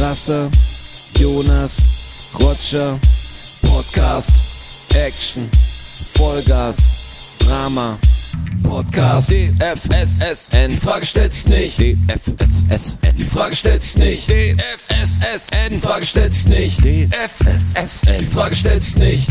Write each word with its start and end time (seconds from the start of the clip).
Strasser, 0.00 0.50
Jonas, 1.18 1.82
Roger, 2.32 2.98
Podcast, 3.60 4.30
Action, 4.94 5.46
Vollgas, 6.14 6.94
Drama, 7.38 7.98
Podcast, 8.62 9.30
DFSSN, 9.30 10.70
die 10.70 10.76
Frage 10.78 11.04
stellt 11.04 11.34
sich 11.34 11.46
nicht, 11.48 11.78
DFSSN, 11.78 13.14
die 13.18 13.24
Frage 13.24 13.54
stellt 13.54 13.82
sich 13.82 13.98
nicht, 13.98 14.30
DFSSN, 14.30 15.68
die 15.70 15.78
Frage 15.78 16.06
stellt 16.06 16.32
sich 16.32 16.48
nicht, 16.48 16.78
DFSSN, 16.78 18.20
die 18.20 18.24
Frage 18.24 18.56
stellt 18.56 18.82
sich 18.82 18.96
nicht. 18.96 19.28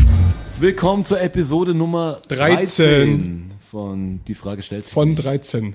Willkommen 0.60 1.02
zur 1.02 1.20
Episode 1.20 1.74
Nummer 1.74 2.22
13, 2.28 2.58
13. 2.68 3.50
von 3.68 4.20
Die 4.28 4.34
Frage 4.34 4.62
stellt 4.62 4.84
sich 4.84 4.94
Von 4.94 5.08
nicht. 5.08 5.24
13 5.24 5.74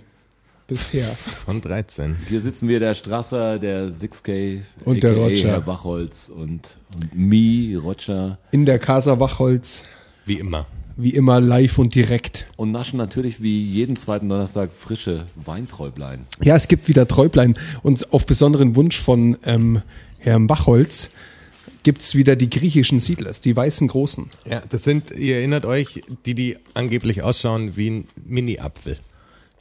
bisher. 0.68 1.08
Von 1.46 1.62
13. 1.62 2.16
Hier 2.28 2.42
sitzen 2.42 2.68
wir, 2.68 2.80
der 2.80 2.94
Strasser, 2.96 3.60
der 3.60 3.90
6K 3.90 4.62
Und 4.84 5.04
der 5.04 5.16
Roger. 5.16 5.50
Herr 5.50 5.62
Bachholz 5.62 6.30
und, 6.30 6.78
und 6.96 7.16
me, 7.16 7.78
Roger. 7.78 8.38
In 8.52 8.66
der 8.66 8.80
Casa 8.80 9.20
Wachholz, 9.20 9.84
Wie 10.26 10.40
immer. 10.40 10.66
wie 10.98 11.12
immer 11.12 11.40
live 11.40 11.78
und 11.78 11.94
direkt. 11.94 12.48
Und 12.56 12.72
naschen 12.72 12.98
natürlich 12.98 13.42
wie 13.42 13.64
jeden 13.64 13.96
zweiten 13.96 14.30
Donnerstag 14.30 14.72
frische 14.72 15.26
Weinträublein. 15.36 16.26
Ja, 16.42 16.56
es 16.56 16.68
gibt 16.68 16.88
wieder 16.88 17.08
Träublein 17.08 17.56
und 17.84 18.12
auf 18.14 18.26
besonderen 18.26 18.76
Wunsch 18.76 19.00
von 19.00 19.38
ähm, 19.44 19.82
Herrn 20.20 20.48
Bachholz 20.48 21.10
gibt's 21.84 22.16
wieder 22.16 22.36
die 22.36 22.50
griechischen 22.50 23.00
Siedlers, 23.00 23.42
die 23.42 23.56
weißen 23.56 23.88
Großen. 23.88 24.32
Ja, 24.50 24.64
das 24.70 24.84
sind, 24.84 25.12
ihr 25.12 25.36
erinnert 25.36 25.66
euch, 25.66 26.02
die, 26.26 26.34
die 26.34 26.58
angeblich 26.74 27.22
ausschauen 27.22 27.76
wie 27.78 27.92
ein 27.92 28.08
Mini-Apfel. 28.26 28.98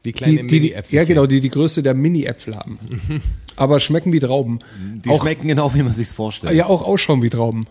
Die, 0.05 0.13
die, 0.13 0.37
die, 0.37 0.43
Mini-Äpfel. 0.43 0.97
ja, 0.97 1.05
genau, 1.05 1.27
die 1.27 1.41
die 1.41 1.49
Größe 1.49 1.83
der 1.83 1.95
Mini-Äpfel 1.95 2.57
haben. 2.57 2.79
Aber 3.57 3.81
schmecken 3.81 4.13
wie 4.13 4.21
Trauben. 4.21 4.59
Die 5.05 5.09
auch, 5.09 5.23
schmecken 5.23 5.49
genau, 5.49 5.73
wie 5.75 5.83
man 5.83 5.93
sich's 5.93 6.13
vorstellt. 6.13 6.55
ja, 6.55 6.67
auch 6.67 6.83
ausschauen 6.83 7.23
wie 7.23 7.31
Trauben. 7.31 7.67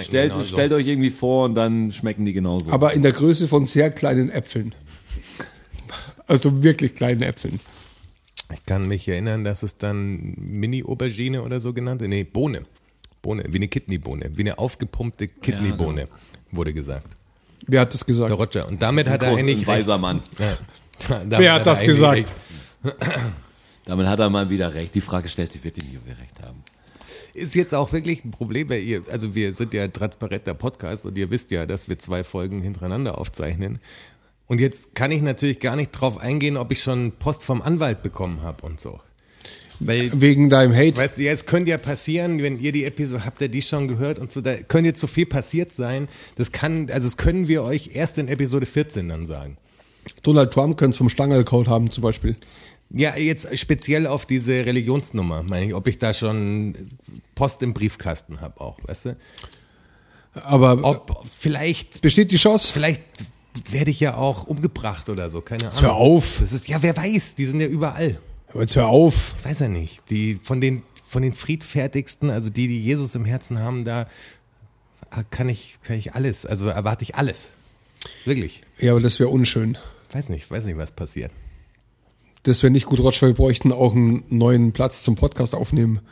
stellt, 0.00 0.32
genauso. 0.32 0.54
stellt 0.54 0.72
euch 0.72 0.86
irgendwie 0.86 1.10
vor 1.10 1.44
und 1.44 1.54
dann 1.54 1.90
schmecken 1.92 2.24
die 2.24 2.32
genauso. 2.32 2.70
Aber 2.72 2.94
in 2.94 3.02
der 3.02 3.12
Größe 3.12 3.46
von 3.48 3.64
sehr 3.66 3.90
kleinen 3.90 4.30
Äpfeln. 4.30 4.74
Also 6.28 6.62
wirklich 6.64 6.96
kleinen 6.96 7.22
Äpfeln. 7.22 7.60
Ich 8.52 8.64
kann 8.66 8.88
mich 8.88 9.06
erinnern, 9.08 9.44
dass 9.44 9.62
es 9.62 9.76
dann 9.76 10.34
Mini-Aubergine 10.36 11.42
oder 11.42 11.60
so 11.60 11.72
genannt 11.72 12.00
Nee, 12.02 12.24
Bohne. 12.24 12.62
Bohne, 13.22 13.44
wie 13.48 13.56
eine 13.58 13.68
Kidneybohne. 13.68 14.30
Wie 14.34 14.42
eine 14.42 14.58
aufgepumpte 14.58 15.28
Kidneybohne, 15.28 16.08
wurde 16.50 16.72
gesagt. 16.72 17.08
Wer 17.66 17.80
hat 17.82 17.94
das 17.94 18.04
gesagt? 18.06 18.28
Der 18.30 18.36
Roger. 18.36 18.68
Und 18.68 18.82
damit 18.82 19.08
hat 19.08 19.22
er 19.22 19.32
Groß- 19.32 19.38
eigentlich 19.38 19.60
ein 19.60 19.66
weiser 19.66 19.98
Mann. 19.98 20.20
Ja. 20.38 20.56
Damit 21.08 21.38
Wer 21.38 21.52
hat 21.52 21.62
er 21.62 21.64
das 21.64 21.80
gesagt? 21.80 22.34
Damit 23.84 24.06
hat 24.06 24.18
er 24.18 24.30
mal 24.30 24.50
wieder 24.50 24.74
recht. 24.74 24.94
Die 24.94 25.00
Frage 25.00 25.28
stellt 25.28 25.52
sich, 25.52 25.62
wird 25.62 25.76
dem 25.76 25.84
Junge 25.84 26.18
recht 26.18 26.42
haben. 26.42 26.62
Ist 27.34 27.54
jetzt 27.54 27.74
auch 27.74 27.92
wirklich 27.92 28.24
ein 28.24 28.30
Problem, 28.30 28.68
weil 28.68 28.82
ihr, 28.82 29.02
also 29.10 29.34
wir 29.34 29.52
sind 29.52 29.74
ja 29.74 29.84
ein 29.84 29.92
transparenter 29.92 30.54
Podcast 30.54 31.06
und 31.06 31.16
ihr 31.18 31.30
wisst 31.30 31.50
ja, 31.50 31.66
dass 31.66 31.88
wir 31.88 31.98
zwei 31.98 32.24
Folgen 32.24 32.62
hintereinander 32.62 33.18
aufzeichnen. 33.18 33.78
Und 34.46 34.60
jetzt 34.60 34.94
kann 34.94 35.10
ich 35.10 35.22
natürlich 35.22 35.60
gar 35.60 35.76
nicht 35.76 35.92
drauf 35.92 36.18
eingehen, 36.18 36.56
ob 36.56 36.72
ich 36.72 36.82
schon 36.82 37.12
Post 37.12 37.42
vom 37.42 37.62
Anwalt 37.62 38.02
bekommen 38.02 38.42
habe 38.42 38.64
und 38.64 38.80
so. 38.80 39.00
Weil, 39.78 40.10
Wegen 40.20 40.48
deinem 40.48 40.74
Hate. 40.74 40.96
weißt 40.96 41.18
du, 41.18 41.22
jetzt 41.22 41.46
könnte 41.46 41.70
ja 41.70 41.78
passieren, 41.78 42.42
wenn 42.42 42.58
ihr 42.58 42.72
die 42.72 42.84
Episode, 42.84 43.24
habt 43.26 43.40
ihr 43.42 43.48
die 43.48 43.60
schon 43.60 43.88
gehört 43.88 44.18
und 44.18 44.32
so, 44.32 44.40
da 44.40 44.56
könnte 44.56 44.88
jetzt 44.88 45.00
so 45.00 45.06
viel 45.06 45.26
passiert 45.26 45.72
sein. 45.72 46.08
Das 46.36 46.50
kann, 46.50 46.90
also 46.90 47.06
das 47.06 47.16
können 47.16 47.46
wir 47.48 47.62
euch 47.62 47.90
erst 47.92 48.16
in 48.18 48.28
Episode 48.28 48.66
14 48.66 49.08
dann 49.08 49.26
sagen. 49.26 49.58
Donald 50.22 50.52
Trump 50.52 50.76
könnte 50.76 50.92
es 50.92 50.98
vom 50.98 51.08
Stangelcode 51.08 51.68
haben 51.68 51.90
zum 51.90 52.02
Beispiel. 52.02 52.36
Ja, 52.90 53.16
jetzt 53.16 53.58
speziell 53.58 54.06
auf 54.06 54.26
diese 54.26 54.64
Religionsnummer, 54.64 55.42
meine 55.42 55.66
ich, 55.66 55.74
ob 55.74 55.88
ich 55.88 55.98
da 55.98 56.14
schon 56.14 56.90
Post 57.34 57.62
im 57.62 57.74
Briefkasten 57.74 58.40
habe 58.40 58.60
auch, 58.60 58.78
weißt 58.84 59.06
du? 59.06 59.16
Aber 60.34 60.78
Ob 60.84 61.24
vielleicht 61.32 62.00
besteht 62.00 62.30
die 62.30 62.36
Chance? 62.36 62.72
Vielleicht 62.72 63.02
werde 63.70 63.90
ich 63.90 64.00
ja 64.00 64.16
auch 64.16 64.46
umgebracht 64.46 65.08
oder 65.08 65.30
so, 65.30 65.40
keine 65.40 65.70
Ahnung. 65.70 65.80
hör 65.80 65.94
auf. 65.94 66.38
Das 66.40 66.52
ist, 66.52 66.68
ja, 66.68 66.82
wer 66.82 66.96
weiß, 66.96 67.34
die 67.36 67.46
sind 67.46 67.60
ja 67.60 67.66
überall. 67.66 68.18
Aber 68.50 68.60
Jetzt 68.60 68.76
hör 68.76 68.88
auf. 68.88 69.34
Ich 69.38 69.44
weiß 69.44 69.60
ja 69.60 69.68
nicht. 69.68 70.02
Die 70.10 70.38
von 70.42 70.60
den, 70.60 70.82
von 71.06 71.22
den 71.22 71.32
friedfertigsten, 71.32 72.30
also 72.30 72.50
die, 72.50 72.68
die 72.68 72.82
Jesus 72.82 73.14
im 73.14 73.24
Herzen 73.24 73.58
haben, 73.58 73.84
da 73.84 74.06
kann 75.30 75.48
ich, 75.48 75.78
kann 75.82 75.96
ich 75.96 76.14
alles, 76.14 76.44
also 76.44 76.66
erwarte 76.66 77.02
ich 77.02 77.14
alles. 77.14 77.50
Wirklich. 78.24 78.60
Ja, 78.78 78.92
aber 78.92 79.00
das 79.00 79.18
wäre 79.18 79.30
unschön. 79.30 79.78
Weiß 80.12 80.28
nicht, 80.28 80.50
weiß 80.50 80.64
nicht, 80.64 80.76
was 80.76 80.92
passiert. 80.92 81.30
Das 82.46 82.62
wäre 82.62 82.70
nicht 82.70 82.86
gut, 82.86 83.00
Roger. 83.00 83.26
Wir 83.26 83.34
bräuchten 83.34 83.72
auch 83.72 83.92
einen 83.92 84.22
neuen 84.28 84.70
Platz 84.70 85.02
zum 85.02 85.16
Podcast 85.16 85.54
aufnehmen. 85.54 86.00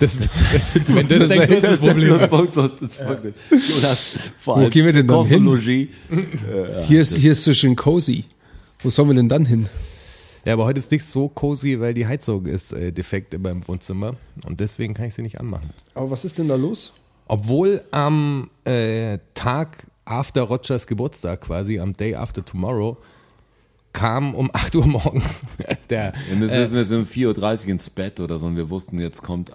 Das, 0.00 0.16
wenn 0.86 1.08
das, 1.08 1.28
dein 1.28 1.48
größtes 1.48 1.80
Problem 1.80 2.20
ist. 2.20 3.00
Jonas, 3.50 4.12
vor 4.38 4.54
Wo 4.54 4.60
allem 4.60 4.70
gehen 4.70 4.86
wir 4.86 4.92
denn 4.92 5.08
dann 5.08 5.26
hin? 5.26 5.44
Kosmologie. 5.44 5.88
Hier 6.86 7.02
ist, 7.02 7.16
hier 7.16 7.32
ist 7.32 7.42
so 7.42 7.52
schön 7.52 7.74
cozy. 7.74 8.26
Wo 8.78 8.90
sollen 8.90 9.08
wir 9.08 9.16
denn 9.16 9.28
dann 9.28 9.44
hin? 9.44 9.68
Ja, 10.44 10.52
aber 10.52 10.66
heute 10.66 10.78
ist 10.78 10.92
nicht 10.92 11.04
so 11.04 11.28
cozy, 11.28 11.80
weil 11.80 11.94
die 11.94 12.06
Heizung 12.06 12.46
ist 12.46 12.72
äh, 12.72 12.92
defekt 12.92 13.34
in 13.34 13.42
meinem 13.42 13.66
Wohnzimmer 13.66 14.14
und 14.46 14.60
deswegen 14.60 14.94
kann 14.94 15.06
ich 15.06 15.14
sie 15.14 15.22
nicht 15.22 15.40
anmachen. 15.40 15.70
Aber 15.94 16.12
was 16.12 16.24
ist 16.24 16.38
denn 16.38 16.46
da 16.46 16.54
los? 16.54 16.92
Obwohl 17.26 17.84
am 17.90 18.50
äh, 18.64 19.18
Tag 19.34 19.88
after 20.08 20.42
Rogers 20.42 20.86
Geburtstag 20.86 21.40
quasi, 21.42 21.78
am 21.78 21.92
Day 21.94 22.14
after 22.14 22.44
Tomorrow, 22.44 22.96
kam 23.92 24.34
um 24.34 24.50
8 24.52 24.74
Uhr 24.76 24.86
morgens 24.86 25.42
der, 25.90 26.12
Wir 26.28 26.36
müssen 26.36 26.56
wissen, 26.58 26.76
wir 26.76 26.84
sind 26.86 26.98
um 27.00 27.04
4.30 27.06 27.64
Uhr 27.64 27.68
ins 27.70 27.90
Bett 27.90 28.20
oder 28.20 28.38
so 28.38 28.46
und 28.46 28.56
wir 28.56 28.68
wussten, 28.70 28.98
jetzt 29.00 29.22
kommt 29.22 29.50
äh, 29.50 29.54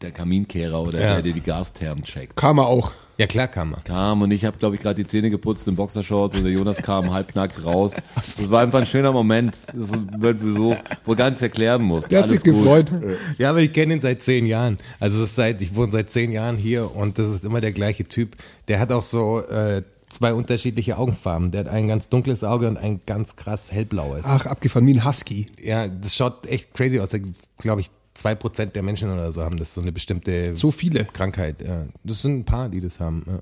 der 0.00 0.12
Kaminkehrer 0.12 0.80
oder 0.80 1.00
Ja. 1.00 1.12
der, 1.14 1.22
der 1.22 1.32
die 1.32 1.42
Gasthermen 1.42 2.04
checkt. 2.04 2.36
Kam 2.36 2.58
er 2.58 2.66
auch. 2.66 2.92
Ja 3.20 3.26
klar 3.26 3.48
kam 3.48 3.74
er. 3.74 3.82
Kam 3.82 4.22
und 4.22 4.30
ich 4.30 4.46
habe, 4.46 4.56
glaube 4.56 4.76
ich, 4.76 4.80
gerade 4.80 4.94
die 4.94 5.06
Zähne 5.06 5.28
geputzt 5.28 5.68
in 5.68 5.76
Boxershorts 5.76 6.34
und 6.36 6.42
der 6.42 6.52
Jonas 6.52 6.78
kam 6.78 7.12
halbnackt 7.12 7.62
raus. 7.62 7.96
Das 8.14 8.50
war 8.50 8.62
einfach 8.62 8.80
ein 8.80 8.86
schöner 8.86 9.12
Moment, 9.12 9.58
das 9.74 9.90
wird 10.18 10.40
so, 10.40 10.74
wo 11.04 11.14
gar 11.14 11.28
nichts 11.28 11.42
erklären 11.42 11.82
muss. 11.82 12.04
Der 12.04 12.22
hat 12.22 12.30
sich 12.30 12.42
gut. 12.42 12.54
gefreut. 12.54 12.90
Ja, 13.36 13.50
aber 13.50 13.60
ich 13.60 13.74
kenne 13.74 13.92
ihn 13.92 14.00
seit 14.00 14.22
zehn 14.22 14.46
Jahren. 14.46 14.78
Also 15.00 15.20
das 15.20 15.30
ist 15.30 15.36
seit, 15.36 15.60
ich 15.60 15.76
wohne 15.76 15.92
seit 15.92 16.10
zehn 16.10 16.32
Jahren 16.32 16.56
hier 16.56 16.96
und 16.96 17.18
das 17.18 17.28
ist 17.28 17.44
immer 17.44 17.60
der 17.60 17.72
gleiche 17.72 18.04
Typ. 18.04 18.36
Der 18.68 18.80
hat 18.80 18.90
auch 18.90 19.02
so 19.02 19.40
äh, 19.40 19.82
zwei 20.08 20.32
unterschiedliche 20.32 20.96
Augenfarben. 20.96 21.50
Der 21.50 21.60
hat 21.60 21.68
ein 21.68 21.88
ganz 21.88 22.08
dunkles 22.08 22.42
Auge 22.42 22.68
und 22.68 22.78
ein 22.78 23.02
ganz 23.04 23.36
krass 23.36 23.70
hellblaues. 23.70 24.22
Ach, 24.24 24.46
abgefahren 24.46 24.86
wie 24.86 24.94
ein 24.94 25.04
Husky. 25.04 25.44
Ja, 25.62 25.88
das 25.88 26.16
schaut 26.16 26.46
echt 26.46 26.72
crazy 26.72 26.98
aus. 26.98 27.14
Glaube 27.58 27.82
ich, 27.82 27.90
zwei 28.20 28.34
Prozent 28.34 28.76
der 28.76 28.82
Menschen 28.82 29.10
oder 29.10 29.32
so 29.32 29.42
haben 29.42 29.56
das 29.56 29.72
so 29.74 29.80
eine 29.80 29.92
bestimmte 29.92 30.54
So 30.54 30.70
viele. 30.70 31.06
Krankheit. 31.06 31.56
Ja. 31.66 31.86
Das 32.04 32.20
sind 32.22 32.40
ein 32.40 32.44
paar, 32.44 32.68
die 32.68 32.80
das 32.80 33.00
haben. 33.00 33.24
Ja. 33.26 33.40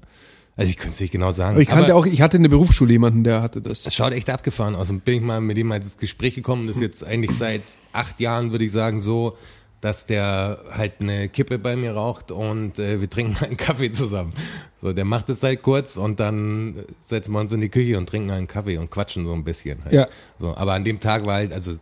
Also 0.57 0.71
ich 0.71 0.77
könnte 0.77 0.95
es 0.95 1.01
nicht 1.01 1.11
genau 1.13 1.33
sagen. 1.33 1.53
Aber 1.53 1.63
ich 1.63 1.69
kannte 1.69 1.93
Aber 1.93 2.01
auch, 2.01 2.07
ich 2.07 2.21
hatte 2.21 2.37
in 2.37 2.45
der 2.45 2.51
Berufsschule 2.51 2.93
jemanden, 2.93 3.25
der 3.25 3.43
hatte 3.43 3.61
das. 3.61 3.87
Es 3.87 3.95
schaut 3.95 4.13
echt 4.13 4.31
abgefahren 4.31 4.75
aus. 4.77 4.91
Und 4.91 5.05
bin 5.05 5.17
ich 5.17 5.21
mal 5.21 5.41
mit 5.41 5.59
ihm 5.59 5.69
mal 5.69 5.77
ins 5.77 5.99
Gespräch 5.99 6.35
gekommen. 6.37 6.67
Das 6.67 6.77
ist 6.77 6.83
jetzt 6.83 7.05
eigentlich 7.05 7.33
seit 7.33 7.63
acht 7.93 8.21
Jahren, 8.21 8.53
würde 8.53 8.65
ich 8.65 8.73
sagen, 8.73 9.01
so, 9.01 9.37
dass 9.81 10.07
der 10.07 10.59
halt 10.73 10.95
eine 11.01 11.29
Kippe 11.29 11.59
bei 11.59 11.77
mir 11.77 11.93
raucht 11.93 12.33
und 12.33 12.79
äh, 12.79 13.01
wir 13.01 13.09
trinken 13.11 13.45
einen 13.45 13.57
Kaffee 13.57 13.93
zusammen. 13.93 14.33
So, 14.81 14.93
der 14.93 15.05
macht 15.05 15.29
es 15.29 15.43
halt 15.43 15.63
kurz 15.63 15.97
und 15.97 16.19
dann 16.19 16.85
setzen 17.01 17.33
wir 17.33 17.41
uns 17.41 17.53
in 17.53 17.61
die 17.61 17.69
Küche 17.69 17.97
und 17.97 18.09
trinken 18.09 18.31
einen 18.31 18.49
Kaffee 18.49 18.79
und 18.79 18.91
quatschen 18.91 19.25
so 19.25 19.33
ein 19.33 19.45
bisschen. 19.45 19.85
Halt. 19.85 19.93
Ja. 19.93 20.09
So, 20.41 20.57
aber 20.57 20.73
an 20.73 20.83
dem 20.85 20.99
Tag 20.99 21.27
war 21.27 21.35
halt, 21.35 21.53
also 21.53 21.79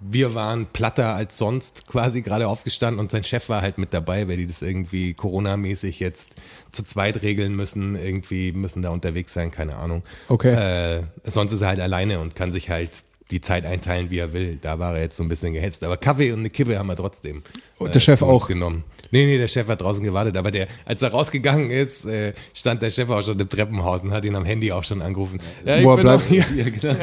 wir 0.00 0.34
waren 0.34 0.66
platter 0.66 1.14
als 1.14 1.38
sonst 1.38 1.86
quasi 1.88 2.22
gerade 2.22 2.46
aufgestanden 2.48 3.00
und 3.00 3.10
sein 3.10 3.24
Chef 3.24 3.48
war 3.48 3.62
halt 3.62 3.78
mit 3.78 3.92
dabei, 3.92 4.28
weil 4.28 4.36
die 4.36 4.46
das 4.46 4.62
irgendwie 4.62 5.14
Corona-mäßig 5.14 5.98
jetzt 5.98 6.36
zu 6.70 6.84
zweit 6.84 7.22
regeln 7.22 7.56
müssen, 7.56 7.96
irgendwie 7.96 8.52
müssen 8.52 8.82
da 8.82 8.90
unterwegs 8.90 9.32
sein, 9.34 9.50
keine 9.50 9.76
Ahnung. 9.76 10.02
Okay. 10.28 10.98
Äh, 10.98 11.02
sonst 11.24 11.52
ist 11.52 11.62
er 11.62 11.68
halt 11.68 11.80
alleine 11.80 12.20
und 12.20 12.36
kann 12.36 12.52
sich 12.52 12.70
halt 12.70 13.02
die 13.30 13.40
Zeit 13.40 13.66
einteilen, 13.66 14.10
wie 14.10 14.18
er 14.18 14.32
will. 14.32 14.58
Da 14.60 14.78
war 14.78 14.94
er 14.94 15.02
jetzt 15.02 15.16
so 15.16 15.22
ein 15.22 15.28
bisschen 15.28 15.52
gehetzt. 15.52 15.84
Aber 15.84 15.96
Kaffee 15.96 16.32
und 16.32 16.38
eine 16.38 16.50
Kippe 16.50 16.78
haben 16.78 16.86
wir 16.86 16.96
trotzdem. 16.96 17.38
äh, 17.38 17.82
Und 17.82 17.94
der 17.94 18.00
Chef 18.00 18.20
zu 18.20 18.26
uns 18.26 18.44
auch? 18.44 18.48
genommen. 18.48 18.84
Nee, 19.10 19.24
nee, 19.26 19.38
der 19.38 19.48
Chef 19.48 19.66
hat 19.68 19.80
draußen 19.80 20.02
gewartet. 20.02 20.36
Aber 20.36 20.50
der, 20.50 20.68
als 20.84 21.02
er 21.02 21.10
rausgegangen 21.10 21.70
ist, 21.70 22.04
äh, 22.04 22.32
stand 22.54 22.82
der 22.82 22.90
Chef 22.90 23.08
auch 23.08 23.22
schon 23.22 23.38
im 23.38 23.48
Treppenhaus 23.48 24.02
und 24.02 24.12
hat 24.12 24.24
ihn 24.24 24.34
am 24.36 24.44
Handy 24.44 24.70
auch 24.72 24.84
schon 24.84 25.00
angerufen. 25.02 25.38
Ja, 25.64 25.76
ich 25.78 25.84
Wo 25.84 25.92
er 25.92 25.96
bin 25.96 26.04
bleibt. 26.04 26.24
hier. 26.28 26.44
Ja, 26.56 26.64
genau. 26.64 26.94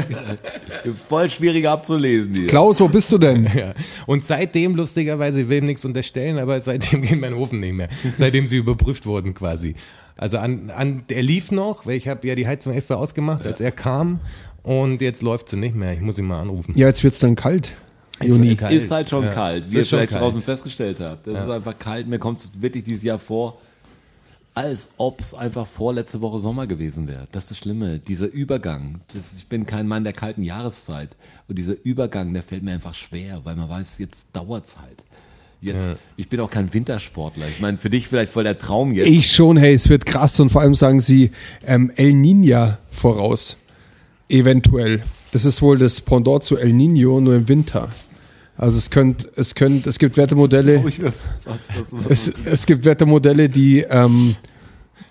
Voll 1.09 1.29
schwierig 1.29 1.67
abzulesen 1.67 2.33
hier. 2.35 2.47
Klaus, 2.47 2.79
wo 2.79 2.87
bist 2.87 3.11
du 3.11 3.17
denn? 3.17 3.49
Ja. 3.55 3.73
Und 4.05 4.25
seitdem, 4.25 4.75
lustigerweise, 4.75 5.41
ich 5.41 5.49
will 5.49 5.59
ihm 5.59 5.65
nichts 5.65 5.85
unterstellen, 5.85 6.39
aber 6.39 6.59
seitdem 6.59 7.01
geht 7.03 7.19
mein 7.21 7.33
Ofen 7.33 7.61
nicht 7.61 7.73
mehr. 7.75 7.87
Seitdem 8.17 8.47
sie 8.49 8.57
überprüft 8.57 9.05
wurden 9.05 9.33
quasi. 9.33 9.75
Also 10.17 10.39
an, 10.39 10.69
an, 10.71 11.03
er 11.09 11.23
lief 11.23 11.51
noch, 11.51 11.85
weil 11.85 11.95
ich 11.95 12.07
habe 12.09 12.27
ja 12.27 12.35
die 12.35 12.47
Heizung 12.47 12.73
extra 12.73 12.95
ausgemacht, 12.95 13.45
als 13.45 13.61
er 13.61 13.71
kam. 13.71 14.19
Und 14.63 15.01
jetzt 15.01 15.21
läuft 15.21 15.49
sie 15.49 15.57
nicht 15.57 15.75
mehr. 15.75 15.93
Ich 15.93 16.01
muss 16.01 16.17
ihn 16.17 16.25
mal 16.25 16.41
anrufen. 16.41 16.73
Ja, 16.75 16.87
jetzt 16.87 17.03
wird's 17.03 17.19
dann 17.19 17.35
kalt. 17.35 17.75
Juni. 18.23 18.55
kalt. 18.55 18.73
Ist 18.73 18.91
halt 18.91 19.09
schon 19.09 19.23
Ja. 19.25 19.31
kalt, 19.31 19.65
Es 19.67 19.73
wie 19.73 19.77
ihr 19.77 19.83
vielleicht 19.85 20.11
kalt. 20.11 20.21
draußen 20.23 20.41
festgestellt 20.41 20.97
habt. 20.99 21.27
Das 21.27 21.43
ist 21.43 21.49
einfach 21.49 21.77
kalt. 21.77 22.07
Mir 22.07 22.19
kommt 22.19 22.39
es 22.39 22.51
wirklich 22.61 22.83
dieses 22.83 23.03
Jahr 23.03 23.19
vor, 23.19 23.57
als 24.53 24.89
ob 24.97 25.19
es 25.19 25.33
einfach 25.33 25.67
vorletzte 25.67 26.21
Woche 26.21 26.39
Sommer 26.39 26.65
gewesen 26.65 27.07
wäre. 27.09 27.27
Das 27.33 27.43
ist 27.43 27.51
das 27.51 27.57
Schlimme. 27.57 27.99
Dieser 27.99 28.27
Übergang. 28.31 29.01
Das, 29.13 29.33
ich 29.37 29.47
bin 29.47 29.65
kein 29.65 29.85
Mann 29.87 30.05
der 30.05 30.13
kalten 30.13 30.43
Jahreszeit. 30.43 31.09
Und 31.49 31.57
dieser 31.57 31.73
Übergang, 31.83 32.33
der 32.33 32.41
fällt 32.43 32.63
mir 32.63 32.71
einfach 32.73 32.95
schwer, 32.95 33.41
weil 33.43 33.55
man 33.57 33.69
weiß, 33.69 33.97
jetzt 33.97 34.27
dauert's 34.33 34.77
halt. 34.77 35.03
Jetzt, 35.61 35.95
ich 36.15 36.29
bin 36.29 36.39
auch 36.41 36.51
kein 36.51 36.71
Wintersportler. 36.73 37.47
Ich 37.47 37.59
meine, 37.59 37.77
für 37.77 37.89
dich 37.89 38.07
vielleicht 38.07 38.31
voll 38.31 38.43
der 38.43 38.57
Traum 38.59 38.91
jetzt. 38.93 39.07
Ich 39.07 39.31
schon, 39.31 39.57
hey, 39.57 39.73
es 39.73 39.89
wird 39.89 40.05
krass 40.05 40.39
und 40.39 40.51
vor 40.51 40.61
allem 40.61 40.75
sagen 40.75 41.01
sie 41.01 41.31
ähm, 41.65 41.91
El 41.95 42.11
Niña 42.11 42.77
voraus. 42.91 43.57
Eventuell. 44.29 45.01
Das 45.35 45.43
ist 45.43 45.61
wohl 45.61 45.77
das 45.77 45.99
Pendant 45.99 46.43
zu 46.45 46.55
El 46.55 46.69
Niño, 46.71 47.19
nur 47.19 47.35
im 47.35 47.49
Winter. 47.49 47.89
Also 48.55 48.77
es 48.77 48.89
könnte, 48.89 49.29
es 49.35 49.53
könnte, 49.53 49.89
es 49.89 49.99
gibt 49.99 50.15
Wettermodelle, 50.15 50.79
Oh, 50.81 50.87
ich 50.87 51.03
weiß, 51.03 51.11
was, 51.43 51.55
was, 51.75 51.85
was, 51.91 52.05
es, 52.29 52.33
es 52.45 52.65
gibt 52.65 52.85
Wettermodelle, 52.85 53.49
die, 53.49 53.81
ähm, 53.81 54.37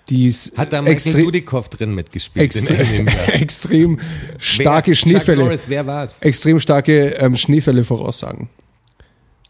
die 0.09 0.29
s- 0.29 0.51
Hat 0.57 0.73
da 0.73 0.81
Michael 0.81 1.25
Dudikoff 1.25 1.69
drin 1.69 1.93
mitgespielt? 1.93 2.43
extre 2.43 2.75
extrem 3.33 3.99
starke 4.39 4.89
Wer- 4.91 4.95
Schneefälle, 4.95 5.43
Norris, 5.43 5.65
wer 5.67 5.85
war's? 5.85 6.23
extrem 6.23 6.59
starke 6.59 7.09
ähm, 7.19 7.35
Schneefälle 7.35 7.83
voraussagen. 7.83 8.49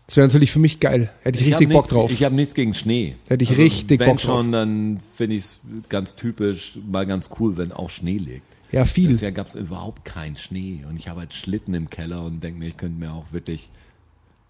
Das 0.08 0.18
wäre 0.18 0.28
natürlich 0.28 0.52
für 0.52 0.60
mich 0.60 0.82
geil. 0.82 1.10
Hätte 1.22 1.40
ich, 1.40 1.48
ich 1.48 1.54
richtig 1.54 1.70
Bock 1.70 1.84
nichts, 1.84 1.92
drauf. 1.94 2.12
Ich 2.12 2.24
habe 2.26 2.36
nichts 2.36 2.54
gegen 2.54 2.74
Schnee. 2.74 3.16
Also 3.24 3.30
Hätte 3.30 3.44
ich 3.46 3.58
richtig 3.58 4.02
wenn 4.02 4.08
Bock 4.10 4.18
drauf. 4.18 4.42
schon, 4.42 4.52
dann 4.52 5.00
finde 5.16 5.38
ich 5.38 5.46
es 5.46 5.60
ganz 5.88 6.18
typisch, 6.18 6.78
mal 6.92 7.06
ganz 7.06 7.30
cool, 7.40 7.56
wenn 7.56 7.72
auch 7.72 7.90
Schnee 7.90 8.18
liegt. 8.18 8.44
Ja, 8.76 8.86
viel. 8.86 9.08
Dieses 9.08 9.22
Jahr 9.22 9.32
gab 9.32 9.48
es 9.48 9.56
überhaupt 9.56 10.06
keinen 10.06 10.38
Schnee 10.38 10.84
und 10.88 10.98
ich 10.98 11.08
habe 11.08 11.22
halt 11.22 11.34
Schlitten 11.34 11.74
im 11.74 11.90
Keller 11.90 12.24
und 12.24 12.44
denke 12.44 12.60
mir, 12.60 12.68
ich 12.68 12.78
könnte 12.78 13.00
mir 13.00 13.12
auch 13.14 13.32
wirklich 13.32 13.70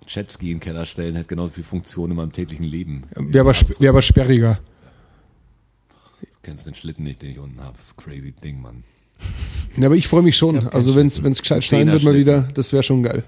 Jetski 0.07 0.51
in 0.51 0.57
den 0.57 0.59
Keller 0.61 0.85
stellen, 0.85 1.15
hätte 1.15 1.27
genauso 1.29 1.53
viel 1.53 1.63
Funktion 1.63 2.11
in 2.11 2.17
meinem 2.17 2.31
täglichen 2.31 2.65
Leben. 2.65 3.03
Wäre 3.15 3.41
aber, 3.41 3.51
sp- 3.57 3.79
wär 3.79 3.89
aber 3.89 4.01
sperriger. 4.01 4.59
Du 6.21 6.27
kennst 6.43 6.67
den 6.67 6.75
Schlitten 6.75 7.03
nicht, 7.03 7.21
den 7.21 7.31
ich 7.31 7.39
unten 7.39 7.59
habe. 7.61 7.75
Das 7.77 7.87
ist 7.87 7.97
ein 7.99 8.03
crazy 8.03 8.31
Ding, 8.31 8.61
Mann. 8.61 8.83
Ja, 9.77 9.87
aber 9.87 9.95
ich 9.95 10.07
freue 10.07 10.21
mich 10.21 10.37
schon. 10.37 10.69
Also 10.69 10.95
wenn 10.95 11.07
es 11.07 11.41
gescheit 11.41 11.61
schneien 11.63 11.91
wird 11.91 12.03
mal 12.03 12.15
wieder, 12.15 12.43
das 12.53 12.71
wäre 12.71 12.81
schon 12.83 13.03
geil. 13.03 13.25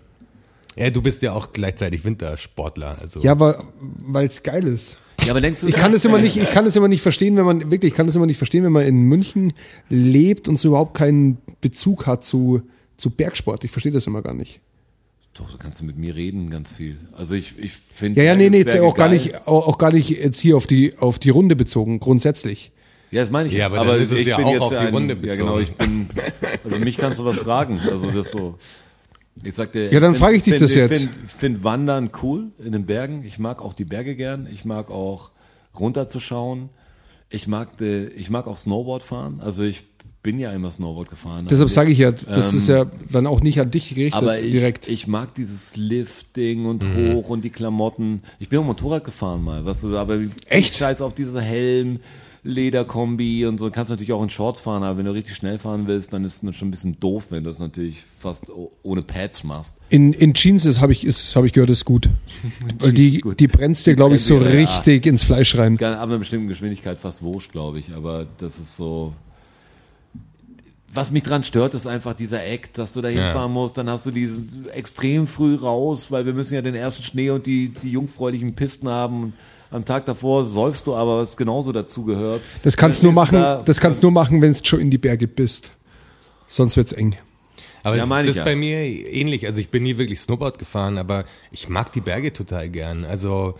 Ja, 0.77 0.89
du 0.91 1.01
bist 1.01 1.21
ja 1.21 1.33
auch 1.33 1.51
gleichzeitig 1.51 2.05
Wintersportler. 2.05 2.95
Also 3.01 3.19
Ja, 3.19 3.31
aber 3.33 3.65
weil 3.81 4.27
es 4.27 4.43
geil 4.43 4.65
ist. 4.65 4.95
Ja, 5.27 5.33
aber 5.33 5.41
denkst 5.41 5.61
du, 5.61 5.67
Ich 5.67 5.75
kann 5.75 5.93
es 5.93 6.05
immer 6.05 6.19
nicht, 6.19 6.37
ich 6.37 6.49
kann 6.51 6.65
es 6.65 6.75
immer 6.75 6.87
nicht 6.87 7.01
verstehen, 7.01 7.35
wenn 7.35 7.45
man 7.45 7.69
wirklich, 7.69 7.91
ich 7.91 7.97
kann 7.97 8.07
es 8.07 8.15
immer 8.15 8.25
nicht 8.25 8.37
verstehen, 8.37 8.63
wenn 8.63 8.71
man 8.71 8.85
in 8.85 9.01
München 9.01 9.53
lebt 9.89 10.47
und 10.47 10.57
so 10.57 10.69
überhaupt 10.69 10.95
keinen 10.95 11.37
Bezug 11.59 12.05
hat 12.07 12.23
zu, 12.23 12.61
zu 12.95 13.09
Bergsport. 13.09 13.63
Ich 13.65 13.71
verstehe 13.71 13.91
das 13.91 14.07
immer 14.07 14.21
gar 14.21 14.33
nicht. 14.33 14.61
Doch, 15.33 15.51
du 15.51 15.57
kannst 15.57 15.83
mit 15.83 15.97
mir 15.97 16.15
reden, 16.15 16.49
ganz 16.49 16.71
viel. 16.71 16.97
Also 17.15 17.35
ich, 17.35 17.55
ich 17.59 17.73
finde. 17.73 18.21
Ja, 18.21 18.31
ja, 18.31 18.35
nee, 18.35 18.49
nee, 18.49 18.59
jetzt 18.59 18.79
auch 18.79 18.95
gar 18.95 19.09
nicht, 19.09 19.47
auch, 19.47 19.67
auch 19.67 19.77
gar 19.77 19.91
nicht 19.91 20.09
jetzt 20.09 20.39
hier 20.39 20.57
auf 20.57 20.65
die, 20.65 20.97
auf 20.97 21.19
die 21.19 21.29
Runde 21.29 21.55
bezogen, 21.55 21.99
grundsätzlich. 21.99 22.71
Ja, 23.11 23.21
das 23.21 23.29
meine 23.29 23.47
ich. 23.49 23.55
Ja, 23.55 23.67
aber 23.67 23.83
dann 23.83 24.01
ist 24.01 24.11
es 24.11 24.19
ich 24.19 24.27
ja 24.27 24.37
bin 24.37 24.45
auch 24.45 24.51
jetzt 24.51 24.61
auf 24.61 24.69
die 24.69 24.77
ein, 24.77 24.93
Runde 24.93 25.17
Ja, 25.21 25.35
genau, 25.35 25.57
bezogen. 25.57 25.61
ich 25.63 25.73
bin, 25.73 26.07
also 26.63 26.79
mich 26.79 26.97
kannst 26.97 27.19
du 27.19 27.25
was 27.25 27.37
fragen. 27.37 27.79
Also 27.79 28.11
das 28.11 28.31
so. 28.31 28.57
Ich 29.43 29.53
sagte, 29.55 29.89
Ja, 29.91 29.99
dann 29.99 30.15
frage 30.15 30.37
ich 30.37 30.43
dich 30.43 30.59
das 30.59 30.73
jetzt. 30.73 30.91
Ich 30.93 30.99
finde 31.09 31.19
find 31.27 31.63
Wandern 31.63 32.09
cool 32.23 32.51
in 32.63 32.71
den 32.71 32.85
Bergen. 32.85 33.23
Ich 33.25 33.39
mag 33.39 33.61
auch 33.61 33.73
die 33.73 33.85
Berge 33.85 34.15
gern. 34.15 34.47
Ich 34.51 34.65
mag 34.65 34.89
auch 34.91 35.31
runterzuschauen. 35.79 36.69
Ich 37.29 37.47
mag, 37.47 37.69
ich 37.81 38.29
mag 38.29 38.47
auch 38.47 38.57
Snowboard 38.57 39.03
fahren. 39.03 39.41
Also 39.43 39.63
ich 39.63 39.85
bin 40.23 40.39
ja 40.39 40.51
immer 40.51 40.71
Snowboard 40.71 41.09
gefahren. 41.09 41.45
Deshalb 41.45 41.61
eigentlich. 41.61 41.73
sage 41.73 41.91
ich 41.91 41.97
ja, 41.99 42.11
das 42.11 42.53
ist 42.53 42.67
ja 42.67 42.85
dann 43.11 43.27
auch 43.27 43.41
nicht 43.41 43.59
an 43.61 43.71
dich 43.71 43.89
gerichtet 43.89 44.21
Ähm, 44.21 44.27
Aber 44.27 44.39
ich, 44.39 44.51
direkt. 44.51 44.87
ich 44.87 45.07
mag 45.07 45.33
dieses 45.35 45.75
Lifting 45.75 46.65
und 46.65 46.83
Mhm. 46.83 47.13
hoch 47.13 47.29
und 47.29 47.43
die 47.45 47.49
Klamotten. 47.49 48.17
Ich 48.39 48.49
bin 48.49 48.59
auch 48.59 48.65
Motorrad 48.65 49.03
gefahren 49.03 49.43
mal, 49.43 49.63
weißt 49.65 49.83
du, 49.83 49.97
aber 49.97 50.19
Echt? 50.47 50.75
scheiß 50.75 51.01
auf 51.01 51.13
diese 51.13 51.41
Helm, 51.41 51.99
Lederkombi 52.43 53.45
und 53.45 53.59
so. 53.59 53.69
Kannst 53.69 53.89
natürlich 53.89 54.13
auch 54.13 54.23
in 54.23 54.29
Shorts 54.29 54.61
fahren, 54.61 54.83
aber 54.83 54.99
wenn 54.99 55.05
du 55.05 55.13
richtig 55.13 55.35
schnell 55.35 55.59
fahren 55.59 55.87
willst, 55.87 56.13
dann 56.13 56.23
ist 56.23 56.43
es 56.43 56.55
schon 56.55 56.67
ein 56.67 56.71
bisschen 56.71 56.99
doof, 56.99 57.25
wenn 57.29 57.43
du 57.43 57.49
es 57.49 57.59
natürlich 57.59 58.03
fast 58.19 58.51
ohne 58.83 59.01
Pads 59.01 59.43
machst. 59.43 59.75
In, 59.89 60.13
in 60.13 60.33
Jeans 60.33 60.65
ist, 60.65 60.81
habe 60.81 60.91
ich, 60.91 61.05
ist, 61.05 61.35
habe 61.35 61.47
ich 61.47 61.53
gehört, 61.53 61.69
ist 61.69 61.85
gut. 61.85 62.09
Weil 62.79 62.93
die, 62.93 63.19
gut. 63.19 63.39
die 63.39 63.47
brennst 63.47 63.85
dir, 63.85 63.95
glaube 63.95 64.15
ich, 64.15 64.23
so 64.23 64.39
ja. 64.39 64.47
richtig 64.47 65.05
ins 65.05 65.23
Fleisch 65.23 65.57
rein. 65.57 65.81
Ab 65.81 66.03
einer 66.03 66.17
bestimmten 66.17 66.47
Geschwindigkeit 66.47 66.97
fast 66.97 67.21
wurscht, 67.23 67.51
glaube 67.51 67.79
ich, 67.79 67.93
aber 67.93 68.25
das 68.37 68.59
ist 68.59 68.75
so. 68.75 69.13
Was 70.93 71.11
mich 71.11 71.21
dran 71.21 71.43
stört, 71.43 71.73
ist 71.73 71.85
einfach 71.85 72.13
dieser 72.13 72.43
Eck, 72.45 72.73
dass 72.73 72.93
du 72.93 73.01
da 73.01 73.09
hinfahren 73.09 73.51
musst, 73.51 73.77
dann 73.77 73.89
hast 73.89 74.05
du 74.05 74.11
diesen 74.11 74.67
extrem 74.69 75.27
früh 75.27 75.53
raus, 75.55 76.11
weil 76.11 76.25
wir 76.25 76.33
müssen 76.33 76.55
ja 76.55 76.61
den 76.61 76.75
ersten 76.75 77.03
Schnee 77.03 77.29
und 77.29 77.45
die, 77.45 77.69
die 77.83 77.91
jungfräulichen 77.91 78.55
Pisten 78.55 78.87
haben. 78.87 79.33
Am 79.71 79.83
Tag 79.83 80.05
davor 80.05 80.45
säufst 80.45 80.87
du 80.87 80.95
aber, 80.95 81.17
was 81.17 81.35
genauso 81.35 81.71
dazu 81.71 82.05
gehört. 82.05 82.41
Das 82.63 82.77
kannst 82.77 83.03
nur 83.03 83.11
machen, 83.11 83.35
da- 83.39 83.61
das 83.63 83.79
kannst 83.79 84.01
nur 84.03 84.11
machen, 84.11 84.41
wenn 84.41 84.53
du 84.53 84.59
schon 84.63 84.79
in 84.79 84.89
die 84.91 84.97
Berge 84.97 85.27
bist. 85.27 85.71
Sonst 86.47 86.77
wird's 86.77 86.93
eng. 86.93 87.15
Aber 87.83 87.95
Ja, 87.97 88.05
das, 88.05 88.09
das 88.19 88.27
ist 88.29 88.35
ja. 88.37 88.43
bei 88.45 88.55
mir 88.55 88.79
ähnlich. 88.79 89.45
Also 89.45 89.59
ich 89.61 89.69
bin 89.69 89.83
nie 89.83 89.97
wirklich 89.97 90.19
Snowboard 90.21 90.57
gefahren, 90.59 90.97
aber 90.97 91.25
ich 91.51 91.69
mag 91.69 91.91
die 91.93 92.01
Berge 92.01 92.31
total 92.33 92.69
gern. 92.69 93.03
Also 93.05 93.55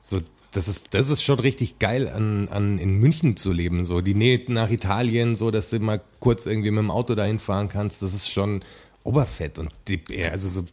so 0.00 0.20
das 0.52 0.68
ist 0.68 0.88
das 0.94 1.08
ist 1.08 1.22
schon 1.24 1.40
richtig 1.40 1.78
geil 1.80 2.08
an, 2.08 2.48
an 2.48 2.78
in 2.78 2.94
München 2.98 3.36
zu 3.36 3.52
leben. 3.52 3.84
So 3.86 4.00
die 4.00 4.14
Nähe 4.14 4.40
nach 4.48 4.70
Italien, 4.70 5.34
so 5.34 5.50
dass 5.50 5.70
du 5.70 5.80
mal 5.80 6.00
kurz 6.20 6.46
irgendwie 6.46 6.70
mit 6.70 6.82
dem 6.82 6.90
Auto 6.90 7.14
dahin 7.14 7.38
fahren 7.40 7.68
kannst. 7.68 8.02
Das 8.02 8.12
ist 8.14 8.30
schon 8.30 8.60
Oberfett 9.02 9.58
und 9.58 9.70
die, 9.88 10.00
also 10.30 10.48
so 10.48 10.64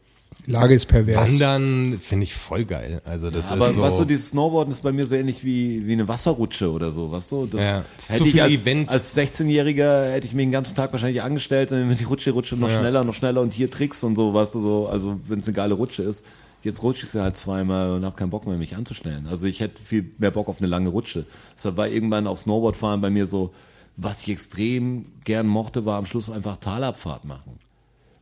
Lage 0.46 0.74
ist 0.76 0.88
pervers. 0.88 1.16
Wandern 1.18 2.00
finde 2.00 2.24
ich 2.24 2.34
voll 2.34 2.66
geil. 2.66 3.02
Also 3.06 3.30
das 3.30 3.52
Aber 3.52 3.68
ist 3.68 3.76
so. 3.76 3.82
weißt 3.82 4.00
du, 4.00 4.06
dieses 4.06 4.30
Snowboarden 4.30 4.72
ist 4.72 4.82
bei 4.82 4.92
mir 4.92 5.06
so 5.06 5.16
ähnlich 5.16 5.44
wie, 5.44 5.86
wie 5.88 5.94
eine 5.94 6.08
Wasserrutsche 6.08 6.72
oder 6.72 6.92
so, 6.92 7.12
weißt 7.12 7.32
du? 7.32 7.46
Das 7.46 7.64
Ja, 7.64 7.86
das 7.96 8.10
hätte 8.10 8.18
zu 8.20 8.26
ich 8.26 8.32
viel 8.32 8.42
als, 8.42 8.54
Event. 8.54 8.90
als 8.90 9.18
16-Jähriger 9.18 10.12
hätte 10.12 10.28
ich 10.28 10.34
mich 10.34 10.46
den 10.46 10.52
ganzen 10.52 10.76
Tag 10.76 10.92
wahrscheinlich 10.92 11.22
angestellt 11.22 11.72
und 11.72 11.80
dann 11.80 11.96
die 11.96 12.04
Rutsche, 12.04 12.32
Rutsche 12.32 12.56
noch 12.56 12.70
schneller, 12.70 13.04
noch 13.04 13.14
schneller 13.14 13.42
und 13.42 13.54
hier 13.54 13.70
Tricks 13.70 14.04
und 14.04 14.16
so, 14.16 14.34
weißt 14.34 14.56
du, 14.56 14.62
so, 14.62 14.88
also 14.88 15.20
wenn 15.28 15.40
es 15.40 15.48
eine 15.48 15.56
geile 15.56 15.74
Rutsche 15.76 16.04
ist. 16.04 16.26
Jetzt 16.64 16.84
rutsche 16.84 17.06
ich 17.06 17.10
sie 17.10 17.22
halt 17.22 17.38
zweimal 17.38 17.92
und 17.92 18.06
habe 18.06 18.16
keinen 18.16 18.30
Bock 18.30 18.46
mehr, 18.46 18.56
mich 18.58 18.76
anzustellen. 18.76 19.28
Also 19.30 19.48
ich 19.48 19.62
hätte 19.62 19.82
viel 19.82 20.12
mehr 20.20 20.30
Bock 20.32 20.48
auf 20.48 20.60
eine 20.60 20.68
lange 20.68 20.90
Rutsche. 20.90 21.26
Deshalb 21.56 21.76
war 21.78 21.88
irgendwann 21.88 22.28
auch 22.28 22.38
Snowboardfahren 22.38 23.02
bei 23.02 23.10
mir 23.10 23.26
so, 23.26 23.52
was 23.98 24.22
ich 24.22 24.30
extrem 24.30 25.06
gern 25.24 25.48
mochte, 25.48 25.86
war 25.86 25.98
am 25.98 26.06
Schluss 26.06 26.30
einfach 26.30 26.58
Talabfahrt 26.58 27.26
machen. 27.26 27.61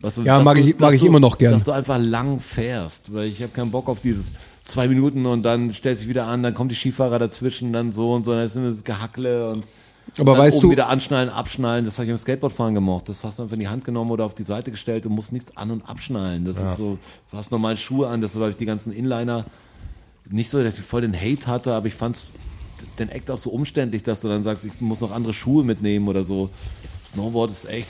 Du, 0.02 0.22
Ja, 0.24 0.40
mag 0.42 0.56
du- 0.56 0.62
ich- 0.62 0.80
mag 0.80 0.94
ich 0.94 1.02
du- 1.02 1.08
immer 1.08 1.20
noch 1.20 1.38
gern. 1.38 1.52
Dass 1.54 1.66
du 1.66 1.72
einfach 1.74 1.98
lang 2.00 2.40
fährst, 2.40 3.14
weil 3.14 3.28
ich 3.28 3.42
habe 3.42 3.52
keinen 3.52 3.70
Bock 3.72 3.90
auf 3.90 4.00
dieses 4.02 4.32
zwei 4.64 4.88
Minuten 4.88 5.26
und 5.26 5.44
dann 5.44 5.74
stellst 5.74 6.02
du 6.02 6.06
dich 6.06 6.10
wieder 6.10 6.26
an, 6.28 6.42
dann 6.44 6.54
kommt 6.54 6.72
die 6.72 6.76
Skifahrer 6.76 7.20
dazwischen, 7.20 7.74
dann 7.74 7.92
so 7.92 8.14
und 8.14 8.24
so, 8.26 8.32
dann 8.34 8.46
ist 8.46 8.56
immer 8.56 8.70
das 8.70 8.84
Gehackle 8.84 9.50
und 9.52 9.64
Aber 10.18 10.34
dann 10.34 10.42
weißt 10.44 10.58
oben 10.60 10.68
du- 10.68 10.72
wieder 10.72 10.88
anschnallen, 10.88 11.30
abschnallen, 11.30 11.84
das 11.84 11.96
habe 11.98 12.06
ich 12.06 12.12
im 12.12 12.18
Skateboardfahren 12.18 12.74
gemocht. 12.76 13.10
Das 13.10 13.24
hast 13.26 13.40
du 13.40 13.44
einfach 13.44 13.56
in 13.56 13.60
die 13.60 13.68
Hand 13.68 13.84
genommen 13.84 14.10
oder 14.12 14.24
auf 14.26 14.34
die 14.34 14.44
Seite 14.44 14.72
gestellt 14.72 15.06
und 15.06 15.12
musst 15.14 15.34
nichts 15.34 15.58
an- 15.58 15.72
und 15.72 15.90
abschnallen. 15.90 16.46
Das 16.46 16.58
ist 16.58 16.78
so, 16.78 16.98
du 17.32 17.38
hast 17.38 17.52
normal 17.52 17.76
Schuhe 17.76 18.08
an, 18.08 18.22
deshalb 18.22 18.42
habe 18.44 18.52
ich 18.52 18.58
die 18.58 18.66
ganzen 18.66 18.94
Inliner 18.94 19.46
nicht 20.30 20.50
so, 20.50 20.64
dass 20.64 20.80
ich 20.80 20.86
voll 20.86 21.02
den 21.02 21.14
Hate 21.20 21.48
hatte, 21.48 21.74
aber 21.74 21.88
ich 21.88 21.96
fand's 21.96 22.30
den 23.00 23.10
Act 23.10 23.30
auch 23.32 23.38
so 23.38 23.50
umständlich, 23.50 24.04
dass 24.04 24.22
du 24.22 24.30
dann 24.30 24.44
sagst, 24.44 24.64
ich 24.64 24.80
muss 24.80 25.02
noch 25.02 25.12
andere 25.12 25.34
Schuhe 25.34 25.66
mitnehmen 25.66 26.08
oder 26.08 26.24
so. 26.24 26.50
Snowboard 27.06 27.52
ist 27.52 27.66
echt 27.70 27.88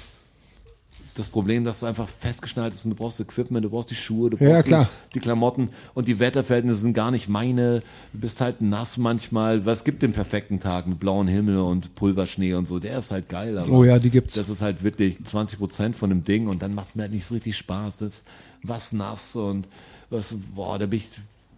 das 1.16 1.30
Problem, 1.30 1.64
dass 1.64 1.82
du 1.82 1.86
einfach 1.86 2.08
festgeschnallt 2.08 2.74
ist 2.74 2.86
und 2.86 2.92
du 2.92 2.96
brauchst 2.96 3.20
Equipment, 3.20 3.66
du 3.66 3.70
brauchst 3.70 3.90
die 3.90 3.96
Schuhe, 3.96 4.30
du 4.30 4.38
Ja, 4.44 4.52
brauchst 4.54 4.66
klar. 4.66 4.90
Die, 5.10 5.14
die 5.16 5.20
Klamotten 5.20 5.70
und 5.94 6.08
die 6.08 6.20
Wetterverhältnisse 6.20 6.82
sind 6.82 6.94
gar 6.94 7.12
nicht 7.12 7.28
meine. 7.28 7.82
Du 8.14 8.20
bist 8.20 8.42
halt 8.42 8.62
nass 8.62 8.98
manchmal. 8.98 9.66
Was 9.66 9.84
gibt 9.84 10.02
den 10.02 10.14
perfekten 10.14 10.60
Tag 10.60 10.88
mit 10.88 11.00
blauem 11.00 11.28
Himmel 11.28 11.58
und 11.58 11.96
Pulverschnee 11.96 12.54
und 12.54 12.68
so? 12.68 12.80
Der 12.80 13.00
ist 13.00 13.12
halt 13.12 13.28
geil. 13.30 13.58
Aber 13.58 13.70
Oh 13.70 13.84
ja, 13.84 14.00
die 14.00 14.10
gibt's. 14.10 14.36
Das 14.36 14.50
ist 14.50 14.62
halt 14.62 14.84
wirklich 14.84 15.24
20 15.24 15.60
Prozent 15.60 15.96
von 15.96 16.10
dem 16.10 16.24
Ding 16.24 16.48
und 16.48 16.62
dann 16.62 16.74
macht 16.74 16.90
es 16.90 16.96
mir 16.96 17.04
halt 17.04 17.12
nicht 17.12 17.26
so 17.26 17.34
richtig 17.34 17.58
Spaß. 17.58 17.98
Das 17.98 18.10
ist 18.14 18.24
was 18.64 18.92
nass 18.94 19.36
und 19.36 19.68
was, 20.10 20.36
boah, 20.56 20.80
da 20.80 20.86
bin 20.86 20.98
ich, 21.00 21.06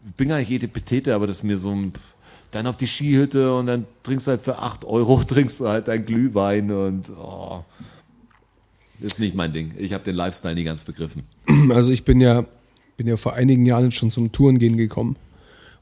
ich 0.07 0.13
bin 0.15 0.27
gar 0.29 0.37
nicht 0.39 0.51
Etepetete, 0.51 1.13
aber 1.15 1.27
das 1.27 1.37
ist 1.37 1.43
mir 1.43 1.57
so 1.57 1.71
ein, 1.71 1.93
dann 2.51 2.67
auf 2.67 2.75
die 2.77 2.87
Skihütte 2.87 3.55
und 3.55 3.65
dann 3.67 3.85
trinkst 4.03 4.27
du 4.27 4.31
halt 4.31 4.41
für 4.41 4.59
8 4.59 4.83
Euro, 4.85 5.23
trinkst 5.27 5.59
du 5.61 5.67
halt 5.69 5.87
dein 5.87 6.05
Glühwein 6.05 6.69
und, 6.71 7.09
oh, 7.11 7.63
ist 9.01 9.19
nicht 9.19 9.35
mein 9.35 9.53
Ding. 9.53 9.73
Ich 9.77 9.93
habe 9.93 10.03
den 10.03 10.15
Lifestyle 10.15 10.55
nie 10.55 10.63
ganz 10.63 10.83
begriffen. 10.83 11.23
Also 11.71 11.91
ich 11.91 12.03
bin 12.03 12.21
ja, 12.21 12.45
bin 12.97 13.07
ja 13.07 13.17
vor 13.17 13.33
einigen 13.33 13.65
Jahren 13.65 13.91
schon 13.91 14.11
zum 14.11 14.31
Tourengehen 14.31 14.77
gekommen. 14.77 15.15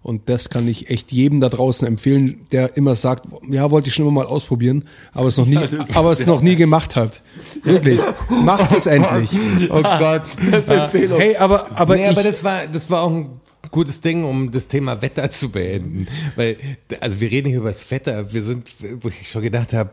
Und 0.02 0.30
das 0.30 0.50
kann 0.50 0.68
ich 0.68 0.90
echt 0.90 1.12
jedem 1.12 1.42
da 1.42 1.50
draußen 1.50 1.86
empfehlen, 1.86 2.46
der 2.54 2.78
immer 2.78 2.96
sagt, 2.96 3.28
ja, 3.50 3.70
wollte 3.70 3.90
ich 3.90 3.96
schon 3.96 4.06
immer 4.06 4.24
mal 4.24 4.28
ausprobieren, 4.28 4.86
aber 5.12 5.28
es 5.28 5.36
noch 5.36 5.46
nie, 5.46 5.60
aber 5.94 6.14
es 6.14 6.26
noch 6.26 6.42
nie 6.42 6.56
gemacht 6.56 6.96
hat. 6.96 7.22
Wirklich. 7.64 8.00
Macht 8.30 8.72
es 8.72 8.86
endlich. 8.86 9.32
oh 9.70 9.82
Gott. 9.82 10.24
Das 10.52 10.66
ist 10.66 10.70
Empfehlung. 10.70 11.20
Hey, 11.20 11.36
aber, 11.36 11.70
aber 11.78 11.98
nee, 11.98 12.04
ich, 12.04 12.10
aber 12.10 12.24
das 12.24 12.44
war, 12.44 12.66
das 12.68 12.90
war 12.90 13.04
auch 13.04 13.12
ein 13.12 13.42
gutes 13.72 14.00
Ding, 14.00 14.24
um 14.24 14.52
das 14.52 14.68
Thema 14.68 15.02
Wetter 15.02 15.30
zu 15.32 15.50
beenden. 15.50 16.08
Weil, 16.38 16.56
also 17.02 17.20
wir 17.20 17.30
reden 17.30 17.50
hier 17.50 17.60
über 17.60 17.70
das 17.70 17.90
Wetter. 17.92 18.32
Wir 18.32 18.44
sind, 18.44 18.72
wo 19.02 19.10
ich 19.10 19.30
schon 19.30 19.42
gedacht 19.42 19.74
habe, 19.74 19.92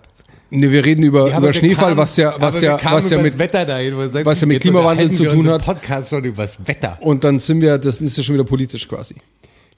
nee, 0.60 0.70
wir 0.70 0.84
reden 0.84 1.02
über, 1.02 1.28
Ja, 1.28 1.38
über 1.38 1.52
Schneefall, 1.52 1.86
kamen- 1.90 1.96
was 1.98 2.16
ja, 2.16 2.34
was 2.38 2.60
ja, 2.60 2.78
was 2.82 3.10
ja 3.10 3.18
mit, 3.18 3.38
Wetter 3.38 3.64
dahin, 3.64 3.94
sagst, 4.10 4.24
was 4.26 4.40
ja 4.40 4.46
mit 4.46 4.60
Klimawandel 4.62 5.10
zu 5.12 5.24
wir 5.24 5.30
tun 5.32 5.48
hat. 5.48 5.64
Podcast 5.64 6.10
schon 6.10 6.24
über 6.24 6.42
das 6.42 6.66
Wetter. 6.66 6.98
und 7.00 7.24
dann 7.24 7.38
sind 7.38 7.60
wir, 7.60 7.78
das 7.78 8.00
ist 8.00 8.16
ja 8.16 8.22
schon 8.22 8.34
wieder 8.34 8.44
politisch 8.44 8.88
quasi. 8.88 9.14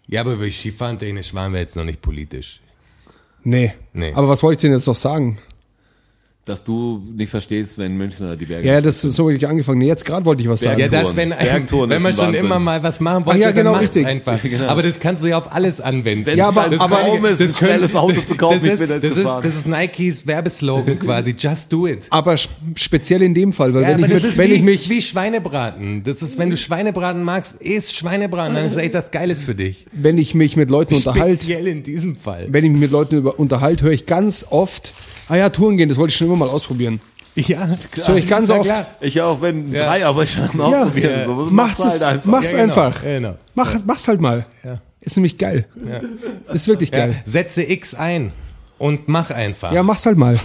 Ja, 0.06 0.22
aber 0.22 0.32
über 0.32 0.50
Skifahren 0.50 0.98
technisch 0.98 1.34
waren 1.34 1.52
wir 1.52 1.60
jetzt 1.60 1.76
noch 1.76 1.84
nicht 1.84 2.00
politisch. 2.00 2.60
Nee. 3.44 3.72
Nee. 3.92 4.12
Aber 4.14 4.28
was 4.28 4.42
wollte 4.42 4.56
ich 4.56 4.60
denn 4.62 4.72
jetzt 4.72 4.86
noch 4.86 4.94
sagen? 4.94 5.38
Dass 6.48 6.64
du 6.64 7.02
nicht 7.16 7.30
verstehst, 7.30 7.78
wenn 7.78 7.96
Münchner 7.96 8.36
die 8.36 8.46
Berge. 8.46 8.66
Ja, 8.66 8.80
das 8.80 9.00
so 9.02 9.24
habe 9.24 9.34
ich 9.34 9.46
angefangen. 9.46 9.78
Nee, 9.78 9.86
jetzt 9.86 10.04
gerade 10.04 10.24
wollte 10.24 10.42
ich 10.42 10.48
was 10.48 10.60
sagen. 10.60 10.80
Ja, 10.80 10.88
das, 10.88 11.14
wenn, 11.16 11.32
ein, 11.32 11.46
wenn 11.70 12.02
man 12.02 12.10
ist 12.10 12.16
schon 12.18 12.26
Wahnsinn. 12.28 12.44
immer 12.44 12.58
mal 12.58 12.82
was 12.82 13.00
machen 13.00 13.22
Ach 13.24 13.26
wollte, 13.28 13.40
ja, 13.40 13.50
genau, 13.50 13.72
dann 13.72 13.80
richtig. 13.80 14.06
einfach. 14.06 14.38
Genau. 14.48 14.66
Aber 14.68 14.82
das 14.82 14.98
kannst 14.98 15.22
du 15.22 15.28
ja 15.28 15.36
auf 15.38 15.52
alles 15.52 15.80
anwenden. 15.80 16.24
Wenn's 16.26 16.38
Ja, 16.38 16.48
aber- 16.48 16.68
dein 16.70 16.80
aber- 16.80 16.96
Traum 17.00 17.24
ist, 17.26 17.40
ein 17.42 17.54
schnelles 17.54 17.94
Auto 17.94 18.20
zu 18.22 18.34
kaufen, 18.36 18.60
das 18.64 18.80
ich 18.80 18.86
bin 18.86 18.90
ist, 18.96 19.04
das, 19.04 19.16
ist, 19.16 19.24
das 19.24 19.54
ist 19.54 19.66
Nikes 19.66 20.26
Werbeslogan 20.26 20.98
quasi, 21.00 21.34
just 21.38 21.72
do 21.72 21.86
it. 21.86 22.06
aber 22.10 22.34
sp- 22.40 22.54
speziell 22.76 23.22
in 23.22 23.34
dem 23.34 23.52
Fall, 23.52 23.74
weil 23.74 23.82
Ja, 23.82 23.88
wenn, 23.90 23.96
ich, 23.98 24.02
das 24.12 24.22
mit, 24.22 24.24
ist 24.32 24.38
wenn 24.38 24.50
wie, 24.50 24.54
ich 24.54 24.62
mich 24.62 24.88
wie 24.88 25.02
Schweinebraten. 25.02 26.02
Das 26.04 26.22
ist, 26.22 26.38
wenn 26.38 26.50
du 26.50 26.56
Schweinebraten 26.56 27.22
magst, 27.22 27.56
isst 27.60 27.94
Schweinebraten, 27.96 28.54
dann 28.54 28.64
ist 28.66 28.76
echt 28.76 28.94
das 28.94 29.10
Geiles 29.10 29.42
für 29.42 29.54
dich. 29.54 29.86
wenn 29.92 30.16
ich 30.18 30.34
mich 30.34 30.56
mit 30.56 30.70
Leuten 30.70 30.94
unterhalte, 30.94 31.36
Speziell 31.36 31.66
in 31.66 31.82
diesem 31.82 32.16
Fall. 32.16 32.46
wenn 32.48 32.64
ich 32.64 32.70
mich 32.72 32.80
mit 32.80 32.90
Leuten 32.90 33.16
über, 33.16 33.38
unterhalte, 33.38 33.84
höre 33.84 33.92
ich 33.92 34.06
ganz 34.06 34.46
oft, 34.50 34.92
ah 35.28 35.36
ja, 35.36 35.48
Touren 35.50 35.76
gehen, 35.76 35.88
das 35.88 35.98
wollte 35.98 36.10
ich 36.10 36.16
schon 36.16 36.26
immer 36.28 36.36
mal 36.36 36.48
ausprobieren. 36.48 37.00
Ja, 37.34 37.68
Das 37.94 38.08
höre 38.08 38.16
ich 38.16 38.26
ganz 38.26 38.50
oft. 38.50 38.64
klar. 38.64 38.84
Ich 39.00 39.20
auch, 39.20 39.40
wenn 39.40 39.72
Ja. 39.72 39.84
drei, 39.84 40.04
aber 40.04 40.24
ich 40.24 40.32
schon 40.32 40.48
mal 40.54 40.70
Ja. 40.72 40.82
ausprobieren. 40.82 41.18
Ja. 41.20 41.24
So, 41.26 41.34
Mach's, 41.34 41.52
machst 41.52 41.78
du 41.78 41.84
halt 41.84 42.02
einfach. 42.02 42.24
mach's 42.30 42.52
Ja, 42.52 42.60
genau. 42.62 42.62
einfach. 42.80 43.02
Genau. 43.02 43.34
Mach, 43.54 43.74
mach's 43.86 44.08
halt 44.08 44.20
mal. 44.20 44.46
Ist 45.00 45.16
nämlich 45.16 45.38
geil. 45.38 45.66
Ist 46.52 46.66
wirklich 46.66 46.90
geil. 46.90 47.14
setze 47.26 47.62
X 47.62 47.94
ein 47.94 48.32
und 48.78 49.06
mach 49.08 49.30
einfach. 49.30 49.72
Ja, 49.72 49.82
mach's 49.84 50.04
halt 50.04 50.16
mal. 50.18 50.38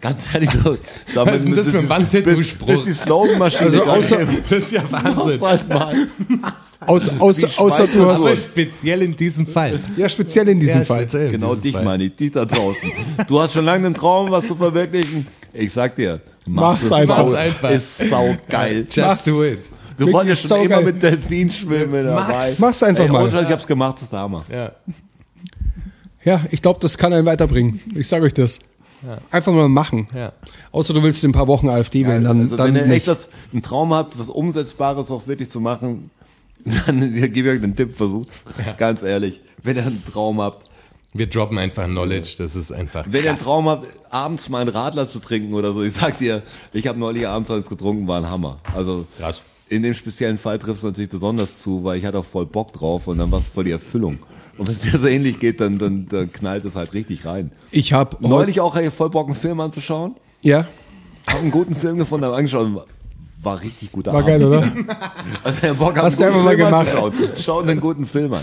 Ganz 0.00 0.26
ehrlich, 0.32 0.50
so, 0.50 0.76
damit, 1.14 1.34
Was 1.34 1.38
ist 1.40 1.44
denn 1.46 1.54
das 1.56 1.68
für 1.68 1.78
ein 1.78 1.88
Wandtattoo-Spruch? 1.88 2.66
Bis 2.66 2.82
die 2.84 2.92
Sloganmaschine 2.92 3.64
Also 3.64 3.84
außer- 3.84 4.26
das 4.48 4.58
ist 4.58 4.72
ja 4.72 4.82
Wahnsinn. 4.90 5.38
Mach's 5.40 5.42
halt 5.42 5.68
mal. 5.68 5.94
Außer, 6.86 7.12
außer, 7.18 7.48
Wie 7.48 7.58
außer 7.58 7.86
du 7.86 8.06
hast. 8.06 8.20
Aber 8.20 8.36
speziell 8.36 9.02
in 9.02 9.16
diesem 9.16 9.46
Fall. 9.46 9.80
Ja, 9.96 10.08
speziell 10.08 10.48
in 10.48 10.60
diesem 10.60 10.78
Ja, 10.80 10.84
Fall. 10.84 11.02
speziell 11.02 11.26
in 11.26 11.32
Genau 11.32 11.48
diesem 11.54 11.62
dich 11.62 11.72
Fall. 11.72 11.84
meine 11.84 12.04
ich, 12.04 12.14
dich 12.16 12.32
da 12.32 12.44
draußen. 12.44 12.92
Du 13.26 13.40
hast 13.40 13.54
schon 13.54 13.64
lange 13.64 13.86
einen 13.86 13.94
Traum, 13.94 14.30
was 14.30 14.46
zu 14.46 14.54
verwirklichen. 14.56 15.26
Ich 15.52 15.72
sag 15.72 15.94
dir, 15.96 16.20
Mach's 16.46 16.82
es 16.82 16.92
einfach. 16.92 17.16
Sau, 17.18 17.26
Mach's 17.26 17.36
einfach. 17.38 17.70
Ist 17.70 17.98
saugeil. 18.10 18.78
Just 18.84 18.96
Mach's. 18.98 19.24
do 19.24 19.44
it. 19.44 19.58
Du 19.96 20.00
Wirklich 20.00 20.14
wolltest 20.14 20.40
schon 20.42 20.48
saugeil. 20.48 20.66
immer 20.66 20.80
mit 20.82 21.02
Delfin 21.02 21.50
schwimmen 21.50 22.04
dabei. 22.04 22.54
Mach's 22.58 22.82
einfach 22.82 23.04
Ey, 23.04 23.10
mal. 23.10 23.26
Ich 23.42 23.48
hab's 23.50 23.66
gemacht, 23.66 23.94
das 23.96 24.02
ist 24.02 24.12
der 24.12 24.18
Hammer. 24.20 24.44
Ja. 24.52 24.72
Ja, 26.24 26.40
ich 26.50 26.60
glaube, 26.60 26.80
das 26.80 26.98
kann 26.98 27.12
einen 27.12 27.24
weiterbringen. 27.24 27.80
Ich 27.94 28.08
sage 28.08 28.24
euch 28.26 28.34
das. 28.34 28.58
Einfach 29.30 29.52
mal 29.52 29.68
machen. 29.68 30.08
Ja. 30.14 30.32
Außer 30.72 30.94
du 30.94 31.02
willst 31.02 31.22
in 31.24 31.30
ein 31.30 31.34
paar 31.34 31.48
Wochen 31.48 31.68
AfD 31.68 32.06
wählen, 32.06 32.24
dann, 32.24 32.40
also 32.42 32.56
dann 32.56 32.68
wenn 32.68 32.76
ihr 32.76 32.82
nicht. 32.86 32.96
echt 32.98 33.08
was, 33.08 33.30
einen 33.52 33.62
Traum 33.62 33.92
habt, 33.94 34.18
was 34.18 34.28
Umsetzbares 34.28 35.10
auch 35.10 35.26
wirklich 35.26 35.50
zu 35.50 35.60
machen, 35.60 36.10
dann 36.64 37.14
ja, 37.14 37.26
gebe 37.28 37.48
ich 37.48 37.58
euch 37.58 37.62
einen 37.62 37.76
Tipp, 37.76 37.96
versucht's. 37.96 38.42
Ganz 38.76 39.02
ehrlich. 39.02 39.40
Wenn 39.62 39.76
ihr 39.76 39.86
einen 39.86 40.02
Traum 40.04 40.40
habt, 40.40 40.66
Wir 41.12 41.28
droppen 41.28 41.58
einfach 41.58 41.84
Knowledge, 41.86 42.34
das 42.38 42.56
ist 42.56 42.72
einfach 42.72 43.04
wenn 43.08 43.22
ihr 43.24 43.30
einen 43.30 43.36
krass. 43.38 43.46
Traum 43.46 43.68
habt, 43.68 43.86
abends 44.10 44.48
mal 44.48 44.60
einen 44.60 44.70
Radler 44.70 45.06
zu 45.08 45.18
trinken 45.20 45.54
oder 45.54 45.72
so, 45.72 45.82
ich 45.82 45.92
sag 45.92 46.18
dir, 46.18 46.42
ich 46.72 46.86
habe 46.86 46.98
neulich 46.98 47.26
abends 47.26 47.50
eins 47.50 47.68
getrunken, 47.68 48.06
war 48.08 48.18
ein 48.20 48.28
Hammer. 48.30 48.58
Also 48.74 49.06
Krass. 49.18 49.40
in 49.68 49.82
dem 49.82 49.94
speziellen 49.94 50.38
Fall 50.38 50.58
trifft 50.58 50.78
es 50.78 50.82
natürlich 50.84 51.10
besonders 51.10 51.60
zu, 51.62 51.84
weil 51.84 51.98
ich 51.98 52.04
hatte 52.04 52.18
auch 52.18 52.24
voll 52.24 52.46
Bock 52.46 52.72
drauf 52.72 53.06
und 53.06 53.18
dann 53.18 53.30
war 53.30 53.38
es 53.40 53.48
voll 53.50 53.64
die 53.64 53.70
Erfüllung. 53.70 54.18
Und 54.58 54.68
wenn 54.68 54.74
es 54.74 54.80
dir 54.80 54.98
so 54.98 55.06
ähnlich 55.06 55.38
geht, 55.38 55.60
dann, 55.60 55.78
dann, 55.78 56.06
dann 56.08 56.32
knallt 56.32 56.64
es 56.64 56.74
halt 56.76 56.92
richtig 56.94 57.24
rein. 57.26 57.50
Ich 57.70 57.92
habe 57.92 58.16
Neulich 58.26 58.60
auch 58.60 58.74
ey, 58.76 58.90
voll 58.90 59.10
Bock, 59.10 59.26
einen 59.26 59.36
Film 59.36 59.60
anzuschauen. 59.60 60.14
Ja, 60.42 60.66
Hab 61.26 61.40
einen 61.40 61.50
guten 61.50 61.74
Film 61.74 61.98
gefunden, 61.98 62.24
hab 62.26 62.34
angeschaut. 62.34 62.66
und 62.66 62.80
War, 63.42 63.60
richtig 63.62 63.92
guter 63.92 64.12
war 64.12 64.20
Abend. 64.22 64.28
geil, 64.28 64.44
oder? 64.44 64.62
Also, 65.44 65.74
Bock 65.74 65.96
hat, 65.96 66.04
Hast 66.04 66.18
du 66.20 66.24
guten 66.24 66.34
einfach 66.38 66.44
mal 66.44 66.56
gemacht. 66.56 66.88
Schaut 67.38 67.68
einen 67.68 67.80
guten 67.80 68.04
Film 68.06 68.32
an. 68.32 68.40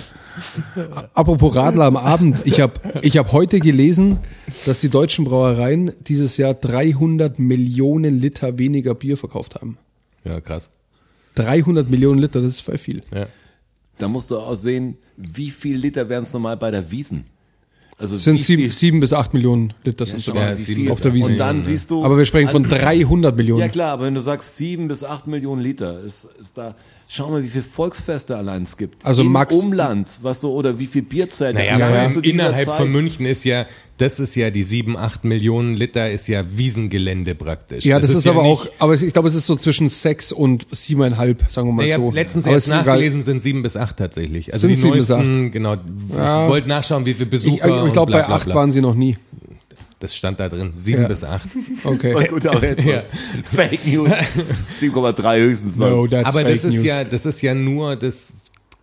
Apropos 1.13 1.55
Radler 1.55 1.86
am 1.86 1.98
Abend. 1.98 2.38
Ich 2.46 2.60
habe 2.62 2.74
ich 3.01 3.17
hab 3.17 3.32
heute 3.32 3.60
gelesen, 3.60 4.20
dass 4.65 4.79
die 4.79 4.89
deutschen 4.89 5.25
Brauereien 5.25 5.91
dieses 6.08 6.38
Jahr 6.38 6.53
300 6.53 7.39
Millionen 7.39 8.20
Liter 8.20 8.58
weniger 8.58 8.96
Bier 8.96 9.17
verkauft 9.17 9.55
haben. 9.55 9.77
Ja, 10.24 10.39
krass. 10.41 10.70
300 11.36 11.89
Millionen 11.89 12.20
Liter, 12.20 12.41
das 12.41 12.53
ist 12.53 12.60
voll 12.62 12.77
viel. 12.77 13.01
Ja. 13.13 13.25
Da 13.98 14.08
musst 14.08 14.32
du 14.32 14.38
auch 14.40 14.56
sehen, 14.56 14.98
wie 15.18 15.50
viel 15.52 15.78
Liter 15.78 16.08
wären 16.10 16.24
es 16.24 16.34
normal 16.34 16.58
bei 16.58 16.72
der 16.72 16.90
Wiesen. 16.92 17.26
Also 17.96 18.16
Das 18.16 18.24
sind 18.24 18.40
wie 18.40 18.44
sieben, 18.44 18.62
viel- 18.64 18.72
sieben 18.72 19.00
bis 19.00 19.14
acht 19.14 19.34
Millionen 19.36 19.72
Liter. 19.84 20.06
sind 20.08 20.26
Ja, 20.26 20.58
wie 20.58 20.62
sieben 20.64 20.82
viel. 20.82 20.92
auf 20.92 21.00
der 21.00 21.14
Wiesn. 21.14 21.34
Und 21.34 21.38
dann 21.38 21.64
siehst 21.64 21.92
du. 21.92 22.04
Aber 22.04 22.18
wir 22.18 22.26
sprechen 22.26 22.50
von 22.50 22.64
an- 22.64 22.70
300 22.70 23.38
Millionen. 23.38 23.62
Ja 23.62 23.68
klar, 23.68 23.92
aber 23.94 24.06
wenn 24.06 24.16
du 24.16 24.22
sagst 24.22 24.58
sieben 24.58 24.88
bis 24.88 25.04
acht 25.04 25.28
Millionen 25.28 25.62
Liter, 25.62 26.02
ist, 26.02 26.28
ist 26.42 26.58
da. 26.58 26.76
Schau 27.08 27.30
mal, 27.30 27.44
wie 27.44 27.48
viele 27.48 27.64
Volksfeste 27.64 28.36
allein 28.36 28.64
es 28.64 28.76
gibt. 28.76 29.06
Also 29.06 29.22
Im 29.22 29.32
Max- 29.32 29.54
Umland, 29.56 30.08
was 30.24 30.40
du, 30.40 30.50
oder 30.50 30.78
wie 30.80 30.88
viel 30.88 31.04
Bierzelte. 31.04 31.60
Naja, 31.60 31.78
Ja, 31.78 31.94
ja. 31.96 32.08
dieser 32.08 32.24
innerhalb 32.24 32.66
Zeit- 32.66 32.78
von 32.78 32.92
München 32.92 33.26
ist 33.28 33.44
ja, 33.44 33.68
das 34.04 34.20
ist 34.20 34.36
ja 34.36 34.50
die 34.52 34.64
sieben, 34.64 34.98
acht 34.98 35.24
Millionen 35.24 35.76
Liter, 35.76 36.12
ist 36.12 36.28
ja 36.28 36.44
Wiesengelände 36.58 37.36
praktisch. 37.36 37.86
Ja, 37.86 38.02
das, 38.02 38.10
ist, 38.10 38.26
ja 38.26 38.34
aber 38.34 38.42
auch, 38.44 38.68
aber 38.78 38.96
ich 38.96 39.14
glaube, 39.14 39.30
es 39.30 39.36
ist 39.36 39.46
so 39.48 39.56
zwischen 39.56 39.88
sechs 39.88 40.34
und 40.34 40.68
siebeneinhalb, 40.72 41.46
sagen 41.50 41.70
wir 41.70 41.74
mal 41.74 41.84
Naja, 41.84 41.96
so. 41.96 42.12
letztens 42.12 42.46
aber 42.46 42.58
es 42.58 42.68
ist 42.68 42.74
egal. 42.74 42.84
nachgelesen 42.86 43.24
sind 43.24 43.42
sieben 43.42 43.64
bis 43.64 43.78
acht 43.78 43.96
tatsächlich. 43.96 44.52
Also 44.52 44.68
Sind 44.68 44.72
die 44.72 44.76
sieben 44.82 44.98
bis 44.98 45.08
neuesten, 45.08 45.52
genau. 45.52 45.78
Ja. 46.16 46.44
Ich 46.44 46.50
wollte 46.52 46.68
nachschauen, 46.68 47.06
wie 47.06 47.14
viele 47.14 47.28
Besucher. 47.28 47.56
Ich, 47.56 47.64
ich 47.64 47.82
und 47.82 47.94
glaube, 47.94 48.12
bei 48.12 48.24
bla, 48.24 48.36
acht 48.36 48.44
bla. 48.46 48.56
waren 48.56 48.74
sie 48.74 48.82
noch 48.82 48.94
nie. 48.96 49.16
Das 50.02 50.14
stand 50.14 50.38
da 50.42 50.50
drin. 50.50 50.74
Sieben 50.76 51.04
Ja. 51.04 51.08
bis 51.08 51.24
acht. 51.24 51.48
Okay. 51.86 52.14
Oh, 52.14 52.24
gut, 52.34 52.46
aber 52.46 52.62
jetzt 52.68 52.84
Ja. 52.86 53.04
Fake 53.46 53.88
News. 53.88 54.10
7,3 54.82 55.40
höchstens. 55.40 55.78
No, 55.78 56.06
that's 56.08 56.26
Aber 56.26 56.42
fake 56.42 56.56
das 56.56 56.66
ist 56.66 56.74
news. 56.74 56.84
ja, 56.84 57.04
das 57.06 57.26
ist 57.26 57.42
ja 57.42 57.54
nur 57.54 57.96
das 57.96 58.34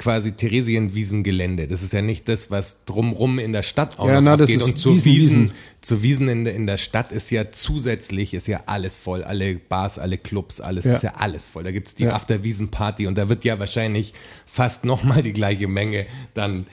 quasi 0.01 0.33
Theresienwiesengelände. 0.33 1.67
Das 1.67 1.83
ist 1.83 1.93
ja 1.93 2.01
nicht 2.01 2.27
das, 2.29 2.51
was 2.51 2.87
drumrum 2.87 3.39
in 3.39 3.53
der 3.53 3.63
Stadt 3.63 3.99
auch 3.99 4.07
Ja, 4.09 4.15
noch 4.15 4.23
na, 4.23 4.37
das 4.39 4.49
abgeht. 4.49 4.57
ist 4.57 4.65
Und 4.69 4.77
zu 4.79 4.95
Wiesen, 4.95 5.13
Wiesen, 5.13 5.51
zu 5.83 6.03
Wiesen 6.03 6.29
in 6.29 6.45
der, 6.45 6.55
in 6.55 6.67
der 6.67 6.79
Stadt 6.79 7.13
ist 7.13 7.29
ja 7.31 7.53
zusätzlich, 7.53 8.33
ist 8.33 8.49
ja 8.49 8.61
alles 8.65 8.97
voll. 8.97 9.23
Alle 9.23 9.57
Bars, 9.57 9.99
alle 9.99 10.17
Clubs, 10.17 10.59
alles 10.61 10.87
Ja. 10.87 10.95
ist 10.95 11.03
ja 11.03 11.13
alles 11.19 11.45
voll. 11.45 11.65
Da 11.65 11.71
gibt's 11.71 11.95
die 11.95 12.05
Ja. 12.05 12.15
After-Wiesen-Party 12.15 13.07
und 13.07 13.19
da 13.19 13.29
wird 13.29 13.45
ja 13.45 13.59
wahrscheinlich 13.59 14.15
fast 14.47 14.85
nochmal 14.87 15.23
die 15.23 15.35
gleiche 15.35 15.69
Menge 15.69 16.07
dann 16.33 16.67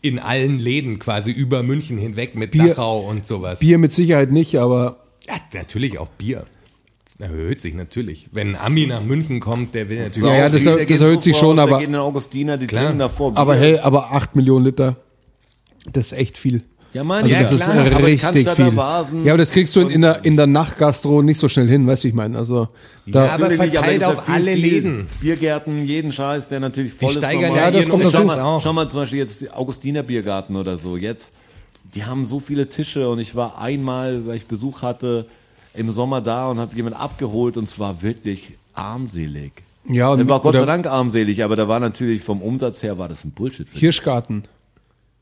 in 0.00 0.18
allen 0.20 0.58
Läden 0.60 0.98
quasi 1.00 1.32
über 1.32 1.62
München 1.64 1.98
hinweg 1.98 2.36
mit 2.36 2.52
Bier- 2.52 2.68
Dachau 2.68 3.00
und 3.00 3.26
sowas. 3.26 3.58
Bier 3.60 3.78
mit 3.78 3.92
Sicherheit 3.92 4.30
nicht, 4.30 4.56
aber 4.56 4.98
Ja, 5.26 5.34
natürlich 5.54 5.98
auch 5.98 6.08
Bier. 6.10 6.44
Das 7.04 7.16
erhöht 7.16 7.60
sich 7.60 7.74
natürlich. 7.74 8.28
Wenn 8.32 8.54
ein 8.54 8.60
Ami 8.60 8.86
nach 8.86 9.02
München 9.02 9.38
kommt, 9.40 9.74
der 9.74 9.90
will 9.90 9.98
natürlich 9.98 10.22
Ja, 10.22 10.36
ja, 10.36 10.48
das- 10.48 10.64
das 10.64 11.00
erhöht 11.00 11.16
so 11.18 11.20
sich 11.20 11.36
schon, 11.36 11.58
aber- 11.58 11.78
gehen 11.78 11.90
in 11.90 11.96
Augustiner, 11.96 12.56
die 12.56 12.66
Klar. 12.66 12.92
davor 12.94 13.36
aber 13.36 13.56
hey, 13.56 13.78
aber 13.78 14.12
acht 14.12 14.34
Millionen 14.34 14.64
Liter, 14.64 14.96
das 15.92 16.06
ist 16.06 16.12
echt 16.14 16.38
viel. 16.38 16.62
Ja, 16.94 17.02
Mann, 17.02 17.24
Also 17.24 17.34
ja, 17.34 17.42
das 17.42 17.52
ist 17.52 17.64
klar, 17.64 17.86
aber 17.92 18.06
richtig 18.06 18.48
viel. 18.50 18.76
Vasen 18.76 19.24
Ja, 19.24 19.32
aber 19.32 19.38
das 19.38 19.50
kriegst 19.50 19.74
du 19.74 19.80
in, 19.80 19.90
in 19.90 20.00
der 20.00 20.24
in 20.24 20.36
der 20.36 20.46
Nachtgastro 20.46 21.22
nicht 21.22 21.38
so 21.40 21.48
schnell 21.48 21.66
hin, 21.68 21.86
weißt 21.88 22.04
du, 22.04 22.06
wie 22.06 22.08
ich 22.10 22.14
meine? 22.14 22.38
Also 22.38 22.68
da, 23.04 23.26
Ja, 23.26 23.32
aber 23.34 23.48
nicht, 23.48 23.56
verteilt 23.56 23.86
wenn 24.00 24.00
es 24.02 24.06
auf 24.16 24.28
ja 24.28 24.34
alle 24.34 24.52
viel, 24.52 24.62
viel 24.62 24.72
Läden. 24.72 25.06
Biergärten, 25.20 25.84
jeden 25.86 26.12
Scheiß, 26.12 26.48
der 26.48 26.60
natürlich 26.60 26.92
voll 26.94 27.10
ist. 27.10 27.18
steigern 27.18 27.48
normal. 27.48 27.58
ja 27.64 27.70
das 27.72 27.88
kommt 27.88 28.04
schau, 28.12 28.24
mal, 28.24 28.38
auch. 28.40 28.62
schau 28.62 28.72
mal 28.72 28.88
zum 28.88 29.00
Beispiel 29.00 29.18
jetzt 29.18 29.40
die 29.40 29.50
Augustiner 29.50 30.04
Biergarten 30.04 30.54
oder 30.54 30.78
so. 30.78 30.96
Jetzt, 30.96 31.34
die 31.96 32.04
haben 32.04 32.24
so 32.24 32.38
viele 32.38 32.68
Tische 32.68 33.08
und 33.10 33.18
ich 33.18 33.34
war 33.34 33.60
einmal, 33.60 34.26
weil 34.28 34.36
ich 34.36 34.46
Besuch 34.46 34.82
hatte, 34.82 35.26
im 35.74 35.90
Sommer 35.90 36.20
da 36.20 36.48
und 36.50 36.58
habe 36.58 36.74
jemanden 36.76 36.98
abgeholt 36.98 37.56
und 37.56 37.64
es 37.64 37.78
war 37.78 38.02
wirklich 38.02 38.52
armselig. 38.74 39.52
Ja, 39.86 40.10
und- 40.12 40.26
war 40.28 40.40
Gott 40.40 40.56
sei 40.56 40.64
Dank 40.64 40.86
armselig, 40.86 41.44
aber 41.44 41.56
da 41.56 41.68
war 41.68 41.80
natürlich 41.80 42.22
vom 42.22 42.40
Umsatz 42.40 42.82
her 42.82 42.98
war 42.98 43.08
das 43.08 43.24
ein 43.24 43.32
Bullshit. 43.32 43.68
Hirschgarten. 43.72 44.44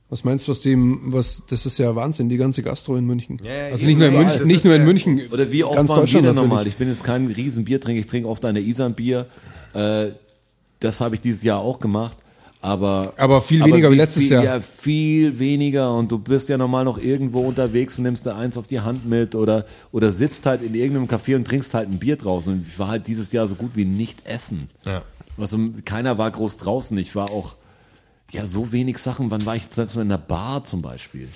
Was 0.08 0.24
meinst 0.24 0.46
du, 0.46 0.50
was 0.50 0.60
dem, 0.60 1.10
was, 1.12 1.42
das 1.48 1.64
ist 1.64 1.78
ja 1.78 1.96
Wahnsinn, 1.96 2.28
die 2.28 2.36
ganze 2.36 2.62
Gastro 2.62 2.96
in 2.96 3.06
München. 3.06 3.40
Ja, 3.42 3.50
ja, 3.50 3.64
also 3.72 3.86
nicht 3.86 3.98
nur 3.98 4.08
in. 4.08 4.14
München, 4.14 4.38
Das 4.40 4.46
nicht 4.46 4.64
nur 4.64 4.74
in 4.74 4.84
München. 4.84 5.22
Oder 5.32 5.50
wie 5.50 5.64
oft 5.64 5.74
ganz 5.74 5.88
waren 5.88 5.96
wir 5.96 6.02
Deutschland 6.02 6.26
denn 6.26 6.34
natürlich. 6.34 6.50
normal? 6.50 6.66
Ich 6.66 6.76
bin 6.76 6.88
jetzt 6.88 7.02
kein 7.02 7.26
riesen 7.28 7.64
Biertrinker, 7.64 8.00
ich 8.00 8.06
trinke 8.06 8.28
oft 8.28 8.44
eine 8.44 8.60
Isam-Bier. 8.60 9.26
Äh, 9.72 10.08
das 10.80 11.00
habe 11.00 11.14
ich 11.14 11.22
dieses 11.22 11.42
Jahr 11.42 11.60
auch 11.60 11.80
gemacht. 11.80 12.18
Aber, 12.64 13.12
Aber 13.16 13.42
viel 13.42 13.64
weniger 13.64 13.90
wie 13.90 13.96
letztes 13.96 14.22
viel, 14.22 14.32
Jahr. 14.32 14.44
Ja, 14.44 14.60
viel 14.60 15.40
weniger. 15.40 15.92
Und 15.96 16.12
du 16.12 16.18
bist 16.18 16.48
ja 16.48 16.56
normal 16.56 16.84
noch 16.84 16.96
irgendwo 16.96 17.40
unterwegs 17.40 17.98
und 17.98 18.04
nimmst 18.04 18.24
da 18.24 18.36
eins 18.36 18.56
auf 18.56 18.68
die 18.68 18.80
Hand 18.80 19.04
mit 19.04 19.34
oder, 19.34 19.66
oder 19.90 20.12
sitzt 20.12 20.46
halt 20.46 20.62
in 20.62 20.76
irgendeinem 20.76 21.08
Café 21.08 21.34
und 21.34 21.44
trinkst 21.44 21.74
halt 21.74 21.88
ein 21.88 21.98
Bier 21.98 22.16
draußen. 22.16 22.52
Und 22.52 22.66
ich 22.68 22.78
war 22.78 22.86
halt 22.86 23.08
dieses 23.08 23.32
Jahr 23.32 23.48
so 23.48 23.56
gut 23.56 23.72
wie 23.74 23.84
nicht 23.84 24.28
essen. 24.28 24.70
Ja. 24.84 25.02
Also 25.36 25.58
keiner 25.84 26.18
war 26.18 26.30
groß 26.30 26.58
draußen. 26.58 26.96
Ich 26.98 27.16
war 27.16 27.30
auch, 27.30 27.56
ja, 28.30 28.46
so 28.46 28.70
wenig 28.70 28.98
Sachen. 28.98 29.32
Wann 29.32 29.44
war 29.44 29.56
ich 29.56 29.64
jetzt 29.64 29.76
letztes 29.76 29.96
Mal 29.96 30.02
in 30.02 30.10
der 30.10 30.18
Bar 30.18 30.62
zum 30.62 30.82
Beispiel? 30.82 31.26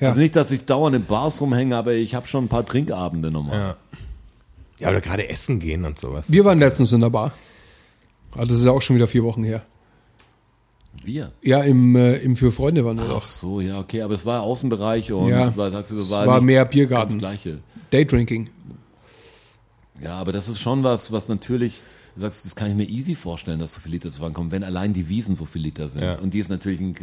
Ja. 0.00 0.08
Also 0.08 0.18
nicht, 0.18 0.34
dass 0.34 0.50
ich 0.50 0.64
dauernd 0.64 0.96
in 0.96 1.04
Bars 1.04 1.40
rumhänge, 1.40 1.76
aber 1.76 1.92
ich 1.92 2.16
habe 2.16 2.26
schon 2.26 2.46
ein 2.46 2.48
paar 2.48 2.66
Trinkabende 2.66 3.30
nochmal. 3.30 3.58
Ja. 3.58 3.76
Ja, 4.80 4.88
oder 4.90 5.00
gerade 5.00 5.28
essen 5.28 5.60
gehen 5.60 5.84
und 5.84 6.00
sowas. 6.00 6.32
Wir 6.32 6.44
waren 6.44 6.58
letztens 6.58 6.90
in 6.90 7.00
der 7.00 7.10
Bar. 7.10 7.30
Ah, 8.34 8.44
das 8.44 8.58
ist 8.58 8.64
ja 8.64 8.72
auch 8.72 8.82
schon 8.82 8.96
wieder 8.96 9.06
vier 9.06 9.22
Wochen 9.22 9.44
her. 9.44 9.62
Wir? 11.02 11.32
Ja, 11.42 11.60
im, 11.62 11.96
äh, 11.96 12.16
im 12.16 12.36
Für 12.36 12.50
Freunde 12.52 12.84
waren 12.84 12.96
wir 12.96 13.04
Ach 13.06 13.14
doch. 13.14 13.22
so, 13.22 13.60
ja, 13.60 13.78
okay, 13.80 14.02
aber 14.02 14.14
es 14.14 14.24
war 14.24 14.42
Außenbereich 14.42 15.12
und 15.12 15.28
Ja, 15.28 15.48
es 15.48 15.56
war, 15.56 15.70
tagsüber 15.70 16.00
es 16.02 16.10
war, 16.10 16.26
war 16.26 16.36
nicht 16.38 16.46
mehr 16.46 16.64
Das 16.64 16.72
Biergarten. 16.72 17.18
Gleiche. 17.18 17.58
Daydrinking. 17.90 18.48
Ja, 20.02 20.16
aber 20.16 20.32
das 20.32 20.48
ist 20.48 20.60
schon 20.60 20.82
was, 20.82 21.12
was 21.12 21.28
natürlich, 21.28 21.82
du 22.14 22.20
sagst, 22.22 22.44
das 22.44 22.56
kann 22.56 22.70
ich 22.70 22.76
mir 22.76 22.84
easy 22.88 23.14
vorstellen, 23.14 23.60
dass 23.60 23.74
so 23.74 23.80
viele 23.80 23.94
Liter 23.94 24.10
zu 24.10 24.20
kommen, 24.32 24.50
wenn 24.50 24.64
allein 24.64 24.92
die 24.92 25.08
Wiesen 25.08 25.34
so 25.34 25.44
viele 25.44 25.64
Liter 25.66 25.88
sind. 25.88 26.02
Ja. 26.02 26.18
Und 26.18 26.34
die 26.34 26.38
ist 26.38 26.48
natürlich 26.48 26.80
ein 26.80 26.94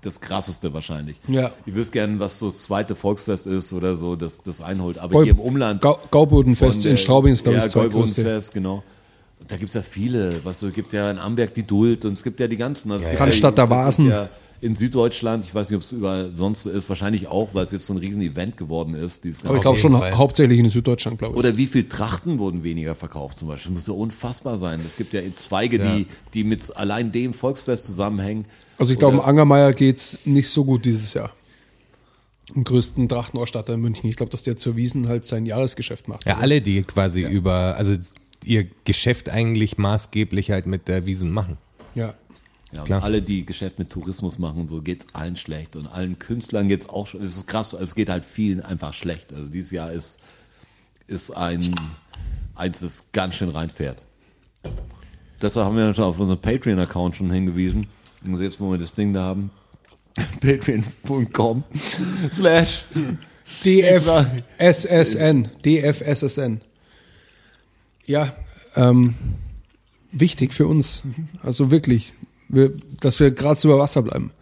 das 0.00 0.20
krasseste 0.20 0.72
wahrscheinlich. 0.72 1.16
Ja. 1.26 1.50
Ich 1.66 1.74
wüsste 1.74 1.92
gern, 1.94 2.20
was 2.20 2.38
so 2.38 2.46
das 2.46 2.62
zweite 2.62 2.94
Volksfest 2.94 3.46
ist 3.48 3.72
oder 3.72 3.96
so, 3.96 4.14
das, 4.14 4.40
das 4.40 4.60
einholt. 4.60 4.96
Aber 4.98 5.12
Gau- 5.12 5.22
hier 5.24 5.32
im 5.32 5.40
Umland. 5.40 5.80
Gau 5.82 5.98
Gaubodenfest 6.10 6.74
von 6.74 6.82
in 6.82 6.90
der- 6.90 6.96
Straubing 6.96 7.32
ist, 7.32 7.42
glaube 7.42 7.56
ich, 7.58 7.62
ja, 7.62 7.66
das 7.66 7.72
zweitgrößte. 7.72 8.22
Gaubodenfest, 8.22 8.54
genau. 8.54 8.82
Da 9.46 9.56
gibt's 9.56 9.74
ja 9.74 9.82
viele. 9.82 10.44
Was 10.44 10.60
so, 10.60 10.70
gibt 10.70 10.92
ja 10.92 11.10
in 11.10 11.18
Amberg 11.18 11.54
die 11.54 11.62
Duld 11.62 12.04
und 12.04 12.14
es 12.14 12.22
gibt 12.22 12.40
ja 12.40 12.48
die 12.48 12.56
ganzen. 12.56 12.90
Also 12.90 13.04
es 13.04 13.10
gibt 13.10 13.18
Cannstatter 13.18 13.64
ist 13.64 13.70
Vasen. 13.70 14.08
Ja 14.10 14.28
in 14.60 14.74
Süddeutschland, 14.74 15.44
ich 15.44 15.54
weiß 15.54 15.70
nicht, 15.70 15.76
ob 15.76 15.82
es 15.82 15.92
überall 15.92 16.34
sonst 16.34 16.64
so 16.64 16.70
ist, 16.70 16.88
wahrscheinlich 16.88 17.28
auch, 17.28 17.54
weil 17.54 17.64
es 17.64 17.70
jetzt 17.70 17.86
so 17.86 17.94
ein 17.94 17.98
riesen 17.98 18.22
Event 18.22 18.56
geworden 18.56 18.94
ist. 18.94 19.22
Dieses 19.24 19.44
Aber 19.44 19.56
ich 19.56 19.62
glaube 19.62 19.78
schon 19.78 19.96
Fall. 19.96 20.16
hauptsächlich 20.16 20.58
in 20.58 20.68
Süddeutschland, 20.68 21.18
glaube 21.18 21.34
ich. 21.34 21.38
oder 21.38 21.56
wie 21.56 21.66
viel 21.66 21.88
Trachten 21.88 22.38
wurden 22.38 22.64
weniger 22.64 22.94
verkauft 22.96 23.38
zum 23.38 23.48
Beispiel? 23.48 23.72
Das 23.74 23.86
muss 23.86 23.86
ja 23.86 23.94
unfassbar 24.00 24.58
sein. 24.58 24.80
Es 24.84 24.96
gibt 24.96 25.12
ja 25.12 25.20
Zweige, 25.36 25.78
Ja. 25.78 25.94
die, 25.96 26.06
die 26.34 26.42
mit 26.44 26.76
allein 26.76 27.12
dem 27.12 27.34
Volksfest 27.34 27.86
zusammenhängen. 27.86 28.46
Also 28.78 28.92
ich 28.92 28.98
glaube, 28.98 29.14
im 29.14 29.18
Oder- 29.20 29.28
Angermeier 29.28 29.72
geht's 29.72 30.18
nicht 30.24 30.48
so 30.50 30.64
gut 30.64 30.84
dieses 30.84 31.14
Jahr. 31.14 31.30
Im 32.54 32.64
größten 32.64 33.06
Drachtenausstatter 33.08 33.74
in 33.74 33.80
München. 33.80 34.08
Ich 34.10 34.16
glaube, 34.16 34.30
dass 34.30 34.42
der 34.42 34.56
zur 34.56 34.74
Wiesen 34.74 35.06
halt 35.06 35.24
sein 35.24 35.46
Jahresgeschäft 35.46 36.08
macht. 36.08 36.24
Ja, 36.24 36.38
alle, 36.38 36.60
die 36.62 36.82
quasi 36.82 37.22
über, 37.22 37.76
also 37.76 37.94
ihr 38.44 38.66
Geschäft 38.84 39.28
eigentlich 39.28 39.78
maßgeblich 39.78 40.50
halt 40.50 40.66
mit 40.66 40.88
der 40.88 41.06
Wiesen 41.06 41.30
machen. 41.32 41.58
Ja. 41.94 42.14
Ja, 42.72 42.80
und 42.80 42.86
Klar. 42.86 43.02
alle, 43.02 43.22
die 43.22 43.46
Geschäft 43.46 43.78
mit 43.78 43.88
Tourismus 43.88 44.38
machen, 44.38 44.68
so 44.68 44.82
geht's 44.82 45.06
allen 45.14 45.36
schlecht. 45.36 45.74
Und 45.74 45.86
allen 45.86 46.18
Künstlern 46.18 46.68
geht's 46.68 46.88
auch 46.88 47.06
schon. 47.06 47.22
Es 47.22 47.36
ist 47.36 47.46
krass, 47.46 47.72
es 47.72 47.94
geht 47.94 48.10
halt 48.10 48.26
vielen 48.26 48.60
einfach 48.60 48.92
schlecht. 48.92 49.32
Also 49.32 49.48
dieses 49.48 49.70
Jahr 49.70 49.90
ist, 49.90 50.20
ist 51.06 51.30
ein, 51.30 51.74
eins, 52.54 52.80
das 52.80 53.10
ganz 53.12 53.36
schön 53.36 53.48
reinfährt. 53.48 53.96
Deshalb 55.40 55.66
haben 55.66 55.76
wir 55.76 55.94
schon 55.94 56.04
auf 56.04 56.18
unseren 56.18 56.40
Patreon-Account 56.40 57.16
schon 57.16 57.30
hingewiesen. 57.30 57.86
Und 58.24 58.38
jetzt, 58.40 58.60
wo 58.60 58.70
wir 58.70 58.78
das 58.78 58.94
Ding 58.94 59.14
da 59.14 59.22
haben, 59.22 59.50
patreon.com 60.40 61.64
slash 62.30 62.84
DFSSN. 63.64 65.48
DFSSN. 65.64 66.60
Ja, 68.08 68.34
ähm, 68.74 69.14
wichtig 70.10 70.54
für 70.54 70.66
uns. 70.66 71.02
Also 71.42 71.70
wirklich, 71.70 72.14
wir, 72.48 72.72
dass 73.00 73.20
wir 73.20 73.30
gerade 73.30 73.60
über 73.64 73.78
Wasser 73.78 74.02
bleiben. 74.02 74.32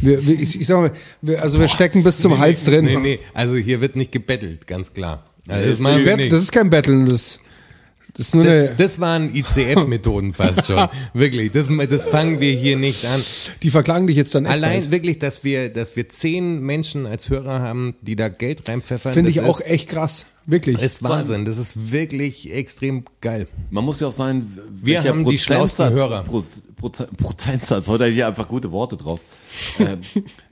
Wir, 0.00 0.26
wir, 0.26 0.40
ich, 0.40 0.60
ich 0.60 0.66
sag 0.66 0.80
mal, 0.80 0.92
wir, 1.20 1.42
also 1.42 1.60
wir 1.60 1.68
stecken 1.68 2.02
bis 2.02 2.18
zum 2.20 2.38
Hals 2.38 2.64
drin. 2.64 2.84
Nee, 2.84 2.96
nee, 2.96 3.18
also 3.34 3.56
hier 3.56 3.80
wird 3.80 3.96
nicht 3.96 4.12
gebettelt, 4.12 4.66
ganz 4.66 4.92
klar. 4.92 5.24
Also 5.48 5.82
das, 5.84 6.16
nicht. 6.16 6.32
das 6.32 6.42
ist 6.42 6.52
kein 6.52 6.70
Betteln, 6.70 7.06
das, 7.08 7.40
das 8.18 8.26
ist 8.26 8.34
nur 8.34 8.44
eine, 8.44 8.66
Das, 8.68 8.76
das 8.76 9.00
waren 9.00 9.32
ICF-Methoden 9.32 10.32
fast 10.32 10.66
schon. 10.66 10.88
Wirklich, 11.14 11.52
das, 11.52 11.68
das 11.88 12.06
fangen 12.08 12.40
wir 12.40 12.52
hier 12.52 12.76
nicht 12.76 13.04
an. 13.06 13.22
die 13.62 13.70
verklagen 13.70 14.08
dich 14.08 14.16
jetzt 14.16 14.34
dann 14.34 14.44
echt. 14.44 14.54
Allein 14.54 14.80
bald. 14.80 14.90
wirklich, 14.90 15.20
dass 15.20 15.44
wir, 15.44 15.68
dass 15.68 15.94
wir 15.94 16.08
zehn 16.08 16.60
Menschen 16.60 17.06
als 17.06 17.30
Hörer 17.30 17.60
haben, 17.60 17.94
die 18.02 18.16
da 18.16 18.28
Geld 18.28 18.68
reinpfeffern. 18.68 19.12
Finde 19.12 19.30
ich 19.30 19.36
das 19.36 19.44
auch 19.44 19.60
ist, 19.60 19.66
echt 19.66 19.88
krass. 19.88 20.26
Wirklich. 20.46 20.80
ist 20.82 21.02
Wahnsinn. 21.02 21.44
Das 21.44 21.58
ist 21.58 21.92
wirklich 21.92 22.52
extrem 22.52 23.04
geil. 23.20 23.46
Man 23.70 23.84
muss 23.84 24.00
ja 24.00 24.08
auch 24.08 24.12
sein, 24.12 24.58
Wir 24.82 25.04
haben 25.04 25.24
die 25.24 25.38
schlausten 25.38 25.90
Hörer. 25.90 26.24
Pro, 26.24 26.42
Proze- 26.80 27.06
Prozentsatz, 27.16 27.86
heute 27.86 28.04
habe 28.04 28.10
ich 28.10 28.16
hier 28.16 28.26
einfach 28.26 28.48
gute 28.48 28.72
Worte 28.72 28.96
drauf. 28.96 29.20
ähm, 29.78 30.00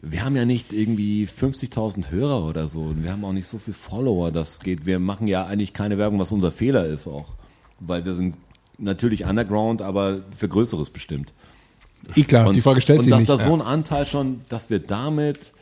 wir 0.02 0.24
haben 0.24 0.36
ja 0.36 0.44
nicht 0.44 0.72
irgendwie 0.72 1.26
50.000 1.26 2.10
Hörer 2.10 2.44
oder 2.46 2.68
so 2.68 2.80
und 2.82 3.02
wir 3.02 3.10
haben 3.12 3.24
auch 3.24 3.32
nicht 3.32 3.48
so 3.48 3.58
viel 3.58 3.74
Follower, 3.74 4.30
das 4.30 4.60
geht. 4.60 4.86
Wir 4.86 4.98
machen 5.00 5.26
ja 5.26 5.46
eigentlich 5.46 5.72
keine 5.72 5.98
Werbung, 5.98 6.20
was 6.20 6.30
unser 6.30 6.52
Fehler 6.52 6.86
ist 6.86 7.06
auch. 7.08 7.34
Weil 7.80 8.04
wir 8.04 8.14
sind 8.14 8.36
natürlich 8.78 9.24
underground, 9.24 9.82
aber 9.82 10.20
für 10.36 10.48
Größeres 10.48 10.90
bestimmt. 10.90 11.32
Eh 12.14 12.22
klar, 12.22 12.52
die 12.52 12.60
Frage 12.60 12.80
stellt 12.80 12.98
und 13.00 13.04
sich 13.04 13.10
dass 13.12 13.20
nicht. 13.20 13.30
da 13.30 13.38
so 13.38 13.52
ein 13.54 13.62
Anteil 13.62 14.06
schon, 14.06 14.40
dass 14.48 14.70
wir 14.70 14.78
damit 14.78 15.52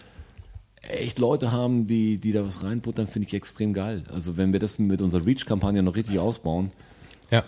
echt 0.82 1.18
Leute 1.18 1.52
haben, 1.52 1.86
die, 1.86 2.18
die 2.18 2.32
da 2.32 2.44
was 2.44 2.62
reinbuttern, 2.62 3.08
finde 3.08 3.28
ich 3.28 3.34
extrem 3.34 3.72
geil. 3.72 4.02
Also 4.12 4.36
wenn 4.36 4.52
wir 4.52 4.60
das 4.60 4.78
mit 4.78 5.00
unserer 5.00 5.24
Reach-Kampagne 5.24 5.82
noch 5.82 5.96
richtig 5.96 6.18
ausbauen, 6.18 6.72
Ja. 7.30 7.42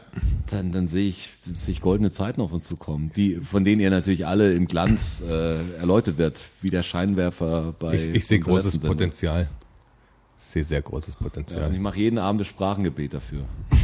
dann, 0.51 0.73
dann 0.73 0.89
sehe 0.89 1.09
ich, 1.09 1.29
sehe 1.39 1.73
ich 1.73 1.81
goldene 1.83 2.11
Zeiten 2.11 2.41
auf 2.41 2.53
uns 2.53 2.65
zukommen, 2.65 3.11
die, 3.15 3.35
von 3.37 3.63
denen 3.65 3.81
ihr 3.83 3.91
natürlich 3.91 4.27
alle 4.27 4.55
im 4.55 4.67
Glanz 4.67 5.23
äh, 5.29 5.59
erläutert 5.79 6.17
wird, 6.17 6.41
wie 6.63 6.71
der 6.71 6.83
Scheinwerfer 6.83 7.75
bei 7.79 7.95
Ich, 7.97 8.15
ich 8.15 8.27
sehe 8.27 8.41
großes 8.41 8.73
Sendung. 8.73 8.89
Potenzial. 8.91 9.49
Ich 10.47 10.53
sehe 10.53 10.63
sehr 10.63 10.81
großes 10.81 11.15
Ja, 11.15 11.21
Potenzial. 11.25 11.67
und 11.67 11.75
ich 11.75 11.81
mache 11.81 11.99
jeden 11.99 12.19
Abend 12.19 12.41
das 12.41 12.47
Sprachengebet 12.47 13.15
dafür. 13.15 13.43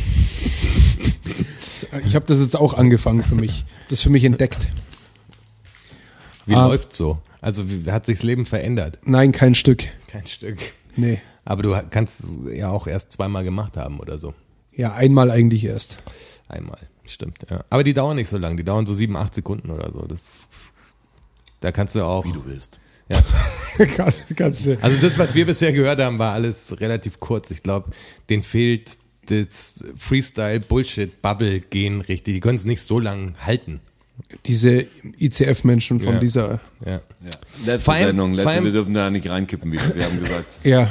Ich 2.06 2.14
habe 2.14 2.24
das 2.26 2.38
jetzt 2.38 2.56
auch 2.56 2.74
angefangen 2.74 3.24
für 3.24 3.34
mich. 3.34 3.64
Das 3.88 4.00
für 4.02 4.10
mich 4.10 4.22
entdeckt. 4.24 4.68
Wie 6.46 6.54
Ah. 6.54 6.68
läuft's 6.68 6.96
so? 6.96 7.18
Also 7.40 7.68
wie 7.68 7.90
hat 7.90 8.06
sich 8.06 8.18
das 8.18 8.22
Leben 8.22 8.46
verändert? 8.46 9.00
Nein, 9.04 9.32
kein 9.32 9.56
Stück. 9.56 9.88
Kein 10.06 10.24
Stück. 10.26 10.58
Nee. 10.94 11.20
Aber 11.44 11.62
du 11.64 11.76
kannst 11.90 12.20
es 12.20 12.38
ja 12.56 12.70
auch 12.70 12.86
erst 12.86 13.10
zweimal 13.12 13.42
gemacht 13.42 13.76
haben 13.76 13.98
oder 13.98 14.18
so. 14.18 14.32
Ja, 14.76 14.92
einmal 14.94 15.30
eigentlich 15.32 15.64
erst. 15.64 15.96
Einmal, 16.48 16.78
stimmt. 17.04 17.38
Ja. 17.50 17.64
Aber 17.68 17.82
die 17.82 17.94
dauern 17.94 18.14
nicht 18.16 18.28
so 18.28 18.38
lang. 18.38 18.56
Die 18.56 18.64
dauern 18.64 18.86
so 18.86 18.94
sieben, 18.94 19.16
acht 19.16 19.34
Sekunden 19.34 19.70
oder 19.70 19.90
so. 19.90 20.02
Das, 20.06 20.28
da 21.60 21.72
kannst 21.72 21.96
du 21.96 22.04
auch. 22.04 22.24
Wie 22.24 22.32
du 22.32 22.44
willst. 22.46 22.78
Ja. 23.12 23.18
Äh, 23.78 23.88
Also 24.82 24.96
das, 25.00 25.18
was 25.18 25.34
wir 25.34 25.46
bisher 25.46 25.72
gehört 25.72 25.98
haben, 25.98 26.18
war 26.18 26.34
alles 26.34 26.78
relativ 26.80 27.20
kurz. 27.20 27.50
Ich 27.50 27.62
glaube, 27.62 27.90
denen 28.28 28.42
fehlt 28.42 28.98
das 29.26 29.82
Freestyle-Bullshit-Bubble-Gehen 29.96 32.00
richtig. 32.02 32.34
Die 32.34 32.40
können 32.40 32.58
es 32.58 32.64
nicht 32.64 32.82
so 32.82 32.98
lang 32.98 33.34
halten. 33.44 33.80
diese 34.46 34.86
ICF-Menschen 35.18 35.98
von 36.00 36.14
Ja. 36.14 36.20
dieser. 36.20 36.60
Ja. 36.84 36.92
Ja. 36.92 37.00
Letzte 37.64 37.84
Vor 37.86 37.94
allem- 37.94 38.06
Sendung, 38.08 38.34
letzte, 38.34 38.50
allem- 38.50 38.64
wir 38.64 38.72
dürfen 38.72 38.94
da 38.94 39.10
nicht 39.10 39.28
reinkippen 39.28 39.72
wieder. 39.72 39.94
Wir 39.96 40.04
haben 40.04 40.20
gesagt, 40.22 40.46
Ja, 40.64 40.90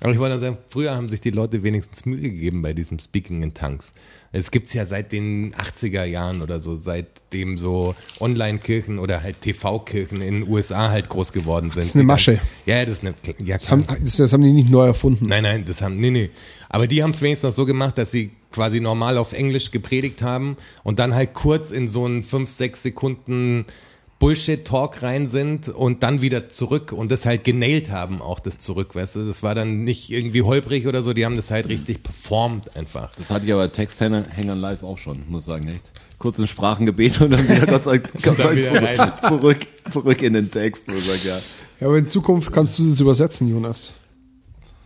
Aber 0.00 0.12
ich 0.12 0.18
wollte 0.18 0.38
sagen, 0.38 0.58
früher 0.68 0.94
haben 0.94 1.08
sich 1.08 1.20
die 1.20 1.30
Leute 1.30 1.64
wenigstens 1.64 2.06
Mühe 2.06 2.20
gegeben 2.20 2.62
bei 2.62 2.72
diesem 2.72 3.00
Speaking 3.00 3.42
in 3.42 3.52
Tanks. 3.52 3.94
Es 4.30 4.50
gibt's 4.50 4.72
ja 4.72 4.86
seit 4.86 5.10
den 5.10 5.54
80er 5.54 6.04
Jahren 6.04 6.42
oder 6.42 6.60
so, 6.60 6.76
seitdem 6.76 7.56
so 7.56 7.96
Online-Kirchen 8.20 8.98
oder 9.00 9.22
halt 9.22 9.40
TV-Kirchen 9.40 10.20
in 10.20 10.40
den 10.40 10.48
USA 10.48 10.90
halt 10.90 11.08
groß 11.08 11.32
geworden 11.32 11.70
sind. 11.70 11.80
Das 11.80 11.86
ist 11.88 11.94
eine 11.96 12.04
Masche. 12.04 12.38
ja, 12.66 12.84
das 12.84 13.02
ist 13.02 13.04
eine, 13.04 13.14
ja, 13.38 13.58
klar. 13.58 13.70
haben, 13.70 13.86
das, 14.04 14.16
das 14.16 14.32
haben 14.32 14.42
die 14.42 14.52
nicht 14.52 14.70
neu 14.70 14.86
erfunden. 14.86 15.24
Nein, 15.28 15.42
nein, 15.42 15.64
das 15.66 15.82
haben, 15.82 15.96
nee, 15.96 16.10
nee. 16.10 16.30
Aber 16.68 16.86
die 16.86 17.02
haben 17.02 17.10
es 17.10 17.20
wenigstens 17.20 17.50
noch 17.50 17.56
so 17.56 17.66
gemacht, 17.66 17.98
dass 17.98 18.12
sie 18.12 18.30
quasi 18.52 18.80
normal 18.80 19.18
auf 19.18 19.32
Englisch 19.32 19.70
gepredigt 19.72 20.22
haben 20.22 20.56
und 20.84 20.98
dann 20.98 21.14
halt 21.14 21.34
kurz 21.34 21.70
in 21.70 21.88
so 21.88 22.04
einen 22.04 22.22
5, 22.22 22.50
6 22.50 22.82
Sekunden 22.82 23.66
Bullshit-Talk 24.18 25.02
rein 25.02 25.28
sind 25.28 25.68
und 25.68 26.02
dann 26.02 26.20
wieder 26.20 26.48
zurück 26.48 26.92
und 26.92 27.12
das 27.12 27.24
halt 27.24 27.44
genailt 27.44 27.90
haben, 27.90 28.20
auch 28.20 28.40
das 28.40 28.58
zurück, 28.58 28.94
weißt 28.94 29.16
du. 29.16 29.26
Das 29.26 29.42
war 29.42 29.54
dann 29.54 29.84
nicht 29.84 30.10
irgendwie 30.10 30.42
holprig 30.42 30.86
oder 30.86 31.02
so, 31.02 31.12
die 31.12 31.24
haben 31.24 31.36
das 31.36 31.50
halt 31.50 31.68
richtig 31.68 32.02
performt 32.02 32.76
einfach. 32.76 33.14
das 33.14 33.30
hatte 33.30 33.46
ich 33.46 33.52
aber 33.52 33.70
Texthängern 33.70 34.26
live 34.58 34.82
auch 34.82 34.98
schon, 34.98 35.22
muss 35.28 35.44
sagen, 35.44 35.68
echt. 35.68 35.90
Kurz 36.18 36.40
ein 36.40 36.48
Sprachengebet 36.48 37.20
und 37.20 37.30
dann 37.30 37.48
wieder 37.48 37.66
Gott 37.66 37.84
sei 37.84 37.98
Dank 37.98 38.20
zurück, 38.20 39.06
zurück, 39.22 39.58
zurück 39.90 40.22
in 40.22 40.32
den 40.32 40.50
Text. 40.50 40.88
Und 40.88 40.98
sag, 40.98 41.24
ja. 41.24 41.38
Ja, 41.80 41.86
aber 41.86 41.98
in 41.98 42.08
Zukunft 42.08 42.52
kannst 42.52 42.76
du 42.80 42.90
das 42.90 43.00
übersetzen, 43.00 43.48
Jonas. 43.48 43.92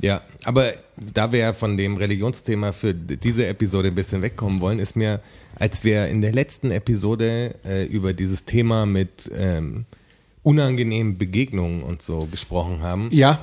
Ja, 0.03 0.21
aber 0.45 0.73
da 0.97 1.31
wir 1.31 1.55
von 1.55 1.77
dem 1.77 1.97
Religionsthema 1.97 2.73
für 2.73 2.93
diese 2.93 3.47
Episode 3.47 3.89
ein 3.89 3.95
bisschen 3.95 4.21
wegkommen 4.21 4.61
wollen, 4.61 4.81
ist 4.81 4.97
mir, 4.97 5.21
als 5.55 5.85
wir 5.85 6.09
in 6.09 6.21
der 6.21 6.33
letzten 6.33 6.73
Episode 6.73 7.55
äh, 7.65 7.87
über 7.87 8.13
dieses 8.13 8.45
Thema 8.45 8.85
mit 8.85 9.31
ähm, 9.35 9.85
unangenehmen 10.43 11.19
Begegnungen 11.19 11.85
und 11.85 12.03
so 12.03 12.27
gesprochen 12.27 12.83
haben, 12.83 13.09
Ja, 13.13 13.39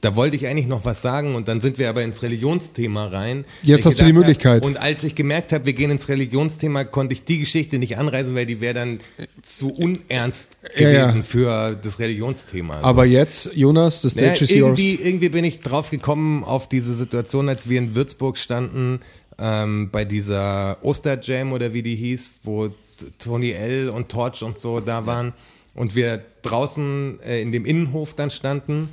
da 0.00 0.14
wollte 0.14 0.36
ich 0.36 0.46
eigentlich 0.46 0.68
noch 0.68 0.84
was 0.84 1.02
sagen 1.02 1.34
und 1.34 1.48
dann 1.48 1.60
sind 1.60 1.76
wir 1.78 1.88
aber 1.88 2.02
ins 2.04 2.22
Religionsthema 2.22 3.06
rein. 3.08 3.44
Jetzt 3.62 3.84
hast 3.84 4.00
du 4.00 4.04
die 4.04 4.12
Möglichkeit. 4.12 4.62
Hab, 4.62 4.66
und 4.68 4.76
als 4.76 5.02
ich 5.02 5.16
gemerkt 5.16 5.52
habe, 5.52 5.66
wir 5.66 5.72
gehen 5.72 5.90
ins 5.90 6.08
Religionsthema, 6.08 6.84
konnte 6.84 7.14
ich 7.14 7.24
die 7.24 7.38
Geschichte 7.40 7.78
nicht 7.78 7.98
anreißen, 7.98 8.32
weil 8.34 8.46
die 8.46 8.60
wäre 8.60 8.74
dann 8.74 9.00
zu 9.42 9.74
unernst 9.74 10.56
Ja, 10.76 10.90
gewesen 11.02 11.18
ja. 11.18 11.22
für 11.24 11.76
das 11.82 11.98
Religionsthema. 11.98 12.80
aber 12.80 13.06
jetzt, 13.06 13.54
Jonas, 13.56 14.02
Ja, 14.04 14.10
stage 14.10 14.44
is 14.44 14.50
irgendwie, 14.52 14.92
yours. 14.92 15.00
irgendwie 15.04 15.28
bin 15.30 15.44
ich 15.44 15.60
drauf 15.60 15.90
gekommen 15.90 16.44
auf 16.44 16.68
diese 16.68 16.94
Situation, 16.94 17.48
als 17.48 17.68
wir 17.68 17.78
in 17.78 17.96
Würzburg 17.96 18.38
standen, 18.38 19.00
ähm, 19.40 19.90
bei 19.90 20.04
dieser 20.04 20.78
Osterjam 20.82 21.52
oder 21.52 21.72
wie 21.72 21.82
die 21.82 21.96
hieß, 21.96 22.40
wo 22.44 22.70
Tony 23.18 23.50
L. 23.52 23.88
und 23.90 24.08
Torch 24.08 24.42
und 24.42 24.58
so 24.58 24.80
da 24.80 25.06
waren 25.06 25.32
und 25.74 25.94
wir 25.94 26.22
draußen 26.42 27.18
äh, 27.20 27.40
in 27.40 27.52
dem 27.52 27.64
Innenhof 27.64 28.14
dann 28.14 28.30
standen 28.30 28.88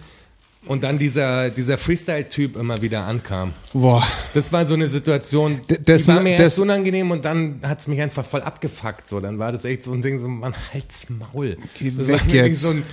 und 0.67 0.83
dann 0.83 0.97
dieser, 0.97 1.49
dieser 1.49 1.77
Freestyle-Typ 1.77 2.55
immer 2.55 2.81
wieder 2.81 3.05
ankam. 3.05 3.53
Boah, 3.73 4.05
Das 4.33 4.51
war 4.51 4.65
so 4.65 4.73
eine 4.73 4.87
Situation, 4.87 5.61
D- 5.69 5.77
die 5.77 5.83
dessen- 5.83 6.15
war 6.15 6.21
mir 6.21 6.37
erst 6.37 6.59
unangenehm 6.59 7.11
und 7.11 7.23
dann 7.25 7.59
hat 7.63 7.79
es 7.81 7.87
mich 7.87 8.01
einfach 8.01 8.25
voll 8.25 8.41
abgefuckt. 8.41 9.07
So, 9.07 9.19
dann 9.19 9.39
war 9.39 9.51
das 9.51 9.65
echt 9.65 9.83
so 9.83 9.93
ein 9.93 10.01
Ding, 10.01 10.19
so, 10.19 10.27
man, 10.27 10.53
halt's 10.73 11.07
Maul. 11.09 11.57
Geh 11.79 11.91
Das 11.91 12.07
weg 12.07 12.21
jetzt. 12.29 12.61
So 12.63 12.71
ein, 12.71 12.83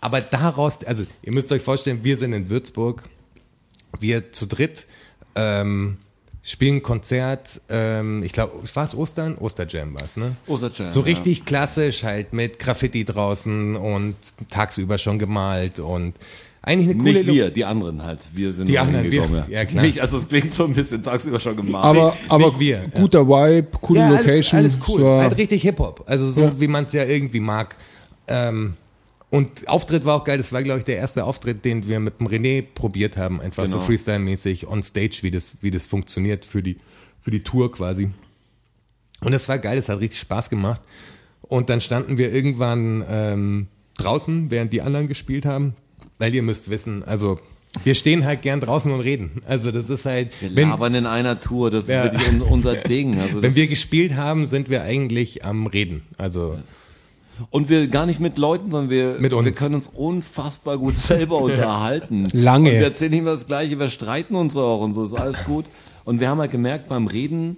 aber 0.00 0.20
daraus, 0.20 0.84
also 0.84 1.04
ihr 1.22 1.32
müsst 1.32 1.50
euch 1.52 1.62
vorstellen, 1.62 2.00
wir 2.02 2.16
sind 2.16 2.32
in 2.32 2.50
Würzburg, 2.50 3.02
wir 4.00 4.32
zu 4.32 4.46
dritt 4.46 4.86
ähm, 5.34 5.98
spielen 6.42 6.82
Konzert, 6.82 7.60
ähm, 7.70 8.22
ich 8.22 8.32
glaube, 8.32 8.52
war 8.74 8.84
es 8.84 8.94
Ostern? 8.94 9.38
Osterjam 9.38 9.94
war 9.94 10.02
es, 10.04 10.16
ne? 10.18 10.36
Osterjam, 10.46 10.90
So 10.90 11.00
ja. 11.00 11.06
richtig 11.06 11.46
klassisch 11.46 12.02
halt 12.04 12.34
mit 12.34 12.58
Graffiti 12.58 13.04
draußen 13.06 13.76
und 13.76 14.14
tagsüber 14.50 14.98
schon 14.98 15.18
gemalt 15.18 15.80
und 15.80 16.12
eigentlich 16.66 16.90
eine 16.90 16.98
coole 16.98 17.12
Nicht 17.14 17.26
wir, 17.26 17.50
die 17.50 17.64
anderen 17.64 18.02
halt. 18.02 18.20
Wir 18.34 18.52
sind 18.52 18.68
Die 18.68 18.78
anderen, 18.78 19.10
wir- 19.10 19.46
ja, 19.50 19.64
klar. 19.64 19.84
Nicht, 19.84 20.00
also 20.00 20.16
es 20.16 20.28
klingt 20.28 20.52
so 20.54 20.64
ein 20.64 20.72
bisschen 20.72 21.02
tagsüber 21.02 21.38
schon 21.38 21.56
gemalt. 21.56 21.84
Aber, 21.84 22.16
aber 22.28 22.46
nicht 22.48 22.60
wir, 22.60 22.76
ja. 22.78 23.00
guter 23.00 23.26
Vibe, 23.28 23.68
coole 23.80 24.00
Ja, 24.00 24.08
Location. 24.10 24.58
Alles, 24.58 24.74
alles 24.76 24.78
cool. 24.88 25.04
Halt 25.06 25.36
richtig 25.36 25.62
Hip-Hop. 25.62 26.04
Also 26.06 26.30
so, 26.30 26.42
Ja. 26.42 26.60
wie 26.60 26.68
man 26.68 26.84
es 26.84 26.92
ja 26.92 27.04
irgendwie 27.04 27.40
mag. 27.40 27.76
Ähm, 28.28 28.74
und 29.30 29.66
Auftritt 29.68 30.04
war 30.04 30.14
auch 30.16 30.24
geil. 30.24 30.38
Das 30.38 30.52
war, 30.52 30.62
glaube 30.62 30.78
ich, 30.78 30.84
der 30.84 30.96
erste 30.96 31.24
Auftritt, 31.24 31.64
den 31.64 31.86
wir 31.86 31.98
mit 32.00 32.20
dem 32.20 32.28
René 32.28 32.62
probiert 32.62 33.16
haben. 33.16 33.40
Einfach 33.40 33.66
so 33.66 33.78
Genau. 33.78 33.84
Freestyle-mäßig 33.90 34.66
on 34.68 34.82
stage, 34.82 35.18
wie 35.22 35.30
das, 35.30 35.56
wie 35.60 35.70
das 35.70 35.86
funktioniert 35.86 36.44
für 36.46 36.62
die, 36.62 36.76
für 37.20 37.30
die 37.30 37.40
Tour 37.42 37.70
quasi. 37.72 38.10
Und 39.20 39.32
das 39.32 39.48
war 39.48 39.58
geil. 39.58 39.76
Das 39.76 39.88
hat 39.88 40.00
richtig 40.00 40.20
Spaß 40.20 40.50
gemacht. 40.50 40.80
Und 41.42 41.68
dann 41.68 41.80
standen 41.80 42.16
wir 42.16 42.32
irgendwann 42.32 43.04
ähm, 43.08 43.66
draußen, 43.98 44.50
während 44.50 44.72
die 44.72 44.82
anderen 44.82 45.08
gespielt 45.08 45.44
haben. 45.46 45.74
Weil 46.18 46.34
ihr 46.34 46.42
müsst 46.42 46.70
wissen, 46.70 47.02
also 47.04 47.38
wir 47.82 47.94
stehen 47.96 48.24
halt 48.24 48.42
gern 48.42 48.60
draußen 48.60 48.92
und 48.92 49.00
reden. 49.00 49.42
Also 49.48 49.72
das 49.72 49.88
ist 49.90 50.04
halt, 50.04 50.30
wir 50.40 50.54
wenn, 50.54 50.68
labern 50.68 50.94
in 50.94 51.06
einer 51.06 51.40
Tour, 51.40 51.70
das 51.72 51.88
Ja. 51.88 52.04
ist 52.04 52.12
wirklich 52.12 52.28
un- 52.28 52.42
unser 52.42 52.76
Ding. 52.92 53.18
Also 53.18 53.42
wenn 53.42 53.54
wir 53.56 53.66
gespielt 53.66 54.14
haben, 54.14 54.46
sind 54.46 54.70
wir 54.70 54.82
eigentlich 54.82 55.44
am 55.44 55.66
Reden. 55.66 56.02
Also 56.16 56.56
und 57.50 57.68
wir 57.68 57.88
gar 57.88 58.06
nicht 58.06 58.20
mit 58.20 58.38
Leuten, 58.38 58.70
sondern 58.70 58.90
wir, 58.90 59.16
Mit 59.18 59.32
uns. 59.32 59.44
wir 59.44 59.50
können 59.52 59.74
uns 59.74 59.88
unfassbar 59.88 60.78
gut 60.78 60.96
selber 60.96 61.38
unterhalten. 61.42 62.26
Lange. 62.32 62.70
Und 62.70 62.76
wir 62.76 62.84
erzählen 62.84 63.10
nicht 63.10 63.20
immer 63.20 63.32
das 63.32 63.48
Gleiche, 63.48 63.76
wir 63.80 63.88
streiten 63.88 64.36
uns 64.36 64.56
auch 64.56 64.80
und 64.82 64.94
so, 64.94 65.02
ist 65.04 65.14
alles 65.14 65.44
gut. 65.44 65.64
Und 66.04 66.20
wir 66.20 66.28
haben 66.28 66.38
halt 66.38 66.52
gemerkt 66.52 66.88
beim 66.88 67.08
Reden, 67.08 67.56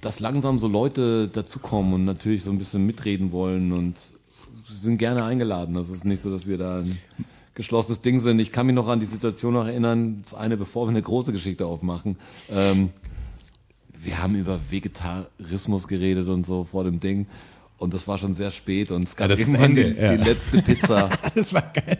dass 0.00 0.18
langsam 0.18 0.58
so 0.58 0.66
Leute 0.66 1.28
dazukommen 1.28 1.92
und 1.92 2.04
natürlich 2.04 2.42
so 2.42 2.50
ein 2.50 2.58
bisschen 2.58 2.84
mitreden 2.84 3.30
wollen 3.30 3.70
und 3.70 3.94
sind 4.68 4.98
gerne 4.98 5.22
eingeladen. 5.24 5.74
Das 5.76 5.88
ist 5.88 6.04
nicht 6.04 6.20
so, 6.22 6.30
dass 6.30 6.48
wir 6.48 6.58
da 6.58 6.82
geschlossenes 7.54 8.00
Ding 8.00 8.20
sind. 8.20 8.38
Ich 8.40 8.52
kann 8.52 8.66
mich 8.66 8.74
noch 8.74 8.88
an 8.88 9.00
die 9.00 9.06
Situation 9.06 9.54
noch 9.54 9.66
erinnern, 9.66 10.22
das 10.22 10.34
eine, 10.34 10.56
bevor 10.56 10.86
wir 10.86 10.90
eine 10.90 11.02
große 11.02 11.32
Geschichte 11.32 11.66
aufmachen. 11.66 12.16
Ähm, 12.50 12.90
wir 14.02 14.22
haben 14.22 14.34
über 14.34 14.58
Vegetarismus 14.70 15.88
geredet 15.88 16.28
und 16.28 16.46
so 16.46 16.64
vor 16.64 16.84
dem 16.84 17.00
Ding. 17.00 17.26
Und 17.78 17.94
das 17.94 18.06
war 18.06 18.18
schon 18.18 18.34
sehr 18.34 18.50
spät 18.50 18.90
und 18.90 19.04
es 19.04 19.16
gab 19.16 19.30
Ja, 19.30 19.36
irgendwann 19.36 19.76
Ende, 19.76 19.92
die, 19.92 20.00
ja. 20.00 20.16
die 20.16 20.22
letzte 20.22 20.60
Pizza. 20.62 21.08
das 21.34 21.52
war 21.54 21.62
geil. 21.62 21.98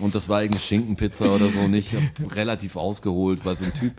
Und 0.00 0.14
das 0.14 0.28
war 0.28 0.42
irgendeine 0.42 0.64
Schinkenpizza 0.64 1.24
oder 1.26 1.48
so. 1.48 1.60
Und 1.60 1.74
ich 1.74 1.94
habe 1.94 2.34
relativ 2.34 2.76
ausgeholt, 2.76 3.44
weil 3.44 3.56
so 3.56 3.64
ein 3.64 3.74
Typ, 3.74 3.92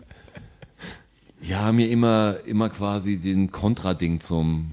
ja, 1.42 1.72
mir 1.72 1.88
immer, 1.88 2.36
immer 2.44 2.68
quasi 2.68 3.16
den 3.16 3.50
Kontrading 3.50 4.20
zum 4.20 4.72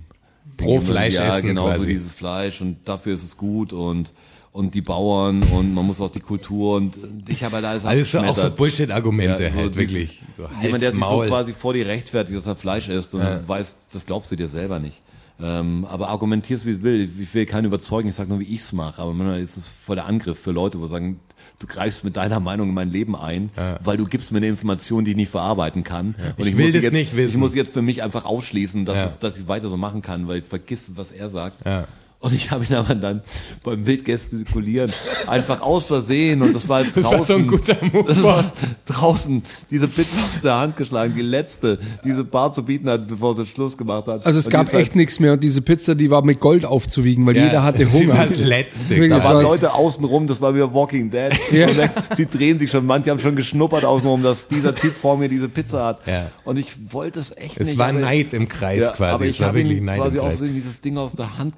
Pro 0.58 0.82
Fleisch 0.82 1.16
Ja, 1.16 1.38
essen 1.38 1.48
genau, 1.48 1.74
so 1.78 1.86
dieses 1.86 2.12
Fleisch 2.12 2.62
und 2.62 2.78
dafür 2.86 3.14
ist 3.14 3.24
es 3.24 3.38
gut 3.38 3.72
und, 3.72 4.12
und 4.52 4.74
die 4.74 4.82
Bauern 4.82 5.44
und 5.44 5.74
man 5.74 5.86
muss 5.86 6.02
auch 6.02 6.10
die 6.12 6.20
Kultur 6.20 6.76
und 6.78 6.98
ich 7.28 7.44
habe 7.44 7.56
halt 7.58 7.66
alles 7.66 7.86
Alles 7.86 8.12
so, 8.12 8.20
auch 8.20 8.36
so. 8.36 8.50
Bullshit-Argumente 8.52 9.44
Ja, 9.44 9.52
so 9.52 9.58
halt, 9.58 9.76
wirklich. 9.78 10.20
So, 10.38 10.48
Jemand, 10.62 10.82
der 10.84 10.92
sich 10.92 11.04
so 11.04 11.20
quasi 11.22 11.54
vor 11.54 11.74
dir 11.74 11.86
rechtfertigt, 11.88 12.38
dass 12.38 12.48
er 12.48 12.56
Fleisch 12.56 12.90
isst 12.90 13.14
und 13.16 13.24
du 13.24 13.48
weißt, 13.48 13.78
das 13.94 14.06
glaubst 14.06 14.32
du 14.32 14.36
dir 14.36 14.48
selber 14.48 14.80
nicht. 14.80 15.02
Ähm, 15.42 15.86
aber 15.90 16.10
argumentierst, 16.10 16.66
wie 16.66 16.74
du 16.74 16.84
willst. 16.84 17.18
Ich 17.18 17.34
will 17.34 17.46
keinen 17.46 17.66
überzeugen, 17.66 18.10
ich 18.10 18.16
sage 18.16 18.30
nur, 18.30 18.40
wie 18.40 18.44
ich's 18.54 18.74
mache. 18.74 19.02
Aber 19.02 19.14
manchmal 19.14 19.40
ist 19.40 19.56
es 19.56 19.68
voll 19.70 19.96
der 19.96 20.06
Angriff 20.06 20.38
für 20.38 20.52
Leute, 20.52 20.82
wo 20.82 20.86
sagen, 20.86 21.22
du 21.60 21.68
greifst 21.68 22.04
mit 22.04 22.18
deiner 22.18 22.42
Meinung 22.42 22.70
in 22.70 22.76
mein 22.76 22.92
Leben 22.92 23.16
ein, 23.16 23.50
weil 23.84 23.96
du 23.96 24.04
gibst 24.06 24.32
mir 24.34 24.40
eine 24.40 24.48
Information, 24.48 25.06
die 25.06 25.12
ich 25.12 25.18
nicht 25.18 25.32
verarbeiten 25.32 25.84
kann. 25.86 26.16
Und 26.38 26.46
Ich 26.46 26.58
will 26.58 26.66
muss 26.66 26.74
das 26.74 26.84
jetzt, 26.84 26.94
nicht 26.94 27.16
wissen. 27.16 27.36
Ich 27.36 27.38
muss 27.40 27.56
jetzt 27.56 27.72
für 27.72 27.82
mich 27.82 28.04
einfach 28.04 28.26
ausschließen, 28.26 28.86
dass, 28.86 28.96
Ja. 28.98 29.06
es, 29.06 29.20
dass 29.20 29.38
ich 29.38 29.48
weiter 29.48 29.70
so 29.70 29.78
machen 29.78 30.02
kann, 30.02 30.28
weil 30.28 30.40
ich 30.40 30.46
vergiss, 30.46 30.92
was 30.96 31.12
er 31.14 31.30
sagt. 31.30 31.66
Ja. 31.66 31.86
Und 32.22 32.34
ich 32.34 32.52
habe 32.52 32.66
ihn 32.66 32.74
aber 32.76 32.96
dann 32.96 33.22
beim 33.64 33.86
Wildgestikulieren 33.86 34.92
einfach 35.28 35.62
aus 35.62 35.86
Versehen 35.86 36.42
und 36.42 36.54
das 36.54 36.68
war 36.68 36.84
halt 36.84 36.88
Das 36.96 37.04
draußen. 37.04 37.18
war 37.20 37.26
so 37.26 37.36
ein 37.36 37.48
guter 37.48 37.78
Move. 37.94 38.04
Das 38.08 38.22
war 38.22 38.52
draußen 38.86 39.42
diese 39.72 39.88
Pizza 39.88 40.20
aus 40.30 40.42
der 40.42 40.58
Hand 40.60 40.76
geschlagen, 40.76 41.14
die 41.16 41.22
letzte, 41.22 41.80
diese 42.04 42.26
Bar 42.26 42.52
zu 42.52 42.64
bieten 42.64 42.90
hat, 42.90 43.08
bevor 43.08 43.36
sie 43.38 43.46
Schluss 43.46 43.78
gemacht 43.78 44.06
hat. 44.08 44.26
Also 44.26 44.38
es 44.38 44.46
Und 44.48 44.52
gab 44.52 44.68
halt- 44.68 44.76
echt 44.84 44.96
nichts 44.98 45.20
mehr 45.22 45.32
und 45.34 45.44
diese 45.44 45.62
Pizza, 45.62 45.96
die 45.96 46.10
war 46.12 46.22
mit 46.24 46.42
Gold 46.42 46.66
aufzuwiegen, 46.66 47.26
weil 47.26 47.38
Ja, 47.38 47.46
jeder 47.46 47.64
hatte 47.64 47.90
Hunger. 47.92 48.18
war 48.18 48.26
das 48.26 48.38
Letzte. 48.38 48.96
Da 49.00 49.16
das 49.16 49.24
waren 49.24 49.36
war- 49.36 49.44
Leute 49.44 49.74
außenrum, 49.74 50.28
das 50.28 50.42
war 50.42 50.54
wieder 50.54 50.74
Walking 50.74 51.10
Dead. 51.10 51.32
Ja. 51.52 51.68
Sie 52.16 52.26
drehen 52.26 52.60
sich 52.60 52.70
schon, 52.70 52.86
manche 52.86 53.12
haben 53.12 53.20
schon 53.20 53.36
geschnuppert 53.36 53.86
außenrum, 53.86 54.24
dass 54.24 54.48
dieser 54.48 54.76
Typ 54.76 54.94
vor 54.94 55.18
mir 55.18 55.30
diese 55.30 55.48
Pizza 55.50 55.86
hat. 55.86 56.06
Ja. 56.06 56.30
Und 56.44 56.58
ich 56.58 56.74
wollte 56.92 57.20
es 57.20 57.36
echt 57.38 57.58
Es 57.60 57.70
nicht. 57.70 57.78
war 57.78 57.88
aber- 57.90 58.00
Neid 58.00 58.34
im 58.34 58.48
Kreis 58.50 58.82
ja, 58.82 58.92
quasi. 58.92 59.14
Aber 59.16 59.24
es 59.24 59.30
ich 59.32 59.40
war 59.40 59.48
habe 59.48 59.58
wirklich 59.60 59.78
ihm 59.78 59.86
Neid 59.86 59.98
quasi 60.00 60.20
aus 60.20 60.40
dieses 60.40 60.82
Ding 60.82 60.98
aus 60.98 61.14
der 61.14 61.38
Hand 61.38 61.58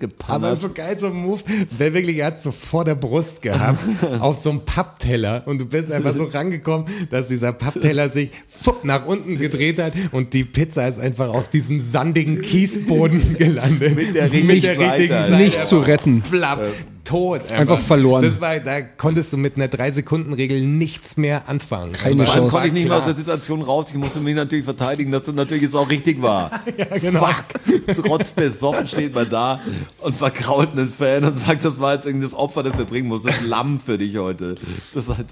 Aber 0.51 0.67
gepannert. 0.67 0.99
so 0.99 1.07
geil, 1.07 1.11
so 1.11 1.17
ein 1.17 1.21
Move. 1.21 1.41
Der 1.79 1.93
wirklich, 1.93 2.17
er 2.17 2.27
hat 2.27 2.43
so 2.43 2.51
vor 2.51 2.85
der 2.85 2.95
Brust 2.95 3.41
gehabt, 3.41 3.79
auf 4.19 4.37
so 4.37 4.49
einem 4.49 4.65
Pappteller. 4.65 5.43
Und 5.45 5.59
du 5.59 5.65
bist 5.65 5.91
einfach 5.91 6.15
so 6.15 6.25
rangekommen, 6.25 6.87
dass 7.09 7.27
dieser 7.27 7.53
Pappteller 7.53 8.09
sich 8.09 8.31
fupp, 8.47 8.83
nach 8.83 9.05
unten 9.05 9.37
gedreht 9.37 9.79
hat 9.79 9.93
und 10.11 10.33
die 10.33 10.43
Pizza 10.43 10.87
ist 10.87 10.99
einfach 10.99 11.29
auf 11.29 11.47
diesem 11.49 11.79
sandigen 11.79 12.41
Kiesboden 12.41 13.37
gelandet. 13.37 13.95
Mit 13.95 14.15
der 14.15 14.31
richtigen 14.31 14.79
Seite. 14.79 15.07
Seite. 15.07 15.35
Nicht 15.35 15.67
zu 15.67 15.79
retten. 15.79 16.23
Flapp, 16.23 16.63
tot. 17.03 17.41
Einfach 17.51 17.79
verloren. 17.79 18.23
Das 18.23 18.39
war, 18.41 18.59
da 18.59 18.81
konntest 18.81 19.33
du 19.33 19.37
mit 19.37 19.55
einer 19.55 19.67
3-Sekunden-Regel 19.67 20.61
nichts 20.61 21.17
mehr 21.17 21.47
anfangen. 21.47 21.93
Keine 21.93 22.23
Dann 22.23 22.33
Chance. 22.33 22.49
konnte 22.49 22.67
ich 22.67 22.73
nicht 22.73 22.87
mehr 22.87 22.97
aus 22.97 23.05
der 23.05 23.13
Situation 23.13 23.61
raus. 23.61 23.89
Ich 23.89 23.95
musste 23.95 24.19
mich 24.19 24.35
natürlich 24.35 24.65
verteidigen, 24.65 25.11
dass 25.11 25.23
das 25.23 25.35
natürlich 25.35 25.63
jetzt 25.63 25.75
auch 25.75 25.89
richtig 25.89 26.21
war. 26.21 26.51
Ja, 26.77 26.97
genau. 26.97 27.25
Fuck! 27.25 28.05
Trotz 28.05 28.31
besoffen 28.31 28.87
steht 28.87 29.13
man 29.13 29.29
da 29.29 29.59
und 29.99 30.15
verkraut 30.15 30.69
einen 30.71 30.87
Fan 30.87 31.23
und 31.25 31.37
sagt, 31.37 31.65
das 31.65 31.79
war 31.79 31.93
jetzt 31.93 32.05
irgendwie 32.05 32.25
das 32.25 32.33
Opfer, 32.33 32.63
das 32.63 32.79
er 32.79 32.85
bringen 32.85 33.09
muss. 33.09 33.23
Das 33.23 33.41
Lamm 33.41 33.79
für 33.79 33.97
dich 33.97 34.17
heute. 34.17 34.55
Das 34.93 35.07
ist 35.07 35.17
halt. 35.17 35.27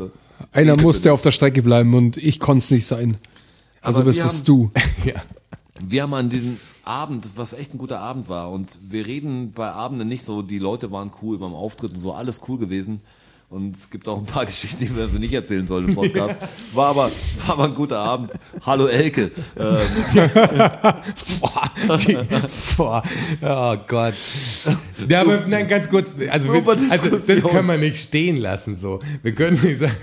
Einer 0.51 0.79
musste 0.79 1.13
auf 1.13 1.21
der 1.21 1.31
Strecke 1.31 1.61
bleiben 1.61 1.93
und 1.95 2.17
ich 2.17 2.39
konnte 2.39 2.63
es 2.63 2.71
nicht 2.71 2.85
sein. 2.85 3.17
Also 3.81 4.01
Aber 4.01 4.11
bist 4.11 4.25
es 4.25 4.43
du. 4.43 4.71
Ja. 5.05 5.13
Wir 5.87 6.03
haben 6.03 6.13
an 6.13 6.29
diesem 6.29 6.57
Abend, 6.89 7.29
was 7.35 7.53
echt 7.53 7.73
ein 7.73 7.77
guter 7.77 7.99
Abend 7.99 8.29
war, 8.29 8.51
und 8.51 8.77
wir 8.81 9.05
reden 9.05 9.51
bei 9.51 9.71
Abenden 9.71 10.07
nicht 10.07 10.25
so, 10.25 10.41
die 10.41 10.57
Leute 10.57 10.91
waren 10.91 11.11
cool 11.21 11.37
beim 11.37 11.53
Auftritt 11.53 11.91
und 11.91 11.99
so, 11.99 12.13
alles 12.13 12.41
cool 12.47 12.57
gewesen. 12.57 12.97
Und 13.47 13.75
es 13.75 13.89
gibt 13.89 14.07
auch 14.07 14.17
ein 14.17 14.25
paar 14.25 14.45
Geschichten, 14.47 14.77
die 14.79 14.95
wir 14.95 15.03
also 15.03 15.17
nicht 15.17 15.33
erzählen 15.33 15.67
sollen 15.67 15.89
im 15.89 15.95
Podcast. 15.95 16.39
War 16.73 16.89
aber, 16.89 17.11
war 17.45 17.53
aber 17.53 17.63
ein 17.65 17.73
guter 17.73 17.97
Abend. 17.97 18.31
Hallo 18.63 18.85
Elke. 18.85 19.31
Ähm, 19.57 19.77
Boah, 21.39 21.97
die, 21.97 22.17
boah, 22.77 23.03
oh 23.41 23.75
Gott. 23.87 24.13
Ja, 25.07 25.21
aber 25.21 25.45
nein, 25.47 25.67
ganz 25.67 25.89
kurz, 25.89 26.15
also, 26.29 26.53
wir, 26.53 26.67
also 26.67 27.09
das 27.09 27.25
können 27.25 27.67
wir 27.67 27.77
nicht 27.77 27.97
stehen 27.97 28.37
lassen 28.37 28.75
so. 28.75 28.99
Wir 29.23 29.33
können 29.33 29.59
nicht 29.61 29.79
sagen, 29.79 29.95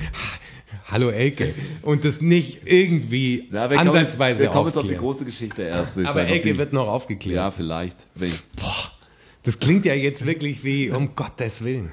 hallo 0.86 1.10
Elke 1.10 1.54
und 1.82 2.04
das 2.04 2.20
nicht 2.20 2.62
irgendwie 2.64 3.48
na, 3.50 3.68
wir 3.70 3.76
kommen, 3.78 3.88
ansatzweise 3.90 4.40
wir 4.40 4.48
kommen 4.48 4.68
jetzt 4.68 4.78
auf 4.78 4.86
die 4.86 4.96
große 4.96 5.24
Geschichte 5.24 5.62
erst, 5.62 5.96
Aber 5.96 6.12
sagen. 6.12 6.28
Elke 6.28 6.52
die- 6.52 6.58
wird 6.58 6.72
noch 6.72 6.88
aufgeklärt. 6.88 7.36
Ja, 7.36 7.50
vielleicht. 7.50 8.06
Ich, 8.20 8.32
Das 9.42 9.58
klingt 9.58 9.84
ja 9.84 9.94
jetzt 9.94 10.24
wirklich 10.26 10.64
wie, 10.64 10.90
um 10.90 11.14
Gottes 11.14 11.62
Willen. 11.62 11.90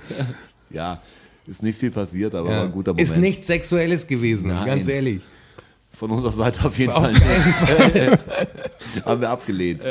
ja, 0.69 1.01
ist 1.45 1.62
nicht 1.63 1.77
viel 1.79 1.91
passiert, 1.91 2.34
aber 2.36 2.49
war 2.49 2.56
Ja. 2.56 2.63
ein 2.63 2.71
guter 2.71 2.93
Moment. 2.93 3.08
Ist 3.08 3.17
nichts 3.17 3.47
Sexuelles 3.47 4.08
gewesen, 4.08 4.47
Nein. 4.49 4.65
ganz 4.65 4.88
ehrlich. 4.88 5.21
Von 5.91 6.10
unserer 6.10 6.32
Seite 6.32 6.65
auf 6.65 6.77
jeden 6.79 6.91
Auf 6.91 7.03
Fall 7.03 7.12
nicht. 7.13 7.21
Haben 9.06 9.21
wir 9.21 9.29
abgelehnt. 9.29 9.82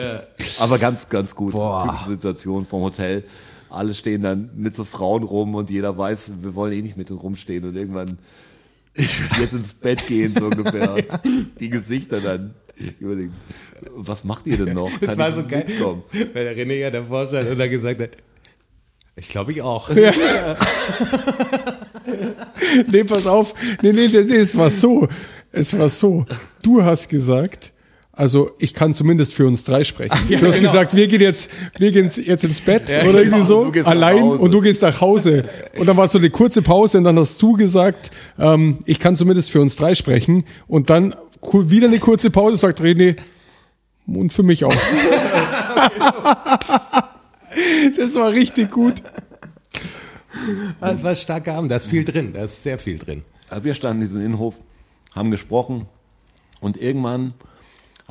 Aber 0.59 0.77
ganz, 0.79 1.09
ganz 1.09 1.33
gut. 1.33 1.53
Boah. 1.53 1.85
Typische 1.87 2.09
Situation 2.09 2.67
vom 2.67 2.83
Hotel. 2.83 3.23
Alle 3.71 3.95
stehen 3.95 4.23
dann 4.23 4.51
mit 4.57 4.75
so 4.75 4.83
Frauen 4.85 5.23
rum 5.23 5.55
und 5.55 5.71
jeder 5.71 5.97
weiß, 5.97 6.33
wir 6.43 6.55
wollen 6.57 6.73
eh 6.73 6.83
nicht 6.83 6.97
mit 6.97 7.09
denen 7.09 7.21
rumstehen 7.21 7.65
und 7.65 7.77
irgendwann 7.77 8.19
ich 8.95 9.21
will 9.21 9.43
jetzt 9.43 9.53
ins 9.55 9.75
Bett 9.75 10.07
gehen, 10.07 10.35
so 10.39 10.47
ungefähr. 10.47 10.97
Die 11.61 11.71
Gesichter 11.71 12.21
dann 12.21 12.55
überlegen, 13.01 13.35
was 13.95 14.25
macht 14.25 14.47
ihr 14.47 14.57
denn 14.59 14.75
noch? 14.75 14.91
Das 14.99 15.11
Kann 15.11 15.19
war 15.19 15.29
ich 15.31 15.35
so 15.37 15.45
geil, 15.47 15.65
mitkommen? 15.67 16.03
weil 16.33 16.45
der 16.55 16.57
René 16.57 16.75
ja 16.75 16.91
davor 16.91 17.27
stand 17.27 17.49
und 17.51 17.61
er 17.61 17.69
gesagt 17.69 18.01
hat, 18.01 18.11
ich 19.17 19.29
glaube 19.29 19.53
ich 19.53 19.63
auch. 19.63 19.91
Nee, 22.91 23.05
pass 23.05 23.27
auf. 23.27 23.55
Nee, 23.83 23.93
nee, 23.93 24.09
nee, 24.09 24.23
nee, 24.23 24.37
es 24.37 24.57
war 24.57 24.71
so. 24.71 25.09
Es 25.53 25.77
war 25.79 25.89
so. 25.89 26.25
Du 26.63 26.83
hast 26.83 27.09
gesagt, 27.09 27.73
also 28.15 28.51
ich 28.59 28.75
kann 28.75 28.93
zumindest 28.93 29.33
für 29.33 29.47
uns 29.47 29.65
drei 29.65 29.85
sprechen. 29.85 30.17
du 30.29 30.35
hast 30.35 30.57
genau. 30.57 30.71
gesagt, 30.71 30.95
wir 30.95 31.09
gehen 31.09 31.23
jetzt, 31.23 31.51
wir 31.79 31.93
gehen 31.93 32.11
jetzt 32.25 32.45
ins 32.45 32.61
Bett 32.61 32.85
oder 32.85 33.01
genau. 33.01 33.19
irgendwie 33.19 33.47
so, 33.47 33.65
Du 33.65 33.73
gehst 33.73 33.87
nach 33.87 33.93
allein 33.93 34.21
Hause. 34.23 34.39
und 34.39 34.53
du 34.53 34.61
gehst 34.61 34.83
nach 34.83 35.01
Hause. 35.01 35.45
Und 35.79 35.87
dann 35.87 35.97
war 35.97 36.09
so 36.09 36.19
eine 36.19 36.29
kurze 36.29 36.61
Pause 36.61 36.99
und 36.99 37.05
dann 37.05 37.19
hast 37.19 37.41
du 37.41 37.55
gesagt, 37.55 38.11
ähm, 38.39 38.81
ich 38.85 38.99
kann 38.99 39.17
zumindest 39.17 39.51
für 39.51 39.63
uns 39.63 39.77
drei 39.77 39.95
sprechen. 39.95 40.45
Und 40.67 40.91
dann 40.91 41.15
wieder 41.53 41.87
eine 41.89 41.99
kurze 41.99 42.31
Pause, 42.31 42.59
sagt 42.59 42.81
René, 42.81 43.17
und 44.07 44.33
für 44.33 44.43
mich 44.43 44.65
auch. 44.65 44.75
das 47.97 48.15
war 48.15 48.33
richtig 48.33 48.71
gut. 48.71 48.95
Das 50.81 51.03
war 51.03 51.11
ein 51.11 51.17
starker 51.17 51.55
Abend, 51.55 51.71
da 51.71 51.77
ist 51.77 51.87
viel 51.87 52.05
drin, 52.05 52.33
da 52.35 52.45
ist 52.45 52.63
sehr 52.63 52.79
viel 52.79 52.99
drin. 52.99 53.23
Aber 53.49 53.65
wir 53.65 53.75
standen 53.75 54.03
in 54.03 54.09
diesem 54.09 54.25
Innenhof, 54.25 54.57
haben 55.15 55.31
gesprochen 55.31 55.87
und 56.61 56.77
irgendwann 56.77 57.35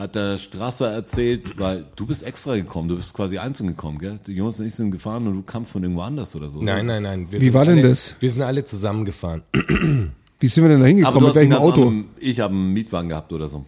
hat 0.02 0.16
der 0.16 0.38
Strasser 0.38 0.92
erzählt, 0.92 1.58
weil 1.60 1.86
du 1.96 2.06
bist 2.06 2.24
extra 2.24 2.56
gekommen, 2.56 2.90
du 2.90 2.96
bist 2.96 3.14
quasi 3.14 3.38
einzeln 3.38 3.68
gekommen, 3.68 4.00
gell? 4.00 4.20
Die 4.28 4.34
Jungs 4.34 4.60
und 4.60 4.66
ich 4.66 4.76
sind 4.76 4.92
gefahren 4.92 5.28
und 5.28 5.36
du 5.36 5.42
kamst 5.44 5.72
von 5.72 5.82
irgendwo 5.84 6.02
anders 6.02 6.36
oder 6.36 6.50
so. 6.50 6.62
Nein, 6.62 6.86
nein, 6.86 7.04
nein. 7.04 7.28
wir 7.32 7.40
Wie 7.40 7.54
war 7.54 7.66
denn 7.66 7.80
alle, 7.80 7.90
das? 7.90 8.16
Wir 8.20 8.32
sind 8.32 8.42
alle 8.42 8.64
zusammengefahren. 8.66 9.44
Wie 10.40 10.48
sind 10.48 10.64
wir 10.64 10.70
denn 10.70 10.80
da 10.80 10.86
Aber 10.86 10.88
hingekommen? 10.88 11.20
du 11.22 11.26
Mit 11.28 11.36
welchem 11.36 11.54
Auto? 11.54 11.82
anderen, 11.88 12.06
ich 12.20 12.40
habe 12.40 12.54
einen 12.54 12.74
Mietwagen 12.74 13.10
gehabt 13.10 13.32
oder 13.32 13.48
so. 13.48 13.66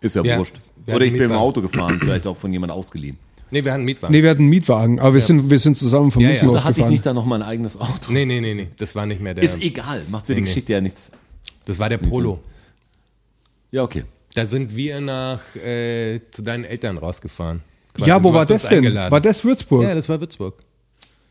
Ist 0.00 0.16
ja, 0.16 0.22
Ja, 0.22 0.38
wurscht. 0.38 0.60
Oder 0.86 1.04
ich 1.04 1.12
bin 1.12 1.22
im. 1.22 1.32
Auto 1.32 1.62
gefahren, 1.62 1.98
vielleicht 2.00 2.26
auch 2.26 2.36
von 2.36 2.52
jemand 2.52 2.72
ausgeliehen. 2.72 3.16
Nee, 3.50 3.64
wir 3.64 3.72
hatten 3.72 3.80
einen 3.80 3.86
Mietwagen. 3.86 4.14
Nee, 4.14 4.22
wir 4.22 4.30
hatten 4.30 4.42
einen 4.42 4.50
Mietwagen, 4.50 5.00
aber 5.00 5.14
wir, 5.14 5.20
sind, 5.22 5.50
wir 5.50 5.58
sind 5.58 5.76
zusammen 5.76 6.10
vom 6.12 6.22
Ja, 6.22 6.28
München 6.28 6.48
ja. 6.50 6.54
Da 6.54 6.64
hatte 6.64 6.80
ich 6.80 6.86
nicht 6.86 7.04
dann 7.06 7.16
noch 7.16 7.24
mein 7.24 7.42
eigenes 7.42 7.80
Auto. 7.80 8.12
Nee, 8.12 8.24
nee, 8.24 8.40
nee, 8.40 8.54
nee. 8.54 8.68
Das 8.78 8.94
war 8.94 9.06
nicht 9.06 9.20
mehr 9.20 9.34
der. 9.34 9.42
Ist 9.42 9.60
egal, 9.62 10.04
macht 10.08 10.26
für 10.26 10.34
die 10.34 10.40
Nee, 10.40 10.44
nee. 10.44 10.46
Geschichte 10.50 10.72
ja 10.72 10.80
nichts. 10.80 11.10
Das 11.64 11.78
war 11.78 11.88
der 11.88 11.98
Polo. 11.98 12.40
Ja, 13.72 13.82
okay. 13.82 14.04
Da 14.34 14.46
sind 14.46 14.76
wir 14.76 15.00
nach 15.00 15.40
äh, 15.56 16.20
zu 16.30 16.42
deinen 16.42 16.64
Eltern 16.64 16.98
rausgefahren. 16.98 17.62
Quasi, 17.94 18.08
ja, 18.08 18.22
wo 18.22 18.32
war 18.32 18.46
das 18.46 18.62
denn? 18.62 18.78
eingeladen. 18.78 19.10
War 19.10 19.20
das 19.20 19.44
Würzburg? 19.44 19.82
Ja, 19.82 19.94
das 19.94 20.08
war 20.08 20.20
Würzburg. 20.20 20.54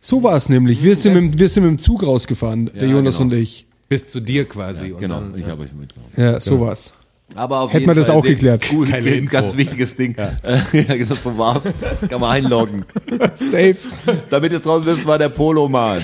So 0.02 0.22
war 0.24 0.36
es 0.36 0.50
nämlich. 0.50 0.84
Wir 0.84 0.96
sind, 0.96 1.14
mit, 1.14 1.40
wir 1.40 1.50
sind 1.50 1.64
mit 1.64 1.72
dem 1.72 1.78
Zug 1.78 2.04
rausgefahren, 2.06 2.66
der 2.74 2.88
Ja, 2.88 2.96
Jonas 2.96 3.18
genau. 3.18 3.34
und 3.34 3.40
ich. 3.40 3.66
Bis 3.88 4.08
zu 4.08 4.20
dir 4.20 4.46
quasi. 4.48 4.92
und 4.92 5.00
Genau, 5.00 5.20
dann, 5.20 5.36
ich 5.36 5.42
ja. 5.46 5.48
habe 5.48 5.64
euch 5.64 5.74
mitgenommen. 5.74 6.12
Ja, 6.16 6.40
so 6.40 6.60
war's. 6.60 6.94
Aber 7.36 7.60
auf 7.62 7.70
Hätten 7.70 7.82
jeden 7.82 7.92
wir 7.92 7.96
das 7.96 8.08
Fall 8.08 8.16
auch 8.16 8.24
geklärt. 8.24 8.66
Cool, 8.72 8.88
Keine 8.88 9.10
Info. 9.10 9.32
ganz 9.32 9.56
wichtiges 9.56 9.96
Ding. 9.96 10.16
Ja, 10.18 10.34
ja 10.74 10.96
genau, 10.96 11.16
so 11.16 11.38
war's. 11.38 11.64
Kann 12.10 12.20
man 12.20 12.32
einloggen. 12.32 12.86
Safe. 13.36 13.78
Damit 14.30 14.52
ihr 14.52 14.60
draußen 14.60 14.86
wisst, 14.86 15.06
war 15.06 15.18
der 15.18 15.30
Polo-Mann. 15.30 16.02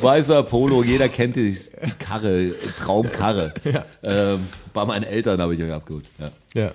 Weißer 0.00 0.42
Polo, 0.42 0.82
jeder 0.82 1.08
kennt 1.08 1.36
die, 1.36 1.52
die 1.52 1.90
Karre, 1.98 2.50
Traumkarre. 2.78 3.54
Ähm, 4.02 4.40
bei 4.74 4.84
meinen 4.84 5.04
Eltern 5.04 5.40
habe 5.40 5.54
ich 5.54 5.62
euch 5.62 5.72
abgeholt. 5.72 6.06
Ja. 6.18 6.30
Ja. 6.60 6.70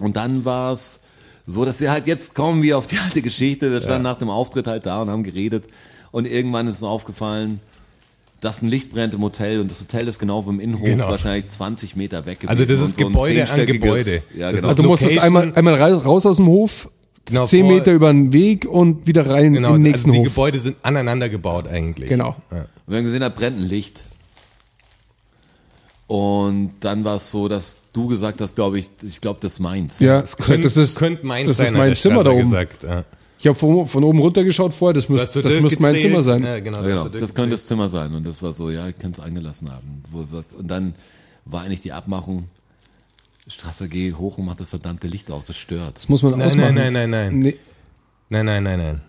Und 0.00 0.16
dann 0.16 0.44
war 0.44 0.72
es 0.72 1.00
so, 1.46 1.64
dass 1.64 1.80
wir 1.80 1.90
halt 1.90 2.06
jetzt 2.06 2.34
kommen 2.34 2.62
wir 2.62 2.78
auf 2.78 2.86
die 2.86 2.98
alte 2.98 3.22
Geschichte. 3.22 3.70
Wir 3.70 3.80
standen 3.80 4.02
nach 4.02 4.18
dem 4.18 4.30
Auftritt 4.30 4.66
halt 4.66 4.86
da 4.86 5.02
und 5.02 5.10
haben 5.10 5.22
geredet. 5.22 5.66
Und 6.10 6.26
irgendwann 6.26 6.66
ist 6.66 6.76
uns 6.76 6.84
aufgefallen, 6.84 7.60
dass 8.44 8.60
ein 8.62 8.68
Licht 8.68 8.90
brennt 8.92 9.14
im 9.14 9.22
Hotel 9.22 9.60
und 9.60 9.70
das 9.70 9.80
Hotel 9.80 10.06
ist 10.06 10.18
genau 10.18 10.42
vom 10.42 10.60
Innenhof 10.60 10.84
Genau. 10.84 11.08
wahrscheinlich 11.08 11.48
20 11.48 11.96
Meter 11.96 12.26
weg. 12.26 12.38
Also 12.46 12.64
das 12.64 12.78
ist 12.80 12.96
so 12.96 13.06
ein 13.06 13.12
Gebäude 13.12 13.40
an 13.42 13.48
zehnstöckiges- 13.48 13.72
Gebäude. 13.72 14.22
Ja, 14.36 14.50
Das 14.52 14.56
genau. 14.60 14.68
Also 14.68 14.82
du 14.82 14.88
musstest 14.88 15.18
einmal, 15.18 15.52
einmal 15.54 15.74
raus 15.82 16.26
aus 16.26 16.36
dem 16.36 16.46
Hof, 16.46 16.88
Genau, 17.24 17.46
zehn 17.46 17.64
vor- 17.64 17.74
Meter 17.74 17.92
über 17.92 18.08
den 18.12 18.32
Weg 18.34 18.66
und 18.66 19.06
wieder 19.06 19.28
rein 19.30 19.54
Genau, 19.54 19.68
in 19.68 19.74
den 19.76 19.82
nächsten 19.90 20.10
also 20.10 20.20
die 20.22 20.28
Hof. 20.28 20.34
Gebäude 20.34 20.60
sind 20.60 20.76
aneinander 20.82 21.30
gebaut 21.30 21.66
eigentlich. 21.68 22.10
Genau. 22.10 22.36
Ja. 22.50 22.58
Und 22.58 22.66
wir 22.86 22.98
haben 22.98 23.04
gesehen, 23.04 23.20
da 23.20 23.30
brennt 23.30 23.58
ein 23.58 23.64
Licht. 23.64 24.02
Und 26.06 26.72
dann 26.80 27.02
war 27.04 27.16
es 27.16 27.30
so, 27.30 27.48
dass 27.48 27.80
du 27.94 28.08
gesagt 28.08 28.40
hast, 28.42 28.54
glaube 28.54 28.78
ich, 28.78 28.90
ich 29.02 29.20
glaube, 29.22 29.40
das 29.40 29.54
ist 29.54 29.60
meins. 29.60 30.00
Ja, 30.00 30.20
Das 30.20 30.36
könnte, 30.36 30.64
das 30.64 30.76
ist, 30.76 30.98
könnte 30.98 31.24
meins 31.24 31.48
das 31.48 31.56
sein, 31.56 31.66
ist 31.68 31.72
mein 31.72 31.96
Zimmer 31.96 32.22
da 32.22 32.30
oben. 32.30 32.42
Gesagt. 32.42 32.82
Ja. 32.82 33.04
Ich 33.38 33.46
habe 33.46 33.58
von, 33.58 33.86
von 33.86 34.04
oben 34.04 34.20
runtergeschaut 34.20 34.72
vorher, 34.72 34.94
das, 34.94 35.04
so 35.04 35.42
das 35.42 35.60
muss 35.60 35.78
mein. 35.78 35.98
Zimmer 35.98 36.22
sein. 36.22 36.42
Ja, 36.42 36.60
genau, 36.60 36.82
Ja, 36.82 37.02
genau. 37.04 37.08
Das 37.08 37.34
könnte 37.34 37.50
das 37.50 37.66
Zimmer 37.66 37.90
sein. 37.90 38.14
Und 38.14 38.24
das 38.26 38.42
war 38.42 38.52
so, 38.52 38.70
ja, 38.70 38.88
ich 38.88 38.98
könnte 38.98 39.20
es 39.20 39.26
eingelassen 39.26 39.70
haben. 39.70 40.02
Und 40.58 40.66
dann 40.70 40.94
war 41.44 41.62
eigentlich 41.62 41.82
die 41.82 41.92
Abmachung, 41.92 42.48
Straße, 43.46 43.88
geh 43.88 44.14
hoch 44.14 44.38
und 44.38 44.46
mach 44.46 44.54
das 44.54 44.70
verdammte 44.70 45.06
Licht 45.06 45.30
aus, 45.30 45.46
das 45.48 45.56
stört. 45.56 45.98
Das 45.98 46.08
muss 46.08 46.22
man 46.22 46.32
Nein, 46.32 46.42
ausmachen. 46.42 46.74
nein, 46.74 46.92
nein, 46.94 47.10
nein, 47.10 47.30
nein. 47.32 47.38
Nee. 47.40 47.56
Nein, 48.30 48.46
nein, 48.46 48.62
nein, 48.62 48.78
nein. 48.78 49.00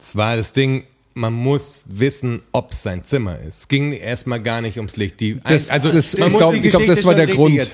Es 0.00 0.16
war 0.16 0.36
das 0.36 0.52
Ding, 0.52 0.82
man 1.14 1.32
muss 1.32 1.84
wissen, 1.86 2.42
ob 2.50 2.72
es 2.72 2.82
sein 2.82 3.04
Zimmer 3.04 3.38
ist. 3.38 3.58
Es 3.60 3.68
ging 3.68 3.92
erstmal 3.92 4.42
gar 4.42 4.60
nicht 4.60 4.78
ums 4.78 4.96
Licht. 4.96 5.20
Die, 5.20 5.38
Das- 5.38 5.70
also 5.70 5.92
das- 5.92 6.18
man 6.18 6.26
ich 6.28 6.32
muss 6.40 6.60
glaub- 6.62 6.86
das 6.86 7.04
war 7.04 7.14
der 7.14 7.28
Grund. 7.28 7.54
Ja, 7.54 7.62
das 7.62 7.72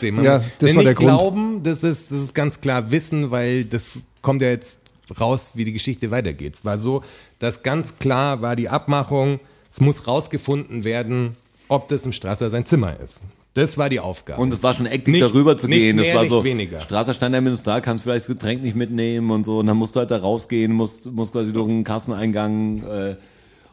denn 0.59 0.77
war 0.77 0.85
der 0.85 0.93
Grund. 0.95 1.09
glauben, 1.09 1.63
das 1.63 1.83
ist, 1.83 2.11
das 2.13 2.21
ist 2.21 2.35
ganz 2.35 2.61
klar 2.61 2.91
Wissen, 2.91 3.31
weil 3.31 3.65
das 3.65 4.01
kommt 4.21 4.43
ja 4.43 4.49
jetzt 4.49 4.80
raus, 5.19 5.51
wie 5.55 5.65
die 5.65 5.73
Geschichte 5.73 6.11
weitergeht. 6.11 6.55
Es 6.55 6.65
war 6.65 6.79
so, 6.79 7.03
dass 7.39 7.63
ganz 7.63 7.99
klar 7.99 8.43
war 8.43 8.57
die 8.57 8.69
Abmachung, 8.69 9.41
es 9.71 9.81
muss 9.81 10.07
rausgefunden 10.07 10.85
werden, 10.85 11.37
ob 11.69 11.89
das 11.89 12.05
im 12.05 12.13
Strasser 12.13 12.51
sein 12.51 12.67
Zimmer 12.67 12.99
ist. 13.01 13.23
Das 13.55 13.77
war 13.79 13.89
die 13.89 13.99
Aufgabe. 13.99 14.41
Und 14.41 14.53
es 14.53 14.63
war 14.63 14.75
schon 14.75 14.87
eklig, 14.87 15.07
Nicht- 15.09 15.23
darüber 15.23 15.57
zu 15.57 15.67
gehen. 15.67 15.97
mehr, 15.97 16.15
das 16.15 16.23
war 16.23 16.29
so, 16.29 16.45
weniger. 16.45 16.81
Straße 16.81 17.15
stand 17.15 17.35
der 17.35 17.41
Minister 17.41 17.73
da, 17.73 17.81
kannst 17.81 18.05
vielleicht 18.05 18.29
das 18.29 18.35
Getränk 18.35 18.63
nicht 18.63 18.77
mitnehmen 18.77 19.31
und 19.31 19.45
so. 19.45 19.59
Und 19.59 19.67
dann 19.67 19.77
musst 19.77 19.97
du 19.97 20.01
halt 20.01 20.11
da 20.13 20.19
rausgehen, 20.19 20.73
musst, 20.73 21.07
musst 21.11 21.33
quasi 21.33 21.53
durch 21.53 21.69
einen 21.69 21.83
Kasseneingang 21.83 22.83
äh, 22.85 23.17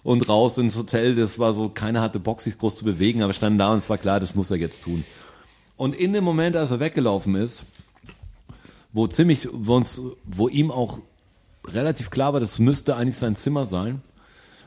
und 0.02 0.28
raus 0.28 0.58
ins 0.58 0.76
Hotel. 0.78 1.16
Das 1.16 1.38
war 1.38 1.54
so, 1.54 1.70
keiner 1.70 2.02
hatte 2.02 2.20
Bock, 2.20 2.42
sich 2.42 2.58
groß 2.58 2.78
zu 2.78 2.86
bewegen, 2.86 3.22
aber 3.22 3.30
wir 3.30 3.34
standen 3.36 3.60
da 3.60 3.72
und 3.72 3.80
es 3.80 3.90
war 3.90 4.00
klar, 4.00 4.20
das 4.20 4.34
muss 4.34 4.50
er 4.50 4.58
jetzt 4.58 4.84
tun. 4.84 5.04
Und 5.76 5.96
in 5.96 6.12
dem 6.12 6.24
Moment, 6.24 6.56
als 6.56 6.72
er 6.72 6.80
weggelaufen 6.80 7.36
ist, 7.36 7.64
wo 8.94 9.06
ziemlich, 9.06 9.48
wo 9.52 9.76
uns, 9.76 10.02
wo 10.26 10.48
ihm 10.48 10.72
auch 10.72 10.98
relativ 11.68 12.10
klar 12.10 12.34
war, 12.34 12.40
das 12.40 12.60
müsste 12.60 12.96
eigentlich 12.96 13.18
sein 13.18 13.36
Zimmer 13.36 13.66
sein. 13.66 14.02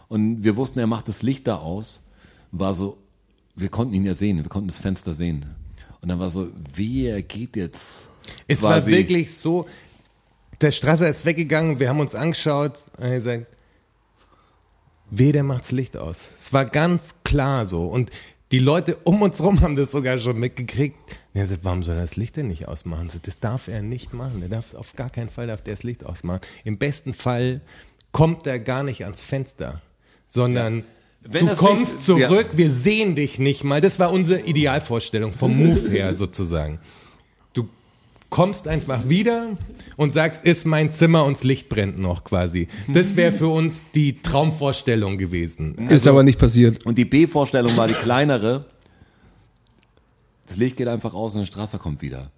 Und 0.09 0.43
wir 0.43 0.57
wussten, 0.57 0.79
er 0.81 0.87
macht 0.87 1.09
das 1.09 1.23
Licht 1.23 1.47
da 1.47 1.57
aus, 1.57 2.03
war 2.53 2.75
so, 2.75 2.99
wir 3.55 3.69
konnten 3.69 3.95
ihn 3.95 4.05
ja 4.05 4.15
sehen, 4.15 4.39
wir 4.39 4.49
konnten 4.49 4.69
das 4.69 4.79
Fenster 4.79 5.15
sehen. 5.15 5.45
Und 6.01 6.09
dann 6.09 6.19
war 6.19 6.31
so, 6.31 6.49
wie 6.75 7.07
er 7.07 7.23
geht 7.23 7.57
jetzt. 7.57 8.09
Es 8.49 8.63
war 8.63 8.81
quasi- 8.81 8.91
wirklich 8.91 9.37
so, 9.37 9.69
der 10.61 10.73
Strasser 10.73 11.09
ist 11.09 11.25
weggegangen, 11.25 11.79
wir 11.79 11.89
haben 11.89 12.01
uns 12.01 12.15
angeschaut 12.15 12.85
und 12.97 13.05
er 13.05 13.15
gesagt, 13.15 13.47
weh, 15.11 15.33
der 15.33 15.43
macht's 15.45 15.73
Licht 15.73 15.97
aus. 15.97 16.29
Es 16.37 16.53
war 16.53 16.65
ganz 16.65 17.15
klar 17.25 17.67
so. 17.67 17.87
Und 17.87 18.11
die 18.53 18.59
Leute 18.59 18.97
um 19.05 19.23
uns 19.23 19.41
rum 19.43 19.61
haben 19.61 19.77
das 19.77 19.93
sogar 19.93 20.19
schon 20.19 20.39
mitgekriegt. 20.39 20.97
Er 21.35 21.47
sagt, 21.47 21.65
warum 21.65 21.83
soll 21.83 21.95
er 21.97 22.03
das 22.03 22.17
Licht 22.17 22.37
denn 22.37 22.49
nicht 22.49 22.67
ausmachen? 22.67 23.09
So, 23.11 23.19
Das 23.23 23.39
darf 23.39 23.69
er 23.69 23.83
nicht 23.83 24.13
machen. 24.13 24.43
Er 24.43 24.49
darf 24.49 24.75
auf 24.75 24.95
gar 24.97 25.11
keinen 25.11 25.31
Fall 25.31 25.47
darf 25.47 25.63
der 25.63 25.75
das 25.75 25.83
Licht 25.85 26.05
ausmachen. 26.05 26.41
Im 26.65 26.77
besten 26.79 27.13
Fall 27.13 27.61
kommt 28.13 28.47
er 28.49 28.59
gar 28.59 28.83
nicht 28.83 29.05
ans 29.05 29.23
Fenster, 29.23 29.81
sondern 30.29 30.83
Wenn 31.23 31.47
du 31.47 31.55
kommst 31.55 31.93
Licht- 31.95 32.05
zurück, 32.05 32.47
wir 32.55 32.71
sehen 32.73 33.15
dich 33.15 33.39
nicht 33.39 33.63
mal. 33.63 33.81
Das 33.81 33.99
war 34.01 34.11
unsere 34.11 34.41
Idealvorstellung 34.41 35.33
vom 35.33 35.57
Move 35.57 35.89
her 35.91 36.15
sozusagen. 36.17 36.81
Du 38.31 38.37
kommst 38.37 38.69
einfach 38.69 39.09
wieder 39.09 39.57
und 39.97 40.15
sagst, 40.15 40.45
ist 40.45 40.65
mein 40.65 40.93
Zimmer 40.93 41.25
und 41.25 41.37
das 41.37 41.43
Licht 41.43 41.69
brennt 41.69 41.99
noch 41.99 42.23
quasi. 42.23 42.69
Das 42.87 43.17
wäre 43.17 43.33
für 43.33 43.49
uns 43.49 43.81
die 43.95 44.23
Traumvorstellung 44.23 45.19
gewesen. 45.19 45.75
Ist 45.89 46.07
aber 46.07 46.23
nicht 46.23 46.39
passiert. 46.39 46.87
Und 46.87 46.97
die 46.97 47.05
B-Vorstellung 47.05 47.77
war 47.77 47.89
die 47.89 47.95
kleinere. 47.95 48.67
Das 50.47 50.57
Licht 50.59 50.77
geht 50.77 50.87
einfach 50.87 51.13
aus 51.13 51.35
und 51.35 51.41
der 51.41 51.47
Strasser 51.47 51.79
kommt 51.81 52.03
wieder. 52.03 52.31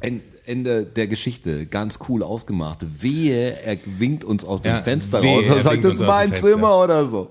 En- 0.00 0.22
Ende 0.44 0.84
der 0.84 1.08
Geschichte, 1.08 1.66
ganz 1.66 1.98
cool 2.08 2.22
ausgemacht. 2.22 2.78
Wehe, 3.02 3.60
er 3.62 3.78
winkt 3.84 4.22
uns 4.24 4.44
aus 4.44 4.62
dem 4.62 4.76
Ja, 4.76 4.82
Fenster 4.82 5.20
wehe, 5.22 5.38
raus 5.40 5.44
er 5.48 5.56
und 5.56 5.62
sagt, 5.64 5.84
das 5.84 5.94
ist 5.94 6.00
mein. 6.02 6.32
Zimmer 6.34 6.78
oder 6.84 7.08
so. 7.08 7.30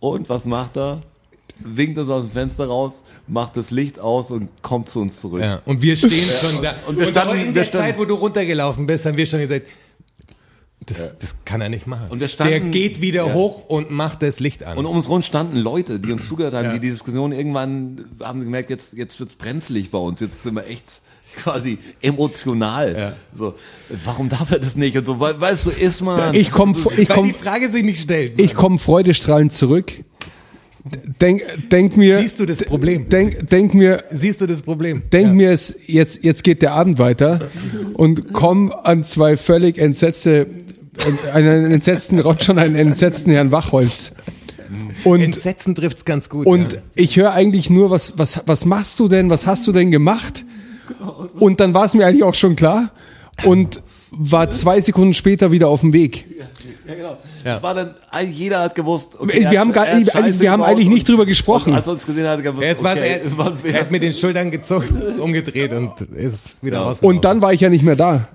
Und 0.00 0.30
was 0.30 0.46
macht 0.46 0.78
er? 0.78 1.02
Winkt 1.64 1.98
uns 1.98 2.10
aus 2.10 2.22
dem 2.24 2.30
Fenster 2.30 2.66
raus, 2.66 3.02
macht 3.26 3.56
das 3.56 3.70
Licht 3.70 3.98
aus 3.98 4.30
und 4.30 4.50
kommt 4.62 4.88
zu 4.90 5.00
uns 5.00 5.20
zurück. 5.20 5.40
Ja, 5.40 5.62
und 5.64 5.80
wir 5.82 5.96
stehen 5.96 6.28
schon 6.28 6.62
da. 6.62 6.74
und 6.86 6.98
wir 6.98 7.06
standen- 7.06 7.30
aber 7.30 7.38
in 7.42 7.54
der 7.54 7.70
Zeit, 7.70 7.98
wo 7.98 8.04
du 8.04 8.14
runtergelaufen 8.14 8.86
bist, 8.86 9.06
haben 9.06 9.16
wir 9.16 9.24
schon 9.26 9.40
gesagt, 9.40 9.66
das, 10.86 11.16
das 11.18 11.36
kann 11.46 11.62
er 11.62 11.70
nicht 11.70 11.86
machen. 11.86 12.08
Und 12.10 12.20
wir 12.20 12.28
standen- 12.28 12.50
der 12.50 12.60
geht 12.60 13.00
wieder 13.00 13.26
Ja. 13.28 13.32
hoch 13.32 13.64
und 13.70 13.90
macht 13.90 14.20
das 14.22 14.38
Licht 14.40 14.62
an. 14.64 14.76
Und 14.76 14.84
um 14.84 14.94
uns 14.96 15.08
rum 15.08 15.22
standen 15.22 15.56
Leute, 15.56 15.98
die 15.98 16.12
uns 16.12 16.28
zugehört 16.28 16.52
haben, 16.54 16.66
Ja. 16.66 16.72
die 16.74 16.80
die 16.80 16.90
Diskussion 16.90 17.32
irgendwann 17.32 18.04
haben 18.22 18.40
gemerkt, 18.40 18.68
jetzt, 18.68 18.92
jetzt 18.92 19.18
wird's 19.18 19.34
brenzlig 19.36 19.90
bei 19.90 19.96
uns, 19.98 20.20
jetzt 20.20 20.42
sind 20.42 20.54
wir 20.56 20.66
echt 20.66 21.00
quasi 21.36 21.78
emotional. 22.02 22.94
Ja. 22.96 23.12
So, 23.36 23.54
warum 24.04 24.28
darf 24.28 24.50
er 24.50 24.58
das 24.58 24.76
nicht? 24.76 24.96
Und 24.98 25.06
so, 25.06 25.18
we- 25.20 25.40
weißt 25.40 25.66
du, 25.66 25.70
ist 25.70 26.02
man. 26.02 26.34
Ich 26.34 26.50
komme 26.50 26.76
ich 26.98 27.08
Weil 27.08 27.16
komm, 27.16 27.26
die 27.28 27.32
Frage 27.32 27.70
sich 27.70 27.82
nicht 27.82 28.02
stellt. 28.02 28.38
ich 28.38 28.52
komm 28.54 28.78
freudestrahlend 28.78 29.54
zurück. 29.54 30.04
Denk, 31.20 31.42
denk 31.70 31.96
mir, 31.96 32.18
Siehst 32.20 32.38
du 32.40 32.44
das 32.44 32.62
Problem? 32.62 33.08
denk, 33.08 33.48
denk 33.48 33.72
mir, 33.72 34.04
Siehst 34.10 34.42
du 34.42 34.46
das 34.46 34.60
Problem? 34.60 35.02
denk 35.10 35.32
mir, 35.32 35.50
es, 35.50 35.74
jetzt, 35.86 36.22
jetzt 36.22 36.44
geht 36.44 36.60
der 36.60 36.72
Abend 36.72 36.98
weiter 36.98 37.40
und 37.94 38.34
komm 38.34 38.70
an 38.70 39.02
zwei 39.02 39.38
völlig 39.38 39.78
entsetzte, 39.78 40.46
einen 41.32 41.72
entsetzten 41.72 42.18
Roger 42.18 42.52
und 42.52 42.58
einen 42.58 42.76
entsetzten 42.76 43.30
Herrn 43.30 43.50
Wachholz. 43.50 44.12
Und, 45.04 45.22
Entsetzen 45.22 45.74
trifft's 45.74 46.04
ganz 46.04 46.28
gut. 46.28 46.46
und 46.46 46.74
ja. 46.74 46.78
ich 46.94 47.16
höre 47.16 47.32
eigentlich 47.32 47.70
nur, 47.70 47.90
was, 47.90 48.14
was, 48.18 48.42
was 48.46 48.64
machst 48.64 49.00
du 49.00 49.08
denn, 49.08 49.30
was 49.30 49.46
hast 49.46 49.66
du 49.66 49.72
denn 49.72 49.90
gemacht? 49.90 50.44
Und 51.38 51.60
dann 51.60 51.72
war 51.72 51.86
es 51.86 51.94
mir 51.94 52.06
eigentlich 52.06 52.24
auch 52.24 52.34
schon 52.34 52.56
klar 52.56 52.90
und 53.44 53.82
war 54.10 54.50
zwei 54.50 54.80
Sekunden 54.80 55.14
später 55.14 55.50
wieder 55.50 55.68
auf 55.68 55.80
dem 55.80 55.92
Weg. 55.92 56.26
Ja, 56.86 56.94
genau. 56.94 57.18
Das 57.44 57.62
war 57.62 57.74
dann, 57.74 57.94
ein- 58.10 58.32
jeder 58.32 58.60
hat 58.60 58.74
gewusst. 58.74 59.18
Wir 59.22 59.34
er 59.34 59.60
haben 59.60 59.68
hat- 59.68 59.74
gar- 59.74 59.86
er 59.86 60.00
hat 60.14 60.40
wir 60.40 60.50
haben 60.50 60.62
eigentlich 60.62 60.88
nicht 60.88 61.08
drüber 61.08 61.26
gesprochen. 61.26 61.70
Und 61.70 61.76
als 61.76 61.86
er 61.86 61.92
uns 61.92 62.06
gesehen 62.06 62.26
hat, 62.26 62.38
hat 62.38 62.42
gewusst, 62.44 62.64
Jetzt 62.66 62.80
okay, 62.84 63.20
er, 63.24 63.38
wann- 63.38 63.58
er 63.64 63.80
hat 63.80 63.90
mit 63.90 64.02
den 64.02 64.12
Schultern 64.12 64.50
gezogen, 64.50 64.88
umgedreht 65.20 65.72
und 65.72 66.00
ist 66.16 66.54
wieder 66.62 66.78
rausgekommen. 66.80 67.16
Und 67.18 67.24
dann 67.24 67.40
war 67.42 67.52
ich 67.52 67.60
ja 67.60 67.68
nicht 67.70 67.84
mehr 67.84 67.96
da. 67.96 68.28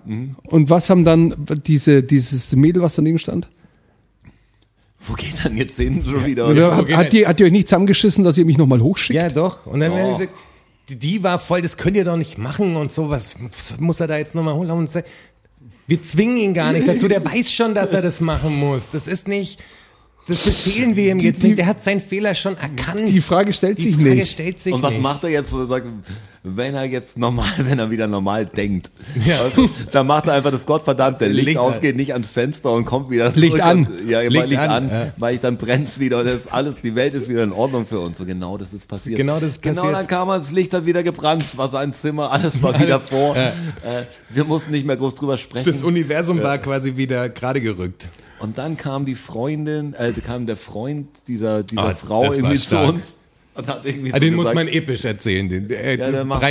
Und 0.44 0.70
was 0.70 0.90
haben 0.90 1.04
dann 1.04 1.36
diese, 1.66 2.04
dieses 2.04 2.56
Mädel, 2.56 2.82
was 2.82 2.96
daneben 2.96 3.20
stand? 3.20 3.50
wo 5.08 5.14
geht 5.14 5.34
dann 5.44 5.56
jetzt 5.58 5.78
hin 5.78 6.04
schon 6.06 6.26
wieder? 6.26 6.48
Wo 6.56 6.72
hat, 6.76 6.92
hat, 6.92 7.14
die, 7.14 7.26
hat 7.26 7.40
die 7.40 7.46
euch 7.46 7.52
nicht 7.52 7.70
zusammengeschissen, 7.70 8.24
dass 8.24 8.38
ihr 8.38 8.46
mich 8.46 8.58
nochmal 8.58 8.82
hochschickt? 8.82 9.16
Ja, 9.20 9.30
doch. 9.30 9.66
Und 9.66 9.80
dann 9.80 9.92
Oh. 9.94 10.18
gesagt, 10.18 10.34
die 10.90 11.24
war 11.24 11.40
voll, 11.40 11.62
das 11.62 11.78
könnt 11.78 11.96
ihr 11.96 12.04
doch 12.04 12.18
nicht 12.18 12.38
machen 12.38 12.76
und 12.76 12.92
so, 12.92 13.10
was, 13.10 13.36
was 13.40 13.80
muss 13.80 14.00
er 14.02 14.08
da 14.08 14.18
jetzt 14.18 14.36
nochmal 14.36 14.56
holen? 14.56 14.70
Und 14.72 14.90
wir 15.88 16.04
zwingen 16.04 16.38
ihn 16.38 16.54
gar 16.54 16.72
nicht 16.72 16.88
dazu, 16.88 17.08
der 17.08 17.24
weiß 17.24 17.52
schon, 17.52 17.74
dass 17.74 17.94
er 17.94 18.02
das 18.02 18.22
machen 18.22 18.56
muss. 18.56 18.90
Das 18.92 19.08
ist 19.08 19.28
nicht, 19.28 19.60
das 20.30 20.44
befehlen 20.44 20.96
wir 20.96 21.12
ihm 21.12 21.18
Die- 21.20 21.26
jetzt 21.26 21.44
die- 21.44 21.48
nicht, 21.48 21.60
der 21.60 21.66
hat 21.66 21.84
seinen 21.84 22.00
Fehler 22.02 22.34
schon 22.36 22.58
erkannt. 22.58 23.10
Die 23.10 23.22
Frage 23.22 23.52
stellt 23.54 23.78
Die 23.80 23.84
sich 23.84 23.96
Frage 23.96 24.16
nicht. 24.16 24.32
stellt 24.32 24.60
sich 24.60 24.74
Und 24.74 24.82
was 24.82 24.92
nicht. 24.94 25.02
macht 25.02 25.24
er 25.24 25.30
jetzt, 25.30 25.52
wo 25.54 25.60
er 25.60 25.68
sagt, 25.68 25.86
wenn 26.44 26.74
er 26.74 26.86
jetzt 26.86 27.18
normal, 27.18 27.46
wenn 27.58 27.80
er 27.80 27.92
wieder 27.92 28.08
normal 28.08 28.46
denkt? 28.46 28.90
Ja. 29.26 29.42
Also, 29.42 29.70
dann 29.92 30.08
macht 30.08 30.28
er 30.28 30.34
einfach 30.34 30.52
das 30.52 30.66
Gottverdammte 30.66 31.28
Licht, 31.28 31.48
Licht 31.48 31.58
aus, 31.58 31.76
an. 31.76 31.82
geht 31.82 31.96
nicht 31.98 32.14
ans 32.14 32.30
Fenster 32.30 32.72
und 32.72 32.86
kommt 32.86 33.10
wieder 33.10 33.32
Licht 33.32 33.48
zurück. 33.54 33.62
an. 33.66 33.86
Und, 33.86 34.10
ja, 34.10 34.22
Licht 34.22 34.32
Licht, 34.32 34.48
Licht 34.48 34.60
an, 34.62 34.70
an, 34.70 34.90
ja. 34.90 35.12
weil 35.18 35.36
ich 35.36 35.42
dann 35.42 35.58
brennt's 35.58 36.00
wieder 36.00 36.20
und 36.20 36.26
das 36.26 36.36
ist 36.36 36.54
alles, 36.54 36.82
die 36.82 36.96
Welt 36.96 37.14
ist 37.14 37.28
wieder 37.28 37.44
in 37.44 37.52
Ordnung 37.52 37.86
für 37.86 38.00
uns. 38.00 38.20
Und 38.20 38.28
genau 38.28 38.58
das 38.58 38.74
ist 38.74 38.88
passiert. 38.88 39.18
Genau 39.18 39.40
das 39.40 39.52
ist 39.52 39.62
Genau 39.62 39.82
passiert. 39.82 39.96
dann 40.00 40.08
kam 40.08 40.30
er, 40.30 40.40
das 40.40 40.52
Licht 40.52 40.74
hat 40.74 40.86
wieder 40.86 41.04
gebrannt, 41.04 41.46
war 41.58 41.70
sein 41.70 41.94
Zimmer, 41.94 42.32
alles 42.32 42.62
war 42.64 42.80
wieder 42.80 43.00
vor. 43.00 43.36
Äh, 43.36 43.52
wir 44.30 44.46
mussten 44.46 44.72
nicht 44.72 44.86
mehr 44.86 44.96
groß 44.98 45.16
drüber 45.16 45.38
sprechen. 45.38 45.70
Das 45.72 45.84
Universum 45.84 46.42
war 46.42 46.58
quasi 46.60 46.96
wieder 46.96 47.28
gerade 47.30 47.60
gerückt. 47.62 48.08
Und 48.40 48.58
dann 48.58 48.78
kam 48.78 49.06
die 49.06 49.16
Freundin, 49.16 49.94
äh, 49.94 50.14
kam 50.14 50.46
der 50.46 50.58
Freund 50.58 51.08
dieser, 51.28 51.64
dieser 51.64 51.84
Ah, 51.84 51.94
Frau 51.96 52.32
irgendwie 52.32 52.58
zu 52.58 52.78
uns. 52.80 53.18
Und 53.56 53.68
hat 53.68 53.86
irgendwie 53.86 54.12
Ah, 54.12 54.16
so 54.16 54.20
den 54.20 54.36
muss 54.36 54.44
gesagt, 54.46 54.56
man 54.56 54.68
episch 54.68 55.06
erzählen. 55.06 55.50
Den, 55.50 55.70
äh, 55.70 55.98
ja, 55.98 56.12
der 56.12 56.26
macht. 56.26 56.44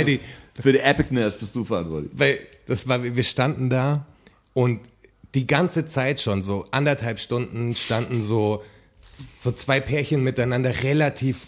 Für 0.61 0.73
die 0.73 0.79
Epicness 0.79 1.37
bist 1.37 1.55
du 1.55 1.63
verantwortlich. 1.63 2.11
weil 2.15 2.37
das 2.67 2.87
war, 2.87 3.01
wir 3.01 3.23
standen 3.23 3.69
da 3.69 4.05
und 4.53 4.81
die 5.33 5.47
ganze 5.47 5.85
Zeit 5.87 6.19
schon 6.19 6.43
so 6.43 6.65
anderthalb 6.71 7.19
Stunden 7.19 7.73
standen 7.75 8.21
so 8.21 8.61
so 9.37 9.51
zwei 9.51 9.79
Pärchen 9.79 10.23
miteinander 10.23 10.83
relativ 10.83 11.47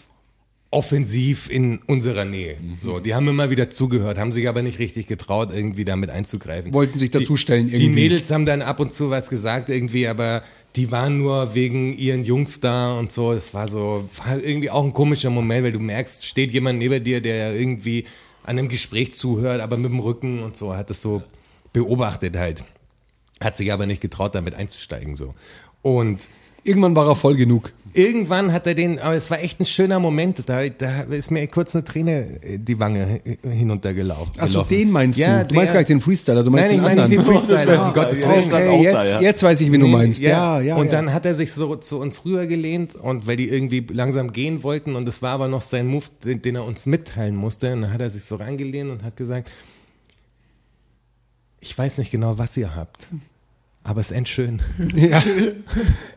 offensiv 0.72 1.50
in 1.50 1.80
unserer 1.86 2.24
Nähe. 2.24 2.56
So, 2.80 2.98
die 2.98 3.14
haben 3.14 3.28
immer 3.28 3.50
wieder 3.50 3.68
zugehört, 3.70 4.16
haben 4.18 4.32
sich 4.32 4.48
aber 4.48 4.62
nicht 4.62 4.78
richtig 4.78 5.06
getraut, 5.06 5.50
irgendwie 5.52 5.84
damit 5.84 6.08
einzugreifen. 6.08 6.72
Wollten 6.72 6.98
sich 6.98 7.10
Die- 7.10 7.18
dazustellen 7.18 7.68
Die 7.68 7.74
irgendwie. 7.74 7.92
Mädels 8.02 8.30
haben 8.30 8.46
dann 8.46 8.62
ab 8.62 8.80
und 8.80 8.94
zu 8.94 9.10
was 9.10 9.28
gesagt 9.28 9.68
irgendwie, 9.68 10.08
aber 10.08 10.42
die 10.74 10.90
waren 10.90 11.18
nur 11.18 11.54
wegen 11.54 11.92
ihren 11.92 12.24
Jungs 12.24 12.58
da 12.60 12.98
und 12.98 13.12
so. 13.12 13.32
Es 13.32 13.52
war 13.52 13.68
so, 13.68 14.08
war 14.24 14.38
irgendwie 14.42 14.70
auch 14.70 14.82
ein 14.82 14.94
komischer 14.94 15.28
Moment, 15.28 15.64
weil 15.64 15.72
du 15.72 15.78
merkst, 15.78 16.24
steht 16.26 16.52
jemand 16.52 16.78
neben 16.78 17.04
dir, 17.04 17.20
der 17.20 17.54
irgendwie 17.54 18.04
an 18.42 18.58
einem 18.58 18.68
Gespräch 18.68 19.14
zuhört, 19.14 19.60
aber 19.60 19.76
mit 19.76 19.90
dem 19.92 20.00
Rücken 20.00 20.42
und 20.42 20.56
so, 20.56 20.74
hat 20.74 20.88
das 20.88 21.02
so 21.02 21.22
beobachtet 21.74 22.36
halt. 22.36 22.64
Hat 23.42 23.58
sich 23.58 23.72
aber 23.72 23.84
nicht 23.84 24.00
getraut, 24.00 24.34
damit 24.34 24.54
einzusteigen 24.54 25.16
so. 25.16 25.34
Und 25.82 26.26
Irgendwann 26.64 26.94
war 26.94 27.08
er 27.08 27.16
voll 27.16 27.34
genug. 27.36 27.72
irgendwann 27.92 28.52
hat 28.52 28.68
er 28.68 28.74
den, 28.76 29.00
aber 29.00 29.14
es 29.16 29.30
war 29.32 29.40
echt 29.42 29.58
ein 29.58 29.66
schöner 29.66 29.98
Moment, 29.98 30.48
da, 30.48 30.68
da 30.68 31.02
ist 31.10 31.32
mir 31.32 31.44
kurz 31.48 31.74
eine 31.74 31.82
Träne 31.82 32.40
äh, 32.42 32.58
die 32.58 32.78
Wange 32.78 33.20
hinuntergelaufen. 33.42 34.32
Achso, 34.38 34.62
den 34.62 34.90
meinst 34.92 35.18
du. 35.18 35.22
Ja, 35.22 35.42
du 35.42 35.54
meinst 35.56 35.72
gar 35.72 35.80
nicht 35.80 35.88
den 35.90 36.00
Freestyler, 36.00 36.44
du 36.44 36.50
meinst 36.52 36.70
Nein, 36.70 36.78
ich 36.78 36.84
den 36.86 36.96
meine 36.96 37.08
nicht 37.08 37.18
anderen. 37.18 37.36
den 37.40 37.46
Freestyler, 37.48 37.86
um 37.88 37.92
Gottes 37.92 38.22
Ja, 38.22 38.28
Willen. 38.30 38.42
auch 38.44 38.78
Okay, 38.78 38.92
da, 38.92 39.02
jetzt, 39.04 39.12
ja. 39.14 39.20
jetzt 39.20 39.42
weiß 39.42 39.60
ich, 39.60 39.72
wen 39.72 39.80
du 39.80 39.86
Nee, 39.86 39.92
meinst. 39.92 40.20
Ja, 40.20 40.60
ja. 40.60 40.76
Und 40.76 40.86
ja. 40.86 40.92
dann 40.92 41.12
hat 41.12 41.26
er 41.26 41.34
sich 41.34 41.52
so 41.52 41.74
zu 41.74 41.98
uns 41.98 42.24
rübergelehnt 42.24 42.94
und 42.94 43.26
weil 43.26 43.36
die 43.36 43.48
irgendwie 43.48 43.84
langsam 43.92 44.32
gehen 44.32 44.62
wollten 44.62 44.94
und 44.94 45.04
das 45.06 45.20
war 45.20 45.32
aber 45.32 45.48
noch 45.48 45.62
sein 45.62 45.88
Move, 45.88 46.04
den, 46.24 46.42
den 46.42 46.54
er 46.54 46.64
uns 46.64 46.86
mitteilen 46.86 47.34
musste, 47.34 47.72
und 47.72 47.82
dann 47.82 47.92
hat 47.92 48.00
er 48.00 48.10
sich 48.10 48.24
so 48.24 48.36
reingelehnt 48.36 48.88
und 48.90 49.02
hat 49.02 49.16
gesagt, 49.16 49.50
ich 51.60 51.76
weiß 51.76 51.98
nicht 51.98 52.10
genau, 52.10 52.38
was 52.38 52.56
ihr 52.56 52.74
habt, 52.74 53.06
aber 53.84 54.00
es 54.00 54.10
ist 54.10 54.16
endschön. 54.16 54.62
ja. 54.94 55.22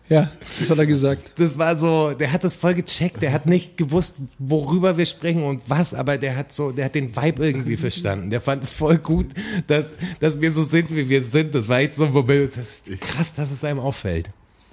ja, 0.07 0.31
das 0.59 0.69
hat 0.69 0.77
er 0.77 0.85
gesagt. 0.85 1.31
Das 1.37 1.57
war 1.57 1.77
so, 1.77 2.11
der 2.11 2.31
hat 2.31 2.43
das 2.43 2.55
voll 2.55 2.75
gecheckt, 2.75 3.21
der 3.21 3.31
hat 3.33 3.45
nicht 3.47 3.77
gewusst, 3.77 4.15
worüber 4.39 4.97
wir 4.97 5.05
sprechen 5.05 5.43
und 5.43 5.61
was, 5.67 5.93
aber 5.93 6.17
der 6.17 6.35
hat 6.37 6.51
so, 6.51 6.71
der 6.71 6.85
hat 6.85 6.95
den 6.95 7.15
Vibe 7.15 7.45
irgendwie 7.45 7.75
verstanden. 7.77 8.29
Der 8.29 8.41
fand 8.41 8.63
es 8.63 8.71
voll 8.73 8.97
gut, 8.99 9.27
dass, 9.67 9.85
dass 10.19 10.39
wir 10.39 10.51
so 10.51 10.63
sind, 10.63 10.95
wie 10.95 11.09
wir 11.09 11.23
sind. 11.23 11.55
Das 11.55 11.67
war 11.67 11.79
jetzt 11.81 11.97
so 11.97 12.05
ein 12.05 12.11
Moment, 12.13 12.51
das 12.55 12.81
ist 12.85 13.01
krass, 13.01 13.33
dass 13.33 13.49
es 13.51 13.63
einem 13.63 13.79
auffällt. 13.79 14.29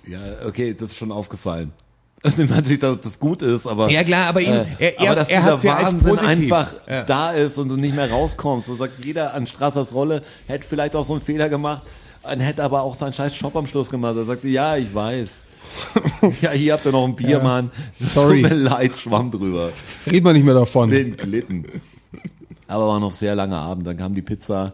Ja, 0.06 0.20
okay, 0.46 0.74
das 0.74 0.88
ist 0.88 0.96
schon 0.96 1.12
aufgefallen. 1.12 1.72
Also, 2.24 2.44
Natürlich, 2.44 2.78
dass 2.78 3.00
das 3.00 3.18
gut 3.18 3.42
ist, 3.42 3.66
aber. 3.66 3.90
Ja, 3.90 4.04
klar, 4.04 4.28
aber 4.28 4.40
ihm- 4.40 4.52
er- 4.52 4.66
er- 4.78 5.00
aber 5.08 5.16
dass 5.16 5.28
er 5.28 5.40
dieser 5.40 5.58
ja 5.68 5.82
Wahnsinn 5.82 6.08
positiv. 6.08 6.28
einfach 6.52 6.74
Ja. 6.88 7.02
da 7.02 7.32
ist 7.32 7.58
und 7.58 7.66
du 7.68 7.74
nicht 7.76 7.96
mehr 7.96 8.08
rauskommst. 8.08 8.68
So 8.68 8.76
sagt 8.76 9.04
jeder 9.04 9.34
an 9.34 9.44
Strassers 9.44 9.92
Rolle, 9.92 10.22
hätte 10.46 10.64
vielleicht 10.68 10.94
auch 10.94 11.04
so 11.04 11.14
einen 11.14 11.22
Fehler 11.22 11.48
gemacht, 11.48 11.82
und 12.22 12.40
hätte 12.40 12.62
aber 12.62 12.82
auch 12.82 12.94
seinen 12.94 13.12
scheiß 13.12 13.34
Shop 13.34 13.56
am 13.56 13.66
Schluss 13.66 13.90
gemacht. 13.90 14.16
Er 14.16 14.24
sagte, 14.24 14.48
ja, 14.48 14.76
ich 14.76 14.94
weiß. 14.94 15.44
ja, 16.42 16.50
hier 16.50 16.74
habt 16.74 16.86
ihr 16.86 16.92
noch 16.92 17.04
ein 17.04 17.16
Bier, 17.16 17.40
Mann. 17.40 17.70
Sorry. 17.98 18.42
Tut 18.42 18.50
mir 18.50 18.56
leid, 18.56 18.94
schwamm 18.94 19.30
drüber. 19.30 19.70
Red 20.06 20.24
mal 20.24 20.32
nicht 20.32 20.44
mehr 20.44 20.54
davon. 20.54 20.90
Bin 20.90 21.16
glitten. 21.16 21.66
Aber 22.68 22.88
war 22.88 23.00
noch 23.00 23.12
sehr 23.12 23.34
langer 23.34 23.58
Abend. 23.58 23.86
Dann 23.86 23.96
kam 23.96 24.14
die 24.14 24.22
Pizza, 24.22 24.72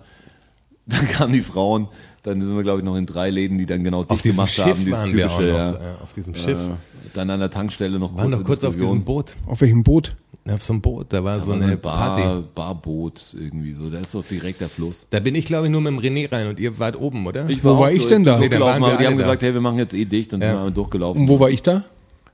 dann 0.87 1.09
kamen 1.09 1.33
die 1.33 1.43
Frauen. 1.43 1.89
Dann 2.23 2.41
sind 2.41 2.55
wir, 2.55 2.63
glaube 2.63 2.81
ich, 2.81 2.85
noch 2.85 2.97
in 2.97 3.07
drei 3.07 3.31
Läden, 3.31 3.59
die 3.59 3.67
dann 3.67 3.85
genau 3.85 4.05
dicht 4.05 4.23
gemacht 4.23 4.59
haben. 4.59 4.85
Dieses 4.85 5.01
waren 5.01 5.13
wir 5.15 5.27
auch 5.27 5.37
typische, 5.39 5.53
noch, 5.53 5.81
ja. 5.81 5.97
auf 6.03 6.13
diesem 6.13 6.35
Schiff. 6.35 6.59
Äh, 6.59 7.11
dann 7.15 7.31
an 7.31 7.41
der 7.41 7.51
Tankstelle 7.51 7.99
noch 7.99 8.13
Wir 8.13 8.19
waren 8.19 8.31
noch 8.31 8.45
kurz 8.45 8.65
auf 8.65 8.73
Diskussion. 8.75 8.99
diesem 8.99 9.05
Boot. 9.05 9.37
Auf 9.47 9.61
welchem 9.61 9.83
Boot? 9.83 10.17
Auf 10.51 10.63
so 10.63 10.73
einem 10.73 10.83
Boot, 10.83 11.07
da 11.13 11.23
war 11.25 11.41
so 11.41 11.53
Da 11.53 11.59
war 11.61 11.67
eine 11.67 11.77
Bar, 11.77 12.15
Party. 12.17 12.45
Barboot 12.55 13.35
irgendwie 13.39 13.73
so. 13.73 13.91
Da 13.91 13.99
ist 13.99 14.15
doch 14.15 14.25
direkt 14.25 14.61
der 14.61 14.69
Fluss. 14.69 15.07
Da 15.11 15.21
bin 15.21 15.35
ich, 15.35 15.47
glaube 15.47 15.67
ich, 15.67 15.73
nur 15.73 15.81
mit 15.81 15.93
dem 15.93 15.99
René 16.01 16.31
rein 16.31 16.47
und 16.49 16.59
ihr 16.61 16.79
wart 16.79 16.97
oben, 16.97 17.27
oder? 17.27 17.49
Wo 17.63 17.79
war 17.79 17.89
auch 17.89 17.89
ich 17.89 17.99
durch- 17.99 18.09
denn 18.09 18.25
da? 18.25 18.39
Nee, 18.39 18.49
da 18.49 18.61
waren 18.61 18.81
wir 18.81 18.97
die 18.97 19.07
haben 19.07 19.17
da. 19.17 19.23
gesagt, 19.25 19.43
hey, 19.43 19.53
wir 19.53 19.61
machen 19.61 19.79
jetzt 19.79 19.95
eh 19.95 20.05
dicht. 20.05 20.33
Dann 20.33 20.41
Ja. 20.41 20.55
sind 20.55 20.65
wir 20.65 20.71
durchgelaufen. 20.71 21.23
Und 21.23 21.29
wo 21.29 21.39
war 21.41 21.51
ich 21.51 21.63
da? 21.63 21.85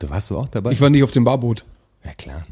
du 0.00 0.10
warst 0.10 0.28
du 0.30 0.36
auch 0.38 0.48
dabei? 0.48 0.72
Ich 0.72 0.80
war 0.80 0.90
nicht 0.90 1.02
auf 1.02 1.12
dem 1.12 1.24
Barboot. 1.24 1.64
ja, 2.04 2.12
klar. 2.14 2.44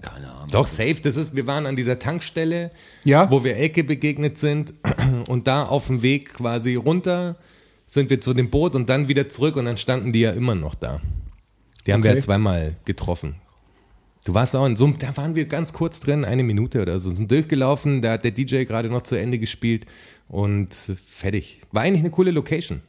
Keine 0.00 0.30
Ahnung. 0.30 0.48
Doch, 0.52 0.66
safe. 0.68 0.96
Das 1.02 1.16
ist, 1.16 1.34
wir 1.34 1.46
waren 1.48 1.66
an 1.66 1.74
dieser 1.74 1.98
Tankstelle, 1.98 2.70
Ja. 3.04 3.28
wo 3.32 3.42
wir 3.42 3.56
Elke 3.56 3.82
begegnet 3.82 4.38
sind 4.38 4.72
und 5.28 5.48
da 5.48 5.64
auf 5.64 5.88
dem 5.88 6.02
Weg 6.02 6.34
quasi 6.34 6.76
runter 6.76 7.34
sind 7.88 8.08
wir 8.10 8.20
zu 8.20 8.32
dem 8.34 8.48
Boot 8.50 8.74
und 8.76 8.88
dann 8.88 9.08
wieder 9.08 9.28
zurück 9.28 9.56
und 9.56 9.64
dann 9.64 9.76
standen 9.78 10.12
die 10.12 10.20
ja 10.20 10.30
immer 10.30 10.54
noch 10.54 10.74
da. 10.76 11.00
Die 11.86 11.92
haben 11.92 12.02
wir 12.04 12.10
Okay. 12.10 12.18
ja 12.18 12.24
zweimal 12.24 12.76
getroffen. 12.84 13.36
Du 14.28 14.34
warst 14.34 14.54
auch 14.54 14.66
in 14.66 14.76
so 14.76 14.84
einem, 14.84 14.98
da 14.98 15.16
waren 15.16 15.34
wir 15.36 15.46
ganz 15.46 15.72
kurz 15.72 16.00
drin, 16.00 16.22
eine 16.26 16.42
Minute 16.42 16.82
oder 16.82 17.00
so, 17.00 17.14
sind 17.14 17.30
durchgelaufen, 17.30 18.02
da 18.02 18.12
hat 18.12 18.24
der 18.24 18.30
DJ 18.30 18.64
gerade 18.64 18.90
noch 18.90 19.00
zu 19.00 19.14
Ende 19.14 19.38
gespielt 19.38 19.86
und 20.28 20.68
fertig. 21.06 21.62
War 21.72 21.80
eigentlich 21.84 22.00
eine 22.00 22.10
coole 22.10 22.30
Location. 22.30 22.82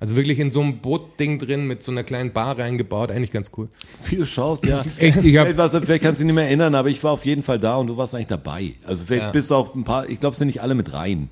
Also 0.00 0.16
wirklich 0.16 0.40
in 0.40 0.50
so 0.50 0.60
einem 0.60 0.78
Bootding 0.78 1.38
drin 1.38 1.68
mit 1.68 1.84
so 1.84 1.92
einer 1.92 2.02
kleinen 2.02 2.32
Bar 2.32 2.58
reingebaut, 2.58 3.12
eigentlich 3.12 3.30
ganz 3.30 3.52
cool. 3.56 3.68
Wie 4.06 4.16
du 4.16 4.26
schaust, 4.26 4.66
ja. 4.66 4.84
Echt, 4.98 5.22
ich 5.22 5.36
hab- 5.38 5.46
Vielleicht, 5.46 5.84
vielleicht 5.84 6.02
kannst 6.02 6.20
du 6.20 6.24
dich 6.24 6.26
nicht 6.26 6.34
mehr 6.34 6.46
erinnern, 6.48 6.74
aber 6.74 6.88
ich 6.88 7.04
war 7.04 7.12
auf 7.12 7.24
jeden 7.24 7.44
Fall 7.44 7.60
da 7.60 7.76
und 7.76 7.86
du 7.86 7.96
warst 7.96 8.16
eigentlich 8.16 8.26
dabei. 8.26 8.72
Also 8.84 9.04
vielleicht 9.04 9.22
Ja. 9.22 9.30
bist 9.30 9.52
du 9.52 9.54
auch 9.54 9.76
ein 9.76 9.84
paar, 9.84 10.08
ich 10.08 10.18
glaube, 10.18 10.32
es 10.32 10.38
sind 10.38 10.48
nicht 10.48 10.62
alle 10.62 10.74
mit 10.74 10.92
rein. 10.92 11.28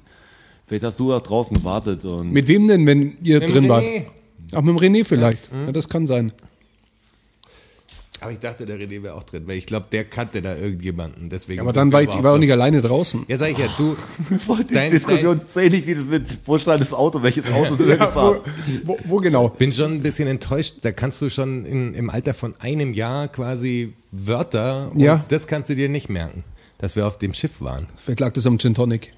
Vielleicht 0.68 0.84
hast 0.84 1.00
du 1.00 1.12
auch 1.12 1.22
draußen 1.22 1.56
gewartet 1.56 2.04
und 2.04 2.30
Mit 2.30 2.46
wem 2.46 2.68
denn, 2.68 2.86
wenn 2.86 3.16
ihr 3.24 3.40
Mit 3.40 3.52
drin 3.52 3.68
wart? 3.68 3.82
René. 3.84 4.04
Ach, 4.52 4.62
mit 4.62 4.76
dem 4.76 4.78
René 4.94 5.04
vielleicht. 5.04 5.48
Ja, 5.66 5.72
das 5.72 5.88
kann 5.88 6.06
sein. 6.06 6.30
Aber 8.20 8.33
ich 8.33 8.38
dachte, 8.38 8.66
der 8.66 8.76
René 8.78 9.02
wäre 9.02 9.14
auch 9.14 9.22
drin, 9.22 9.44
weil 9.46 9.56
ich 9.56 9.66
glaube, 9.66 9.87
der 9.90 10.04
kannte 10.04 10.42
da 10.42 10.54
irgendjemanden. 10.54 11.28
Deswegen 11.30 11.61
Aber 11.61 11.72
dann 11.72 11.90
war 11.92 12.02
ich, 12.02 12.09
ich 12.09 12.22
war 12.22 12.35
auch 12.35 12.38
nicht 12.38 12.52
alleine 12.52 12.83
draußen. 12.83 13.24
Ja, 13.28 13.38
sag 13.38 13.50
ich 13.52 13.59
ja, 13.59 13.66
du. 13.78 13.96
Die 14.68 14.74
Dein- 14.74 14.90
Diskussion 14.90 15.40
zähle 15.46 15.76
ich, 15.76 15.87
wie 15.87 15.94
das 15.94 16.04
mit, 16.04 16.24
wo 16.44 16.59
stand 16.59 16.80
das 16.80 16.92
Auto, 16.92 17.22
welches 17.22 17.50
Auto 17.52 17.76
sind 17.76 17.88
wir 17.88 17.96
gefahren? 17.96 18.40
Wo, 18.85 18.98
wo 19.04 19.16
genau? 19.18 19.48
Bin 19.48 19.72
schon 19.72 19.92
ein 19.94 20.02
bisschen 20.02 20.28
enttäuscht. 20.28 20.74
Da 20.83 20.92
kannst 20.92 21.20
du 21.22 21.30
schon 21.30 21.64
in, 21.64 21.94
im 21.94 22.11
Alter 22.11 22.35
von 22.35 22.54
einem 22.61 22.92
Jahr 22.94 23.28
quasi 23.28 23.94
Wörter. 24.11 24.90
Und 24.92 25.00
Ja. 25.00 25.24
Das 25.28 25.46
kannst 25.46 25.70
du 25.70 25.74
dir 25.74 25.88
nicht 25.88 26.09
merken, 26.11 26.44
dass 26.78 26.96
wir 26.96 27.06
auf 27.06 27.18
dem 27.18 27.33
Schiff 27.35 27.61
waren. 27.61 27.87
Vielleicht 27.96 28.20
lag 28.20 28.33
das 28.35 28.46
am 28.46 28.59
Gin 28.59 28.74
Tonic. 28.74 29.12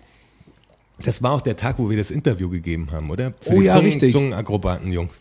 Das 1.04 1.22
war 1.22 1.32
auch 1.32 1.40
der 1.40 1.56
Tag, 1.56 1.78
wo 1.78 1.90
wir 1.90 1.96
das 1.96 2.10
Interview 2.12 2.48
gegeben 2.48 2.88
haben, 2.92 3.10
oder? 3.10 3.32
Für 3.40 3.50
Oh 3.54 3.58
die 3.60 3.66
ja, 3.66 3.72
Zungen, 3.74 3.86
richtig. 3.86 4.12
Zungenakrobaten, 4.12 4.92
Jungs. 4.92 5.20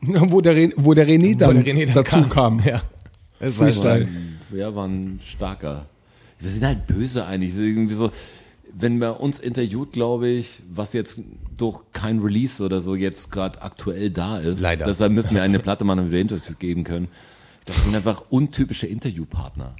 wo, 0.00 0.40
der 0.40 0.54
René, 0.54 0.72
wo 0.76 0.94
der 0.94 1.06
René 1.06 1.34
Wo 1.34 1.38
dann, 1.38 1.64
der 1.64 1.74
René 1.74 1.86
dann 1.86 1.94
dazu 2.04 2.22
kam. 2.28 2.60
Ja. 2.64 2.82
Das 3.40 3.56
war 3.58 3.66
Freestyle. 3.66 4.08
Ja, 4.52 4.74
war 4.74 4.86
ein 4.86 5.20
starker. 5.24 5.86
Wir 6.40 6.50
sind 6.50 6.64
halt 6.64 6.86
böse 6.86 7.26
eigentlich. 7.26 7.54
Irgendwie 7.56 7.94
so, 7.94 8.10
wenn 8.74 8.98
man 8.98 9.12
uns 9.12 9.38
interviewt, 9.40 9.92
glaube 9.92 10.28
ich, 10.28 10.62
was 10.70 10.92
jetzt 10.92 11.22
durch 11.56 11.82
kein 11.92 12.20
Release 12.20 12.62
oder 12.62 12.80
so 12.80 12.94
jetzt 12.94 13.30
gerade 13.32 13.60
aktuell 13.62 14.10
da 14.10 14.38
ist. 14.38 14.60
Leider. 14.60 14.84
Deshalb 14.86 15.12
müssen 15.12 15.34
wir 15.34 15.42
eine 15.42 15.58
Platte 15.58 15.84
machen, 15.84 15.98
damit 15.98 16.12
wir 16.12 16.20
Interviews 16.20 16.58
geben 16.58 16.84
können. 16.84 17.08
Das 17.64 17.82
sind 17.84 17.94
einfach 17.94 18.24
untypische 18.30 18.86
Interviewpartner. 18.86 19.74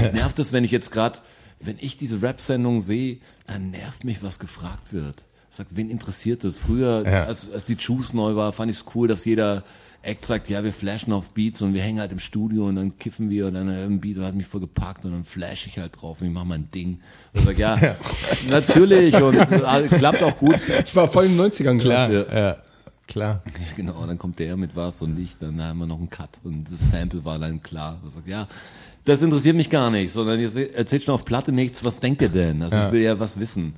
Mich 0.00 0.12
nervt 0.12 0.38
es, 0.38 0.52
wenn 0.52 0.62
ich 0.64 0.70
jetzt 0.70 0.92
gerade, 0.92 1.18
wenn 1.60 1.76
ich 1.80 1.96
diese 1.96 2.22
Rap-Sendung 2.22 2.80
sehe, 2.80 3.18
dann 3.46 3.70
nervt 3.70 4.04
mich, 4.04 4.22
was 4.22 4.38
gefragt 4.38 4.92
wird. 4.92 5.24
Sagt, 5.50 5.76
wen 5.76 5.90
interessiert 5.90 6.44
das? 6.44 6.58
Früher, 6.58 7.04
Ja. 7.06 7.24
als, 7.24 7.50
als 7.52 7.64
die 7.64 7.74
Juice 7.74 8.14
neu 8.14 8.36
war, 8.36 8.52
fand 8.52 8.70
ich 8.70 8.78
es 8.78 8.84
cool, 8.94 9.08
dass 9.08 9.24
jeder 9.24 9.64
Act 10.02 10.24
sagt, 10.26 10.48
ja, 10.48 10.64
wir 10.64 10.72
flashen 10.72 11.12
auf 11.12 11.30
Beats 11.30 11.62
und 11.62 11.74
wir 11.74 11.82
hängen 11.82 12.00
halt 12.00 12.10
im 12.12 12.18
Studio 12.18 12.66
und 12.66 12.76
dann 12.76 12.98
kiffen 12.98 13.30
wir 13.30 13.46
und 13.46 13.54
dann 13.54 13.68
ein 13.68 14.00
Beat 14.00 14.16
und 14.18 14.24
hat 14.24 14.34
mich 14.34 14.46
voll 14.46 14.60
gepackt 14.60 15.04
und 15.04 15.12
dann 15.12 15.24
flash 15.24 15.66
ich 15.66 15.78
halt 15.78 16.00
drauf 16.00 16.20
und 16.20 16.26
ich 16.26 16.32
mach 16.32 16.44
mein 16.44 16.70
Ding. 16.70 17.00
Und 17.32 17.40
ich 17.40 17.44
sag, 17.46 17.58
ja, 17.58 17.96
natürlich 18.48 19.14
und 19.14 19.36
äh, 19.36 19.88
klappt 19.88 20.22
auch 20.22 20.36
gut. 20.38 20.56
Ich 20.84 20.94
war 20.96 21.08
voll 21.08 21.26
in 21.26 21.36
den 21.36 21.46
90ern 21.50 21.78
Klar, 21.78 22.08
glaub 22.08 22.32
ja. 22.32 22.56
klar. 23.06 23.42
Ja, 23.46 23.76
genau, 23.76 24.00
und 24.00 24.08
dann 24.08 24.18
kommt 24.18 24.38
der 24.38 24.56
mit 24.56 24.74
was 24.74 25.02
und 25.02 25.18
ich, 25.18 25.36
dann 25.38 25.62
haben 25.62 25.78
wir 25.78 25.86
noch 25.86 25.98
einen 25.98 26.10
Cut 26.10 26.40
und 26.42 26.70
das 26.70 26.90
Sample 26.90 27.24
war 27.24 27.38
dann 27.38 27.62
klar. 27.62 28.00
Ich 28.06 28.14
sag, 28.14 28.26
ja, 28.26 28.48
das 29.04 29.22
interessiert 29.22 29.56
mich 29.56 29.70
gar 29.70 29.90
nicht, 29.90 30.12
sondern 30.12 30.40
ihr 30.40 30.74
erzählt 30.76 31.04
schon 31.04 31.14
auf 31.14 31.24
Platte 31.24 31.52
nichts, 31.52 31.84
was 31.84 32.00
denkt 32.00 32.22
ihr 32.22 32.28
denn? 32.28 32.62
Also 32.62 32.76
Ja. 32.76 32.86
ich 32.86 32.92
will 32.92 33.02
ja 33.02 33.18
was 33.20 33.38
wissen. 33.38 33.74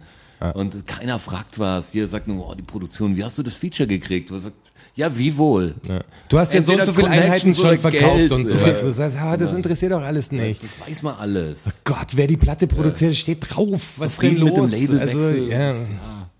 Und 0.53 0.87
keiner 0.87 1.19
fragt 1.19 1.59
was. 1.59 1.95
Jeder 1.95 2.07
sagt 2.07 2.29
nur, 2.29 2.47
oh, 2.51 2.55
die 2.55 2.63
Produktion, 2.63 3.17
wie 3.17 3.25
hast 3.25 3.39
du 3.39 3.43
das 3.43 3.55
Feature 3.57 3.87
gekriegt? 3.87 4.31
Was 4.31 4.43
sagt, 4.43 4.57
ja, 4.97 5.17
wie 5.19 5.37
wohl? 5.37 5.75
Ja. 5.89 6.01
Du 6.29 6.39
hast 6.39 6.53
ja 6.55 6.63
so 6.63 6.73
und 6.73 6.85
so 6.87 6.93
viele 6.93 7.09
Einheiten 7.11 7.53
schon 7.55 7.79
verkauft 7.79 8.15
Geld. 8.17 8.33
und 8.33 8.49
Ja. 8.51 8.57
sowas. 8.59 8.81
Du 8.81 8.93
sagst, 8.93 9.19
ah, 9.21 9.37
das 9.37 9.53
interessiert 9.53 9.93
doch 9.93 10.03
alles 10.03 10.31
nicht. 10.33 10.63
Das 10.63 10.79
weiß 10.81 11.03
man 11.03 11.17
alles. 11.17 11.83
Gott, 11.85 12.09
wer 12.15 12.27
die 12.27 12.37
Platte 12.37 12.67
produziert, 12.67 13.15
steht 13.17 13.39
drauf. 13.41 13.95
Was 13.97 14.15
Zufrieden 14.15 14.39
los? 14.39 14.51
mit 14.51 14.57
dem 14.57 14.81
Labelwechsel. 14.89 15.21
Also, 15.23 15.51
ja. 15.51 15.73
Ja, 15.73 16.31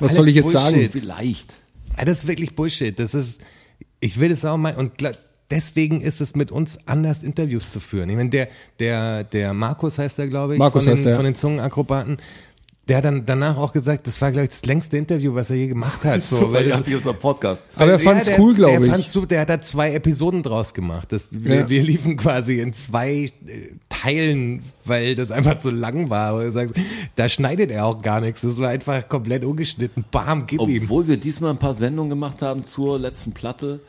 Was 0.00 0.14
soll 0.14 0.28
ich 0.28 0.36
jetzt 0.36 0.44
Bullshit. 0.44 0.60
sagen? 0.60 0.88
vielleicht. 0.90 1.54
Ja, 1.98 2.04
das 2.04 2.18
ist 2.18 2.26
wirklich 2.26 2.54
Bullshit. 2.56 2.98
Das 2.98 3.14
ist, 3.14 3.40
ich 4.00 4.18
will 4.18 4.28
das 4.30 4.44
auch 4.44 4.56
mal, 4.56 4.74
und 4.76 4.92
deswegen 5.50 6.00
ist 6.00 6.20
es 6.20 6.34
mit 6.34 6.50
uns 6.50 6.78
anders, 6.86 7.22
Interviews 7.22 7.70
zu 7.70 7.78
führen. 7.78 8.08
Ich 8.10 8.16
meine, 8.16 8.30
der, 8.30 8.48
der, 8.80 9.22
der 9.24 9.52
Markus 9.52 9.98
heißt 9.98 10.18
er, 10.18 10.28
glaube 10.28 10.54
ich, 10.54 10.58
Markus 10.58 10.84
von, 10.84 10.92
heißt 10.92 11.04
den, 11.04 11.10
er. 11.10 11.16
von 11.16 11.24
den 11.24 11.34
Zungenakrobaten. 11.34 12.18
Der 12.86 12.98
hat 12.98 13.04
dann 13.06 13.24
danach 13.24 13.56
auch 13.56 13.72
gesagt, 13.72 14.06
das 14.06 14.20
war, 14.20 14.30
glaube 14.30 14.44
ich, 14.44 14.50
das 14.50 14.64
längste 14.66 14.98
Interview, 14.98 15.34
was 15.34 15.48
er 15.48 15.56
je 15.56 15.68
gemacht 15.68 16.04
hat. 16.04 16.22
So, 16.22 16.52
weil 16.52 16.68
ja, 16.68 16.76
das, 16.78 16.86
wie 16.86 16.94
unser 16.96 17.14
Podcast. 17.14 17.64
Aber 17.76 17.92
er 17.92 17.98
Ja, 17.98 18.10
fand's 18.10 18.26
der- 18.26 18.38
cool, 18.38 18.54
glaube 18.54 18.84
ich. 18.84 18.90
fand's 18.92 19.10
super, 19.12 19.26
der 19.28 19.40
hat 19.40 19.48
da 19.48 19.62
zwei 19.62 19.94
Episoden 19.94 20.42
draus 20.42 20.74
gemacht. 20.74 21.10
Das, 21.12 21.28
wir, 21.30 21.54
Ja. 21.60 21.68
wir 21.70 21.82
liefen 21.82 22.16
quasi 22.18 22.60
in 22.60 22.74
zwei 22.74 23.30
äh, 23.46 23.72
Teilen, 23.88 24.64
weil 24.84 25.14
das 25.14 25.30
einfach 25.30 25.58
zu 25.60 25.70
lang 25.70 26.10
war. 26.10 26.34
Und 26.34 26.42
er 26.42 26.52
sagt, 26.52 26.74
da 27.16 27.28
schneidet 27.30 27.70
er 27.70 27.86
auch 27.86 28.02
gar 28.02 28.20
nichts. 28.20 28.42
Das 28.42 28.58
war 28.58 28.68
einfach 28.68 29.08
komplett 29.08 29.44
ungeschnitten. 29.44 30.04
Bam, 30.10 30.46
gib 30.46 30.60
ihm. 30.60 30.82
Obwohl 30.82 31.08
wir 31.08 31.16
diesmal 31.16 31.50
ein 31.52 31.58
paar 31.58 31.74
Sendungen 31.74 32.10
gemacht 32.10 32.42
haben 32.42 32.64
zur 32.64 32.98
letzten 32.98 33.32
Platte, 33.32 33.80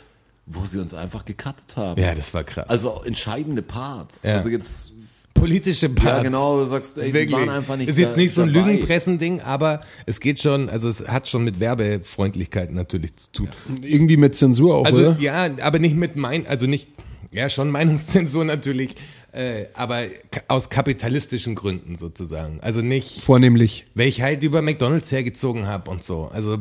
wo 0.46 0.64
sie 0.66 0.80
uns 0.80 0.94
einfach 0.94 1.26
gecuttet 1.26 1.76
haben. 1.76 2.00
Ja, 2.00 2.16
das 2.16 2.34
war 2.34 2.44
krass. 2.46 2.70
Also 2.70 3.02
entscheidende 3.04 3.62
Parts. 3.62 4.24
Ja. 4.24 4.36
Also 4.36 4.48
jetzt, 4.50 4.92
politische 5.36 5.90
Parts. 5.90 6.18
ja 6.18 6.24
genau, 6.24 6.60
du 6.62 6.66
sagst, 6.68 6.98
ey, 6.98 7.08
die 7.10 7.14
Wirklich. 7.14 7.34
waren 7.40 7.50
einfach 7.50 7.76
nicht 7.78 7.90
ist 7.90 8.00
jetzt 8.00 8.14
da- 8.14 8.18
nicht 8.18 8.34
so 8.34 8.42
ein 8.42 8.52
dabei. 8.54 8.72
Lügenpressen-Ding, 8.72 9.42
aber 9.42 9.82
es 10.08 10.20
geht 10.20 10.42
schon, 10.42 10.70
also 10.70 10.90
es 10.90 11.08
hat 11.08 11.28
schon 11.28 11.44
mit 11.44 11.60
Werbefreundlichkeit 11.60 12.72
natürlich 12.72 13.16
zu 13.18 13.30
tun. 13.32 13.50
Irgendwie 13.84 14.18
mit 14.18 14.34
Zensur 14.36 14.76
auch, 14.76 14.86
Also 14.86 15.02
oder? 15.10 15.18
ja, 15.20 15.48
aber 15.62 15.78
nicht 15.80 15.96
mit 15.96 16.16
mein, 16.16 16.48
also 16.48 16.66
nicht, 16.66 16.88
ja 17.32 17.50
schon 17.50 17.70
Meinungszensur 17.70 18.44
natürlich, 18.46 18.96
äh, 19.34 19.66
aber 19.74 20.04
aus 20.48 20.70
kapitalistischen 20.70 21.54
Gründen 21.56 21.96
sozusagen. 21.98 22.60
Also 22.62 22.80
nicht, 22.82 23.22
Vornehmlich. 23.22 23.86
weil 23.94 24.08
ich 24.08 24.22
halt 24.22 24.42
über 24.44 24.62
McDonalds 24.62 25.12
hergezogen 25.12 25.68
habe 25.68 25.92
und 25.92 26.04
so. 26.04 26.30
Also 26.34 26.60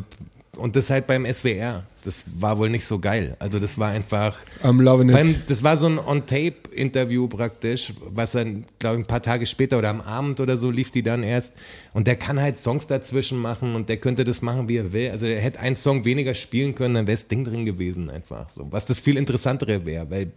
und 0.56 0.76
das 0.76 0.90
halt 0.90 1.06
beim 1.06 1.26
SWR. 1.26 1.84
Das 2.04 2.22
war 2.26 2.58
wohl 2.58 2.68
nicht 2.68 2.84
so 2.86 2.98
geil. 2.98 3.36
Also 3.38 3.58
das 3.58 3.78
war 3.78 3.90
einfach. 3.90 4.36
I'm 4.62 4.82
loving 4.82 5.08
it. 5.08 5.48
das 5.48 5.62
war 5.62 5.76
so 5.76 5.86
ein 5.86 5.98
On-Tape-Interview 5.98 7.28
praktisch, 7.28 7.92
was 8.06 8.32
dann, 8.32 8.64
glaube 8.78 8.96
ich, 8.96 9.04
ein 9.04 9.06
paar 9.06 9.22
Tage 9.22 9.46
später 9.46 9.78
oder 9.78 9.90
am 9.90 10.00
Abend 10.00 10.40
oder 10.40 10.58
so 10.58 10.70
lief 10.70 10.90
die 10.90 11.02
dann 11.02 11.22
erst. 11.22 11.54
Und 11.92 12.06
der 12.06 12.16
kann 12.16 12.40
halt 12.40 12.58
Songs 12.58 12.86
dazwischen 12.86 13.38
machen 13.38 13.74
und 13.74 13.88
der 13.88 13.96
könnte 13.96 14.24
das 14.24 14.42
machen, 14.42 14.68
wie 14.68 14.76
er 14.76 14.92
will. 14.92 15.10
Also 15.10 15.26
er 15.26 15.40
hätte 15.40 15.60
einen 15.60 15.76
Song 15.76 16.04
weniger 16.04 16.34
spielen 16.34 16.74
können, 16.74 16.94
dann 16.94 17.06
wäre 17.06 17.16
das 17.16 17.28
Ding 17.28 17.44
drin 17.44 17.64
gewesen 17.64 18.10
einfach 18.10 18.50
so. 18.50 18.66
Was 18.70 18.84
das 18.84 18.98
viel 18.98 19.16
interessantere 19.16 19.86
wäre, 19.86 20.10
weil 20.10 20.32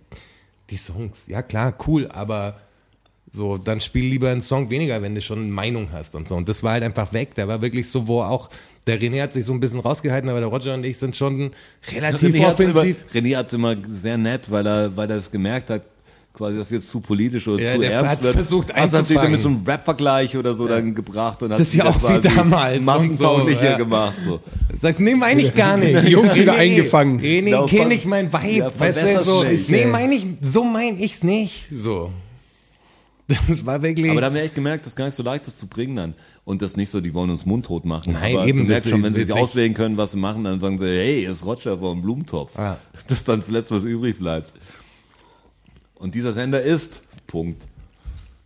die 0.69 0.77
Songs, 0.77 1.27
ja 1.27 1.41
klar, 1.41 1.75
cool, 1.87 2.07
aber 2.07 2.55
so, 3.31 3.57
dann 3.57 3.81
spiel 3.81 4.05
lieber 4.05 4.29
einen 4.29 4.41
Song 4.41 4.69
weniger, 4.69 5.01
wenn 5.01 5.15
du 5.15 5.21
schon 5.21 5.39
eine 5.39 5.51
Meinung 5.51 5.91
hast 5.91 6.15
und 6.15 6.27
so. 6.27 6.35
Und 6.35 6.47
das 6.47 6.63
war 6.63 6.73
halt 6.73 6.83
einfach 6.83 7.13
weg. 7.13 7.35
Der 7.35 7.47
war 7.47 7.61
wirklich 7.61 7.89
so, 7.89 8.07
wo 8.07 8.21
auch, 8.21 8.49
der 8.87 8.99
René 8.99 9.21
hat 9.21 9.33
sich 9.33 9.45
so 9.45 9.53
ein 9.53 9.59
bisschen 9.59 9.79
rausgehalten, 9.81 10.29
aber 10.29 10.39
der 10.39 10.49
Roger 10.49 10.73
und 10.73 10.85
ich 10.85 10.97
sind 10.97 11.15
schon 11.15 11.51
relativ 11.91 12.33
René 12.33 12.45
hat's 12.45 12.59
immer, 12.59 12.75
offensiv. 12.75 12.97
René 13.13 13.35
hat's 13.37 13.53
immer 13.53 13.75
sehr 13.89 14.17
nett, 14.17 14.49
weil 14.49 14.65
er, 14.65 14.95
weil 14.95 15.09
er 15.09 15.17
das 15.17 15.29
gemerkt 15.29 15.69
hat, 15.69 15.83
quasi 16.33 16.57
das 16.57 16.69
jetzt 16.69 16.89
zu 16.89 16.99
politisch 17.01 17.47
oder 17.47 17.63
Ja, 17.63 17.75
zu 17.75 17.81
ernst 17.81 18.23
wird. 18.23 18.35
versucht 18.35 18.73
Hast 18.73 18.93
du 18.93 18.97
natürlich 18.97 19.29
mit 19.29 19.41
so 19.41 19.49
einem 19.49 19.63
Rap-Vergleich 19.65 20.37
oder 20.37 20.55
so 20.55 20.67
dann 20.67 20.93
gebracht 20.93 21.41
und 21.41 21.51
hat 21.51 21.59
Das 21.59 21.73
ja 21.73 21.85
auch 21.85 21.95
wie 21.95 21.99
quasi 21.99 22.29
damals 22.35 22.77
und 22.79 22.85
massentauglicher 22.85 23.59
so, 23.59 23.65
ja. 23.65 23.77
gemacht. 23.77 24.13
So. 24.23 24.39
Sagst, 24.81 24.99
nee, 24.99 25.15
meine 25.15 25.41
ich 25.41 25.55
gar 25.55 25.77
nicht. 25.77 26.05
Die 26.05 26.11
Jungs 26.11 26.35
wieder 26.35 26.53
eingefangen. 26.53 27.19
René, 27.19 27.49
Ja, 27.49 27.65
kenn 27.65 27.91
ich 27.91 28.05
mein 28.05 28.31
Vibe. 28.31 28.57
Ja, 28.57 28.71
weißt 28.79 29.05
du, 29.05 29.23
so, 29.23 29.43
nee, 29.69 29.85
meine 29.87 30.13
ich, 30.15 30.25
so 30.43 30.63
mein 30.63 30.99
ich's 30.99 31.23
nicht. 31.23 31.65
So. 31.73 32.11
Das 33.49 33.65
war 33.65 33.81
wirklich. 33.81 34.09
Aber 34.09 34.21
da 34.21 34.27
haben 34.27 34.35
wir 34.35 34.43
echt 34.43 34.55
gemerkt, 34.55 34.85
das 34.85 34.93
ist 34.93 34.95
gar 34.95 35.03
nicht 35.05 35.15
so 35.15 35.21
leicht, 35.23 35.45
das 35.47 35.57
zu 35.57 35.67
bringen 35.67 35.95
dann. 35.97 36.15
Und 36.45 36.61
das 36.61 36.77
nicht 36.77 36.89
so, 36.89 37.01
die 37.01 37.13
wollen 37.13 37.29
uns 37.29 37.45
mundtot 37.45 37.83
machen. 37.83 38.13
Nein, 38.13 38.33
aber 38.35 38.47
eben, 38.47 38.59
du 38.59 38.63
merkst 38.63 38.89
schon, 38.89 39.03
wenn 39.03 39.13
sie 39.13 39.19
sich 39.23 39.29
das- 39.29 39.37
auswählen 39.37 39.73
können, 39.73 39.97
was 39.97 40.11
sie 40.13 40.17
machen, 40.17 40.45
dann 40.45 40.61
sagen 40.61 40.79
sie, 40.79 40.85
hey, 40.85 41.25
ist 41.25 41.45
Roger 41.45 41.77
vom 41.77 42.01
Blumentopf. 42.01 42.57
Ja. 42.57 42.79
Das 42.93 43.17
ist 43.19 43.27
dann 43.27 43.39
das 43.39 43.49
Letzte, 43.49 43.75
was 43.75 43.83
übrig 43.83 44.17
bleibt. 44.17 44.53
Und 45.95 46.15
dieser 46.15 46.33
Sender 46.33 46.61
ist, 46.61 47.01
Punkt. 47.27 47.61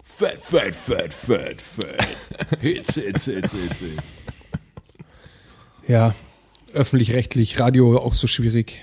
Fett, 0.03 0.41
fett, 0.41 0.75
fett, 0.75 1.13
fett, 1.13 1.61
fett. 1.61 2.07
Hits, 2.61 2.95
hits, 2.95 3.25
hits, 3.25 3.51
hits, 3.51 3.79
hits. 3.79 4.03
Ja, 5.88 6.13
öffentlich-rechtlich, 6.73 7.59
Radio 7.59 7.97
auch 7.99 8.13
so 8.13 8.27
schwierig. 8.27 8.79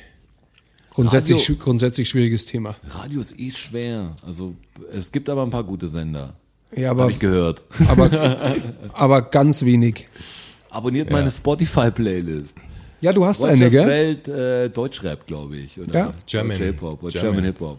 Grundsätzlich, 1.03 1.43
Radio- 1.43 1.57
grundsätzlich 1.63 2.09
schwieriges 2.09 2.45
Thema. 2.47 2.77
Radio 2.91 3.21
ist 3.21 3.39
eh 3.39 3.51
schwer. 3.53 4.15
Also, 4.27 4.55
es 4.93 5.13
gibt 5.13 5.29
aber 5.31 5.43
ein 5.43 5.51
paar 5.51 5.65
gute 5.65 5.89
Sender. 5.89 6.35
Ja, 6.75 6.91
aber, 6.91 7.09
ich 7.09 7.19
gehört. 7.19 7.65
aber, 7.89 8.11
aber 8.93 9.23
ganz 9.23 9.65
wenig. 9.65 10.09
Abonniert 10.71 11.11
meine 11.11 11.31
Spotify-Playlist. 11.31 12.57
Ja, 13.01 13.13
du 13.13 13.25
hast 13.25 13.41
Rogers 13.41 13.53
eine, 13.53 13.71
gell? 13.71 13.87
Welt, 13.87 14.29
äh, 14.29 14.69
Deutschrap, 14.71 15.27
glaube 15.27 15.57
ich. 15.57 15.79
Oder 15.81 15.95
Ja. 15.95 16.15
German. 16.27 16.59
J-Pop 16.59 17.03
oder 17.03 17.13
German. 17.13 17.31
German 17.33 17.45
Hip-Hop. 17.45 17.79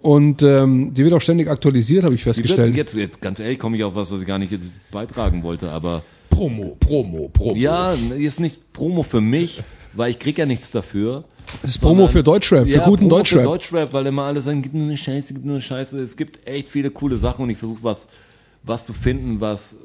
Und 0.00 0.42
ähm, 0.42 0.92
die 0.94 1.04
wird 1.04 1.14
auch 1.14 1.20
ständig 1.20 1.48
aktualisiert, 1.48 2.04
habe 2.04 2.14
ich 2.14 2.22
festgestellt. 2.22 2.74
Jetzt, 2.76 2.94
jetzt 2.94 3.20
ganz 3.20 3.40
ehrlich 3.40 3.58
komme 3.58 3.76
ich 3.76 3.84
auf 3.84 3.94
was, 3.94 4.10
was 4.10 4.20
ich 4.20 4.26
gar 4.26 4.38
nicht 4.38 4.52
jetzt 4.52 4.66
beitragen 4.90 5.42
wollte, 5.42 5.70
aber 5.70 6.02
Promo, 6.30 6.76
Promo, 6.78 7.28
Promo. 7.28 7.56
ja, 7.56 7.92
ist 8.16 8.38
nicht 8.38 8.72
Promo 8.72 9.02
für 9.02 9.20
mich, 9.20 9.62
weil 9.94 10.10
ich 10.10 10.18
krieg 10.18 10.38
ja 10.38 10.46
nichts 10.46 10.70
dafür. 10.70 11.24
Das 11.62 11.72
ist 11.72 11.80
Promo 11.80 12.08
für 12.08 12.22
Deutschrap, 12.22 12.66
für 12.66 12.74
ja, 12.74 12.84
guten 12.84 13.08
Promo 13.08 13.16
Deutschrap. 13.16 13.40
Für 13.40 13.48
Deutschrap, 13.48 13.92
weil 13.92 14.06
immer 14.06 14.24
alle 14.24 14.40
sagen, 14.40 14.62
gibt 14.62 14.74
nur 14.74 14.84
eine 14.84 14.96
Scheiße, 14.96 15.34
gibt 15.34 15.44
nur 15.44 15.56
eine 15.56 15.62
Scheiße. 15.62 15.98
Es 16.00 16.16
gibt 16.16 16.46
echt 16.46 16.68
viele 16.68 16.90
coole 16.90 17.18
Sachen 17.18 17.42
und 17.42 17.50
ich 17.50 17.58
versuche 17.58 17.82
was, 17.82 18.08
was 18.62 18.86
zu 18.86 18.92
finden, 18.92 19.40
was, 19.40 19.76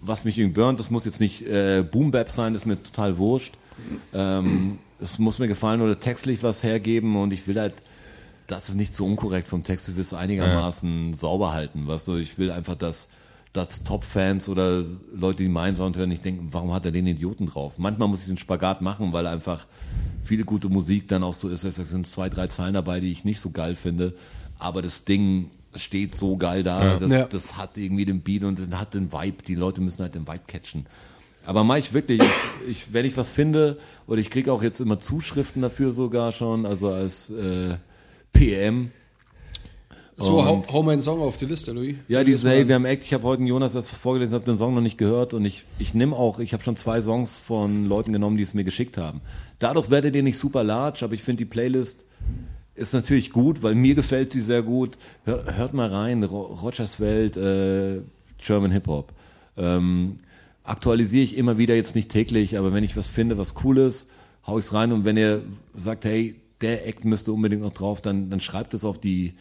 was 0.00 0.24
mich 0.24 0.38
irgendwie 0.38 0.60
burnt. 0.60 0.80
Das 0.80 0.90
muss 0.90 1.04
jetzt 1.04 1.20
nicht 1.20 1.42
äh, 1.46 1.82
Boom 1.82 2.10
Bap 2.10 2.30
sein, 2.30 2.52
das 2.52 2.62
ist 2.62 2.66
mir 2.66 2.82
total 2.82 3.18
wurscht. 3.18 3.54
Ähm, 4.14 4.78
es 5.00 5.18
muss 5.18 5.38
mir 5.38 5.48
gefallen 5.48 5.80
oder 5.80 5.98
textlich 5.98 6.42
was 6.42 6.62
hergeben 6.62 7.16
und 7.16 7.32
ich 7.32 7.46
will 7.46 7.60
halt, 7.60 7.74
das 8.46 8.68
ist 8.68 8.74
nicht 8.74 8.94
so 8.94 9.04
unkorrekt 9.04 9.48
vom 9.48 9.64
Text, 9.64 9.88
es 9.88 10.14
einigermaßen 10.14 11.14
sauber 11.14 11.52
halten, 11.52 11.86
weißt 11.86 12.08
du, 12.08 12.16
ich 12.16 12.38
will 12.38 12.50
einfach, 12.50 12.74
dass, 12.74 13.08
dass 13.56 13.82
Top-Fans 13.84 14.48
oder 14.48 14.84
Leute, 15.14 15.42
die 15.42 15.48
meinen 15.48 15.76
Sound 15.76 15.96
hören, 15.96 16.08
nicht 16.10 16.24
denken, 16.24 16.48
warum 16.52 16.72
hat 16.72 16.84
er 16.84 16.92
den 16.92 17.06
Idioten 17.06 17.46
drauf? 17.46 17.74
Manchmal 17.78 18.08
muss 18.08 18.20
ich 18.20 18.26
den 18.26 18.36
Spagat 18.38 18.82
machen, 18.82 19.12
weil 19.12 19.26
einfach 19.26 19.66
viele 20.22 20.44
gute 20.44 20.68
Musik 20.68 21.08
dann 21.08 21.22
auch 21.22 21.34
so 21.34 21.48
ist, 21.48 21.64
es 21.64 21.76
sind 21.76 22.06
zwei, 22.06 22.28
drei 22.28 22.46
Zeilen 22.48 22.74
dabei, 22.74 23.00
die 23.00 23.10
ich 23.12 23.24
nicht 23.24 23.40
so 23.40 23.50
geil 23.50 23.74
finde, 23.76 24.14
aber 24.58 24.82
das 24.82 25.04
Ding 25.04 25.50
steht 25.74 26.14
so 26.14 26.36
geil 26.36 26.62
da, 26.62 26.96
das, 26.96 27.12
Ja. 27.12 27.24
das 27.24 27.56
hat 27.56 27.76
irgendwie 27.76 28.04
den 28.04 28.20
Beat 28.22 28.44
und 28.44 28.58
das 28.58 28.78
hat 28.78 28.94
den 28.94 29.12
Vibe, 29.12 29.42
die 29.46 29.54
Leute 29.54 29.80
müssen 29.80 30.02
halt 30.02 30.14
den 30.14 30.26
Vibe 30.26 30.40
catchen. 30.46 30.86
Aber 31.44 31.62
mach 31.64 31.76
ich 31.76 31.92
wirklich, 31.92 32.20
ich, 32.20 32.68
ich, 32.68 32.92
wenn 32.92 33.04
ich 33.06 33.16
was 33.16 33.30
finde, 33.30 33.78
oder 34.06 34.20
ich 34.20 34.30
kriege 34.30 34.52
auch 34.52 34.62
jetzt 34.62 34.80
immer 34.80 34.98
Zuschriften 34.98 35.62
dafür 35.62 35.92
sogar 35.92 36.32
schon, 36.32 36.66
also 36.66 36.90
als 36.90 37.30
äh, 37.30 37.76
PM. 38.32 38.90
So, 40.18 40.42
hau, 40.42 40.62
hau 40.72 40.82
meinen 40.82 41.02
Song 41.02 41.20
auf 41.20 41.36
die 41.36 41.44
Liste, 41.44 41.72
Louis. 41.72 41.96
Ja, 42.08 42.24
die 42.24 42.34
hey, 42.36 42.66
wir 42.66 42.74
haben 42.74 42.86
echt, 42.86 43.04
ich 43.04 43.12
habe 43.12 43.24
heute 43.24 43.42
Jonas 43.42 43.74
erst 43.74 43.90
vorgelesen, 43.90 44.34
habe 44.34 44.46
den 44.46 44.56
Song 44.56 44.74
noch 44.74 44.80
nicht 44.80 44.96
gehört 44.96 45.34
und 45.34 45.44
ich, 45.44 45.66
ich 45.78 45.92
nehme 45.92 46.16
auch, 46.16 46.38
ich 46.38 46.54
habe 46.54 46.62
schon 46.62 46.74
zwei 46.76 47.02
Songs 47.02 47.36
von 47.36 47.84
Leuten 47.84 48.14
genommen, 48.14 48.38
die 48.38 48.42
es 48.42 48.54
mir 48.54 48.64
geschickt 48.64 48.96
haben. 48.96 49.20
Dadurch 49.58 49.90
werdet 49.90 50.16
ihr 50.16 50.22
nicht 50.22 50.38
super 50.38 50.64
large, 50.64 51.04
aber 51.04 51.12
ich 51.12 51.22
finde 51.22 51.38
die 51.38 51.44
Playlist 51.44 52.06
ist 52.74 52.94
natürlich 52.94 53.30
gut, 53.30 53.62
weil 53.62 53.74
mir 53.74 53.94
gefällt 53.94 54.32
sie 54.32 54.40
sehr 54.40 54.62
gut. 54.62 54.96
Hör, 55.24 55.56
hört 55.56 55.74
mal 55.74 55.88
rein, 55.88 56.24
Ro 56.24 56.42
Rogers 56.42 56.98
Welt, 57.00 57.36
äh, 57.36 58.00
German 58.38 58.70
Hip 58.70 58.86
Hop. 58.86 59.12
Ähm, 59.56 60.16
aktualisiere 60.62 61.24
ich 61.24 61.36
immer 61.36 61.58
wieder, 61.58 61.74
jetzt 61.74 61.94
nicht 61.94 62.10
täglich, 62.10 62.58
aber 62.58 62.72
wenn 62.72 62.84
ich 62.84 62.96
was 62.96 63.08
finde, 63.08 63.38
was 63.38 63.54
cool 63.64 63.78
ist, 63.78 64.08
hau 64.46 64.58
ich's 64.58 64.72
rein 64.72 64.92
und 64.92 65.04
wenn 65.04 65.16
ihr 65.16 65.42
sagt, 65.74 66.04
hey, 66.04 66.40
der 66.60 66.86
Act 66.86 67.04
müsste 67.04 67.32
unbedingt 67.32 67.62
noch 67.62 67.72
drauf, 67.72 68.00
dann, 68.00 68.30
dann 68.30 68.40
schreibt 68.40 68.72
es 68.74 68.84
auf 68.84 68.98
die, 68.98 69.34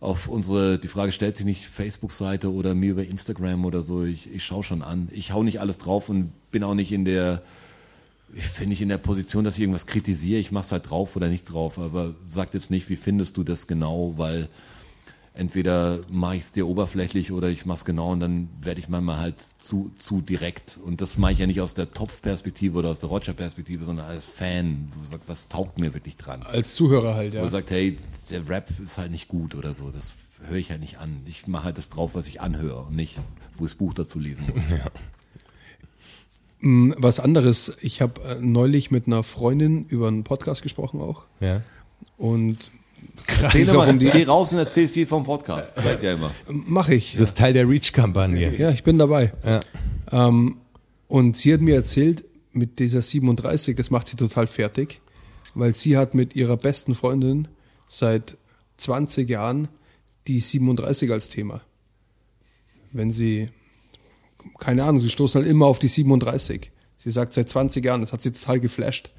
auf 0.00 0.28
unsere, 0.28 0.78
die 0.78 0.88
Frage 0.88 1.12
stellt 1.12 1.36
sich 1.36 1.46
nicht 1.46 1.66
Facebook-Seite 1.66 2.52
oder 2.52 2.74
mir 2.74 2.90
über 2.90 3.04
Instagram 3.04 3.64
oder 3.64 3.82
so. 3.82 4.04
Ich, 4.04 4.32
ich 4.32 4.44
schaue 4.44 4.62
schon 4.62 4.82
an. 4.82 5.08
Ich 5.12 5.32
hau 5.32 5.42
nicht 5.42 5.60
alles 5.60 5.78
drauf 5.78 6.08
und 6.08 6.30
bin 6.50 6.62
auch 6.62 6.74
nicht 6.74 6.92
in 6.92 7.04
der, 7.04 7.42
ich 8.34 8.44
finde 8.44 8.70
nicht 8.70 8.82
in 8.82 8.88
der 8.88 8.98
Position, 8.98 9.44
dass 9.44 9.54
ich 9.54 9.60
irgendwas 9.60 9.86
kritisiere. 9.86 10.40
Ich 10.40 10.52
mach's 10.52 10.72
halt 10.72 10.90
drauf 10.90 11.16
oder 11.16 11.28
nicht 11.28 11.44
drauf. 11.44 11.78
Aber 11.78 12.14
sagt 12.24 12.54
jetzt 12.54 12.70
nicht, 12.70 12.88
wie 12.90 12.96
findest 12.96 13.36
du 13.36 13.44
das 13.44 13.66
genau, 13.66 14.14
weil 14.16 14.48
entweder 15.34 15.98
mache 16.08 16.36
ich 16.36 16.42
es 16.42 16.52
dir 16.52 16.66
oberflächlich 16.66 17.32
oder 17.32 17.48
ich 17.48 17.66
mache 17.66 17.78
es 17.78 17.84
genau 17.84 18.12
und 18.12 18.20
dann 18.20 18.48
werde 18.60 18.80
ich 18.80 18.88
manchmal 18.88 19.18
halt 19.18 19.40
zu, 19.40 19.90
zu 19.98 20.20
direkt. 20.20 20.78
Und 20.82 21.00
das 21.00 21.18
mache 21.18 21.32
ich 21.32 21.38
ja 21.40 21.46
nicht 21.46 21.60
aus 21.60 21.74
der 21.74 21.92
Topf-Perspektive 21.92 22.78
oder 22.78 22.90
aus 22.90 23.00
der 23.00 23.08
Roger-Perspektive, 23.08 23.84
sondern 23.84 24.06
als 24.06 24.26
Fan, 24.26 24.92
wo 24.94 25.04
sagt, 25.04 25.28
was 25.28 25.48
taugt 25.48 25.78
mir 25.78 25.92
wirklich 25.92 26.16
dran? 26.16 26.42
Als 26.44 26.74
Zuhörer 26.76 27.16
halt, 27.16 27.32
Wo 27.32 27.38
ja. 27.38 27.48
sagt, 27.48 27.70
hey, 27.70 27.96
der 28.30 28.48
Rap 28.48 28.70
ist 28.80 28.96
halt 28.96 29.10
nicht 29.10 29.26
gut 29.26 29.56
oder 29.56 29.74
so. 29.74 29.90
Das 29.90 30.14
höre 30.48 30.56
ich 30.56 30.70
halt 30.70 30.80
nicht 30.80 30.98
an. 30.98 31.22
Ich 31.26 31.48
mache 31.48 31.64
halt 31.64 31.78
das 31.78 31.88
drauf, 31.88 32.12
was 32.14 32.28
ich 32.28 32.40
anhöre 32.40 32.84
und 32.84 32.96
nicht, 32.96 33.18
wo 33.56 33.64
ich 33.64 33.72
das 33.72 33.78
Buch 33.78 33.92
dazu 33.92 34.18
lesen 34.18 34.46
muss. 34.54 34.64
Mm, 36.60 36.92
Was 36.96 37.20
anderes, 37.20 37.76
ich 37.82 38.00
habe 38.00 38.22
äh, 38.22 38.34
neulich 38.40 38.90
mit 38.90 39.06
einer 39.06 39.22
Freundin 39.22 39.84
über 39.84 40.08
einen 40.08 40.24
Podcast 40.24 40.62
gesprochen 40.62 40.98
auch. 41.02 41.24
Ja. 41.38 41.60
Und 42.16 42.56
Erzähl 43.42 43.68
auch 43.70 43.74
mal, 43.74 43.90
um 43.90 43.98
die- 43.98 44.10
geh 44.10 44.24
raus 44.24 44.52
und 44.52 44.58
erzähl 44.58 44.88
viel 44.88 45.06
vom 45.06 45.24
Podcast. 45.24 45.76
Zeigt 45.76 46.02
ja 46.02 46.14
immer. 46.14 46.30
mache 46.48 46.94
ich. 46.94 47.12
Das 47.12 47.30
ist 47.30 47.38
Teil 47.38 47.52
der 47.52 47.68
Reach-Kampagne. 47.68 48.56
Ja, 48.56 48.70
ich 48.70 48.82
bin 48.84 48.98
dabei. 48.98 49.32
Ja. 49.44 49.60
Ähm, 50.10 50.58
und 51.08 51.36
sie 51.36 51.52
hat 51.54 51.60
mir 51.60 51.74
erzählt, 51.76 52.24
mit 52.52 52.78
dieser 52.78 53.02
37, 53.02 53.76
das 53.76 53.90
macht 53.90 54.06
sie 54.08 54.16
total 54.16 54.46
fertig, 54.46 55.00
weil 55.54 55.74
sie 55.74 55.96
hat 55.96 56.14
mit 56.14 56.36
ihrer 56.36 56.56
besten 56.56 56.94
Freundin 56.94 57.48
seit 57.88 58.36
20 58.76 59.28
Jahren 59.28 59.68
die 60.26 60.40
37 60.40 61.10
als 61.10 61.28
Thema. 61.28 61.60
Wenn 62.92 63.10
sie, 63.10 63.48
keine 64.58 64.84
Ahnung, 64.84 65.00
sie 65.00 65.10
stoßen 65.10 65.40
halt 65.42 65.50
immer 65.50 65.66
auf 65.66 65.78
die 65.78 65.88
37. 65.88 66.70
Sie 66.98 67.10
sagt 67.10 67.34
seit 67.34 67.48
20 67.48 67.84
Jahren, 67.84 68.00
das 68.00 68.12
hat 68.12 68.22
sie 68.22 68.32
total 68.32 68.60
geflasht 68.60 69.10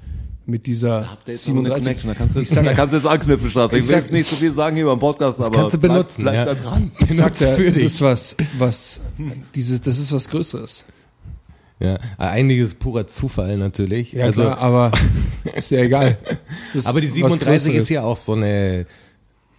mit 0.46 0.66
dieser 0.66 1.10
Habt 1.10 1.26
ihr 1.28 1.34
jetzt 1.34 1.48
noch 1.48 1.56
eine 1.56 1.66
37. 1.66 1.84
Connection? 1.84 2.08
Da 2.08 2.14
kannst 2.14 2.36
du, 2.36 2.40
Ich 2.40 2.48
sag- 2.48 2.64
da 2.64 2.72
kannst 2.72 2.92
du 2.92 2.96
jetzt 2.98 3.06
anknüpfen, 3.06 3.50
Straße. 3.50 3.76
Ich 3.76 3.82
Ich 3.84 3.88
will 3.88 3.96
jetzt 3.96 4.12
nicht 4.12 4.28
so 4.28 4.36
viel 4.36 4.52
sagen 4.52 4.76
hier 4.76 4.86
beim 4.86 4.98
Podcast, 4.98 5.40
aber 5.40 5.50
kannst 5.50 5.74
du 5.74 5.78
bleib- 5.78 5.92
benutzen, 5.92 6.22
bleib, 6.22 6.34
ja. 6.34 6.44
da 6.44 6.54
dran. 6.54 6.90
Ich 7.00 7.10
sag 7.16 7.36
für 7.36 7.64
das 7.64 7.74
dich. 7.74 7.82
ist 7.84 8.00
was, 8.00 8.36
was, 8.58 9.00
dieses, 9.54 9.80
das 9.80 9.98
ist 9.98 10.12
was 10.12 10.28
Größeres. 10.28 10.84
Ja. 11.78 11.98
Einiges 12.16 12.74
purer 12.74 13.06
Zufall 13.06 13.58
natürlich. 13.58 14.12
Ja, 14.12 14.24
also, 14.26 14.42
klar, 14.42 14.58
aber 14.58 14.92
ist 15.54 15.70
ja 15.70 15.80
egal. 15.80 16.16
Ist 16.74 16.86
aber 16.86 17.00
die 17.02 17.08
was 17.08 17.14
37 17.14 17.74
ist 17.74 17.88
ja 17.90 18.02
auch 18.02 18.16
so 18.16 18.32
eine 18.32 18.86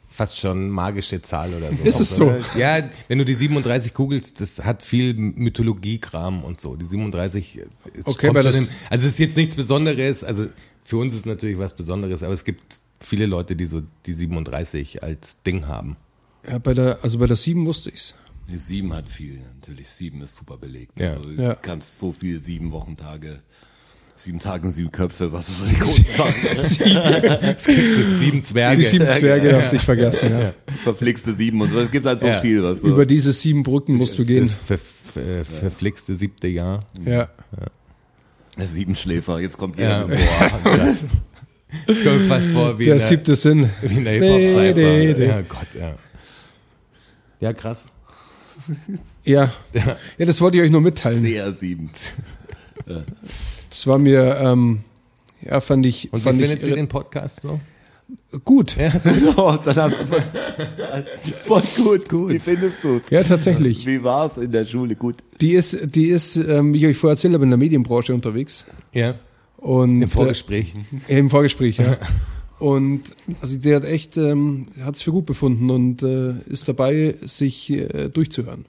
fast 0.09 0.35
schon 0.35 0.67
magische 0.71 1.21
Zahl 1.21 1.53
oder 1.53 1.67
so. 1.71 1.83
Ist 1.87 1.99
es 1.99 2.15
so? 2.15 2.33
Ja, 2.57 2.79
wenn 3.07 3.19
du 3.19 3.23
die 3.25 3.35
37 3.35 3.93
googelst, 3.93 4.41
das 4.41 4.65
hat 4.65 4.81
viel 4.81 5.13
Mythologiekram 5.13 6.43
und 6.43 6.59
so. 6.59 6.75
Die 6.75 6.85
37 6.85 7.59
ist, 7.93 8.07
Okay, 8.07 8.27
kommt 8.29 8.41
schon 8.43 8.51
das- 8.51 8.61
in, 8.67 8.69
also 8.89 9.05
es 9.05 9.13
ist 9.13 9.19
jetzt 9.19 9.37
nichts 9.37 9.53
Besonderes, 9.55 10.23
also 10.23 10.47
für 10.87 10.97
uns 10.97 11.13
ist 11.13 11.25
natürlich 11.25 11.57
was 11.57 11.75
Besonderes, 11.75 12.23
aber 12.23 12.33
es 12.33 12.45
gibt 12.45 12.79
viele 13.01 13.25
Leute, 13.25 13.55
die 13.57 13.67
so 13.67 13.81
die 14.05 14.13
37 14.13 15.03
als 15.03 15.43
Ding 15.43 15.67
haben. 15.67 15.97
Ja, 16.49 16.59
bei 16.59 16.73
der, 16.73 16.99
also 17.03 17.19
bei 17.19 17.27
der 17.27 17.35
7 17.35 17.65
wusste 17.65 17.89
ich's. 17.89 18.15
Die 18.49 18.57
Sieben 18.57 18.93
hat 18.93 19.09
viel, 19.09 19.41
natürlich. 19.55 19.89
Sieben 19.89 20.21
ist 20.21 20.37
super 20.37 20.55
belegt. 20.57 20.97
Ja. 20.97 21.15
Also, 21.15 21.29
Ja. 21.31 21.55
Du 21.55 21.59
kannst 21.61 21.99
so 21.99 22.13
viel 22.13 22.39
sieben 22.39 22.71
Wochentage, 22.71 23.41
sieben 24.15 24.39
Tage, 24.39 24.71
sieben 24.71 24.89
Köpfe, 24.91 25.33
was 25.33 25.49
ist 25.49 25.59
so 25.59 25.65
die 25.65 25.75
Grundlage? 25.75 27.57
Sieben 27.59 28.41
Zwerge. 28.43 28.77
Die 28.81 28.85
sieben 28.85 29.07
Zwerge 29.07 29.49
darfst 29.49 29.71
du 29.73 29.75
nicht 29.75 29.85
vergessen. 29.85 30.29
Ja. 30.31 30.53
Verflixte 30.83 31.33
sieben 31.35 31.59
und 31.61 31.69
so. 31.71 31.79
Es 31.79 31.91
gibt 31.91 32.05
halt 32.05 32.21
so 32.21 32.27
Ja. 32.27 32.39
viel, 32.39 32.63
was 32.63 32.79
so. 32.79 32.87
Über 32.87 33.05
diese 33.05 33.33
sieben 33.33 33.63
Brücken 33.63 33.95
musst 33.95 34.17
du 34.17 34.23
gehen. 34.25 34.45
Das 34.45 34.53
ver, 34.53 34.77
ver, 34.77 35.43
verflixte 35.43 36.15
siebte 36.15 36.47
Jahr. 36.47 36.79
Ja. 37.05 37.29
Der 38.57 38.67
Siebenschläfer, 38.67 39.39
jetzt 39.39 39.57
kommt 39.57 39.77
Ja. 39.79 40.01
ihr. 40.01 40.07
Boah, 40.07 40.77
das, 40.77 41.05
Das 41.85 42.03
kommt 42.03 42.19
mir 42.21 42.27
fast 42.27 42.47
vor 42.47 42.79
wie 42.79 42.85
Der 42.85 42.99
siebte 42.99 43.35
Sinn. 43.35 43.69
wie 43.81 44.03
de, 44.03 44.19
Hip-Hop-Cypher. 44.19 44.73
de. 45.13 45.27
Ja, 45.27 45.41
Gott, 45.41 45.67
ja. 45.79 45.95
Ja, 47.39 47.53
krass. 47.53 47.87
Ja. 49.23 49.51
ja, 50.17 50.25
das 50.25 50.41
wollte 50.41 50.57
ich 50.57 50.63
euch 50.63 50.71
nur 50.71 50.81
mitteilen. 50.81 51.19
sehr 51.19 51.51
sieben. 51.53 51.91
Das 53.69 53.85
war 53.85 53.97
mir, 53.99 54.37
ähm, 54.41 54.79
ja, 55.41 55.61
fand 55.61 55.85
ich, 55.85 56.11
Und 56.11 56.19
wie 56.19 56.23
fand 56.23 56.39
findet 56.41 56.61
ich 56.63 56.69
ihr 56.69 56.75
den 56.75 56.87
Podcast 56.87 57.41
so? 57.41 57.59
Gut. 58.43 58.75
Oh, 59.35 59.55
dann 59.65 59.75
hast 59.75 59.95
du 59.99 60.05
voll, 61.43 61.61
gut, 61.77 62.09
gut. 62.09 62.29
Wie 62.31 62.39
findest 62.39 62.83
du 62.83 62.95
es? 62.95 63.09
Ja, 63.09 63.23
tatsächlich. 63.23 63.85
Wie 63.85 64.03
war's 64.03 64.37
in 64.37 64.51
der 64.51 64.65
Schule? 64.65 64.95
Gut. 64.95 65.17
Die 65.41 65.53
ist, 65.53 65.77
die 65.83 66.07
ist, 66.07 66.35
ähm, 66.35 66.73
wie 66.73 66.79
ich 66.79 66.85
euch 66.85 66.97
vorher 66.97 67.13
erzählt 67.13 67.33
habe, 67.33 67.43
in 67.43 67.51
der 67.51 67.57
Medienbranche 67.57 68.13
unterwegs. 68.13 68.65
Ja. 68.93 69.15
Und, 69.57 70.01
Im 70.01 70.09
Vorgespräch. 70.09 70.73
Äh, 71.07 71.17
Im 71.19 71.29
Vorgespräch, 71.29 71.77
ja. 71.77 71.97
Und 72.59 73.03
also 73.41 73.57
der 73.57 73.77
hat 73.77 73.85
echt, 73.85 74.17
ähm, 74.17 74.67
hat 74.81 74.95
es 74.95 75.01
für 75.01 75.11
gut 75.11 75.25
befunden 75.25 75.69
und 75.69 76.01
äh, 76.01 76.33
ist 76.47 76.67
dabei, 76.67 77.15
sich 77.23 77.69
äh, 77.69 78.09
durchzuhören. 78.09 78.65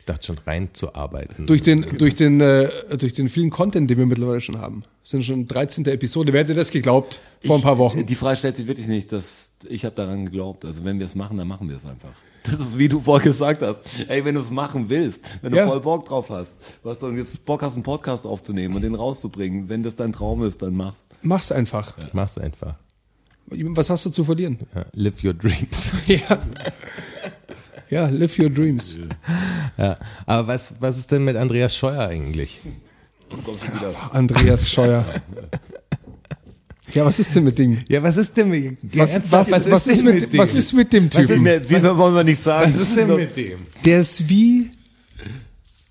Ich 0.00 0.06
dachte 0.06 0.26
schon 0.26 0.38
reinzuarbeiten. 0.38 1.46
Durch 1.46 1.62
den, 1.62 1.86
durch 1.98 2.14
den, 2.14 2.40
äh, 2.40 2.68
durch 2.96 3.12
den 3.12 3.28
vielen 3.28 3.50
Content, 3.50 3.90
den 3.90 3.98
wir 3.98 4.06
mittlerweile 4.06 4.40
schon 4.40 4.58
haben. 4.58 4.82
Das 5.10 5.16
sind 5.16 5.24
schon 5.24 5.48
13. 5.48 5.84
Episode. 5.86 6.32
Wer 6.32 6.42
hätte 6.42 6.54
das 6.54 6.70
geglaubt? 6.70 7.18
Vor 7.44 7.56
ein 7.56 7.62
paar 7.62 7.78
Wochen. 7.78 8.06
Die 8.06 8.14
Frage 8.14 8.36
stellt 8.36 8.54
sich 8.54 8.68
wirklich 8.68 8.86
nicht, 8.86 9.10
dass 9.10 9.50
ich 9.68 9.84
habe 9.84 9.96
daran 9.96 10.24
geglaubt. 10.26 10.64
Also 10.64 10.84
wenn 10.84 11.00
wir 11.00 11.06
es 11.06 11.16
machen, 11.16 11.36
dann 11.36 11.48
machen 11.48 11.68
wir 11.68 11.76
es 11.76 11.84
einfach. 11.84 12.10
Das 12.44 12.58
ist 12.58 12.78
wie 12.78 12.88
du 12.88 13.00
vorher 13.00 13.22
gesagt 13.22 13.60
hast. 13.60 13.80
Ey, 14.08 14.24
wenn 14.24 14.34
du 14.36 14.40
es 14.40 14.50
machen 14.50 14.88
willst, 14.88 15.20
wenn 15.42 15.50
du 15.52 15.58
Ja. 15.58 15.66
voll 15.66 15.80
Bock 15.80 16.06
drauf 16.06 16.30
hast, 16.30 16.52
was 16.82 16.98
du 17.00 17.10
jetzt 17.10 17.44
Bock 17.44 17.60
hast, 17.60 17.74
einen 17.74 17.82
Podcast 17.82 18.24
aufzunehmen 18.24 18.74
und 18.76 18.80
den 18.82 18.94
rauszubringen, 18.94 19.68
wenn 19.68 19.82
das 19.82 19.94
dein 19.96 20.12
Traum 20.14 20.42
ist, 20.44 20.62
dann 20.62 20.74
mach's. 20.74 21.06
Mach's 21.20 21.52
einfach. 21.52 21.94
Mach's 22.14 22.38
einfach. 22.38 22.76
Was 23.46 23.90
hast 23.90 24.06
du 24.06 24.10
zu 24.10 24.24
verlieren? 24.24 24.60
Ja, 24.74 24.86
live 24.94 25.22
your 25.24 25.34
dreams. 25.34 25.92
Ja. 26.06 26.38
Ja, 27.90 28.06
live 28.08 28.38
your 28.38 28.48
dreams. 28.48 28.96
Ja. 29.76 29.96
Aber 30.24 30.46
was, 30.48 30.76
was 30.80 30.96
ist 30.96 31.10
denn 31.10 31.24
mit 31.24 31.36
Andreas 31.36 31.76
Scheuer 31.76 32.06
eigentlich? 32.06 32.60
Jetzt 33.30 33.44
kommst 33.44 33.62
du 33.62 33.66
wieder. 33.68 33.94
Andreas 34.14 34.70
Scheuer. 34.70 35.04
Ja, 36.92 37.04
was 37.04 37.18
ist 37.20 37.34
denn 37.36 37.44
mit 37.44 37.58
dem? 37.58 37.78
Ja, 37.88 38.02
was 38.02 38.16
ist 38.16 38.36
denn 38.36 38.48
mit, 38.50 38.76
Was, 38.96 39.20
was, 39.30 39.50
was, 39.52 39.86
ist, 39.86 40.02
mit, 40.04 40.36
was 40.36 40.54
ist 40.54 40.72
mit 40.72 40.92
dem 40.92 41.08
Was 41.12 41.22
ist 41.22 41.28
Typen? 41.28 41.42
mit- 41.44 41.70
Wie 41.70 41.82
wollen 41.84 42.14
wir 42.16 42.24
nicht 42.24 42.40
sagen? 42.40 42.74
Was 42.74 42.82
ist 42.82 42.96
denn 42.96 43.14
mit 43.14 43.36
dem? 43.36 43.58
Der 43.84 44.00
ist 44.00 44.28
wie, 44.28 44.70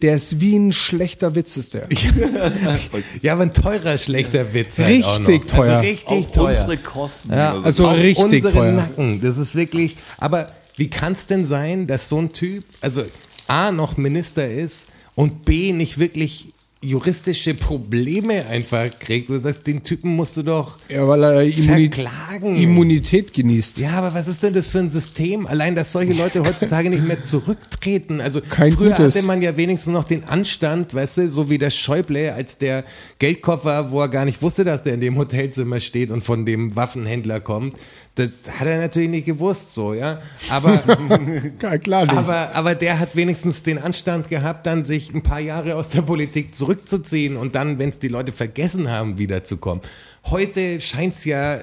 der 0.01 0.15
ist 0.15 0.41
wie 0.41 0.57
ein 0.57 0.73
schlechter 0.73 1.33
Witz 1.35 1.55
ist 1.55 1.73
der. 1.73 1.87
Ja, 3.21 3.33
aber 3.33 3.43
ein 3.43 3.53
teurer, 3.53 3.97
schlechter 3.97 4.53
Witz. 4.53 4.77
Halt 4.77 4.89
Richtig 4.89 5.41
noch. 5.43 5.47
teuer. 5.57 5.77
Also 5.77 5.87
richtig 5.89 6.07
Auf 6.07 6.31
teuer. 6.31 6.49
unsere 6.61 6.77
Kosten. 6.77 7.31
Ja, 7.31 7.61
also 7.61 7.87
auf 7.87 7.95
richtig 7.97 8.17
unsere 8.17 8.51
teuer. 8.51 8.71
Nacken. 8.73 9.21
Das 9.21 9.37
ist 9.37 9.55
wirklich. 9.55 9.95
Aber 10.17 10.47
wie 10.75 10.89
kann 10.89 11.13
es 11.13 11.25
denn 11.27 11.45
sein, 11.45 11.87
dass 11.87 12.09
so 12.09 12.19
ein 12.21 12.33
Typ, 12.33 12.65
also 12.81 13.03
A, 13.47 13.71
noch 13.71 13.95
Minister 13.95 14.49
ist 14.49 14.87
und 15.15 15.45
B, 15.45 15.71
nicht 15.71 15.97
wirklich 15.97 16.53
juristische 16.81 17.53
Probleme 17.55 18.45
einfach 18.45 18.87
kriegt? 18.99 19.29
Du 19.29 19.37
sagst, 19.39 19.67
den 19.67 19.83
Typen 19.83 20.15
musst 20.15 20.37
du 20.37 20.43
doch. 20.43 20.77
Ja, 20.87 21.07
weil 21.07 21.23
er 21.23 21.43
Immuni 21.43 21.91
Verklagen. 21.91 22.55
Immunität 22.55 23.33
genießt. 23.33 23.79
Ja, 23.79 23.91
aber 23.91 24.13
was 24.13 24.27
ist 24.27 24.43
denn 24.43 24.53
das 24.53 24.67
für 24.67 24.79
ein 24.79 24.89
System? 24.89 25.45
Allein, 25.45 25.75
dass 25.75 25.91
solche 25.91 26.13
Leute 26.13 26.41
heutzutage 26.45 26.89
nicht 26.89 27.05
mehr 27.05 27.21
zurücktreten. 27.21 28.21
Also 28.21 28.39
Kein 28.41 28.71
früher 28.71 28.91
gutes. 28.91 29.15
hatte 29.15 29.25
man 29.27 29.41
ja 29.41 29.57
wenigstens 29.57 29.91
noch 29.91 30.05
den 30.05 30.23
Anstand, 30.23 30.93
weißt 30.93 31.17
du, 31.17 31.29
so 31.29 31.49
wie 31.49 31.57
der 31.57 31.69
Schäuble, 31.69 32.33
als 32.33 32.57
der 32.57 32.85
Geldkoffer, 33.19 33.91
wo 33.91 34.01
er 34.01 34.07
gar 34.07 34.23
nicht 34.25 34.41
wusste, 34.41 34.63
dass 34.63 34.83
der 34.83 34.93
in 34.93 35.01
dem 35.01 35.17
Hotelzimmer 35.17 35.81
steht 35.81 36.11
und 36.11 36.21
von 36.21 36.45
dem 36.45 36.75
Waffenhändler 36.75 37.41
kommt. 37.41 37.75
Das 38.19 38.31
hat 38.59 38.67
er 38.67 38.77
natürlich 38.79 39.09
nicht 39.09 39.25
gewusst, 39.25 39.73
so, 39.73 39.93
ja. 39.93 40.21
Aber, 40.49 40.73
Ja, 41.61 41.77
klar 41.77 42.05
nicht. 42.05 42.15
aber, 42.17 42.53
aber 42.53 42.75
der 42.75 42.99
hat 42.99 43.15
wenigstens 43.15 43.63
den 43.63 43.77
Anstand 43.77 44.27
gehabt, 44.27 44.65
dann 44.67 44.83
sich 44.83 45.13
ein 45.13 45.23
paar 45.23 45.39
Jahre 45.39 45.75
aus 45.75 45.89
der 45.89 46.01
Politik 46.01 46.55
zurückzuziehen 46.55 47.37
und 47.37 47.55
dann, 47.55 47.79
wenn 47.79 47.89
es 47.89 47.99
die 47.99 48.09
Leute 48.09 48.31
vergessen 48.31 48.89
haben, 48.89 49.17
wiederzukommen. 49.17 49.81
Heute 50.25 50.81
scheint 50.81 51.15
es 51.15 51.23
ja 51.25 51.59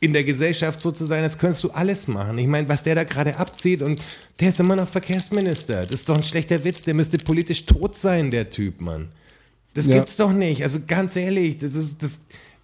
in 0.00 0.12
der 0.12 0.24
Gesellschaft 0.24 0.80
so 0.80 0.92
zu 0.92 1.06
sein, 1.06 1.22
als 1.22 1.38
könntest 1.38 1.64
du 1.64 1.70
alles 1.70 2.08
machen. 2.08 2.36
Ich 2.38 2.46
meine, 2.46 2.68
was 2.68 2.82
der 2.82 2.94
da 2.94 3.04
gerade 3.04 3.36
abzieht 3.38 3.82
und 3.82 4.00
der 4.40 4.48
ist 4.50 4.60
immer 4.60 4.76
noch 4.76 4.88
Verkehrsminister. 4.88 5.82
Das 5.82 5.92
ist 6.00 6.08
doch 6.08 6.16
ein 6.16 6.22
schlechter 6.24 6.62
Witz, 6.64 6.82
der 6.82 6.94
müsste 6.94 7.18
politisch 7.18 7.64
tot 7.66 7.96
sein, 7.96 8.30
der 8.30 8.50
Typ, 8.50 8.80
Mann. 8.80 9.08
Das 9.74 9.86
Ja. 9.86 9.96
gibt's 9.96 10.16
doch 10.16 10.32
nicht. 10.32 10.62
Also 10.62 10.80
ganz 10.86 11.16
ehrlich, 11.16 11.58
das 11.58 11.74
ist 11.74 12.02
das. 12.02 12.12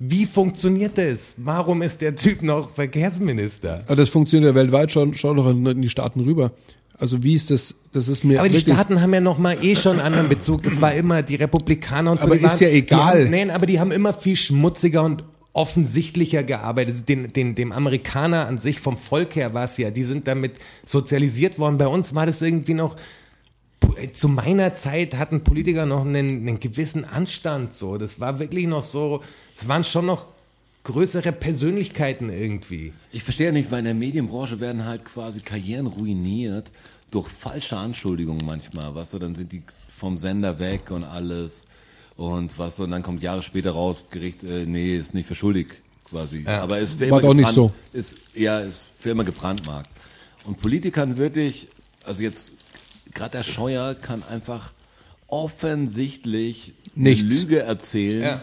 Wie 0.03 0.25
funktioniert 0.25 0.97
das? 0.97 1.35
Warum 1.37 1.83
ist 1.83 2.01
der 2.01 2.17
Typ 2.17 2.41
noch 2.41 2.71
Verkehrsminister? 2.71 3.83
Aber 3.85 3.97
das 3.97 4.09
funktioniert 4.09 4.51
ja 4.51 4.55
weltweit. 4.55 4.91
Schau, 4.91 5.13
schau 5.13 5.35
doch 5.35 5.51
in, 5.51 5.83
die 5.83 5.91
Staaten 5.91 6.21
rüber. 6.21 6.53
Also 6.99 7.23
wie 7.23 7.35
ist 7.35 7.51
das? 7.51 7.75
Das 7.93 8.09
ist 8.09 8.25
mir 8.25 8.41
Aber 8.41 8.49
die 8.49 8.61
Staaten 8.61 9.03
haben 9.03 9.13
ja 9.13 9.21
noch 9.21 9.37
mal 9.37 9.63
eh 9.63 9.77
schon 9.77 9.99
einen 9.99 10.01
anderen 10.01 10.31
Bezug. 10.31 10.63
Das 10.63 10.81
war 10.81 10.95
immer 10.95 11.21
die 11.21 11.35
Republikaner 11.35 12.13
und 12.13 12.23
so. 12.23 12.29
Aber 12.29 12.37
ist 12.37 12.45
waren, 12.45 12.59
ja 12.61 12.69
egal. 12.69 13.25
Haben, 13.25 13.31
nein, 13.31 13.51
aber 13.51 13.67
die 13.67 13.79
haben 13.79 13.93
immer 13.93 14.15
viel 14.15 14.37
schmutziger 14.37 15.03
und 15.03 15.23
offensichtlicher 15.53 16.45
gearbeitet. 16.45 17.07
Den, 17.07 17.31
den, 17.35 17.55
dem 17.55 17.71
Amerikaner 17.71 18.47
an 18.47 18.57
sich 18.57 18.81
vom 18.81 18.97
Volk 18.97 19.37
her 19.37 19.53
war 19.53 19.65
es 19.65 19.77
ja, 19.77 19.91
die 19.91 20.05
sind 20.05 20.27
damit 20.27 20.53
sozialisiert 20.87 21.59
worden. 21.59 21.77
Bei 21.77 21.89
uns 21.89 22.15
war 22.15 22.25
das 22.25 22.41
irgendwie 22.41 22.75
noch, 22.75 22.97
zu 24.13 24.29
meiner 24.29 24.75
Zeit 24.75 25.17
hatten 25.17 25.43
Politiker 25.43 25.87
noch 25.87 26.03
einen, 26.03 26.49
einen 26.49 26.61
gewissen 26.61 27.05
Anstand. 27.05 27.75
So, 27.75 27.99
das 27.99 28.21
war 28.21 28.39
wirklich 28.39 28.67
noch 28.67 28.83
so, 28.83 29.23
es 29.57 29.69
waren 29.69 29.85
schon 29.85 30.07
noch 30.07 30.27
größere 30.85 31.33
Persönlichkeiten 31.33 32.31
irgendwie. 32.31 32.93
Ich 33.13 33.23
verstehe 33.23 33.53
nicht, 33.53 33.71
weil 33.71 33.81
in 33.81 33.85
der 33.87 33.95
Medienbranche 33.95 34.61
werden 34.61 34.85
halt 34.85 35.05
quasi 35.05 35.41
Karrieren 35.41 35.87
ruiniert 35.87 36.71
durch 37.11 37.29
falsche 37.29 37.77
Anschuldigungen 37.77 38.45
manchmal, 38.47 38.95
was 38.95 39.11
so, 39.11 39.19
dann 39.19 39.35
sind 39.35 39.53
die 39.53 39.63
vom 39.89 40.17
Sender 40.17 40.59
weg 40.59 40.91
und 40.91 41.05
alles 41.05 41.65
und 42.17 42.59
was 42.59 42.77
so, 42.77 42.85
und 42.85 42.93
dann 42.93 43.03
kommt 43.03 43.23
Jahre 43.23 43.43
später 43.43 43.73
raus, 43.73 44.05
Gericht, 44.11 44.45
äh, 44.45 44.65
nee, 44.67 44.97
ist 44.97 45.15
nicht 45.15 45.27
für 45.27 45.35
schuldig 45.35 45.69
quasi. 46.05 46.45
Ja. 46.47 46.63
Aber 46.63 46.79
es 46.79 46.99
War 47.11 47.21
doch 47.21 47.35
nicht 47.35 47.53
so. 47.53 47.73
Ist, 47.93 48.19
ja, 48.35 48.61
ist 48.61 48.93
für 48.99 49.11
immer 49.11 49.25
gebrandmarkt. 49.25 49.91
Und 50.45 50.61
Politikern 50.61 51.17
wirklich, 51.17 51.69
also 52.05 52.23
jetzt, 52.23 52.53
gerade 53.15 53.39
der 53.39 53.43
Scheuer 53.43 53.95
kann 53.95 54.23
einfach 54.31 54.73
offensichtlich 55.29 56.73
Nichts. 56.95 57.29
Lüge 57.43 57.61
erzählen, 57.61 58.23
Ja. 58.23 58.43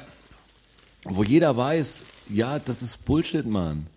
wo 1.06 1.24
jeder 1.24 1.56
weiß, 1.58 2.06
ja, 2.30 2.60
das 2.60 2.82
ist 2.82 3.06
Bullshit, 3.06 3.46
Mann. 3.46 3.88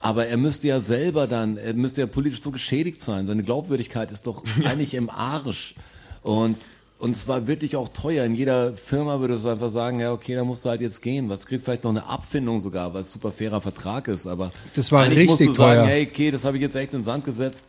Aber 0.00 0.26
er 0.26 0.36
müsste 0.36 0.68
ja 0.68 0.80
selber 0.80 1.26
dann, 1.26 1.56
er 1.56 1.72
müsste 1.74 2.02
ja 2.02 2.06
politisch 2.06 2.42
so 2.42 2.50
geschädigt 2.50 3.00
sein. 3.00 3.26
Seine 3.26 3.42
Glaubwürdigkeit 3.42 4.10
ist 4.10 4.26
doch 4.26 4.42
eigentlich 4.64 4.94
im 4.94 5.08
Arsch. 5.08 5.74
Und, 6.22 6.56
und 6.98 7.12
es 7.12 7.26
war 7.26 7.46
wirklich 7.46 7.76
auch 7.76 7.88
teuer. 7.88 8.24
In 8.24 8.34
jeder 8.34 8.76
Firma 8.76 9.20
würde 9.20 9.34
es 9.34 9.46
einfach 9.46 9.70
sagen, 9.70 10.00
ja, 10.00 10.12
okay, 10.12 10.34
da 10.34 10.44
musst 10.44 10.64
du 10.64 10.68
halt 10.68 10.80
jetzt 10.82 11.00
gehen. 11.00 11.28
Was 11.30 11.46
kriegt 11.46 11.64
vielleicht 11.64 11.84
noch 11.84 11.90
eine 11.90 12.06
Abfindung 12.06 12.60
sogar, 12.60 12.92
weil 12.92 13.02
es 13.02 13.12
super 13.12 13.32
fairer 13.32 13.60
Vertrag 13.62 14.08
ist. 14.08 14.26
Aber 14.26 14.50
Das 14.74 14.92
war 14.92 15.04
eigentlich 15.04 15.26
musst 15.28 15.40
du 15.40 15.44
richtig 15.44 15.56
sagen, 15.56 15.80
teuer. 15.80 15.86
hey, 15.86 16.08
okay, 16.10 16.30
das 16.30 16.44
habe 16.44 16.56
ich 16.58 16.62
jetzt 16.62 16.76
echt 16.76 16.92
in 16.92 17.00
den 17.00 17.04
Sand 17.04 17.24
gesetzt. 17.24 17.66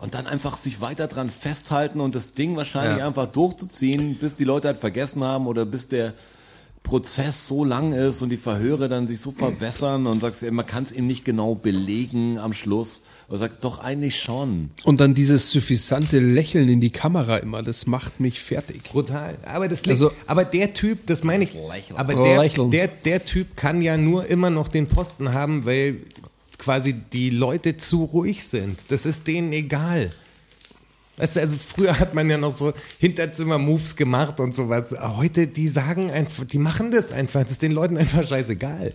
Und 0.00 0.14
dann 0.14 0.26
einfach 0.26 0.56
sich 0.56 0.80
weiter 0.80 1.08
dran 1.08 1.28
festhalten 1.30 2.00
und 2.00 2.14
das 2.14 2.32
Ding 2.32 2.56
wahrscheinlich 2.56 2.98
Ja. 2.98 3.06
einfach 3.06 3.26
durchzuziehen, 3.26 4.16
bis 4.16 4.36
die 4.36 4.44
Leute 4.44 4.68
halt 4.68 4.78
vergessen 4.78 5.22
haben 5.22 5.46
oder 5.46 5.66
bis 5.66 5.88
der 5.88 6.14
Prozess 6.82 7.46
so 7.46 7.62
lang 7.64 7.92
ist 7.92 8.22
und 8.22 8.30
die 8.30 8.38
Verhöre 8.38 8.88
dann 8.88 9.06
sich 9.06 9.20
so 9.20 9.30
verwässern 9.32 10.06
und 10.06 10.20
sagst, 10.20 10.50
man 10.50 10.64
kann 10.64 10.82
es 10.84 10.92
eben 10.92 11.06
nicht 11.06 11.26
genau 11.26 11.54
belegen 11.54 12.38
am 12.38 12.54
Schluss. 12.54 13.02
Aber 13.28 13.36
sagt, 13.38 13.62
doch 13.62 13.78
eigentlich 13.80 14.18
schon. 14.20 14.70
Und 14.84 14.98
dann 14.98 15.14
dieses 15.14 15.50
suffisante 15.52 16.18
Lächeln 16.18 16.68
in 16.68 16.80
die 16.80 16.90
Kamera 16.90 17.36
immer, 17.36 17.62
das 17.62 17.86
macht 17.86 18.18
mich 18.18 18.40
fertig. 18.40 18.82
Brutal. 18.84 19.36
Aber 19.44 19.68
das 19.68 19.80
liegt, 19.84 19.90
Also- 20.00 20.10
aber 20.26 20.44
der 20.44 20.72
Typ, 20.74 21.06
das 21.06 21.22
meine 21.22 21.44
ich, 21.44 21.52
Lächeln. 21.52 21.96
aber 21.98 22.14
der, 22.14 22.38
Lächeln. 22.42 22.70
der, 22.72 22.88
der 22.88 23.24
Typ 23.24 23.56
kann 23.56 23.82
ja 23.82 23.96
nur 23.98 24.26
immer 24.26 24.48
noch 24.50 24.66
den 24.68 24.88
Posten 24.88 25.32
haben, 25.34 25.64
weil 25.66 25.98
quasi 26.60 26.92
die 26.92 27.30
Leute 27.30 27.76
zu 27.76 28.04
ruhig 28.04 28.44
sind. 28.44 28.78
Das 28.88 29.06
ist 29.06 29.26
denen 29.26 29.52
egal. 29.52 30.10
Weißt 31.16 31.36
du, 31.36 31.40
also 31.40 31.56
früher 31.56 31.98
hat 31.98 32.14
man 32.14 32.30
ja 32.30 32.38
noch 32.38 32.56
so 32.56 32.72
Hinterzimmer-Moves 32.98 33.96
gemacht 33.96 34.40
und 34.40 34.54
sowas. 34.54 34.86
Heute, 35.16 35.46
die 35.46 35.68
sagen 35.68 36.10
einfach, 36.10 36.44
die 36.44 36.58
machen 36.58 36.90
das 36.92 37.12
einfach. 37.12 37.42
Das 37.42 37.52
ist 37.52 37.62
den 37.62 37.72
Leuten 37.72 37.98
einfach 37.98 38.26
scheißegal. 38.26 38.92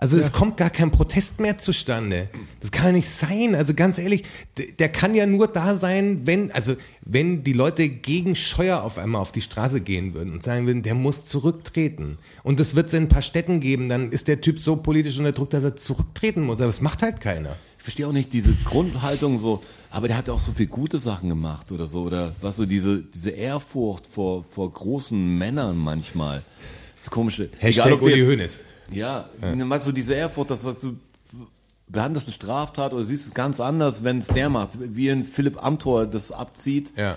Also 0.00 0.16
es 0.18 0.32
kommt 0.32 0.56
gar 0.56 0.70
kein 0.70 0.90
Protest 0.90 1.40
mehr 1.40 1.58
zustande. 1.58 2.30
Das 2.60 2.72
kann 2.72 2.86
ja 2.86 2.92
nicht 2.92 3.10
sein. 3.10 3.54
Also 3.54 3.74
ganz 3.74 3.98
ehrlich, 3.98 4.22
der 4.78 4.88
kann 4.88 5.14
ja 5.14 5.26
nur 5.26 5.46
da 5.46 5.76
sein, 5.76 6.22
wenn, 6.24 6.50
also 6.52 6.74
wenn 7.02 7.44
die 7.44 7.52
Leute 7.52 7.86
gegen 7.90 8.34
Scheuer 8.34 8.82
auf 8.82 8.96
einmal 8.96 9.20
auf 9.20 9.30
die 9.30 9.42
Straße 9.42 9.82
gehen 9.82 10.14
würden 10.14 10.32
und 10.32 10.42
sagen 10.42 10.66
würden, 10.66 10.82
der 10.82 10.94
muss 10.94 11.26
zurücktreten. 11.26 12.16
Und 12.42 12.60
das 12.60 12.74
wird 12.74 12.88
es 12.88 12.94
in 12.94 13.04
ein 13.04 13.08
paar 13.10 13.20
Städten 13.20 13.60
geben, 13.60 13.90
dann 13.90 14.10
ist 14.10 14.26
der 14.26 14.40
Typ 14.40 14.58
so 14.58 14.76
politisch 14.76 15.18
unter 15.18 15.32
Druck, 15.32 15.50
dass 15.50 15.64
er 15.64 15.76
zurücktreten 15.76 16.40
muss. 16.42 16.58
Aber 16.60 16.68
das 16.68 16.80
macht 16.80 17.02
halt 17.02 17.20
keiner. 17.20 17.56
Ich 17.76 17.82
verstehe 17.82 18.06
auch 18.08 18.12
nicht 18.12 18.32
diese 18.32 18.54
Grundhaltung 18.64 19.38
so, 19.38 19.62
aber 19.90 20.08
der 20.08 20.16
hat 20.16 20.30
auch 20.30 20.40
so 20.40 20.52
viel 20.52 20.66
gute 20.66 20.98
Sachen 20.98 21.28
gemacht 21.28 21.72
oder 21.72 21.86
so, 21.86 22.04
oder 22.04 22.34
was 22.40 22.56
so 22.56 22.64
diese, 22.64 23.02
diese 23.02 23.30
Ehrfurcht 23.30 24.06
vor, 24.06 24.44
vor 24.44 24.70
großen 24.70 25.36
Männern 25.38 25.76
manchmal. 25.76 26.42
Das 26.96 27.04
ist 27.04 27.10
komisch. 27.10 27.42
Hashtag 27.58 27.92
ob 27.92 28.00
du 28.00 28.06
Uli 28.06 28.16
jetzt- 28.16 28.28
Hoeneß. 28.28 28.60
Ja, 28.92 29.26
meinst 29.56 29.86
du 29.86 29.92
diese 29.92 30.14
Ehrfurcht, 30.14 30.50
dass, 30.50 30.62
du 30.62 30.96
behandelst 31.88 32.28
eine 32.28 32.34
Straftat 32.34 32.92
oder 32.92 33.02
siehst 33.02 33.26
es 33.26 33.34
ganz 33.34 33.60
anders, 33.60 34.04
wenn 34.04 34.18
es 34.18 34.28
der 34.28 34.48
macht, 34.48 34.70
wie 34.80 35.10
ein 35.10 35.24
Philipp 35.24 35.64
Amthor 35.64 36.06
das 36.06 36.32
abzieht, 36.32 36.92
Ja. 36.96 37.16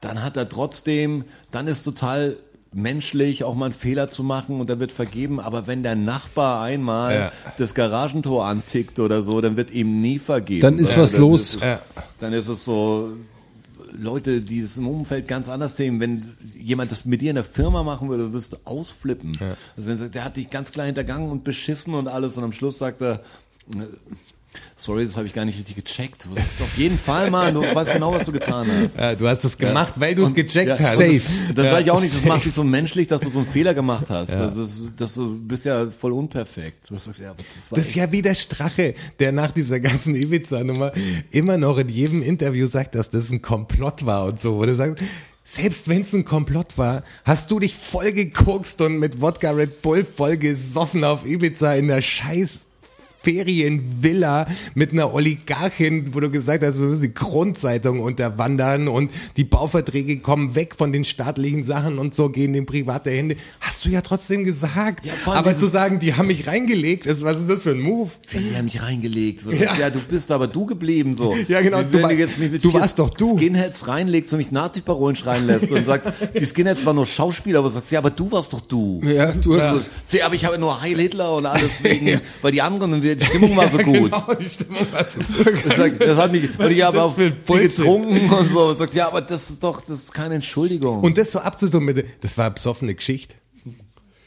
dann 0.00 0.22
hat 0.22 0.36
er 0.36 0.48
trotzdem, 0.48 1.24
dann 1.50 1.66
ist 1.66 1.82
total 1.84 2.36
menschlich, 2.72 3.44
auch 3.44 3.54
mal 3.54 3.66
einen 3.66 3.74
Fehler 3.74 4.08
zu 4.08 4.22
machen 4.22 4.60
und 4.60 4.68
dann 4.68 4.80
wird 4.80 4.92
vergeben, 4.92 5.40
aber 5.40 5.66
wenn 5.66 5.82
der 5.82 5.94
Nachbar 5.96 6.62
einmal 6.62 7.14
Ja. 7.14 7.32
das 7.58 7.74
Garagentor 7.74 8.44
antickt 8.46 8.98
oder 8.98 9.22
so, 9.22 9.40
dann 9.40 9.56
wird 9.56 9.70
ihm 9.70 10.00
nie 10.02 10.18
vergeben. 10.18 10.60
Dann 10.62 10.78
ist 10.78 10.96
was 10.98 11.12
dann 11.12 11.20
los. 11.22 11.40
Ist 11.40 11.54
es, 11.56 11.60
Ja. 11.62 11.80
Dann 12.20 12.32
ist 12.32 12.48
es 12.48 12.64
so, 12.64 13.12
Leute, 13.98 14.42
die 14.42 14.60
es 14.60 14.76
im 14.76 14.86
Umfeld 14.88 15.28
ganz 15.28 15.48
anders 15.48 15.76
sehen, 15.76 16.00
wenn 16.00 16.24
jemand 16.58 16.92
das 16.92 17.04
mit 17.04 17.20
dir 17.20 17.30
in 17.30 17.36
der 17.36 17.44
Firma 17.44 17.82
machen 17.82 18.08
würde, 18.08 18.32
wirst 18.32 18.52
du 18.52 18.56
ausflippen. 18.64 19.36
Also 19.76 19.88
wenn 19.88 19.96
er 19.96 19.98
sagt, 19.98 20.14
der 20.14 20.24
hat 20.24 20.36
dich 20.36 20.50
ganz 20.50 20.72
klar 20.72 20.86
hintergangen 20.86 21.30
und 21.30 21.44
beschissen 21.44 21.94
und 21.94 22.08
alles 22.08 22.36
und 22.36 22.44
am 22.44 22.52
Schluss 22.52 22.78
sagt 22.78 23.00
er, 23.00 23.14
äh, 23.74 23.84
sorry, 24.76 25.04
das 25.06 25.16
habe 25.16 25.26
ich 25.26 25.32
gar 25.32 25.44
nicht 25.44 25.58
richtig 25.58 25.76
gecheckt. 25.76 26.26
Du 26.26 26.34
sagst 26.34 26.60
auf 26.60 26.76
jeden 26.76 26.98
Fall 26.98 27.30
mal, 27.30 27.52
du 27.52 27.62
weißt 27.62 27.94
genau, 27.94 28.12
was 28.12 28.24
du 28.24 28.32
getan 28.32 28.66
hast. 28.70 28.96
Ja, 28.96 29.14
du 29.14 29.26
hast 29.26 29.42
es 29.42 29.56
gemacht, 29.56 29.94
weil 29.96 30.14
du 30.14 30.24
es 30.24 30.34
gecheckt 30.34 30.68
Ja, 30.68 30.78
hast. 30.78 30.98
Safe. 30.98 31.20
Das, 31.48 31.54
dann 31.54 31.70
sage 31.70 31.82
ich 31.84 31.90
auch 31.90 32.00
nicht, 32.00 32.12
das 32.12 32.20
safe. 32.20 32.28
macht 32.32 32.44
dich 32.44 32.54
so 32.54 32.62
menschlich, 32.62 33.08
dass 33.08 33.22
du 33.22 33.30
so 33.30 33.38
einen 33.40 33.48
Fehler 33.48 33.74
gemacht 33.74 34.10
hast. 34.10 34.30
Das 34.30 34.56
ist, 34.56 34.92
das 34.96 35.14
du 35.14 35.40
bist 35.40 35.64
ja 35.64 35.90
voll 35.90 36.12
unperfekt. 36.12 36.90
Du 36.90 36.96
sagst, 36.96 37.20
ja, 37.20 37.34
das 37.54 37.70
war 37.72 37.78
Das 37.78 37.88
ist 37.88 37.94
ja 37.94 38.12
wie 38.12 38.22
der 38.22 38.34
Strache, 38.34 38.94
der 39.18 39.32
nach 39.32 39.50
dieser 39.50 39.80
ganzen 39.80 40.14
Ibiza-Nummer 40.14 40.92
immer 41.30 41.56
noch 41.56 41.78
in 41.78 41.88
jedem 41.88 42.22
Interview 42.22 42.66
sagt, 42.66 42.94
dass 42.94 43.10
das 43.10 43.30
ein 43.30 43.40
Komplott 43.40 44.04
war 44.04 44.26
und 44.26 44.40
so. 44.40 44.56
Oder 44.56 44.74
sagt, 44.74 45.00
selbst 45.42 45.88
wenn 45.88 46.02
es 46.02 46.12
ein 46.12 46.24
Komplott 46.24 46.76
war, 46.76 47.02
hast 47.24 47.50
du 47.50 47.60
dich 47.60 47.74
voll 47.74 48.12
gekokst 48.12 48.80
und 48.82 48.98
mit 48.98 49.20
Wodka 49.20 49.52
Red 49.52 49.80
Bull 49.80 50.04
voll 50.04 50.36
gesoffen 50.36 51.04
auf 51.04 51.24
Ibiza 51.24 51.74
in 51.74 51.88
der 51.88 52.02
scheiß 52.02 52.65
Ferienvilla 53.26 54.46
mit 54.74 54.92
einer 54.92 55.12
Oligarchin, 55.12 56.14
wo 56.14 56.20
du 56.20 56.30
gesagt 56.30 56.62
hast, 56.64 56.78
wir 56.78 56.86
müssen 56.86 57.02
die 57.02 57.14
Grundzeitung 57.14 58.00
unterwandern 58.00 58.88
und 58.88 59.10
die 59.36 59.44
Bauverträge 59.44 60.18
kommen 60.18 60.54
weg 60.54 60.74
von 60.76 60.92
den 60.92 61.04
staatlichen 61.04 61.64
Sachen 61.64 61.98
und 61.98 62.14
so 62.14 62.28
gehen 62.28 62.54
in 62.54 62.66
private 62.66 63.10
Hände. 63.10 63.36
Hast 63.60 63.84
du 63.84 63.88
ja 63.88 64.00
trotzdem 64.00 64.44
gesagt. 64.44 65.04
Ja, 65.04 65.12
Aber 65.26 65.56
zu 65.56 65.66
sagen, 65.66 65.98
die 65.98 66.14
haben 66.14 66.28
mich 66.28 66.46
reingelegt, 66.46 67.06
ist, 67.06 67.22
was 67.22 67.38
ist 67.40 67.50
das 67.50 67.62
für 67.62 67.70
ein 67.70 67.80
Move? 67.80 68.10
Die 68.32 68.56
haben 68.56 68.64
mich 68.66 68.82
reingelegt. 68.82 69.44
Ja. 69.50 69.74
ja, 69.78 69.90
du 69.90 69.98
bist 70.00 70.30
aber 70.30 70.46
du 70.46 70.66
geblieben 70.66 71.14
so. 71.14 71.34
Ja, 71.48 71.60
genau, 71.60 71.78
Wenn 71.78 71.90
du 71.90 71.98
du 71.98 72.02
war- 72.04 72.12
jetzt 72.12 72.38
mich 72.38 72.50
mit 72.50 72.64
du 72.64 72.72
warst 72.72 72.98
doch 72.98 73.10
du. 73.10 73.36
Skinheads 73.38 73.88
reinlegst 73.88 74.32
und 74.32 74.38
mich 74.38 74.50
Nazi-Parolen 74.50 75.16
schreien 75.16 75.46
lässt 75.46 75.70
und 75.70 75.84
sagst, 75.86 76.10
die 76.38 76.44
Skinheads 76.44 76.84
waren 76.86 76.96
nur 76.96 77.06
Schauspieler, 77.06 77.58
aber 77.60 77.68
du 77.68 77.74
sagst, 77.74 77.90
ja, 77.92 77.98
aber 77.98 78.10
du 78.10 78.30
warst 78.30 78.52
doch 78.52 78.60
du. 78.60 79.00
Ja, 79.04 79.32
du 79.32 79.54
hast 79.54 79.62
Ja. 79.62 79.80
So, 80.04 80.18
aber 80.24 80.34
ich 80.34 80.44
habe 80.44 80.58
nur 80.58 80.80
Heil 80.80 80.98
Hitler 80.98 81.34
und 81.36 81.46
alles 81.46 81.82
wegen, 81.82 82.20
weil 82.42 82.52
die 82.52 82.62
anderen, 82.62 83.02
wir- 83.02 83.15
die 83.16 83.24
Stimmung 83.24 83.56
war 83.56 83.68
so 83.68 83.78
gut. 83.78 84.10
Genau, 84.12 84.34
die 84.34 84.44
Stimmung 84.44 84.86
war 84.92 85.06
so 85.06 85.18
gut. 85.44 85.64
Das, 85.66 85.76
sagt- 85.76 86.00
das 86.00 86.16
hat 86.18 86.32
mich, 86.32 86.58
und 86.58 86.70
ich 86.70 86.82
habe 86.82 87.02
auch 87.02 87.14
viel 87.14 87.30
getrunken 87.32 88.30
und 88.30 88.50
so. 88.50 88.68
Und 88.68 88.78
sagst, 88.78 88.94
ja, 88.94 89.08
aber 89.08 89.20
das 89.22 89.50
ist 89.50 89.62
doch, 89.64 89.80
das 89.80 89.90
ist 90.04 90.14
keine 90.14 90.34
Entschuldigung. 90.36 91.00
Und 91.00 91.16
das 91.18 91.32
so 91.32 91.40
abzutun 91.40 91.84
mit, 91.84 92.04
das 92.22 92.36
war 92.38 92.46
eine 92.46 92.54
besoffene 92.54 92.94
Geschichte. 92.94 93.34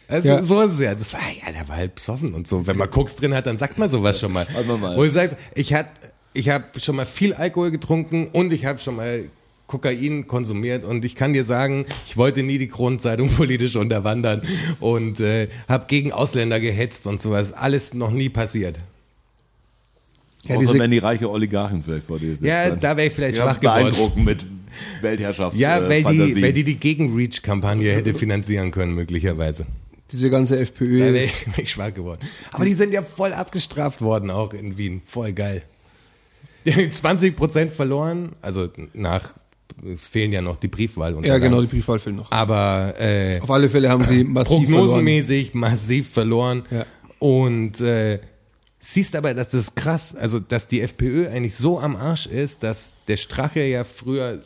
Also 0.07 0.27
Ja. 0.27 0.41
so 0.43 0.59
ist 0.61 0.73
es 0.73 0.79
ja. 0.79 0.95
Das 0.95 1.13
war, 1.13 1.19
ja, 1.45 1.51
der 1.51 1.67
war 1.67 1.75
halt 1.77 1.93
besoffen 1.95 2.33
und 2.33 2.47
so. 2.47 2.65
Wenn 2.65 2.77
man 2.77 2.89
Koks 2.89 3.15
drin 3.15 3.33
hat, 3.35 3.45
dann 3.45 3.57
sagt 3.57 3.77
man 3.77 3.89
sowas 3.89 4.19
schon 4.19 4.31
mal. 4.33 4.47
Hat 4.47 4.65
man 4.67 4.79
mal. 4.81 4.97
Wo 4.97 5.03
du 5.03 5.11
sagst, 5.11 5.37
ich 5.53 5.73
hat, 5.73 5.87
ich 6.33 6.49
habe 6.49 6.65
schon 6.79 6.95
mal 6.95 7.05
viel 7.05 7.33
Alkohol 7.33 7.69
getrunken 7.69 8.27
und 8.33 8.51
ich 8.51 8.65
habe 8.65 8.79
schon 8.79 8.95
mal 8.95 9.25
Kokain 9.69 10.27
konsumiert 10.27 10.83
und 10.83 11.05
ich 11.05 11.15
kann 11.15 11.31
dir 11.31 11.45
sagen, 11.45 11.85
ich 12.07 12.17
wollte 12.17 12.41
nie 12.43 12.57
die 12.57 12.67
Kronenzeitung 12.67 13.29
politisch 13.37 13.75
unterwandern 13.75 14.41
und 14.79 15.19
äh, 15.19 15.47
habe 15.69 15.85
gegen 15.87 16.11
Ausländer 16.11 16.59
gehetzt 16.59 17.05
und 17.07 17.21
sowas. 17.21 17.53
Alles 17.53 17.93
noch 17.93 18.11
nie 18.11 18.29
passiert. 18.29 18.79
Ja, 20.43 20.55
Außer 20.55 20.67
diese- 20.67 20.79
wenn 20.79 20.91
die 20.91 20.97
reiche 20.97 21.29
Oligarchen 21.29 21.83
vielleicht 21.83 22.07
vor 22.07 22.17
dir 22.17 22.31
sitzt. 22.31 22.43
Ja, 22.43 22.69
dann. 22.69 22.79
da 22.79 22.97
wäre 22.97 23.07
ich 23.07 23.13
vielleicht 23.13 23.37
schwach 23.37 23.59
geworden. 23.59 23.83
beeindruckend 23.83 24.25
mit 24.25 24.45
Weltherrschaft. 25.01 25.55
Ja, 25.55 25.77
äh, 25.79 25.89
weil, 25.89 25.97
die, 25.97 26.03
Fantasie. 26.03 26.41
weil 26.41 26.53
die 26.53 26.63
die 26.63 26.75
Gegen-Reach-Kampagne 26.77 27.93
hätte 27.93 28.13
finanzieren 28.15 28.71
können, 28.71 28.93
möglicherweise. 28.95 29.65
Diese 30.11 30.31
ganze 30.31 30.57
FPÖ 30.59 30.97
Da 30.99 31.05
wäre 31.13 31.25
ich, 31.25 31.45
wär 31.55 31.63
ich 31.63 31.69
schwach 31.71 31.93
geworden. 31.93 32.21
Aber 32.51 32.65
die 32.65 32.73
sind 32.73 32.91
ja 32.93 33.03
voll 33.03 33.33
abgestraft 33.33 34.01
worden, 34.01 34.31
auch 34.31 34.53
in 34.53 34.77
Wien. 34.79 35.01
Voll 35.05 35.33
geil. 35.33 35.61
Die 36.65 36.73
haben 36.73 36.91
20 36.91 37.35
Prozent 37.35 37.71
verloren, 37.71 38.31
also 38.41 38.69
nach, 38.93 39.31
es 39.83 40.07
fehlen 40.07 40.31
ja 40.31 40.41
noch 40.41 40.57
die 40.57 40.67
Briefwahl. 40.67 41.23
ja 41.25 41.37
genau, 41.37 41.61
die 41.61 41.67
Briefwahl 41.67 41.99
fehlt 41.99 42.15
noch. 42.15 42.31
Aber 42.31 42.93
äh, 42.99 43.39
Auf 43.39 43.51
alle 43.51 43.69
Fälle 43.69 43.89
haben 43.89 44.03
sie 44.03 44.23
massiv 44.23 44.57
verloren. 44.57 44.73
prognosenmäßig 44.73 45.53
massiv 45.53 46.09
verloren. 46.09 46.63
Ja. 46.71 46.85
Und 47.19 47.81
äh, 47.81 48.19
siehst 48.79 49.15
aber, 49.15 49.33
dass 49.33 49.49
das 49.49 49.61
ist 49.61 49.75
krass, 49.75 50.15
also 50.15 50.39
dass 50.39 50.67
die 50.67 50.81
FPÖ 50.81 51.27
eigentlich 51.27 51.55
so 51.55 51.79
am 51.79 51.95
Arsch 51.95 52.27
ist, 52.27 52.63
dass 52.63 52.93
der 53.07 53.17
Strache 53.17 53.61
ja 53.61 53.83
früher 53.83 54.39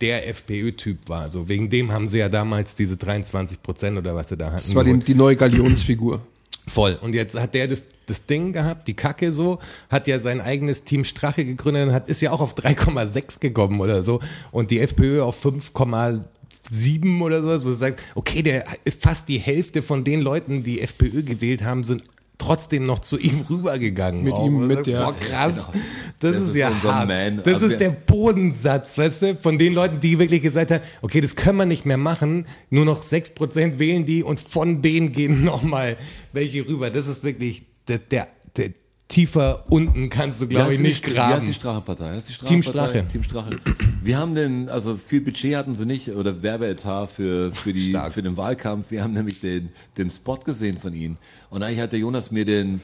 der 0.00 0.28
FPÖ-Typ 0.28 1.08
war. 1.08 1.28
So 1.28 1.48
wegen 1.48 1.70
dem 1.70 1.92
haben 1.92 2.08
sie 2.08 2.18
ja 2.18 2.28
damals 2.28 2.74
diese 2.74 2.96
23 2.96 3.62
Prozent 3.62 3.98
oder 3.98 4.14
was 4.14 4.28
sie 4.28 4.36
da 4.36 4.46
hatten. 4.46 4.56
Das 4.56 4.74
war 4.74 4.84
die, 4.84 4.98
die 4.98 5.14
neue 5.14 5.36
Galionsfigur. 5.36 6.22
Voll. 6.66 6.98
Und 7.00 7.14
jetzt 7.14 7.38
hat 7.38 7.54
der 7.54 7.68
das, 7.68 7.82
das 8.08 8.26
Ding 8.26 8.52
gehabt, 8.52 8.88
die 8.88 8.94
Kacke 8.94 9.32
so, 9.32 9.58
hat 9.90 10.06
ja 10.06 10.18
sein 10.18 10.40
eigenes 10.40 10.84
Team 10.84 11.04
Strache 11.04 11.44
gegründet 11.44 11.88
und 11.88 11.94
hat, 11.94 12.08
ist 12.08 12.20
ja 12.20 12.32
auch 12.32 12.40
auf 12.40 12.54
3,6 12.54 13.40
gekommen 13.40 13.80
oder 13.80 14.02
so. 14.02 14.20
Und 14.50 14.70
die 14.70 14.80
FPÖ 14.80 15.22
auf 15.22 15.44
5,7 15.44 17.22
oder 17.22 17.42
sowas, 17.42 17.64
wo 17.64 17.68
du 17.70 17.74
sagst, 17.74 18.04
okay, 18.14 18.42
der 18.42 18.64
fast 19.00 19.28
die 19.28 19.38
Hälfte 19.38 19.82
von 19.82 20.04
den 20.04 20.20
Leuten, 20.20 20.62
die 20.62 20.80
FPÖ 20.80 21.22
gewählt 21.22 21.62
haben, 21.62 21.84
sind 21.84 22.02
trotzdem 22.38 22.86
noch 22.86 23.00
zu 23.00 23.18
ihm 23.18 23.44
rübergegangen. 23.50 24.22
Mit 24.22 24.32
auch. 24.32 24.46
ihm 24.46 24.66
mit, 24.66 24.84
Boah, 24.84 24.90
ja. 24.90 25.12
krass. 25.12 25.54
Genau. 25.54 25.72
Das, 26.20 26.32
Das 26.32 26.42
ist 26.42 26.48
ist 26.48 26.56
ja 26.56 26.82
hart. 26.82 27.08
Man. 27.08 27.42
Das 27.44 27.56
Aber 27.56 27.66
ist 27.66 27.80
der 27.80 27.90
Bodensatz, 27.90 28.96
weißt 28.96 29.22
du, 29.22 29.34
von 29.36 29.58
den 29.58 29.74
Leuten, 29.74 30.00
die 30.00 30.18
wirklich 30.18 30.42
gesagt 30.42 30.70
haben, 30.70 30.82
okay, 31.02 31.20
das 31.20 31.36
können 31.36 31.58
wir 31.58 31.66
nicht 31.66 31.84
mehr 31.84 31.96
machen, 31.96 32.46
nur 32.70 32.84
noch 32.84 33.02
6% 33.02 33.78
wählen 33.78 34.06
die 34.06 34.22
und 34.22 34.40
von 34.40 34.80
denen 34.82 35.12
gehen 35.12 35.44
nochmal 35.44 35.96
welche 36.32 36.66
rüber. 36.66 36.90
Das 36.90 37.06
ist 37.06 37.24
wirklich 37.24 37.64
der, 37.88 37.98
der, 37.98 38.28
der 38.56 38.70
tiefer 39.08 39.64
unten 39.70 40.10
kannst 40.10 40.40
du, 40.42 40.46
glaube 40.48 40.74
ich, 40.74 40.80
nicht 40.80 41.06
die- 41.06 41.12
Wie 41.14 41.18
heißt 41.18 41.30
graben. 41.30 41.46
die 41.46 41.54
Strache-Partei? 41.54 42.10
Heißt 42.12 42.28
die 42.28 42.44
Team 42.46 42.62
Strache-Partei? 42.62 42.98
Strache. 42.98 43.08
Team 43.08 43.22
Strache. 43.22 43.58
Wir 44.02 44.18
haben 44.18 44.34
den, 44.34 44.68
also 44.68 44.96
viel 44.96 45.22
Budget 45.22 45.56
hatten 45.56 45.74
sie 45.74 45.86
nicht 45.86 46.10
oder 46.10 46.42
Werbeetat 46.42 47.10
für, 47.10 47.52
für, 47.52 47.72
die, 47.72 47.88
Stark. 47.90 48.12
für 48.12 48.22
den 48.22 48.36
Wahlkampf. 48.36 48.90
Wir 48.90 49.02
haben 49.02 49.14
nämlich 49.14 49.40
den, 49.40 49.70
den 49.96 50.10
Spot 50.10 50.36
gesehen 50.36 50.78
von 50.78 50.92
ihnen. 50.92 51.16
Und 51.48 51.62
eigentlich 51.62 51.80
hat 51.80 51.92
der 51.92 51.98
Jonas 52.00 52.30
mir 52.30 52.44
den, 52.44 52.82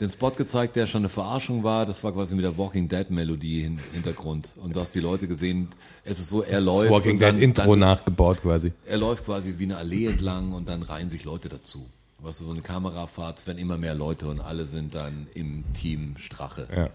den 0.00 0.10
Spot 0.10 0.30
gezeigt, 0.30 0.76
der 0.76 0.86
schon 0.86 1.00
eine 1.02 1.08
Verarschung 1.08 1.64
war. 1.64 1.86
Das 1.86 2.04
war 2.04 2.12
quasi 2.12 2.36
mit 2.36 2.44
der 2.44 2.56
Walking 2.56 2.88
Dead 2.88 3.10
Melodie 3.10 3.64
im 3.64 3.78
Hintergrund. 3.92 4.54
Und 4.62 4.76
du 4.76 4.80
hast 4.80 4.94
die 4.94 5.00
Leute 5.00 5.26
gesehen, 5.26 5.68
es 6.04 6.20
ist 6.20 6.28
so, 6.28 6.42
er 6.42 6.56
Das 6.58 6.64
läuft. 6.64 6.90
Walking 6.92 7.18
Dead 7.18 7.36
Intro 7.40 7.70
dann, 7.72 7.80
nachgebaut 7.80 8.42
quasi. 8.42 8.72
er 8.86 8.98
läuft 8.98 9.24
quasi 9.24 9.54
wie 9.58 9.64
eine 9.64 9.76
Allee 9.76 10.06
entlang 10.06 10.52
und 10.52 10.68
dann 10.68 10.82
reihen 10.84 11.10
sich 11.10 11.24
Leute 11.24 11.48
dazu. 11.48 11.84
Weißt 12.24 12.40
du, 12.40 12.46
so 12.46 12.52
eine 12.52 12.62
Kamerafahrt, 12.62 13.40
es 13.40 13.46
werden 13.46 13.58
immer 13.58 13.76
mehr 13.76 13.94
Leute 13.94 14.28
und 14.28 14.40
alle 14.40 14.64
sind 14.64 14.94
dann 14.94 15.26
im 15.34 15.62
Team 15.74 16.16
Strache. 16.16 16.66
Ja. 16.74 16.88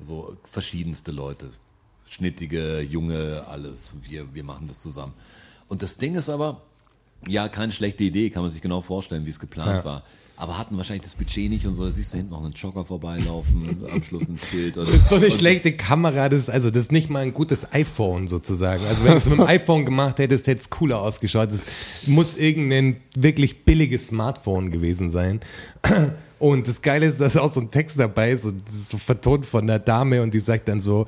So 0.00 0.36
verschiedenste 0.50 1.12
Leute. 1.12 1.50
Schnittige, 2.08 2.80
junge, 2.80 3.44
alles. 3.46 3.94
Wir, 4.02 4.34
wir 4.34 4.42
machen 4.42 4.66
das 4.66 4.82
zusammen. 4.82 5.14
Und 5.68 5.82
das 5.82 5.96
Ding 5.96 6.16
ist 6.16 6.28
aber, 6.28 6.60
ja, 7.28 7.48
keine 7.48 7.72
schlechte 7.72 8.04
Idee, 8.04 8.30
kann 8.30 8.42
man 8.42 8.50
sich 8.50 8.62
genau 8.62 8.80
vorstellen, 8.80 9.24
wie 9.26 9.30
es 9.30 9.40
geplant 9.40 9.78
Ja. 9.78 9.84
war. 9.84 10.02
Aber 10.36 10.58
hatten 10.58 10.76
wahrscheinlich 10.76 11.04
das 11.04 11.14
Budget 11.14 11.48
nicht 11.48 11.64
und 11.64 11.76
so. 11.76 11.84
Da 11.84 11.92
siehst 11.92 12.12
du 12.12 12.16
hinten 12.16 12.32
noch 12.32 12.42
einen 12.44 12.54
Jogger 12.54 12.84
vorbeilaufen, 12.84 13.84
am 13.92 14.02
Schluss 14.02 14.24
ins 14.24 14.44
Bild. 14.46 14.76
Und, 14.76 14.88
So 15.08 15.14
eine 15.14 15.30
schlechte 15.30 15.72
Kamera, 15.76 16.28
das 16.28 16.42
ist 16.42 16.50
also 16.50 16.70
das 16.70 16.86
ist 16.86 16.92
nicht 16.92 17.08
mal 17.08 17.20
ein 17.20 17.32
gutes 17.32 17.72
iPhone 17.72 18.26
sozusagen. 18.26 18.84
Also 18.84 19.04
wenn 19.04 19.12
du 19.12 19.18
es 19.18 19.26
mit 19.26 19.38
dem 19.38 19.46
iPhone 19.46 19.84
gemacht 19.84 20.18
hättest, 20.18 20.48
hätte 20.48 20.60
es 20.60 20.70
cooler 20.70 20.98
ausgeschaut. 21.00 21.52
Das 21.52 21.64
muss 22.08 22.36
irgendein 22.36 22.96
wirklich 23.14 23.64
billiges 23.64 24.08
Smartphone 24.08 24.72
gewesen 24.72 25.12
sein. 25.12 25.38
Und 26.40 26.66
das 26.66 26.82
Geile 26.82 27.06
ist, 27.06 27.20
dass 27.20 27.36
auch 27.36 27.52
so 27.52 27.60
ein 27.60 27.70
Text 27.70 27.98
dabei 27.98 28.32
ist 28.32 28.44
und 28.44 28.66
das 28.66 28.74
ist 28.74 28.88
so 28.90 28.98
vertont 28.98 29.46
von 29.46 29.66
der 29.68 29.78
Dame 29.78 30.20
und 30.20 30.34
die 30.34 30.40
sagt 30.40 30.68
dann 30.68 30.80
so, 30.80 31.06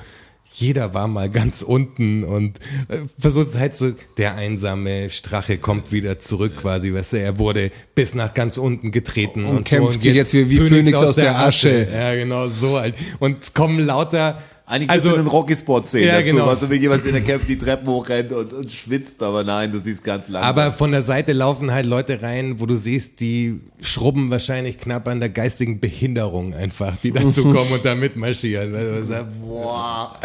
jeder 0.59 0.95
war 0.95 1.07
mal 1.07 1.29
ganz 1.29 1.61
unten 1.61 2.25
und 2.25 2.59
äh, 2.89 3.01
versucht 3.19 3.49
es 3.49 3.59
halt 3.59 3.75
so, 3.75 3.93
der 4.17 4.37
einsame 4.37 5.11
Strache 5.11 5.59
kommt 5.59 5.93
wieder 5.93 6.19
zurück 6.19 6.57
quasi, 6.63 6.95
weißt 6.95 7.13
du, 7.13 7.17
er 7.21 7.39
wurde 7.39 7.71
bis 7.95 8.15
nach 8.15 8.33
ganz 8.33 8.57
unten 8.57 8.91
getreten 8.91 9.45
Und 9.45 9.59
und, 9.59 9.65
kämpft 9.65 9.93
so, 9.95 9.99
sich 10.01 10.15
jetzt 10.15 10.33
wie- 10.33 10.49
wie 10.49 10.57
Phönix 10.59 10.99
aus 11.03 11.17
der 11.17 11.39
Asche. 11.39 11.87
Ja, 11.93 12.15
genau, 12.15 12.49
so 12.49 12.79
halt. 12.81 12.95
Und 13.19 13.43
es 13.43 13.53
kommen 13.53 13.81
lauter, 13.85 14.43
Eigentlich 14.69 14.91
also, 14.91 15.11
also, 15.11 15.21
einen 15.21 15.29
Rocky-Spot 15.29 15.83
sehen 15.85 16.09
Ja, 16.09 16.19
dazu, 16.21 16.33
genau. 16.33 16.47
was 16.49 16.59
du 16.59 16.69
wie 16.69 16.75
jemand 16.75 17.07
in 17.07 17.13
der 17.13 17.23
Kämpfe 17.23 17.47
die 17.47 17.57
Treppen 17.57 17.87
hochrennt 17.87 18.33
und, 18.33 18.53
und 18.53 18.73
schwitzt, 18.73 19.23
aber 19.23 19.45
nein, 19.45 19.71
du 19.71 19.79
siehst 19.79 20.03
ganz 20.03 20.29
langsam. 20.29 20.43
aber 20.43 20.73
von 20.73 20.91
der 20.91 21.05
Seite 21.05 21.33
laufen 21.33 21.71
halt 21.71 21.87
Leute 21.87 22.21
rein, 22.21 22.59
wo 22.59 22.67
du 22.67 22.75
siehst, 22.75 23.21
die 23.21 23.61
schrubben 23.81 24.29
wahrscheinlich 24.29 24.77
knapp 24.77 25.07
an 25.07 25.21
der 25.21 25.29
geistigen 25.29 25.79
Behinderung 25.79 26.53
einfach, 26.53 26.97
die 27.01 27.13
dazu 27.13 27.45
kommen 27.53 27.71
und 27.71 27.85
da 27.85 27.95
mitmarschieren. 27.95 28.75
Also, 28.75 29.15
boah, 29.41 30.19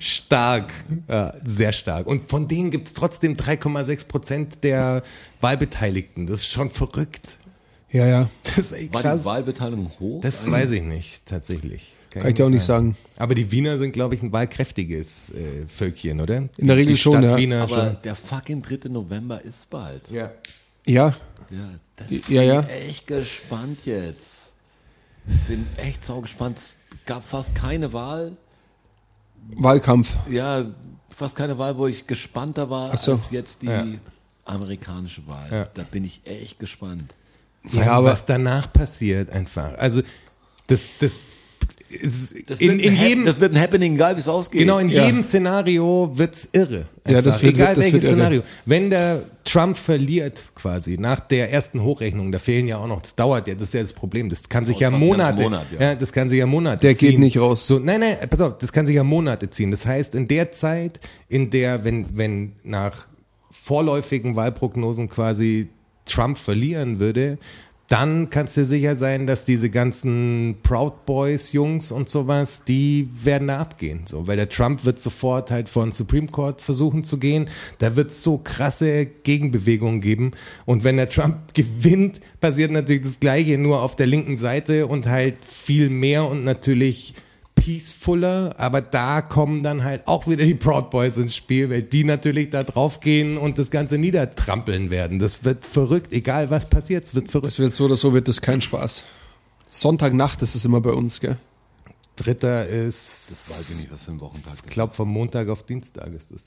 stark, 0.00 0.70
ja, 1.08 1.32
sehr 1.42 1.72
stark. 1.72 2.06
Und 2.06 2.28
von 2.28 2.46
denen 2.46 2.70
gibt 2.70 2.88
es 2.88 2.94
trotzdem 2.94 3.36
3,6 3.36 4.06
Prozent 4.06 4.64
der 4.64 5.02
Wahlbeteiligten. 5.40 6.26
Das 6.26 6.40
ist 6.40 6.52
schon 6.52 6.68
verrückt. 6.68 7.38
Ja, 7.90 8.06
ja. 8.06 8.28
Das 8.44 8.58
ist 8.58 8.72
echt 8.72 8.92
war 8.92 9.00
krass. 9.00 9.20
die 9.20 9.24
Wahlbeteiligung 9.24 9.90
hoch? 9.98 10.20
Das 10.20 10.50
weiß 10.50 10.72
ich 10.72 10.82
nicht, 10.82 11.24
tatsächlich. 11.24 11.94
Kann 12.10 12.26
ich 12.28 12.34
dir 12.34 12.46
auch 12.46 12.50
nicht 12.50 12.64
sagen. 12.64 12.96
Aber 13.16 13.34
die 13.34 13.50
Wiener 13.52 13.78
sind, 13.78 13.92
glaube 13.92 14.14
ich, 14.14 14.22
ein 14.22 14.32
wahlkräftiges 14.32 15.30
äh, 15.30 15.66
Völkchen, 15.68 16.20
oder? 16.20 16.48
In 16.56 16.66
der 16.68 16.76
Regel 16.76 16.94
die 16.94 16.98
schon, 16.98 17.12
Stadt 17.14 17.24
ja. 17.24 17.36
Wiener 17.36 17.62
aber 17.62 17.84
schon. 17.84 17.96
der 18.02 18.14
fucking 18.14 18.62
3. 18.62 18.88
November 18.88 19.44
ist 19.44 19.68
bald. 19.70 20.10
Ja. 20.10 20.32
Ja, 20.86 21.14
Ja, 21.50 21.70
das 21.96 22.28
Ja, 22.28 22.42
ja. 22.42 22.60
bin 22.62 22.70
ich 22.70 22.88
echt 22.88 23.06
gespannt 23.06 23.80
jetzt. 23.84 24.54
Bin 25.46 25.66
echt 25.76 26.02
sau 26.04 26.20
gespannt. 26.22 26.56
Es 26.58 26.76
gab 27.04 27.22
fast 27.24 27.54
keine 27.54 27.92
Wahl. 27.92 28.36
Wahlkampf. 29.54 30.16
Ja, 30.30 30.64
fast 31.10 31.36
keine 31.36 31.58
Wahl, 31.58 31.76
wo 31.76 31.86
ich 31.86 32.06
gespannter 32.06 32.70
war 32.70 32.96
so. 32.96 33.12
als 33.12 33.30
jetzt 33.30 33.62
die 33.62 33.66
Ja. 33.66 33.86
amerikanische 34.44 35.26
Wahl. 35.26 35.48
Ja. 35.50 35.64
Da 35.74 35.82
bin 35.84 36.04
ich 36.04 36.22
echt 36.24 36.58
gespannt. 36.58 37.14
Ja, 37.72 37.84
Ja, 37.84 37.92
aber- 37.92 38.12
was 38.12 38.24
danach 38.24 38.72
passiert 38.72 39.30
einfach. 39.30 39.76
Also 39.78 40.02
das, 40.68 40.82
das 41.00 41.18
Das, 42.46 42.60
in, 42.60 42.72
wird, 42.72 42.82
in 42.82 42.96
jedem 42.96 43.24
das 43.24 43.40
wird 43.40 43.54
ein 43.54 43.60
Happening, 43.62 43.94
egal 43.94 44.14
wie 44.16 44.20
es 44.20 44.28
ausgeht. 44.28 44.60
genau 44.60 44.78
in 44.78 44.90
Ja. 44.90 45.06
jedem 45.06 45.22
Szenario 45.22 46.10
wird's 46.12 46.46
irre. 46.52 46.84
Ja, 47.06 47.22
das 47.22 47.36
Einfach. 47.36 47.42
wird- 47.44 47.54
egal 47.56 47.74
das 47.74 47.84
wird 47.84 47.92
welches 47.94 48.04
irre. 48.04 48.12
Szenario. 48.14 48.42
Wenn 48.66 48.90
der 48.90 49.22
Trump 49.44 49.78
verliert 49.78 50.44
quasi 50.54 50.98
nach 50.98 51.20
der 51.20 51.50
ersten 51.50 51.82
Hochrechnung, 51.82 52.30
da 52.30 52.38
fehlen 52.38 52.68
ja 52.68 52.76
auch 52.76 52.86
noch. 52.86 53.00
Das 53.00 53.14
dauert 53.14 53.48
ja. 53.48 53.54
Das 53.54 53.62
ist 53.68 53.74
ja 53.74 53.80
das 53.80 53.94
Problem. 53.94 54.28
Das 54.28 54.48
kann 54.50 54.66
sich 54.66 54.76
Dauert 54.76 54.92
ja 54.92 54.98
Monate. 54.98 55.42
Monat, 55.44 55.66
ja. 55.72 55.80
ja. 55.80 55.94
das 55.94 56.12
kann 56.12 56.28
sich 56.28 56.38
ja 56.38 56.46
Monate. 56.46 56.80
Der 56.82 56.92
geht 56.94 57.10
ziehen. 57.12 57.20
nicht 57.20 57.38
raus. 57.38 57.66
So, 57.66 57.78
nein, 57.78 58.00
nein, 58.00 58.18
pass 58.28 58.40
auf. 58.42 58.58
Das 58.58 58.70
kann 58.72 58.86
sich 58.86 58.96
ja 58.96 59.02
Monate 59.04 59.48
ziehen. 59.48 59.70
Das 59.70 59.86
heißt, 59.86 60.14
in 60.14 60.28
der 60.28 60.52
Zeit, 60.52 61.00
in 61.28 61.48
der, 61.48 61.84
wenn 61.84 62.04
wenn 62.18 62.52
nach 62.64 63.06
vorläufigen 63.50 64.36
Wahlprognosen 64.36 65.08
quasi 65.08 65.68
Trump 66.04 66.38
verlieren 66.38 67.00
würde, 67.00 67.38
dann 67.88 68.28
kannst 68.28 68.58
du 68.58 68.66
sicher 68.66 68.96
sein, 68.96 69.26
dass 69.26 69.46
diese 69.46 69.70
ganzen 69.70 70.56
Proud 70.62 71.06
Boys 71.06 71.52
Jungs 71.52 71.90
und 71.90 72.10
sowas, 72.10 72.64
die 72.64 73.08
werden 73.24 73.48
da 73.48 73.60
abgehen. 73.60 74.02
So, 74.04 74.26
weil 74.26 74.36
der 74.36 74.50
Trump 74.50 74.84
wird 74.84 75.00
sofort 75.00 75.50
halt 75.50 75.70
vor 75.70 75.84
den 75.84 75.92
Supreme 75.92 76.26
Court 76.28 76.60
versuchen 76.60 77.02
zu 77.02 77.18
gehen. 77.18 77.48
Da 77.78 77.96
wird 77.96 78.10
es 78.10 78.22
so 78.22 78.36
krasse 78.36 79.06
Gegenbewegungen 79.06 80.02
geben. 80.02 80.32
Und 80.66 80.84
wenn 80.84 80.98
der 80.98 81.08
Trump 81.08 81.36
gewinnt, 81.54 82.20
passiert 82.40 82.70
natürlich 82.70 83.02
das 83.02 83.20
Gleiche, 83.20 83.56
nur 83.56 83.82
auf 83.82 83.96
der 83.96 84.06
linken 84.06 84.36
Seite 84.36 84.86
und 84.86 85.06
halt 85.06 85.42
viel 85.46 85.88
mehr 85.88 86.28
und 86.28 86.44
natürlich 86.44 87.14
peacefuller, 87.58 88.54
aber 88.58 88.80
da 88.80 89.22
kommen 89.22 89.62
dann 89.62 89.84
halt 89.84 90.06
auch 90.06 90.26
wieder 90.26 90.44
die 90.44 90.54
Proud 90.54 90.90
Boys 90.90 91.16
ins 91.16 91.36
Spiel, 91.36 91.70
weil 91.70 91.82
die 91.82 92.04
natürlich 92.04 92.50
da 92.50 92.64
draufgehen 92.64 93.36
und 93.36 93.58
das 93.58 93.70
Ganze 93.70 93.98
niedertrampeln 93.98 94.90
werden. 94.90 95.18
Das 95.18 95.44
wird 95.44 95.66
verrückt, 95.66 96.12
egal 96.12 96.50
was 96.50 96.68
passiert, 96.68 97.04
es 97.04 97.14
wird 97.14 97.30
verrückt. 97.30 97.48
Das 97.48 97.58
wird 97.58 97.74
so 97.74 97.84
oder 97.84 97.96
so, 97.96 98.12
wird 98.14 98.28
das 98.28 98.40
kein 98.40 98.60
Spaß. 98.60 99.02
Sonntagnacht 99.70 100.40
ist 100.42 100.54
es 100.54 100.64
immer 100.64 100.80
bei 100.80 100.90
uns, 100.90 101.20
gell? 101.20 101.36
Dritter 102.16 102.66
ist, 102.66 103.30
Das 103.30 103.50
weiß 103.50 103.70
ich 103.70 103.76
nicht, 103.76 103.92
was 103.92 104.04
für 104.04 104.12
ein 104.12 104.20
Wochentag 104.20 104.56
das 104.56 104.66
ich 104.66 104.72
glaube, 104.72 104.92
vom 104.92 105.08
Montag 105.08 105.48
auf 105.48 105.62
Dienstag 105.62 106.12
ist 106.14 106.32
es. 106.32 106.46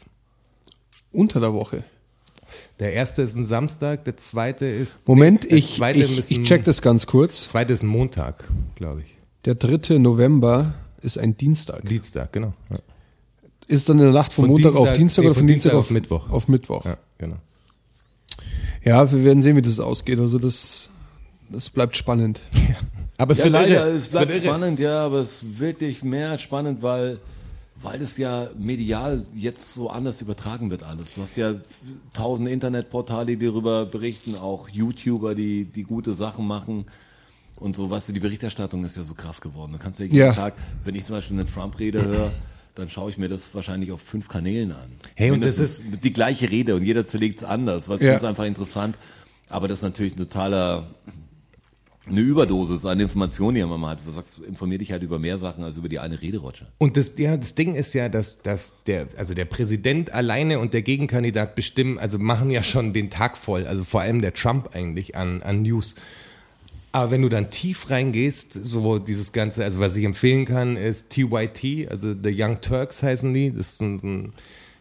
Unter 1.11 1.39
der 1.39 1.53
Woche. 1.53 1.83
Der 2.79 2.93
erste 2.93 3.21
ist 3.21 3.35
ein 3.35 3.45
Samstag, 3.45 4.03
der 4.05 4.17
zweite 4.17 4.65
ist. 4.65 5.07
Moment, 5.07 5.43
der 5.43 5.57
ich, 5.57 5.75
zweite 5.75 5.99
ich, 5.99 6.31
ich 6.31 6.43
check 6.43 6.65
das 6.65 6.81
ganz 6.81 7.05
kurz. 7.05 7.47
Zweite 7.47 7.73
ist 7.73 7.83
ein 7.83 7.87
Montag, 7.87 8.47
glaube 8.75 9.01
ich. 9.01 9.15
Der 9.45 9.55
3. 9.55 9.97
November 9.97 10.73
ist 11.01 11.17
ein 11.17 11.35
Dienstag. 11.37 11.85
Dienstag, 11.85 12.31
genau. 12.33 12.53
Ja, 12.69 12.79
Ist 13.67 13.89
dann 13.89 13.97
in 13.99 14.05
der 14.05 14.13
Nacht 14.13 14.33
von, 14.33 14.43
Von 14.45 14.51
Montag 14.51 14.75
auf 14.75 14.93
Dienstag- 14.93 14.97
Dienstag 14.97 15.21
nee, 15.23 15.27
oder 15.27 15.33
von 15.35 15.41
von 15.41 15.47
Dienstag, 15.47 15.71
Dienstag 15.71 15.79
auf, 15.79 15.85
auf 15.85 15.91
Mittwoch. 15.91 16.29
Auf 16.29 16.47
Mittwoch. 16.47 16.85
ja 16.85 16.97
genau. 17.17 17.37
Ja, 18.83 19.11
wir 19.11 19.23
werden 19.23 19.41
sehen, 19.43 19.55
wie 19.55 19.61
das 19.61 19.79
ausgeht. 19.79 20.19
Also 20.19 20.39
das, 20.39 20.89
das 21.49 21.69
bleibt 21.69 21.95
spannend. 21.97 22.41
Aber 23.17 23.33
es 23.33 23.37
Ja, 23.39 23.45
wird 23.45 23.53
leider, 23.53 23.85
es 23.87 24.07
bleibt 24.07 24.29
wird 24.31 24.43
irre. 24.43 24.47
spannend, 24.47 24.79
ja, 24.79 25.05
aber 25.05 25.19
es 25.19 25.43
ist 25.43 25.59
wirklich 25.59 26.03
mehr 26.03 26.39
spannend, 26.39 26.81
weil, 26.81 27.19
weil 27.79 27.99
das 27.99 28.17
ja 28.17 28.49
medial 28.57 29.23
jetzt 29.35 29.75
so 29.75 29.91
anders 29.91 30.23
übertragen 30.23 30.71
wird 30.71 30.81
alles. 30.81 31.13
Du 31.13 31.21
hast 31.21 31.37
ja 31.37 31.53
tausend 32.15 32.49
Internetportale, 32.49 33.37
die 33.37 33.45
darüber 33.45 33.85
berichten, 33.85 34.33
auch 34.35 34.69
YouTuber, 34.69 35.35
die, 35.35 35.65
die 35.65 35.83
gute 35.83 36.15
Sachen 36.15 36.47
machen. 36.47 36.85
Und 37.61 37.75
so, 37.75 37.89
weißt 37.89 38.09
du, 38.09 38.13
die 38.13 38.19
Berichterstattung 38.19 38.83
ist 38.83 38.97
ja 38.97 39.03
so 39.03 39.13
krass 39.13 39.39
geworden. 39.39 39.71
Du 39.73 39.77
kannst 39.77 39.99
ja 39.99 40.05
jeden 40.05 40.17
Ja. 40.17 40.33
Tag, 40.33 40.55
wenn 40.83 40.95
ich 40.95 41.05
zum 41.05 41.15
Beispiel 41.15 41.39
eine 41.39 41.49
Trump-Rede 41.49 42.03
höre, 42.03 42.33
dann 42.73 42.89
schaue 42.89 43.11
ich 43.11 43.17
mir 43.19 43.29
das 43.29 43.53
wahrscheinlich 43.53 43.91
auf 43.91 44.01
fünf 44.01 44.27
Kanälen 44.27 44.71
an. 44.71 44.91
Hey, 45.15 45.29
und 45.29 45.41
das 45.41 45.57
Mindestens 45.57 45.99
die 46.03 46.11
gleiche 46.11 46.49
Rede 46.49 46.73
und 46.75 46.83
jeder 46.83 47.05
zerlegt 47.05 47.37
es 47.37 47.43
anders, 47.43 47.87
weil 47.87 47.97
es 47.97 48.03
Ja. 48.03 48.17
einfach 48.27 48.45
interessant. 48.45 48.97
Aber 49.47 49.67
das 49.67 49.79
ist 49.79 49.83
natürlich 49.83 50.13
ein 50.13 50.17
totaler, 50.17 50.87
eine 52.09 52.19
Überdosis 52.21 52.83
an 52.85 52.99
Informationen, 52.99 53.55
die 53.57 53.63
man 53.63 53.85
hat. 53.85 53.99
Du 54.03 54.09
sagst, 54.09 54.39
informier 54.39 54.79
dich 54.79 54.91
halt 54.91 55.03
über 55.03 55.19
mehr 55.19 55.37
Sachen 55.37 55.63
als 55.63 55.77
über 55.77 55.87
die 55.87 55.99
eine 55.99 56.19
Rede, 56.19 56.39
Roger. 56.39 56.65
Und 56.79 56.97
das, 56.97 57.11
ja, 57.17 57.37
das 57.37 57.53
Ding 57.53 57.75
ist 57.75 57.93
ja, 57.93 58.09
dass, 58.09 58.39
dass 58.41 58.73
der, 58.87 59.07
also 59.17 59.35
der 59.35 59.45
Präsident 59.45 60.11
alleine 60.13 60.57
und 60.59 60.73
der 60.73 60.81
Gegenkandidat 60.81 61.53
bestimmen, 61.53 61.99
also 61.99 62.17
machen 62.17 62.49
ja 62.49 62.63
schon 62.63 62.91
den 62.93 63.11
Tag 63.11 63.37
voll, 63.37 63.67
also 63.67 63.83
vor 63.83 64.01
allem 64.01 64.21
der 64.21 64.33
Trump 64.33 64.69
eigentlich 64.73 65.15
an, 65.15 65.43
an 65.43 65.61
News. 65.61 65.93
Aber 66.91 67.11
wenn 67.11 67.21
du 67.21 67.29
dann 67.29 67.49
tief 67.49 67.89
reingehst, 67.89 68.53
so 68.53 68.99
dieses 68.99 69.31
Ganze, 69.31 69.63
also 69.63 69.79
was 69.79 69.95
ich 69.95 70.03
empfehlen 70.03 70.45
kann, 70.45 70.75
ist 70.75 71.09
TYT, 71.09 71.89
also 71.89 72.13
The 72.13 72.35
Young 72.35 72.59
Turks 72.59 73.01
heißen 73.01 73.33
die, 73.33 73.51
das 73.51 73.73
ist 73.73 73.81
ein, 73.81 73.97
so 73.97 74.07
ein 74.07 74.33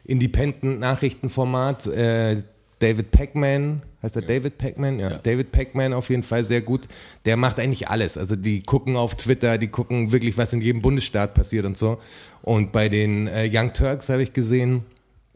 Independent-Nachrichtenformat. 0.04 1.86
Äh, 1.86 2.42
David 2.80 3.11
Pac-Man, 3.11 3.82
heißt 4.02 4.16
er 4.16 4.22
David 4.22 4.58
Pac-Man? 4.58 4.98
Ja, 4.98 5.11
Ja. 5.11 5.18
David 5.18 5.52
Pac-Man 5.52 5.92
auf 5.92 6.08
jeden 6.08 6.22
Fall 6.22 6.42
sehr 6.44 6.62
gut. 6.62 6.88
Der 7.26 7.36
macht 7.36 7.61
eigentlich 7.61 7.88
alles. 7.88 8.16
Also 8.16 8.36
die 8.36 8.62
gucken 8.62 8.96
auf 8.96 9.14
Twitter, 9.14 9.58
die 9.58 9.68
gucken 9.68 10.12
wirklich, 10.12 10.38
was 10.38 10.52
in 10.52 10.62
jedem 10.62 10.80
Bundesstaat 10.80 11.34
passiert 11.34 11.66
und 11.66 11.76
so. 11.76 11.98
Und 12.42 12.72
bei 12.72 12.88
den 12.88 13.28
äh, 13.28 13.48
Young 13.52 13.72
Turks 13.74 14.08
habe 14.08 14.22
ich 14.22 14.32
gesehen, 14.32 14.84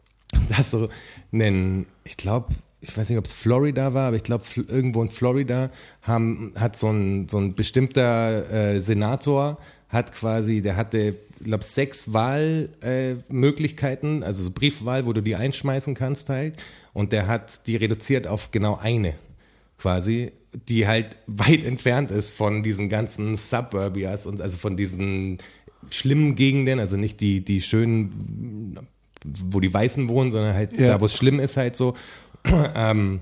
dass 0.49 0.71
so 0.71 0.89
einen, 1.31 1.85
ich 2.03 2.17
glaube, 2.17 2.47
ich 2.87 2.97
weiß 2.97 3.09
nicht, 3.09 3.17
ob 3.17 3.25
es 3.25 3.33
Florida 3.33 3.93
war, 3.93 4.07
aber 4.07 4.17
ich 4.17 4.23
glaube, 4.23 4.43
irgendwo 4.67 5.01
in 5.01 5.09
Florida 5.09 5.69
haben, 6.01 6.53
hat 6.55 6.77
so 6.77 6.89
ein, 6.89 7.27
so 7.29 7.37
ein 7.37 7.55
bestimmter 7.55 8.51
äh, 8.51 8.81
Senator, 8.81 9.57
hat 9.89 10.11
quasi, 10.13 10.61
der 10.61 10.75
hatte, 10.75 11.15
glaube, 11.43 11.63
sechs 11.63 12.13
Wahlmöglichkeiten, 12.13 14.21
äh, 14.21 14.25
also 14.25 14.43
so 14.43 14.51
Briefwahl, 14.51 15.05
wo 15.05 15.13
du 15.13 15.21
die 15.21 15.35
einschmeißen 15.35 15.95
kannst 15.95 16.29
halt. 16.29 16.55
Und 16.93 17.11
der 17.11 17.27
hat 17.27 17.67
die 17.67 17.75
reduziert 17.75 18.27
auf 18.27 18.51
genau 18.51 18.77
eine 18.81 19.15
quasi, 19.77 20.31
die 20.69 20.87
halt 20.87 21.17
weit 21.27 21.63
entfernt 21.65 22.11
ist 22.11 22.29
von 22.29 22.63
diesen 22.63 22.89
ganzen 22.89 23.35
Suburbias 23.35 24.25
und 24.25 24.41
also 24.41 24.57
von 24.57 24.77
diesen 24.77 25.37
schlimmen 25.89 26.35
Gegenden, 26.35 26.79
also 26.79 26.97
nicht 26.97 27.19
die, 27.21 27.41
die 27.41 27.61
schönen, 27.61 28.79
wo 29.23 29.59
die 29.59 29.73
Weißen 29.73 30.07
wohnen, 30.07 30.31
sondern 30.31 30.55
halt 30.55 30.73
Ja. 30.73 30.93
da, 30.93 31.01
wo 31.01 31.05
es 31.05 31.15
schlimm 31.15 31.39
ist, 31.39 31.57
halt 31.57 31.75
so. 31.75 31.95
ähm, 32.75 33.21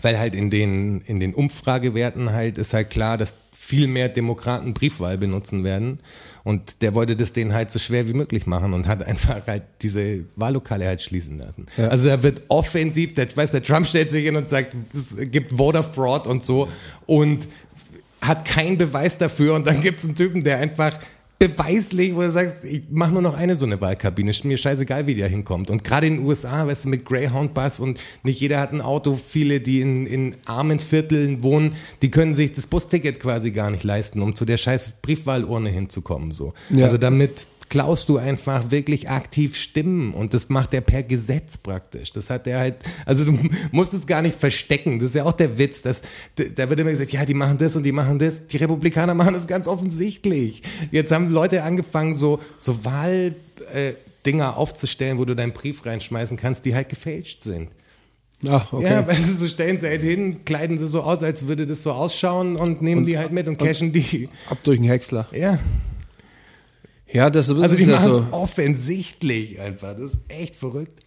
weil 0.00 0.18
halt 0.18 0.34
in 0.34 0.50
den, 0.50 1.00
in 1.02 1.20
den 1.20 1.34
Umfragewerten 1.34 2.30
halt 2.30 2.58
ist 2.58 2.74
halt 2.74 2.90
klar, 2.90 3.18
dass 3.18 3.34
viel 3.70 3.86
mehr 3.86 4.08
Demokraten 4.08 4.74
Briefwahl 4.74 5.16
benutzen 5.16 5.62
werden. 5.62 6.00
Und 6.42 6.82
der 6.82 6.94
wollte 6.94 7.14
das 7.14 7.32
denen 7.32 7.52
halt 7.52 7.70
so 7.70 7.78
schwer 7.78 8.08
wie 8.08 8.14
möglich 8.14 8.46
machen 8.46 8.72
und 8.72 8.88
hat 8.88 9.02
einfach 9.06 9.46
halt 9.46 9.62
diese 9.82 10.24
Wahllokale 10.34 10.86
halt 10.86 11.02
schließen 11.02 11.38
lassen. 11.38 11.66
Ja. 11.76 11.88
Also 11.88 12.08
da 12.08 12.22
wird 12.22 12.42
offensiv, 12.48 13.14
der, 13.14 13.34
weiß, 13.34 13.52
der 13.52 13.62
Trump 13.62 13.86
stellt 13.86 14.10
sich 14.10 14.24
hin 14.24 14.34
und 14.34 14.48
sagt, 14.48 14.74
es 14.92 15.14
gibt 15.30 15.52
Voter 15.52 15.84
Fraud 15.84 16.26
und 16.26 16.44
so 16.44 16.68
und 17.06 17.46
hat 18.20 18.44
keinen 18.44 18.76
Beweis 18.76 19.18
dafür 19.18 19.54
und 19.54 19.66
dann 19.66 19.80
gibt 19.82 20.00
es 20.00 20.04
einen 20.04 20.16
Typen, 20.16 20.42
der 20.42 20.58
einfach 20.58 20.98
beweislich, 21.40 22.14
wo 22.14 22.20
er 22.20 22.30
sagt, 22.30 22.64
ich 22.64 22.82
mache 22.90 23.12
nur 23.12 23.22
noch 23.22 23.34
eine 23.34 23.56
so 23.56 23.64
eine 23.64 23.80
Wahlkabine, 23.80 24.30
ist 24.30 24.44
mir 24.44 24.58
scheißegal, 24.58 25.06
wie 25.06 25.14
der 25.14 25.26
hinkommt. 25.26 25.70
Und 25.70 25.82
gerade 25.82 26.06
in 26.06 26.16
den 26.16 26.26
USA, 26.26 26.66
weißt 26.66 26.84
du, 26.84 26.90
mit 26.90 27.06
Greyhound-Bus 27.06 27.80
und 27.80 27.98
nicht 28.22 28.40
jeder 28.40 28.60
hat 28.60 28.72
ein 28.72 28.82
Auto, 28.82 29.14
viele, 29.14 29.60
die 29.60 29.80
in, 29.80 30.06
in 30.06 30.36
armen 30.44 30.80
Vierteln 30.80 31.42
wohnen, 31.42 31.76
die 32.02 32.10
können 32.10 32.34
sich 32.34 32.52
das 32.52 32.66
Busticket 32.66 33.20
quasi 33.20 33.52
gar 33.52 33.70
nicht 33.70 33.84
leisten, 33.84 34.20
um 34.20 34.36
zu 34.36 34.44
der 34.44 34.58
scheiß 34.58 35.00
Briefwahlurne 35.00 35.70
hinzukommen. 35.70 36.32
So. 36.32 36.52
Ja. 36.68 36.84
Also 36.84 36.98
damit 36.98 37.46
klaust 37.70 38.08
du 38.08 38.18
einfach 38.18 38.70
wirklich 38.70 39.08
aktiv 39.08 39.56
Stimmen 39.56 40.12
und 40.12 40.34
das 40.34 40.48
macht 40.50 40.74
er 40.74 40.82
per 40.82 41.02
Gesetz 41.02 41.56
praktisch. 41.56 42.12
Das 42.12 42.28
hat 42.28 42.46
er 42.46 42.58
halt, 42.58 42.74
also 43.06 43.24
du 43.24 43.38
musst 43.72 43.94
es 43.94 44.06
gar 44.06 44.20
nicht 44.20 44.38
verstecken. 44.38 44.98
Das 44.98 45.10
ist 45.10 45.14
ja 45.14 45.24
auch 45.24 45.32
der 45.32 45.56
Witz, 45.56 45.80
dass 45.80 46.02
da 46.34 46.68
wird 46.68 46.80
immer 46.80 46.90
gesagt, 46.90 47.12
ja, 47.12 47.24
die 47.24 47.32
machen 47.32 47.56
das 47.56 47.76
und 47.76 47.84
die 47.84 47.92
machen 47.92 48.18
das. 48.18 48.46
Die 48.48 48.58
Republikaner 48.58 49.14
machen 49.20 49.34
das 49.34 49.46
ganz 49.46 49.68
offensichtlich. 49.68 50.62
Jetzt 50.90 51.12
haben 51.12 51.30
Leute 51.30 51.62
angefangen, 51.62 52.16
so, 52.16 52.40
so 52.58 52.84
Wahl, 52.84 53.36
äh, 53.72 53.92
Dinger 54.26 54.58
aufzustellen, 54.58 55.16
wo 55.16 55.24
du 55.24 55.34
deinen 55.34 55.52
Brief 55.52 55.86
reinschmeißen 55.86 56.36
kannst, 56.36 56.66
die 56.66 56.74
halt 56.74 56.90
gefälscht 56.90 57.44
sind. 57.44 57.70
Ah, 58.48 58.66
okay. 58.72 58.84
Ja, 58.84 59.06
weil 59.06 59.16
sie 59.16 59.34
so 59.34 59.46
stellen 59.46 59.78
sie 59.78 59.86
halt 59.86 60.02
hin, 60.02 60.44
kleiden 60.44 60.76
sie 60.76 60.88
so 60.88 61.02
aus, 61.02 61.22
als 61.22 61.46
würde 61.46 61.66
das 61.66 61.82
so 61.82 61.92
ausschauen 61.92 62.56
und 62.56 62.82
nehmen 62.82 63.06
die 63.06 63.16
halt 63.16 63.32
mit 63.32 63.46
und 63.46 63.58
cashen 63.58 63.92
die. 63.92 64.28
Ab 64.48 64.58
durch 64.64 64.78
den 64.78 64.88
Häcksler. 64.88 65.26
Ja. 65.32 65.58
Ja, 67.12 67.30
das, 67.30 67.48
das 67.48 67.58
Also 67.58 67.74
ist 67.74 67.84
die 67.84 67.90
ja 67.90 67.96
machen 67.96 68.12
es 68.12 68.18
so. 68.18 68.26
offensichtlich 68.32 69.60
einfach. 69.60 69.92
Das 69.92 70.12
ist 70.12 70.18
echt 70.28 70.56
verrückt. 70.56 71.00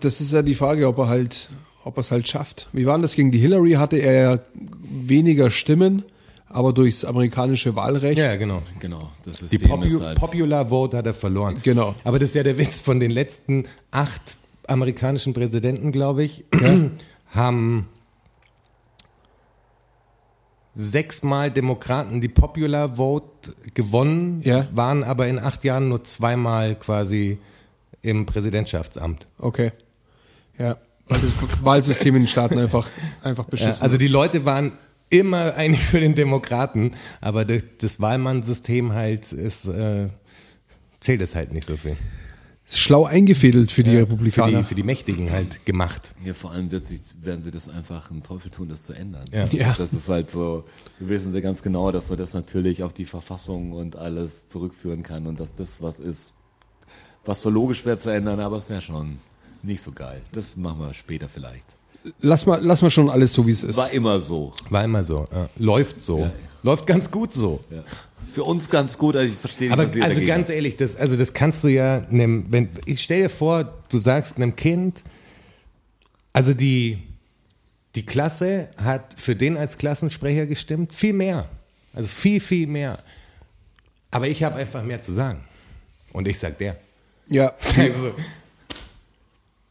Das 0.00 0.20
ist 0.20 0.32
ja 0.32 0.42
die 0.42 0.54
Frage, 0.54 0.88
ob 0.88 0.98
er 0.98 1.08
halt, 1.08 1.48
ob 1.84 1.96
er 1.98 2.00
es 2.00 2.10
halt 2.10 2.26
schafft. 2.26 2.68
Wie 2.72 2.86
war 2.86 2.94
denn 2.96 3.02
das 3.02 3.14
gegen 3.14 3.30
die 3.30 3.38
Hillary? 3.38 3.72
Hatte 3.72 3.96
er 3.98 4.12
ja 4.12 4.38
weniger 4.82 5.50
Stimmen, 5.50 6.02
aber 6.48 6.72
durchs 6.72 7.04
amerikanische 7.04 7.76
Wahlrecht. 7.76 8.18
Ja, 8.18 8.34
genau. 8.36 8.62
Genau, 8.80 9.10
das 9.24 9.38
Die 9.40 9.46
System 9.46 9.68
Popu 9.70 9.84
ist 9.86 10.00
halt. 10.02 10.18
Popular 10.18 10.68
Vote 10.70 10.96
hat 10.96 11.06
er 11.06 11.14
verloren. 11.14 11.58
Genau. 11.62 11.94
Aber 12.02 12.18
das 12.18 12.30
ist 12.30 12.34
ja 12.34 12.42
der 12.42 12.58
Witz 12.58 12.80
von 12.80 12.98
den 12.98 13.10
letzten 13.10 13.64
acht 13.90 14.36
amerikanischen 14.66 15.32
Präsidenten, 15.34 15.92
glaube 15.92 16.24
ich, 16.24 16.44
haben 17.30 17.86
sechsmal 20.78 21.50
Demokraten 21.50 22.20
die 22.20 22.28
Popular 22.28 22.96
Vote 22.96 23.52
gewonnen, 23.74 24.42
Ja. 24.44 24.68
waren 24.72 25.02
aber 25.02 25.26
in 25.26 25.38
acht 25.38 25.64
Jahren 25.64 25.88
nur 25.88 26.04
zweimal 26.04 26.74
quasi 26.76 27.38
im 28.02 28.26
Präsidentschaftsamt. 28.26 29.26
Okay. 29.38 29.72
Ja. 30.58 30.76
Weil 31.08 31.20
das 31.20 31.32
Wahlsystem 31.64 32.14
in 32.16 32.22
den 32.22 32.28
Staaten 32.28 32.58
einfach, 32.58 32.86
einfach 33.22 33.44
Ja, 33.44 33.50
beschissen 33.50 33.82
also 33.82 33.96
die. 33.96 34.08
Leute 34.08 34.44
waren 34.44 34.72
immer 35.08 35.54
eigentlich 35.56 35.84
für 35.84 36.00
den 36.00 36.14
Demokraten, 36.14 36.92
aber 37.22 37.44
das, 37.46 37.62
das 37.78 38.00
Wahlmannsystem 38.00 38.92
halt 38.92 39.32
ist, 39.32 39.66
äh, 39.68 40.08
zählt 41.00 41.22
es 41.22 41.34
halt 41.34 41.52
nicht 41.52 41.66
so 41.66 41.76
viel. 41.76 41.96
Schlau 42.68 43.04
eingefädelt 43.04 43.70
für 43.70 43.84
die 43.84 43.92
Für 43.92 44.00
Republikaner. 44.00 44.58
die, 44.62 44.64
für 44.64 44.74
die 44.74 44.82
Mächtigen 44.82 45.30
halt 45.30 45.64
gemacht. 45.66 46.14
Ja, 46.24 46.34
vor 46.34 46.50
allem 46.50 46.70
wird 46.72 46.84
sich, 46.84 47.00
werden 47.22 47.40
sie 47.40 47.52
das 47.52 47.68
einfach 47.68 48.10
einen 48.10 48.24
Teufel 48.24 48.50
tun, 48.50 48.68
das 48.68 48.82
zu 48.84 48.92
ändern. 48.92 49.24
Ja. 49.32 49.44
Ja. 49.46 49.74
Das 49.78 49.92
ist 49.92 50.08
halt 50.08 50.30
so, 50.30 50.64
wir 50.98 51.08
wissen 51.08 51.30
sehr 51.30 51.42
ganz 51.42 51.62
genau, 51.62 51.92
dass 51.92 52.08
man 52.08 52.18
das 52.18 52.34
natürlich 52.34 52.82
auf 52.82 52.92
die 52.92 53.04
Verfassung 53.04 53.72
und 53.72 53.94
alles 53.94 54.48
zurückführen 54.48 55.04
kann 55.04 55.26
und 55.28 55.38
dass 55.38 55.54
das 55.54 55.80
was 55.80 56.00
ist, 56.00 56.32
was 57.24 57.40
so 57.40 57.50
logisch 57.50 57.84
wäre 57.84 57.98
zu 57.98 58.10
ändern, 58.10 58.40
aber 58.40 58.56
es 58.56 58.68
wäre 58.68 58.80
schon 58.80 59.18
nicht 59.62 59.80
so 59.82 59.92
geil. 59.92 60.20
Das 60.32 60.56
machen 60.56 60.80
wir 60.80 60.92
später 60.94 61.28
vielleicht. 61.28 61.66
lass, 62.20 62.46
mal, 62.46 62.60
lass 62.62 62.82
mal 62.82 62.90
schon 62.90 63.10
alles 63.10 63.32
so, 63.32 63.46
wie 63.46 63.50
es 63.52 63.62
ist. 63.62 63.76
War 63.76 63.92
immer 63.92 64.18
so. 64.20 64.52
War 64.70 64.84
immer 64.84 65.04
so. 65.04 65.28
Ja. 65.32 65.48
Läuft 65.56 66.00
so. 66.02 66.18
Ja. 66.20 66.32
Läuft 66.64 66.86
ganz 66.86 67.10
gut 67.12 67.32
so. 67.32 67.60
Ja. 67.70 67.84
Für 68.32 68.44
uns 68.44 68.70
ganz 68.70 68.98
gut, 68.98 69.16
also 69.16 69.32
ich 69.32 69.38
verstehe 69.38 69.68
nicht, 69.68 69.72
Aber 69.78 69.86
was 69.86 69.94
ihr 69.94 70.04
also 70.04 70.20
ganz 70.24 70.48
ehrlich, 70.48 70.76
das, 70.76 70.96
also 70.96 71.16
das 71.16 71.32
kannst 71.32 71.64
du 71.64 71.68
ja, 71.68 72.06
nem, 72.10 72.46
wenn, 72.50 72.68
ich 72.84 73.02
stell 73.02 73.22
dir 73.22 73.30
vor, 73.30 73.82
du 73.90 73.98
sagst 73.98 74.36
einem 74.36 74.56
Kind, 74.56 75.02
also 76.32 76.52
die, 76.52 76.98
die 77.94 78.04
Klasse 78.04 78.68
hat 78.76 79.14
für 79.18 79.34
den 79.34 79.56
als 79.56 79.78
Klassensprecher 79.78 80.46
gestimmt, 80.46 80.94
viel 80.94 81.14
mehr. 81.14 81.48
Also 81.94 82.08
viel, 82.08 82.40
viel 82.40 82.66
mehr. 82.66 82.98
Aber 84.10 84.28
ich 84.28 84.42
habe 84.42 84.56
einfach 84.56 84.82
mehr 84.82 85.00
zu 85.00 85.12
sagen. 85.12 85.44
Und 86.12 86.28
ich 86.28 86.38
sag 86.38 86.58
der. 86.58 86.76
Ja. 87.28 87.52
Also, 87.76 88.14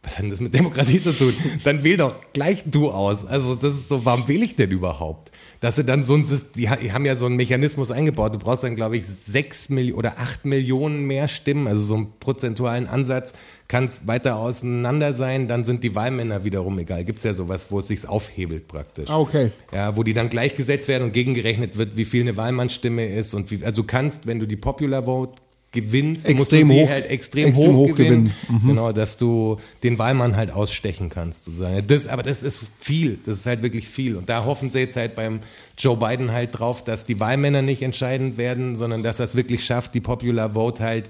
was 0.02 0.14
hat 0.14 0.24
denn 0.24 0.30
das 0.30 0.40
mit 0.40 0.54
Demokratie 0.54 1.02
zu 1.02 1.12
tun? 1.12 1.34
Dann 1.64 1.84
wähl 1.84 1.98
doch 1.98 2.16
gleich 2.32 2.62
du 2.66 2.92
aus. 2.92 3.26
Also 3.26 3.56
das 3.56 3.74
ist 3.74 3.90
so, 3.90 4.06
warum 4.06 4.28
wähle 4.28 4.46
ich 4.46 4.56
denn 4.56 4.70
überhaupt? 4.70 5.32
Dass 5.66 5.78
sie 5.78 5.84
dann 5.84 6.04
so 6.04 6.14
ein, 6.14 6.24
die 6.56 6.70
ha- 6.70 6.76
die 6.76 6.92
haben 6.94 7.06
ja 7.06 7.16
so 7.16 7.26
einen 7.26 7.38
Mechanismus 7.38 7.90
eingebaut. 7.90 8.36
Du 8.36 8.38
brauchst 8.38 8.64
dann, 8.64 8.76
glaube 8.76 8.98
ich, 8.98 9.08
sechs 9.08 9.70
Millionen 9.70 9.98
oder 9.98 10.20
acht 10.20 10.46
Millionen 10.46 11.08
mehr 11.08 11.28
Stimmen, 11.28 11.68
also 11.68 11.82
so 11.82 11.96
einen 11.96 12.14
prozentualen 12.20 12.86
Ansatz, 12.88 13.34
kann 13.68 13.86
es 13.86 14.06
weiter 14.06 14.36
auseinander 14.36 15.16
sein, 15.16 15.48
dann 15.48 15.66
sind 15.66 15.84
die 15.84 15.96
Wahlmänner 15.96 16.44
wiederum 16.44 16.78
egal. 16.78 17.04
Gibt 17.04 17.18
es 17.18 17.24
ja 17.24 17.34
sowas, 17.34 17.66
wo 17.72 17.80
es 17.80 17.88
sich 17.88 18.08
aufhebelt 18.08 18.68
praktisch. 18.68 19.10
Ah, 19.10 19.18
okay. 19.20 19.50
Ja, 19.74 19.98
wo 19.98 20.04
die 20.04 20.14
dann 20.14 20.30
gleichgesetzt 20.30 20.88
werden 20.88 21.06
und 21.06 21.14
gegengerechnet 21.14 21.78
wird, 21.80 21.98
wie 21.98 22.06
viel 22.06 22.22
eine 22.22 22.38
Wahlmannsstimme 22.38 23.04
ist 23.08 23.34
und 23.34 23.50
wie, 23.50 23.66
also 23.66 23.82
du 23.82 23.88
kannst, 23.88 24.28
wenn 24.28 24.40
du 24.40 24.46
die 24.46 24.58
Popular 24.58 25.02
Vote 25.06 25.42
gewinnst, 25.76 26.28
musst 26.28 26.52
Extrem 26.54 26.68
du 26.70 26.74
sie 26.74 26.82
hoch- 26.86 26.90
halt 26.90 27.06
extrem, 27.06 27.48
extrem 27.50 27.72
hoch, 27.76 27.90
hoch 27.90 27.96
gewinnen. 27.96 28.34
gewinnen. 28.48 28.62
Mhm. 28.64 28.68
Genau, 28.70 28.92
dass 28.92 29.18
du 29.18 29.58
den 29.84 30.00
Wahlmann 30.00 30.36
halt 30.36 30.50
ausstechen 30.50 31.10
kannst, 31.10 31.44
sozusagen. 31.46 31.86
Das, 31.86 32.08
aber 32.08 32.24
das 32.24 32.42
ist 32.42 32.66
viel, 32.80 33.20
das 33.28 33.40
ist 33.40 33.46
halt 33.46 33.62
wirklich 33.62 33.88
viel. 33.88 34.16
Und 34.16 34.28
da 34.30 34.44
hoffen 34.46 34.72
sie 34.72 34.80
jetzt 34.80 34.96
halt 34.98 35.16
beim 35.16 35.42
Joe 35.78 35.96
Biden 35.98 36.32
halt 36.32 36.58
drauf, 36.58 36.84
dass 36.84 37.06
die 37.06 37.20
Wahlmänner 37.20 37.62
nicht 37.62 37.84
entscheidend 37.84 38.38
werden, 38.38 38.76
sondern 38.76 39.04
dass 39.04 39.20
er 39.20 39.26
es 39.26 39.36
wirklich 39.36 39.64
schafft, 39.64 39.94
die 39.94 40.02
Popular 40.02 40.54
Vote 40.56 40.82
halt 40.84 41.10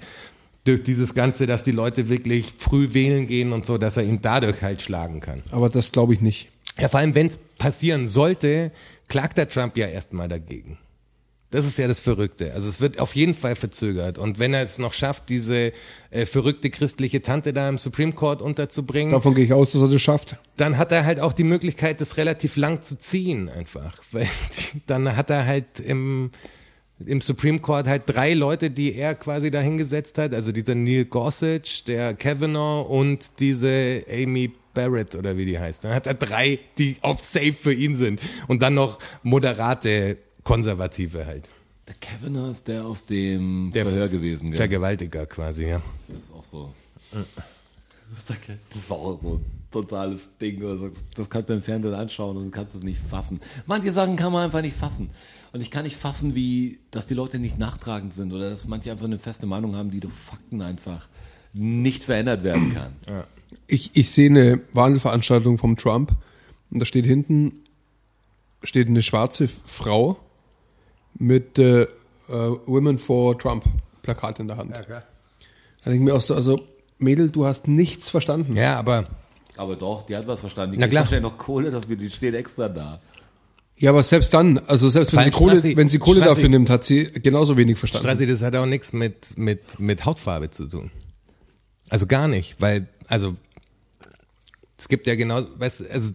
durch 0.65 0.81
dieses 0.83 1.13
Ganze, 1.13 1.45
dass 1.45 1.61
die 1.63 1.71
Leute 1.71 2.09
wirklich 2.09 2.47
früh 2.57 2.89
wählen 2.93 3.27
gehen 3.27 3.53
und 3.53 3.65
so, 3.65 3.77
dass 3.77 3.97
er 3.97 4.03
ihn 4.03 4.19
dadurch 4.21 4.61
halt 4.63 4.81
schlagen 4.81 5.19
kann. 5.19 5.43
Aber 5.51 5.69
das 5.69 5.91
glaube 5.91 6.13
ich 6.15 6.21
nicht. 6.21 6.49
Ja, 6.79 6.89
vor 6.89 6.99
allem, 6.99 7.13
wenn 7.15 7.27
es 7.27 7.37
passieren 7.37 8.07
sollte, 8.07 8.71
klagt 9.07 9.37
der 9.37 9.47
Trump 9.47 9.77
ja 9.77 9.85
erstmal 9.87 10.27
dagegen. 10.27 10.79
Das 11.55 11.65
ist 11.65 11.77
ja 11.77 11.87
das 11.87 12.01
Verrückte. 12.01 12.51
Also 12.53 12.67
es 12.67 12.81
wird 12.81 12.99
auf 12.99 13.15
jeden 13.15 13.33
Fall 13.33 13.55
verzögert. 13.55 14.17
Und 14.17 14.39
wenn 14.39 14.53
er 14.53 14.61
es 14.61 14.77
noch 14.77 14.91
schafft, 14.91 15.29
diese 15.29 15.71
äh, 16.11 16.25
verrückte 16.25 16.69
christliche 16.69 17.21
Tante 17.21 17.53
da 17.53 17.69
im 17.69 17.77
Supreme 17.77 18.11
Court 18.11 18.41
unterzubringen, 18.41 19.13
Davon 19.13 19.33
gehe 19.35 19.45
ich 19.45 19.53
aus, 19.53 19.71
dass 19.71 19.81
er 19.81 19.87
das 19.87 20.01
schafft. 20.01 20.37
dann 20.57 20.77
hat 20.77 20.91
er 20.91 21.05
halt 21.05 21.21
auch 21.21 21.31
die 21.31 21.45
Möglichkeit, 21.45 22.01
das 22.01 22.17
relativ 22.17 22.57
lang 22.57 22.81
zu 22.81 22.99
ziehen 22.99 23.47
einfach. 23.47 23.97
Weil 24.11 24.27
dann 24.85 25.15
hat 25.15 25.29
er 25.29 25.45
halt 25.45 25.79
im, 25.79 26.31
im 27.05 27.21
Supreme 27.21 27.59
Court 27.59 27.87
halt 27.87 28.01
drei 28.07 28.33
Leute, 28.33 28.69
die 28.69 28.93
er 28.93 29.15
quasi 29.15 29.49
da 29.49 29.61
hingesetzt 29.61 30.17
hat. 30.17 30.33
Also 30.33 30.51
dieser 30.51 30.75
Neil 30.75 31.05
Gorsuch, 31.05 31.85
der 31.87 32.15
Kavanaugh 32.15 32.81
und 32.81 33.39
diese 33.39 34.03
Amy 34.11 34.51
Barrett 34.73 35.15
oder 35.15 35.37
wie 35.37 35.45
die 35.45 35.57
heißt. 35.57 35.85
Dann 35.85 35.93
hat 35.93 36.05
er 36.05 36.15
drei, 36.15 36.59
die 36.77 36.97
auf 36.99 37.23
Safe 37.23 37.53
für 37.53 37.71
ihn 37.71 37.95
sind. 37.95 38.19
Und 38.49 38.61
dann 38.61 38.73
noch 38.73 38.99
moderate 39.23 40.17
Konservative 40.45 41.25
halt. 41.25 41.49
Der 41.87 41.95
Kavanaugh 41.95 42.51
ist 42.51 42.67
der 42.67 42.85
aus 42.85 43.05
dem 43.05 43.71
Der 43.73 43.85
Verhör 43.85 44.07
gewesen, 44.07 44.49
gell? 44.49 44.57
Vergewaltiger 44.57 45.25
quasi, 45.25 45.65
ja. 45.65 45.81
Das 46.07 46.23
ist 46.23 46.33
auch 46.33 46.43
so. 46.43 46.71
Das 48.73 48.89
war 48.89 48.97
auch 48.97 49.21
so 49.21 49.33
ein 49.35 49.45
totales 49.71 50.29
Ding. 50.39 50.61
Das 51.15 51.29
kannst 51.29 51.49
du 51.49 51.53
im 51.53 51.61
Fernsehen 51.61 51.93
anschauen 51.93 52.37
und 52.37 52.51
kannst 52.51 52.75
es 52.75 52.83
nicht 52.83 53.01
fassen. 53.01 53.41
Manche 53.65 53.91
Sachen 53.91 54.15
kann 54.15 54.31
man 54.31 54.45
einfach 54.45 54.61
nicht 54.61 54.77
fassen. 54.77 55.09
Und 55.51 55.61
ich 55.61 55.71
kann 55.71 55.83
nicht 55.83 55.97
fassen, 55.97 56.35
wie, 56.35 56.79
dass 56.91 57.07
die 57.07 57.13
Leute 57.13 57.39
nicht 57.39 57.57
nachtragend 57.57 58.13
sind 58.13 58.31
oder 58.31 58.49
dass 58.49 58.67
manche 58.67 58.91
einfach 58.91 59.05
eine 59.05 59.19
feste 59.19 59.47
Meinung 59.47 59.75
haben, 59.75 59.89
die 59.89 59.99
durch 59.99 60.13
Fakten 60.13 60.61
einfach 60.61 61.07
nicht 61.53 62.03
verändert 62.03 62.43
werden 62.43 62.73
kann. 62.73 62.93
Ich, 63.67 63.91
ich 63.93 64.11
sehe 64.11 64.29
eine 64.29 64.61
Wahlveranstaltung 64.73 65.57
vom 65.57 65.77
Trump 65.77 66.13
und 66.69 66.79
da 66.79 66.85
steht 66.85 67.05
hinten 67.05 67.63
steht 68.63 68.87
eine 68.87 69.01
schwarze 69.01 69.47
Frau 69.65 70.19
mit 71.17 71.57
äh, 71.59 71.83
äh, 71.83 71.87
Women 72.27 72.97
for 72.97 73.37
Trump 73.37 73.63
Plakat 74.01 74.39
in 74.39 74.47
der 74.47 74.57
Hand. 74.57 74.75
Da 74.75 74.81
denke 75.85 75.97
ich 75.97 75.99
mir 76.01 76.13
auch 76.15 76.21
so, 76.21 76.35
also 76.35 76.59
Mädel, 76.97 77.29
du 77.31 77.45
hast 77.45 77.67
nichts 77.67 78.09
verstanden. 78.09 78.55
Ja, 78.55 78.77
aber 78.77 79.05
Aber 79.57 79.75
doch, 79.75 80.03
die 80.03 80.15
hat 80.15 80.27
was 80.27 80.39
verstanden. 80.41 80.73
Die 80.73 80.77
Na 80.77 80.85
kriegt 80.85 80.91
klar. 80.91 81.03
wahrscheinlich 81.03 81.31
noch 81.31 81.37
Kohle 81.37 81.71
dafür, 81.71 81.95
die 81.95 82.09
steht 82.09 82.33
extra 82.35 82.69
da. 82.69 82.99
Ja, 83.77 83.89
aber 83.89 84.03
selbst 84.03 84.33
dann, 84.33 84.57
also 84.67 84.87
selbst 84.87 85.13
wenn 85.15 85.23
sie 85.25 85.31
Kohle, 85.31 85.55
Strassi- 85.55 85.75
wenn 85.75 85.89
sie 85.89 85.99
Kohle 85.99 86.21
Strassi- 86.21 86.25
dafür 86.25 86.49
nimmt, 86.49 86.69
hat 86.69 86.83
sie 86.85 87.05
genauso 87.05 87.57
wenig 87.57 87.77
verstanden. 87.77 88.07
Strassi, 88.07 88.25
das 88.27 88.41
hat 88.41 88.55
auch 88.55 88.65
nichts 88.65 88.93
mit, 88.93 89.37
mit, 89.37 89.79
mit 89.79 90.05
Hautfarbe 90.05 90.49
zu 90.49 90.67
tun. 90.67 90.91
Also 91.89 92.07
gar 92.07 92.27
nicht, 92.29 92.55
weil, 92.61 92.87
also, 93.07 93.35
es 94.77 94.87
gibt 94.87 95.07
ja 95.07 95.15
genau, 95.15 95.41
weißt 95.57 95.89
also 95.91 96.11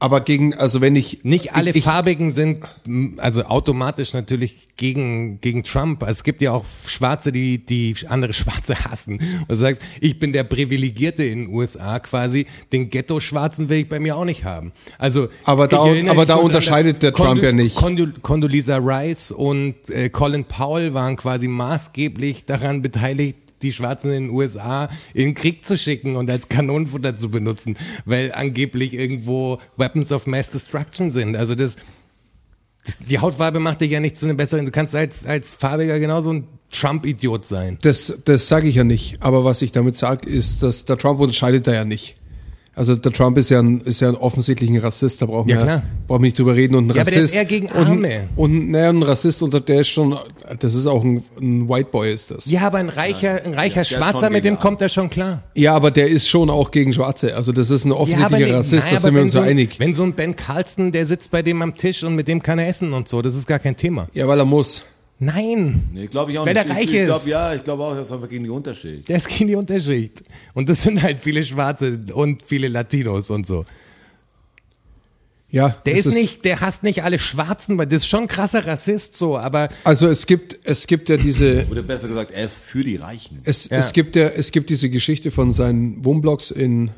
Aber 0.00 0.20
gegen, 0.20 0.54
also 0.54 0.80
wenn 0.80 0.96
ich 0.96 1.20
nicht 1.24 1.54
alle 1.54 1.70
ich, 1.70 1.76
ich, 1.76 1.84
Farbigen 1.84 2.30
sind, 2.30 2.74
also 3.18 3.44
automatisch 3.44 4.12
natürlich 4.12 4.68
gegen, 4.76 5.40
gegen 5.40 5.62
Trump. 5.62 6.02
Es 6.02 6.24
gibt 6.24 6.42
ja 6.42 6.52
auch 6.52 6.64
Schwarze, 6.86 7.30
die, 7.32 7.58
die 7.58 7.94
andere 8.08 8.32
Schwarze 8.34 8.84
hassen. 8.84 9.14
Und 9.40 9.48
du 9.50 9.54
sagst, 9.56 9.80
ich 10.00 10.18
bin 10.18 10.32
der 10.32 10.44
Privilegierte 10.44 11.24
in 11.24 11.46
den 11.46 11.54
USA 11.54 11.98
quasi, 12.00 12.46
den 12.72 12.90
Ghetto-Schwarzen 12.90 13.68
will 13.68 13.78
ich 13.78 13.88
bei 13.88 14.00
mir 14.00 14.16
auch 14.16 14.24
nicht 14.24 14.44
haben. 14.44 14.72
Also, 14.98 15.28
Aber 15.44 15.68
da- 15.68 15.78
aber 16.10 16.26
da 16.26 16.34
unterscheidet 16.36 17.02
der 17.02 17.12
Trump 17.12 17.42
ja 17.42 17.52
nicht. 17.52 17.76
Condol 17.76 18.12
Condoleezza 18.20 18.76
Rice 18.78 19.30
und 19.30 19.74
äh, 19.90 20.08
Colin 20.10 20.44
Powell 20.44 20.94
waren 20.94 21.16
quasi 21.16 21.48
maßgeblich 21.48 22.44
daran 22.46 22.82
beteiligt, 22.82 23.38
die 23.64 23.72
Schwarzen 23.72 24.10
in 24.10 24.24
den 24.24 24.30
USA 24.30 24.88
in 25.12 25.26
den 25.26 25.34
Krieg 25.34 25.64
zu 25.64 25.76
schicken 25.76 26.16
und 26.16 26.30
als 26.30 26.48
Kanonenfutter 26.48 27.16
zu 27.16 27.30
benutzen, 27.30 27.76
weil 28.04 28.32
angeblich 28.32 28.94
irgendwo 28.94 29.58
Weapons 29.76 30.12
of 30.12 30.26
Mass 30.26 30.50
Destruction 30.50 31.10
sind. 31.10 31.36
Also 31.36 31.54
das, 31.54 31.76
das 32.84 32.98
die 32.98 33.18
Hautfarbe 33.18 33.60
macht 33.60 33.80
dich 33.80 33.90
ja 33.90 34.00
nicht 34.00 34.18
zu 34.18 34.26
einem 34.26 34.36
besseren. 34.36 34.66
Du 34.66 34.70
kannst 34.70 34.94
als, 34.94 35.26
als 35.26 35.54
Farbiger 35.54 35.98
genauso 35.98 36.32
ein 36.32 36.48
Trump-Idiot 36.70 37.46
sein. 37.46 37.78
das, 37.82 38.20
das 38.24 38.48
sage 38.48 38.68
ich 38.68 38.76
ja 38.76 38.84
nicht. 38.84 39.22
Aber 39.22 39.44
was 39.44 39.62
ich 39.62 39.72
damit 39.72 39.96
sage, 39.96 40.28
ist, 40.28 40.62
dass 40.62 40.84
der 40.84 40.98
Trump 40.98 41.20
unterscheidet 41.20 41.66
da 41.66 41.72
ja 41.72 41.84
nicht. 41.84 42.16
Also 42.76 42.96
der 42.96 43.12
Trump 43.12 43.38
ist 43.38 43.50
ja 43.50 43.60
ein, 43.60 43.80
ist 43.82 44.00
ja 44.00 44.08
ein 44.08 44.16
offensichtlich 44.16 44.68
ein 44.68 44.78
Rassist, 44.78 45.22
da 45.22 45.26
brauchen 45.26 45.48
Ja, 45.48 45.64
wir 45.64 45.82
brauchen 46.06 46.22
wir 46.22 46.26
nicht 46.26 46.38
drüber 46.38 46.56
reden. 46.56 46.74
Und 46.74 46.88
ein 46.88 46.96
Ja, 46.96 47.02
aber 47.02 47.10
der 47.10 47.22
Rassist 47.22 47.34
ist 47.34 47.38
eher 47.38 47.44
gegen 47.44 47.66
und, 47.66 47.86
Arme. 47.86 48.28
Und 48.34 48.70
naja, 48.70 48.88
ein 48.88 49.02
Rassist 49.02 49.42
unter 49.42 49.60
der 49.60 49.82
ist 49.82 49.88
schon, 49.88 50.16
das 50.58 50.74
ist 50.74 50.86
auch 50.86 51.04
ein, 51.04 51.22
ein 51.40 51.68
White 51.68 51.90
Boy 51.92 52.12
ist 52.12 52.30
das. 52.32 52.46
Ja, 52.46 52.62
aber 52.62 52.78
ein 52.78 52.88
reicher, 52.88 53.44
ein 53.44 53.54
reicher 53.54 53.82
ist 53.82 53.90
Schwarzer, 53.90 54.30
mit 54.30 54.44
dem 54.44 54.58
kommt 54.58 54.80
er 54.82 54.88
schon 54.88 55.08
klar. 55.08 55.42
Ja, 55.54 55.74
aber 55.74 55.90
der 55.90 56.08
ist 56.08 56.28
schon 56.28 56.50
auch 56.50 56.70
gegen 56.72 56.92
Schwarze. 56.92 57.36
Also 57.36 57.52
das 57.52 57.70
ist 57.70 57.84
ein 57.84 57.92
offensichtlicher 57.92 58.46
nee, 58.46 58.52
Rassist, 58.52 58.86
da 58.90 58.98
sind 58.98 59.14
wir 59.14 59.22
uns 59.22 59.32
so 59.32 59.40
so, 59.40 59.46
einig. 59.46 59.78
Wenn 59.78 59.94
so 59.94 60.02
ein 60.02 60.12
Ben 60.14 60.34
Carlson, 60.34 60.92
der 60.92 61.06
sitzt 61.06 61.30
bei 61.30 61.42
dem 61.42 61.62
am 61.62 61.76
Tisch 61.76 62.02
und 62.02 62.14
mit 62.14 62.28
dem 62.28 62.42
kann 62.42 62.58
er 62.58 62.68
essen 62.68 62.92
und 62.92 63.08
so, 63.08 63.22
das 63.22 63.34
ist 63.34 63.46
gar 63.46 63.58
kein 63.58 63.76
Thema. 63.76 64.08
Ja, 64.14 64.26
weil 64.26 64.38
er 64.38 64.44
muss. 64.44 64.84
Nein, 65.20 65.88
Nee, 65.92 66.06
glaube 66.08 66.32
ich 66.32 66.38
auch 66.38 66.46
Weil 66.46 66.54
nicht. 66.54 66.66
der 66.68 66.74
reich 66.74 66.84
ich, 66.84 66.94
ich 66.94 67.04
glaub, 67.04 67.20
ist. 67.20 67.26
Ja, 67.26 67.54
ich 67.54 67.62
glaube 67.64 67.84
auch, 67.84 67.94
das 67.94 68.08
ist 68.08 68.12
einfach 68.12 68.28
gegen 68.28 68.44
die 68.44 68.50
Unterschicht. 68.50 69.08
der 69.08 69.16
ist 69.18 69.28
gegen 69.28 69.46
die 69.48 69.54
Unterschicht. 69.54 70.22
Und 70.54 70.68
das 70.68 70.82
sind 70.82 71.00
halt 71.02 71.18
viele 71.20 71.42
Schwarze 71.42 72.00
und 72.12 72.42
viele 72.42 72.68
Latinos 72.68 73.30
und 73.30 73.46
so. 73.46 73.64
Ja, 75.50 75.68
Der 75.86 75.94
das 75.94 76.06
ist, 76.06 76.14
nicht, 76.14 76.44
der 76.44 76.60
hasst 76.60 76.82
nicht 76.82 77.04
alle 77.04 77.20
Schwarzen, 77.20 77.78
weil 77.78 77.86
das 77.86 78.02
ist 78.02 78.08
schon 78.08 78.22
ein 78.22 78.28
krasser 78.28 78.66
Rassist 78.66 79.14
so, 79.14 79.38
aber 79.38 79.68
Also 79.84 80.08
es 80.08 80.26
gibt, 80.26 80.58
es 80.64 80.84
gibt 80.88 81.08
ja 81.08 81.16
diese, 81.16 81.64
Oder 81.70 81.82
besser 81.82 82.08
gesagt, 82.08 82.32
er 82.32 82.44
ist 82.44 82.56
für 82.56 82.82
die 82.82 82.96
Reichen. 82.96 83.38
es, 83.44 83.68
Ja. 83.68 83.76
es 83.78 83.92
gibt 83.92 84.16
ja, 84.16 84.26
es 84.30 84.50
gibt 84.50 84.68
diese 84.68 84.90
Geschichte 84.90 85.30
von 85.30 85.52
seinen 85.52 86.04
Wohnblocks 86.04 86.50
in, 86.50 86.90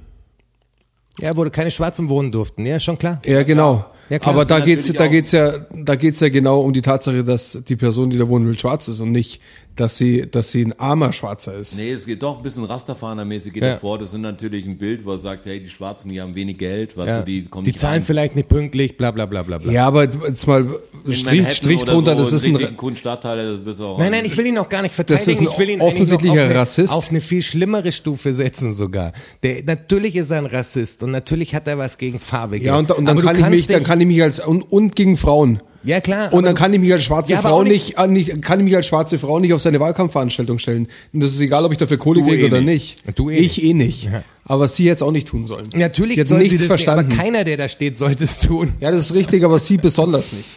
ja, 1.20 1.36
wo 1.36 1.44
keine 1.50 1.70
Schwarzen 1.70 2.08
wohnen 2.08 2.32
durften. 2.32 2.64
Ja, 2.64 2.80
schon 2.80 2.96
klar. 2.96 3.20
ja 3.26 3.42
genau. 3.42 3.84
Ja, 4.08 4.18
klar. 4.18 4.34
Aber 4.34 4.44
da 4.44 4.60
geht's, 4.60 4.92
da 4.92 5.08
geht's 5.08 5.32
ja, 5.32 5.52
da 5.74 5.96
geht's 5.96 6.20
ja 6.20 6.28
genau 6.28 6.60
um 6.60 6.72
die 6.72 6.82
Tatsache, 6.82 7.24
dass 7.24 7.58
die 7.68 7.76
Person, 7.76 8.10
die 8.10 8.18
da 8.18 8.28
wohnen 8.28 8.46
will, 8.46 8.58
schwarz 8.58 8.88
ist 8.88 9.00
und 9.00 9.12
nicht, 9.12 9.40
dass 9.76 9.98
sie, 9.98 10.28
dass 10.30 10.50
sie 10.50 10.64
ein 10.64 10.78
armer 10.80 11.12
Schwarzer 11.12 11.54
ist. 11.54 11.76
Nee, 11.76 11.90
es 11.90 12.06
geht 12.06 12.22
doch 12.22 12.38
ein 12.38 12.42
bisschen 12.42 12.64
Rasterfahner-mäßig 12.64 13.52
geht 13.52 13.62
Ja. 13.62 13.68
er 13.70 13.78
vor. 13.78 13.98
Das 13.98 14.10
sind 14.10 14.22
natürlich 14.22 14.66
ein 14.66 14.78
Bild, 14.78 15.04
wo 15.04 15.12
er 15.12 15.18
sagt, 15.18 15.44
hey, 15.46 15.60
die 15.60 15.68
Schwarzen, 15.68 16.08
die 16.08 16.20
haben 16.20 16.34
wenig 16.34 16.56
Geld, 16.58 16.96
weißt 16.96 17.08
Ja. 17.08 17.18
du, 17.18 17.24
die 17.26 17.44
kommen 17.44 17.64
die 17.64 17.70
nicht 17.72 17.80
zahlen 17.80 17.94
rein. 17.96 18.02
vielleicht 18.02 18.36
nicht 18.36 18.48
pünktlich, 18.48 18.96
bla 18.96 19.10
bla 19.10 19.26
bla 19.26 19.42
bla 19.42 19.58
bla. 19.58 19.70
Ja, 19.70 19.86
aber 19.86 20.04
jetzt 20.04 20.46
mal 20.46 20.66
In 21.04 21.12
Strich, 21.14 21.48
Strich 21.52 21.84
drunter, 21.84 22.16
so, 22.16 22.22
das 22.22 22.32
ist 22.32 22.44
in 22.44 22.56
ein, 22.56 22.96
Stadtteile, 22.96 23.58
das 23.58 23.80
auch 23.80 23.98
Nein, 23.98 24.12
nein, 24.12 24.24
ich 24.24 24.36
will 24.36 24.46
ihn 24.46 24.58
auch 24.58 24.68
gar 24.68 24.82
nicht 24.82 24.94
verteidigen. 24.94 25.26
Das 25.26 25.34
ist 25.34 25.40
ein 25.40 25.52
ich 25.52 25.58
will 25.58 25.68
ihn 25.70 25.80
eigentlich 25.80 25.94
offensichtlicher 25.94 26.34
auf 26.44 26.50
eine, 26.50 26.54
Rassist. 26.54 26.92
auf 26.92 27.10
eine 27.10 27.20
viel 27.20 27.42
schlimmere 27.42 27.92
Stufe 27.92 28.34
setzen 28.34 28.72
sogar. 28.72 29.12
Der, 29.42 29.62
natürlich 29.64 30.16
ist 30.16 30.30
er 30.30 30.38
ein 30.38 30.46
Rassist 30.46 31.02
und 31.02 31.10
natürlich 31.10 31.54
hat 31.54 31.68
er 31.68 31.76
was 31.78 31.98
gegen 31.98 32.18
Farbige. 32.18 32.66
ja, 32.66 32.78
und, 32.78 32.90
und 32.90 33.04
dann 33.04 33.18
Aber 33.18 33.26
kann 33.26 33.38
ich 33.38 33.48
mich, 33.50 33.66
dann 33.66 33.84
kann 33.84 34.00
ich 34.00 34.06
mich 34.06 34.22
als, 34.22 34.40
und, 34.40 34.62
und 34.62 34.96
gegen 34.96 35.16
Frauen. 35.16 35.60
Ja, 35.86 36.00
klar. 36.00 36.32
Und 36.32 36.40
aber 36.40 36.48
dann 36.48 36.54
kann 36.56 36.74
ich 36.74 36.80
mich 36.80 36.92
als 36.92 37.04
schwarze 37.04 37.32
Ja, 37.32 37.38
aber 37.38 37.48
Frau 37.50 37.62
nicht, 37.62 37.96
äh, 37.96 38.06
nicht, 38.08 38.42
kann 38.42 38.58
ich 38.58 38.64
mich 38.64 38.74
als 38.76 38.86
schwarze 38.86 39.18
Frau 39.18 39.38
nicht 39.38 39.52
auf 39.54 39.62
seine 39.62 39.78
Wahlkampfveranstaltung 39.78 40.58
stellen. 40.58 40.88
Und 41.12 41.20
das 41.20 41.30
ist 41.32 41.40
egal, 41.40 41.64
ob 41.64 41.72
ich 41.72 41.78
dafür 41.78 41.96
Kohle 41.96 42.22
kriege 42.22 42.36
eh 42.42 42.44
oder 42.46 42.60
nicht. 42.60 43.06
nicht. 43.06 43.18
Du 43.18 43.30
eh 43.30 43.36
ich 43.36 43.62
eh 43.62 43.72
nicht. 43.72 44.08
Aber 44.44 44.66
sie 44.68 44.84
jetzt 44.84 45.02
auch 45.02 45.12
nicht 45.12 45.28
tun 45.28 45.44
sollen. 45.44 45.68
Natürlich 45.74 46.16
sie 46.16 46.20
hat 46.22 46.28
soll 46.28 46.38
nichts 46.38 46.52
sie 46.52 46.58
das 46.58 46.66
verstanden. 46.66 47.08
Nicht, 47.08 47.18
aber 47.18 47.24
keiner, 47.24 47.44
der 47.44 47.56
da 47.56 47.68
steht, 47.68 47.96
sollte 47.96 48.24
es 48.24 48.40
tun. 48.40 48.74
ja, 48.80 48.90
das 48.90 49.02
ist 49.02 49.14
richtig, 49.14 49.44
aber 49.44 49.58
sie 49.60 49.76
besonders 49.76 50.32
nicht. 50.32 50.48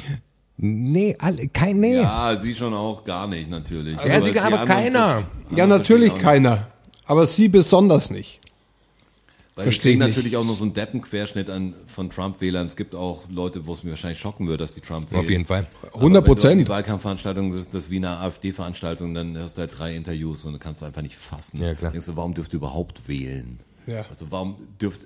Nee, 0.57 1.15
alle, 1.19 1.47
kein, 1.47 1.79
nee. 1.79 1.95
Ja, 1.95 2.33
Ja, 2.33 2.41
sie 2.41 2.53
schon 2.53 2.73
auch 2.73 3.03
gar 3.03 3.27
nicht, 3.27 3.49
natürlich. 3.49 3.95
sie, 4.01 4.11
aber 4.11 4.29
die 4.31 4.39
anderen 4.39 4.67
keiner. 4.67 5.23
Ja, 5.55 5.67
natürlich 5.67 6.17
keiner. 6.17 6.67
Aber 7.05 7.25
sie 7.25 7.47
besonders 7.47 8.09
nicht. 8.09 8.39
Weil 9.59 9.65
wir 9.65 9.71
Versteh 9.73 9.89
kriegen 9.89 10.01
ich 10.01 10.07
nicht. 10.07 10.15
natürlich 10.15 10.37
auch 10.37 10.45
noch 10.45 10.55
so 10.55 10.63
einen 10.63 10.73
Deppenquerschnitt 10.73 11.49
an, 11.49 11.73
von 11.85 12.09
Trump-Wählern. 12.09 12.67
Es 12.67 12.77
gibt 12.77 12.95
auch 12.95 13.25
Leute, 13.29 13.67
wo 13.67 13.73
es 13.73 13.83
mir 13.83 13.89
wahrscheinlich 13.89 14.19
schocken 14.19 14.47
würde, 14.47 14.63
dass 14.63 14.73
die 14.73 14.79
Trump 14.79 15.11
wählen. 15.11 15.19
Auf 15.19 15.29
jeden 15.29 15.45
Fall. 15.45 15.67
Aber 15.81 15.95
100 15.95 16.01
Wenn 16.01 16.13
du 16.13 16.21
Prozent. 16.21 16.61
die 16.61 16.67
Wahlkampfveranstaltung 16.69 17.51
das 17.51 17.59
ist 17.59 17.73
das 17.73 17.89
wie 17.89 17.97
eine 17.97 18.19
AfD-Veranstaltung, 18.19 19.13
dann 19.13 19.37
hast 19.37 19.57
du 19.57 19.61
halt 19.61 19.77
drei 19.77 19.95
Interviews 19.95 20.45
und 20.45 20.57
kannst 20.59 20.81
du 20.81 20.85
einfach 20.85 21.01
nicht 21.01 21.17
fassen. 21.17 21.61
Ja, 21.61 21.73
klar. 21.75 21.91
Denkst 21.91 22.07
du, 22.07 22.15
warum 22.15 22.33
dürft 22.33 22.53
ihr 22.53 22.57
überhaupt 22.57 23.07
wählen? 23.09 23.59
Ja. 23.85 24.05
Also 24.09 24.27
warum 24.29 24.55
dürft, 24.79 25.05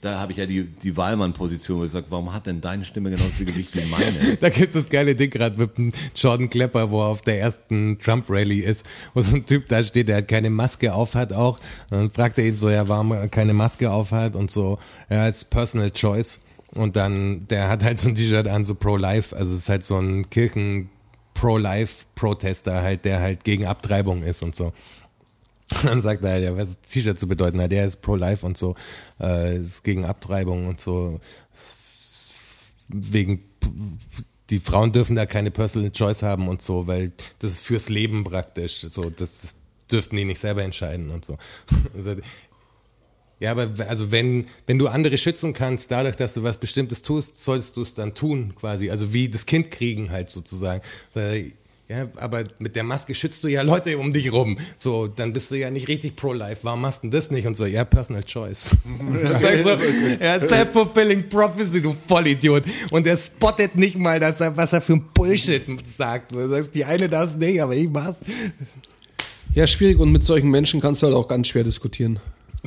da 0.00 0.20
habe 0.20 0.32
ich 0.32 0.38
ja 0.38 0.46
die, 0.46 0.64
die 0.64 0.96
Wahlmann-Position, 0.96 1.86
sage, 1.88 2.06
warum 2.10 2.32
hat 2.32 2.46
denn 2.46 2.60
deine 2.60 2.84
Stimme 2.84 3.10
genauso 3.10 3.30
viel 3.30 3.46
Gewicht 3.46 3.74
wie 3.74 3.88
meine? 3.90 4.36
Da 4.40 4.48
gibt's 4.50 4.74
das 4.74 4.88
geile 4.88 5.14
Ding 5.16 5.30
gerade 5.30 5.58
mit 5.58 5.76
dem 5.78 5.92
Jordan 6.14 6.50
Klepper, 6.50 6.90
wo 6.90 7.00
er 7.02 7.06
auf 7.06 7.22
der 7.22 7.40
ersten 7.40 7.98
Trump-Rally 7.98 8.60
ist, 8.60 8.84
wo 9.14 9.20
so 9.20 9.34
ein 9.34 9.46
Typ 9.46 9.68
da 9.68 9.82
steht, 9.82 10.08
der 10.08 10.18
hat 10.18 10.28
keine 10.28 10.50
Maske 10.50 10.92
auf 10.92 11.14
hat 11.14 11.32
auch. 11.32 11.58
Und 11.90 11.98
dann 11.98 12.10
fragt 12.10 12.38
er 12.38 12.44
ihn 12.44 12.56
so, 12.56 12.70
ja, 12.70 12.86
warum 12.88 13.12
er 13.12 13.28
keine 13.28 13.54
Maske 13.54 13.90
auf 13.90 14.12
hat 14.12 14.36
und 14.36 14.50
so, 14.50 14.78
ja, 15.10 15.22
als 15.22 15.44
Personal 15.44 15.90
Choice. 15.90 16.40
Und 16.72 16.96
dann, 16.96 17.48
der 17.48 17.68
hat 17.68 17.82
halt 17.82 17.98
so 17.98 18.08
ein 18.08 18.14
T-Shirt 18.14 18.48
an, 18.48 18.64
so 18.64 18.74
Pro-Life, 18.74 19.34
also 19.34 19.54
es 19.54 19.60
ist 19.60 19.68
halt 19.68 19.84
so 19.84 19.98
ein 19.98 20.28
Kirchen 20.30 20.90
Pro-Life-Protester 21.34 22.82
halt, 22.82 23.04
der 23.04 23.20
halt 23.20 23.44
gegen 23.44 23.66
Abtreibung 23.66 24.22
ist 24.22 24.42
und 24.42 24.56
so. 24.56 24.72
Dann 25.82 26.00
sagt 26.00 26.24
er, 26.24 26.38
ja, 26.38 26.56
was 26.56 26.80
T-Shirt 26.82 27.18
zu 27.18 27.26
bedeuten 27.26 27.60
hat, 27.60 27.72
der 27.72 27.86
ist 27.86 28.00
pro-life 28.00 28.46
und 28.46 28.56
so, 28.56 28.76
äh, 29.20 29.58
ist 29.58 29.82
gegen 29.82 30.04
Abtreibung 30.04 30.68
und 30.68 30.80
so, 30.80 31.20
wegen, 32.88 33.42
die 34.50 34.60
Frauen 34.60 34.92
dürfen 34.92 35.16
da 35.16 35.26
keine 35.26 35.50
Personal 35.50 35.90
Choice 35.90 36.22
haben 36.22 36.48
und 36.48 36.62
so, 36.62 36.86
weil 36.86 37.12
das 37.40 37.52
ist 37.52 37.60
fürs 37.60 37.88
Leben 37.88 38.22
praktisch, 38.22 38.86
so, 38.90 39.10
das, 39.10 39.40
das 39.40 39.56
dürften 39.90 40.16
die 40.16 40.24
nicht 40.24 40.40
selber 40.40 40.62
entscheiden 40.62 41.10
und 41.10 41.24
so. 41.24 41.36
Ja, 43.38 43.50
aber 43.50 43.68
also 43.86 44.10
wenn, 44.10 44.46
wenn 44.66 44.78
du 44.78 44.88
andere 44.88 45.18
schützen 45.18 45.52
kannst, 45.52 45.90
dadurch, 45.90 46.16
dass 46.16 46.32
du 46.32 46.42
was 46.42 46.56
Bestimmtes 46.58 47.02
tust, 47.02 47.44
solltest 47.44 47.76
du 47.76 47.82
es 47.82 47.92
dann 47.92 48.14
tun, 48.14 48.54
quasi. 48.56 48.88
Also 48.88 49.12
wie 49.12 49.28
das 49.28 49.44
Kind 49.44 49.70
kriegen 49.70 50.10
halt 50.10 50.30
sozusagen. 50.30 50.82
Ja, 51.88 52.08
aber 52.16 52.44
mit 52.58 52.74
der 52.74 52.82
Maske 52.82 53.14
schützt 53.14 53.44
du 53.44 53.48
ja 53.48 53.62
Leute 53.62 53.96
um 53.98 54.12
dich 54.12 54.32
rum. 54.32 54.58
So, 54.76 55.06
dann 55.06 55.32
bist 55.32 55.52
du 55.52 55.54
ja 55.54 55.70
nicht 55.70 55.86
richtig 55.86 56.16
pro-life. 56.16 56.58
Warum 56.62 56.80
machst 56.80 56.98
du 56.98 57.06
denn 57.06 57.12
das 57.12 57.30
nicht? 57.30 57.46
Und 57.46 57.56
so, 57.56 57.64
ja, 57.64 57.84
personal 57.84 58.24
choice. 58.24 58.70
Sagst 59.22 59.64
du, 59.64 60.18
ja, 60.20 60.40
self-fulfilling 60.40 61.28
prophecy, 61.28 61.80
du 61.80 61.94
Vollidiot. 62.08 62.64
Und 62.90 63.06
er 63.06 63.16
spottet 63.16 63.76
nicht 63.76 63.96
mal, 63.96 64.18
dass 64.18 64.40
er, 64.40 64.56
was 64.56 64.72
er 64.72 64.80
für 64.80 64.94
ein 64.94 65.04
Bullshit 65.14 65.62
sagt. 65.96 66.32
Du 66.32 66.48
sagst, 66.48 66.74
die 66.74 66.84
eine 66.84 67.08
darf 67.08 67.36
nicht, 67.36 67.62
aber 67.62 67.76
ich 67.76 67.88
mach's. 67.88 68.16
Ja, 69.54 69.68
schwierig 69.68 69.98
und 70.00 70.10
mit 70.10 70.24
solchen 70.24 70.50
Menschen 70.50 70.80
kannst 70.80 71.02
du 71.02 71.06
halt 71.06 71.14
auch 71.14 71.28
ganz 71.28 71.46
schwer 71.46 71.62
diskutieren. 71.62 72.18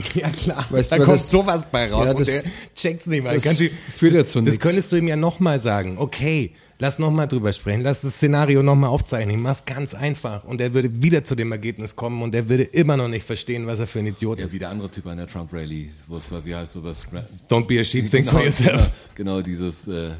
Ja 0.16 0.30
klar, 0.30 0.66
Weißt 0.70 0.92
da 0.92 0.98
du, 0.98 1.04
kommt 1.06 1.20
das- 1.20 1.30
sowas 1.32 1.66
bei 1.72 1.92
raus 1.92 2.06
Ja, 2.06 2.12
und 2.12 2.20
das- 2.20 2.42
der 2.44 2.52
checkt's 2.76 3.06
nicht 3.08 3.24
mal. 3.24 3.34
das 3.34 3.44
Kannst 3.44 3.60
du- 3.62 3.70
führt 3.70 4.14
ja 4.14 4.26
zu 4.26 4.40
Das 4.40 4.46
nichts. 4.52 4.60
könntest 4.60 4.92
du 4.92 4.96
ihm 4.98 5.08
ja 5.08 5.16
nochmal 5.16 5.60
sagen. 5.60 5.98
Okay, 5.98 6.52
lass 6.80 7.00
nochmal 7.00 7.28
drüber 7.28 7.52
sprechen, 7.54 7.82
lass 7.82 8.02
das 8.02 8.14
Szenario 8.16 8.64
nochmal 8.64 8.90
aufzeichnen. 8.90 9.42
Mach's 9.42 9.66
ganz 9.66 9.94
einfach. 9.94 10.44
Und 10.46 10.62
er 10.62 10.74
würde 10.74 11.02
wieder 11.02 11.24
zu 11.24 11.36
dem 11.36 11.52
Ergebnis 11.52 11.96
kommen 11.96 12.22
und 12.22 12.34
er 12.36 12.48
würde 12.50 12.64
immer 12.64 12.98
noch 12.98 13.08
nicht 13.08 13.26
verstehen, 13.26 13.68
was 13.68 13.80
er 13.80 13.88
für 13.88 14.00
ein 14.00 14.08
Idiot 14.08 14.40
Ja, 14.40 14.46
ist. 14.46 14.54
wie 14.54 14.60
der 14.60 14.70
andere 14.70 14.90
Typ 14.90 15.06
an 15.08 15.18
der 15.18 15.28
Trump 15.28 15.52
Rally, 15.54 15.92
wo 16.08 16.18
es 16.18 16.28
quasi 16.30 16.52
heißt, 16.52 16.74
so 16.74 16.84
was. 16.84 17.06
Don't 17.50 17.66
be 17.68 17.80
a 17.80 17.84
sheep, 17.84 18.10
think 18.10 18.26
Genau, 18.28 18.38
for 18.38 18.44
yourself. 18.46 18.92
Genau, 19.16 19.36
genau 19.38 19.42
dieses. 19.42 19.88
Äh, 19.88 20.12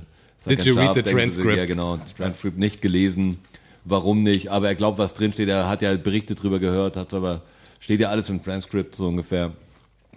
Did 0.48 0.64
you 0.66 0.74
read 0.76 0.96
the 0.96 1.02
transcript? 1.04 1.58
Ja, 1.58 1.66
genau, 1.66 1.98
Transcript 2.18 2.58
nicht 2.58 2.82
gelesen. 2.82 3.40
Warum 3.86 4.24
nicht? 4.24 4.50
Aber 4.50 4.68
er 4.68 4.76
glaubt, 4.76 4.98
was 4.98 5.14
drinsteht. 5.14 5.50
Er 5.50 5.68
hat 5.70 5.82
ja 5.82 5.96
Berichte 5.96 6.36
drüber 6.36 6.60
gehört, 6.60 6.96
hat 6.96 7.14
aber, 7.14 7.42
steht 7.80 8.00
ja 8.00 8.10
alles 8.10 8.30
im 8.30 8.42
Transcript 8.44 8.96
so 8.96 9.08
ungefähr. 9.08 9.52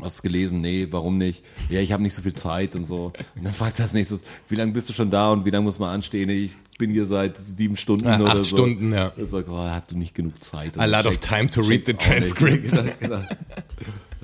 Hast 0.01 0.19
du 0.19 0.23
gelesen? 0.23 0.61
Nee, 0.63 0.89
warum 0.91 1.19
nicht? 1.19 1.45
Ja, 1.69 1.81
ich 1.81 1.93
habe 1.93 2.03
nicht 2.03 2.15
so 2.15 2.23
viel 2.23 2.33
Zeit 2.35 2.75
und 2.75 2.87
so. 2.87 3.13
Und 3.37 3.45
dann 3.45 3.53
fragt 3.53 3.79
er 3.79 3.85
als 3.85 3.93
nächstes, 3.93 4.23
wie 4.49 4.55
lange 4.57 4.73
bist 4.73 4.89
du 4.89 4.93
schon 4.93 5.11
da 5.11 5.31
und 5.33 5.45
wie 5.45 5.51
lange 5.51 5.65
muss 5.65 5.79
man 5.79 5.91
anstehen? 5.91 6.29
Ich 6.31 6.57
bin 6.79 6.91
hier 6.91 7.07
seit 7.07 7.37
sieben 7.37 7.77
Stunden 7.77 8.07
Ah, 8.09 8.17
oder 8.19 8.31
acht 8.31 8.37
so. 8.39 8.45
Stunden, 8.57 8.93
ja. 8.93 9.13
Er 9.17 9.27
sagt, 9.27 9.49
oh, 9.49 9.57
hast 9.59 9.91
du 9.93 9.99
nicht 9.99 10.15
genug 10.15 10.43
Zeit. 10.43 10.79
A 10.79 10.87
lot 10.87 11.05
of 11.07 11.13
Checkt- 11.21 11.29
time 11.29 11.51
to 11.51 11.61
read 11.61 11.87
the 11.87 11.93
transcript. 11.95 12.73
Genau. 13.01 13.23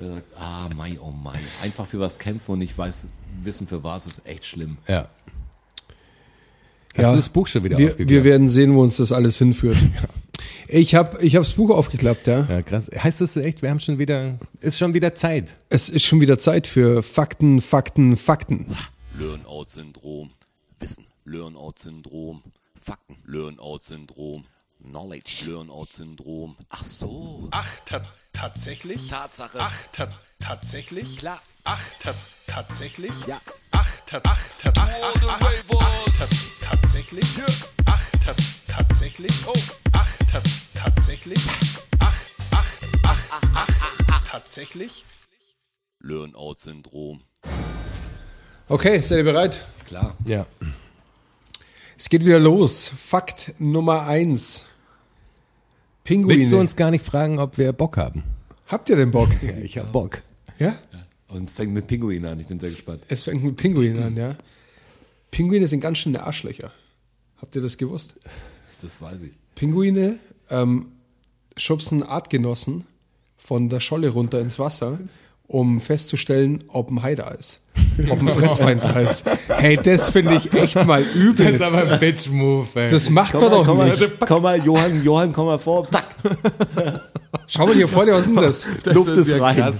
Er 0.01 0.13
sagt, 0.15 0.23
ah, 0.39 0.69
mein, 0.75 0.97
oh 0.99 1.11
mein. 1.11 1.39
Einfach 1.61 1.85
für 1.85 1.99
was 1.99 2.17
kämpfen 2.19 2.51
und 2.53 2.59
nicht 2.59 2.77
weiß, 2.77 2.97
wissen 3.43 3.67
für 3.67 3.83
was 3.83 4.07
ist 4.07 4.25
echt 4.25 4.45
schlimm. 4.45 4.77
Ja. 4.87 5.07
Hast 6.95 7.01
Ja. 7.03 7.11
du 7.11 7.17
das 7.17 7.29
Buch 7.29 7.47
schon 7.47 7.63
wieder 7.63 7.77
Wir, 7.77 7.95
wir 7.99 8.23
werden 8.23 8.49
sehen, 8.49 8.73
wo 8.75 8.81
uns 8.81 8.97
das 8.97 9.11
alles 9.11 9.37
hinführt. 9.37 9.77
Ich 10.71 10.93
habe 10.93 11.19
ich 11.23 11.35
hab 11.35 11.43
das 11.43 11.53
Buch 11.53 11.71
aufgeklappt, 11.71 12.27
ja. 12.27 12.45
ja, 12.47 12.61
krass. 12.61 12.91
Heißt 12.95 13.21
das 13.21 13.35
echt, 13.37 13.63
wir 13.63 13.71
haben 13.71 13.79
schon 13.79 13.97
wieder, 13.97 14.37
ist 14.61 14.77
schon 14.77 14.93
wieder 14.93 15.15
Zeit. 15.15 15.55
Es 15.69 15.89
ist 15.89 16.05
schon 16.05 16.21
wieder 16.21 16.37
Zeit 16.37 16.67
für 16.67 17.01
Fakten, 17.01 17.59
Fakten, 17.59 18.15
Fakten. 18.15 18.67
Learn-out-Syndrom. 19.17 20.29
Wissen. 20.77 21.05
Learn-out-Syndrom. 21.25 22.43
Fakten. 22.79 23.15
Learn-out-Syndrom. 23.25 24.43
Knowledge. 24.83 25.45
Learn-out-Syndrom. 25.47 26.55
Ach 26.69 26.85
so. 26.85 27.47
Ach, 27.49 27.67
ta 27.85 28.03
tatsächlich? 28.31 29.07
Tatsache. 29.07 29.57
Ach, 29.59 29.73
ta 29.91 30.07
tatsächlich? 30.39 31.17
Klar. 31.17 31.39
Ach, 31.63 31.81
ta 31.99 32.13
tatsächlich? 32.45 33.11
Ja. 33.27 33.41
Ach, 33.71 33.89
ta 34.05 34.21
ach, 34.23 34.39
ta 34.61 34.71
ach, 34.77 34.89
ach, 35.01 35.15
ach, 35.23 35.41
ach, 35.41 35.81
ach, 35.81 36.19
ta 36.19 36.27
tatsächlich? 36.69 37.25
Ach, 37.85 38.01
ta 38.23 38.35
tatsächlich? 38.67 39.31
Oh, 39.47 39.53
ach, 39.53 39.88
ta 40.31 40.41
tatsächlich? 40.75 41.39
Ach, 41.99 42.15
ach, 42.51 42.65
ach, 43.03 43.19
ach, 43.31 43.43
ach, 43.55 43.69
ach, 44.07 44.27
tatsächlich? 44.27 45.03
Learn-out-Syndrom. 46.01 47.21
Okay, 48.67 49.01
seid 49.01 49.19
ihr 49.19 49.23
bereit? 49.23 49.65
Klar. 49.87 50.15
Ja. 50.25 50.45
Es 51.97 52.09
geht 52.09 52.23
wieder 52.23 52.39
los. 52.39 52.87
Fakt 52.87 53.53
Nummer 53.59 54.05
eins. 54.05 54.65
Pinguine. 56.03 56.39
Willst 56.39 56.51
du 56.51 56.59
uns 56.59 56.75
gar 56.75 56.91
nicht 56.91 57.05
fragen, 57.05 57.39
ob 57.39 57.57
wir 57.57 57.73
Bock 57.73 57.97
haben? 57.97 58.23
Habt 58.67 58.89
ihr 58.89 58.95
den 58.95 59.11
Bock? 59.11 59.29
Ich 59.63 59.77
hab 59.77 59.91
Bock. 59.91 60.21
Ja? 60.59 60.77
Und 61.27 61.49
es 61.49 61.55
fängt 61.55 61.73
mit 61.73 61.87
Pinguinen 61.87 62.31
an, 62.31 62.39
ich 62.39 62.47
bin 62.47 62.59
sehr 62.59 62.69
gespannt. 62.69 63.03
Es 63.07 63.23
fängt 63.23 63.43
mit 63.43 63.55
Pinguinen 63.55 64.01
an, 64.01 64.15
ja. 64.15 64.35
Pinguine 65.31 65.67
sind 65.67 65.81
ganz 65.81 65.99
schöne 65.99 66.23
Arschlöcher. 66.23 66.71
Habt 67.37 67.55
ihr 67.55 67.61
das 67.61 67.77
gewusst? 67.77 68.15
Das 68.81 69.01
weiß 69.01 69.19
ich. 69.21 69.33
Pinguine 69.59 70.19
ähm, 70.49 70.85
schubsen 71.57 72.01
Artgenossen 72.01 72.85
von 73.37 73.67
der 73.67 73.81
Scholle 73.81 74.07
runter 74.07 74.39
ins 74.39 74.57
Wasser, 74.57 74.99
um 75.47 75.81
festzustellen, 75.81 76.63
ob 76.69 76.89
ein 76.89 77.03
Hai 77.03 77.15
da 77.15 77.27
ist. 77.31 77.61
Ob 78.09 78.21
ein 78.21 78.27
Fressfeind 78.29 78.81
da 78.81 79.01
ist. 79.01 79.25
Hey, 79.49 79.77
das 79.81 80.09
finde 80.11 80.35
ich 80.35 80.53
echt 80.53 80.75
mal 80.85 81.03
Das 81.03 81.13
übel. 81.15 81.45
ist 81.55 81.61
aber 81.61 81.91
ein 81.91 81.99
Bitch-Move, 81.99 82.67
ey. 82.75 82.91
Das 82.91 83.09
macht 83.09 83.33
Komm 83.33 83.41
man 83.41 83.49
mal, 83.51 83.57
doch 83.57 83.65
komm 83.65 83.77
mal, 83.77 83.89
nicht. 83.89 84.19
komm 84.21 84.43
mal, 84.43 84.63
Johann, 84.63 85.03
Johann, 85.03 85.33
komm 85.33 85.45
mal 85.47 85.59
vor. 85.59 85.89
Zack, 85.91 86.05
Schau 87.47 87.65
mal 87.65 87.75
hier 87.75 87.87
vorne, 87.89 88.13
was 88.13 88.27
ist 88.27 88.27
denn 88.27 88.35
das? 88.35 88.67
Luft 88.95 89.09
ist 89.09 89.41
rein. 89.41 89.73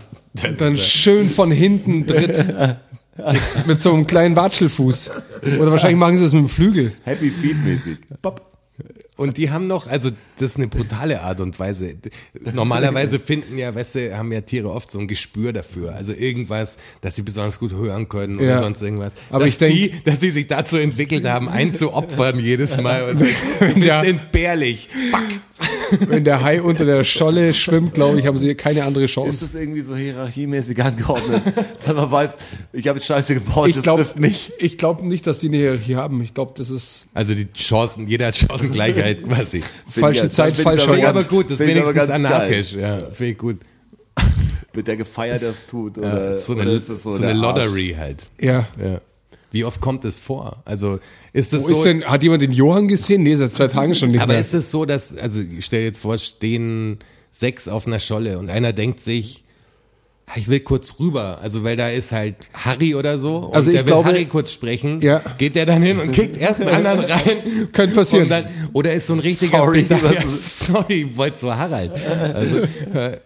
Und 0.46 0.60
dann 0.60 0.78
schön 0.78 1.30
von 1.30 1.52
hinten 1.52 2.06
dritt. 2.06 2.46
Mit, 3.18 3.68
mit 3.68 3.82
so 3.82 3.94
einem 3.94 4.06
kleinen 4.08 4.36
Watschelfuß. 4.36 5.12
Oder 5.60 5.72
wahrscheinlich 5.72 6.00
machen 6.00 6.18
sie 6.18 6.26
es 6.26 6.34
mit 6.34 6.44
dem 6.44 6.50
Flügel. 6.50 6.92
Happy 7.04 7.30
Feet 7.30 7.58
mäßig. 7.64 7.98
Pop. 8.22 8.49
Und 9.20 9.36
die 9.36 9.52
haben 9.52 9.68
noch, 9.68 9.86
also 9.86 10.12
das 10.40 10.52
ist 10.52 10.58
eine 10.58 10.68
brutale 10.68 11.22
Art 11.22 11.40
und 11.42 11.58
Weise. 11.60 11.96
Normalerweise 12.54 13.20
finden 13.26 13.58
ja, 13.58 13.74
weißt 13.74 13.96
du, 13.96 14.18
haben 14.18 14.32
ja 14.32 14.42
Tiere 14.42 14.72
oft 14.72 14.92
so 14.92 15.00
ein 15.00 15.08
Gespür 15.08 15.54
dafür. 15.54 15.94
Also 15.96 16.14
irgendwas, 16.14 16.78
dass 17.02 17.16
sie 17.16 17.22
besonders 17.24 17.60
gut 17.60 17.72
hören 17.74 18.10
können 18.10 18.38
oder 18.38 18.48
Ja. 18.48 18.60
sonst 18.64 18.82
irgendwas. 18.82 19.14
Aber 19.30 19.40
dass 19.40 19.50
ich 19.50 19.58
denk- 19.58 19.74
die, 19.76 19.94
dass 20.04 20.20
die 20.20 20.32
sich 20.32 20.48
dazu 20.48 20.78
entwickelt 20.78 21.26
haben, 21.26 21.50
einen 21.50 21.74
zu 21.74 21.94
opfern 21.94 22.40
jedes 22.40 22.82
Mal. 22.82 23.04
Und 23.12 23.22
das 23.22 23.30
ist 23.76 23.78
Ja. 23.86 24.04
entbehrlich. 24.04 24.90
Wenn 26.08 26.24
der 26.24 26.44
Hai 26.44 26.62
unter 26.62 26.86
der 26.86 27.04
Scholle 27.04 27.52
schwimmt, 27.54 27.96
glaube 27.96 28.20
ich, 28.20 28.28
haben 28.28 28.38
sie 28.38 28.54
keine 28.54 28.84
andere 28.84 29.06
Ist 29.06 29.12
Chance. 29.12 29.44
das 29.46 29.56
irgendwie 29.56 29.82
so 29.82 29.96
hierarchiemäßig 29.96 30.82
angeordnet? 30.84 31.42
dass 31.86 31.96
man 31.96 32.12
weiß, 32.12 32.38
ich 32.74 32.88
habe 32.88 33.00
jetzt 33.00 33.08
Scheiße 33.08 33.34
gebaut, 33.34 33.68
Ich 33.70 33.76
das 33.76 33.84
glaube 33.84 34.04
trifft 34.04 34.20
mich. 34.20 34.52
ich 34.60 34.78
glaub 34.78 35.02
nicht, 35.02 35.26
dass 35.26 35.40
die 35.40 35.48
eine 35.48 35.58
Hierarchie 35.58 35.96
haben. 35.96 36.22
Ich 36.22 36.34
glaube, 36.36 36.54
das 36.56 36.70
ist 36.70 37.08
Also 37.16 37.34
die 37.34 37.52
Chancen, 37.54 38.08
jeder 38.08 38.28
hat 38.28 38.38
Chancengleichheit 38.38 39.24
quasi. 39.28 39.64
falsche 39.88 40.29
ich- 40.30 40.36
Zeit, 40.36 40.60
aber 40.66 40.78
Finde 40.94 41.08
aber 41.08 41.24
gut, 41.24 41.46
das 41.50 41.60
ist 41.60 41.68
wenigstens 41.68 41.94
ganz 41.96 42.10
geil. 42.12 42.26
anarchisch. 42.26 42.74
Ja, 42.74 42.98
finde 43.12 43.32
ich 43.32 43.38
gut. 43.38 43.58
Wird 44.74 44.88
der 44.88 44.98
gefeiert, 44.98 45.42
der 45.42 45.50
es 45.52 45.66
tut? 45.66 45.98
Ja, 45.98 46.04
Oder, 46.04 46.40
so 46.40 46.54
oder 46.54 46.62
eine, 46.64 46.72
ist 46.72 46.90
das 46.90 47.04
so, 47.04 47.16
so 47.16 47.24
eine? 47.24 47.34
Lottery 47.34 47.96
halt. 47.98 48.24
Ja. 48.40 48.68
Ja. 48.82 49.02
Wie 49.52 49.64
oft 49.64 49.82
kommt 49.82 50.06
es 50.06 50.16
vor? 50.16 50.62
Also 50.66 51.00
ist 51.34 51.54
es 51.54 51.64
Wo 51.64 51.68
so, 51.70 51.74
ist 51.74 51.84
denn, 51.84 52.04
hat 52.06 52.22
jemand 52.22 52.44
den 52.44 52.52
Johann 52.52 52.88
gesehen? 52.88 53.24
Nee, 53.24 53.36
seit 53.36 53.52
zwei 53.54 53.68
Tagen 53.68 53.96
schon 53.96 54.12
nicht 54.12 54.22
Aber 54.22 54.34
mehr. 54.34 54.42
ist 54.42 54.54
es 54.54 54.70
so, 54.70 54.86
dass, 54.86 55.18
also 55.18 55.42
ich 55.42 55.66
stell 55.66 55.84
jetzt 55.84 56.00
vor, 56.00 56.18
stehen 56.20 57.00
sechs 57.32 57.68
auf 57.68 57.88
einer 57.88 58.00
Scholle 58.00 58.38
und 58.38 58.50
einer 58.52 58.74
denkt 58.74 59.00
sich, 59.00 59.44
ich 60.36 60.48
will 60.48 60.60
kurz 60.60 60.96
rüber, 61.00 61.40
also 61.42 61.64
weil 61.64 61.76
da 61.76 61.90
ist 61.90 62.12
halt 62.12 62.36
Harry 62.54 62.94
oder 62.96 63.18
so 63.18 63.38
und 63.38 63.56
Also 63.56 63.72
ich 63.72 63.78
der 63.78 63.86
will 63.86 63.94
glaube- 63.94 64.10
Harry 64.10 64.26
kurz 64.26 64.52
sprechen, 64.52 65.02
Ja. 65.02 65.22
geht 65.38 65.56
der 65.56 65.66
dann 65.66 65.82
hin 65.82 66.00
und 66.00 66.12
kickt 66.12 66.38
erst 66.40 66.62
einen 66.62 66.70
anderen 66.70 67.00
rein. 67.02 67.70
Könnte 67.74 67.96
passieren. 67.96 68.24
Und 68.24 68.30
dann, 68.30 68.46
oder 68.74 68.94
ist 68.94 69.08
so 69.08 69.14
ein 69.14 69.20
richtiger 69.20 69.58
Sorry, 69.58 69.86
ja, 69.90 69.98
sorry, 70.30 71.12
wollte 71.16 71.38
so 71.40 71.54
Harald. 71.56 71.92
Also, 72.34 72.58
äh, 72.60 73.18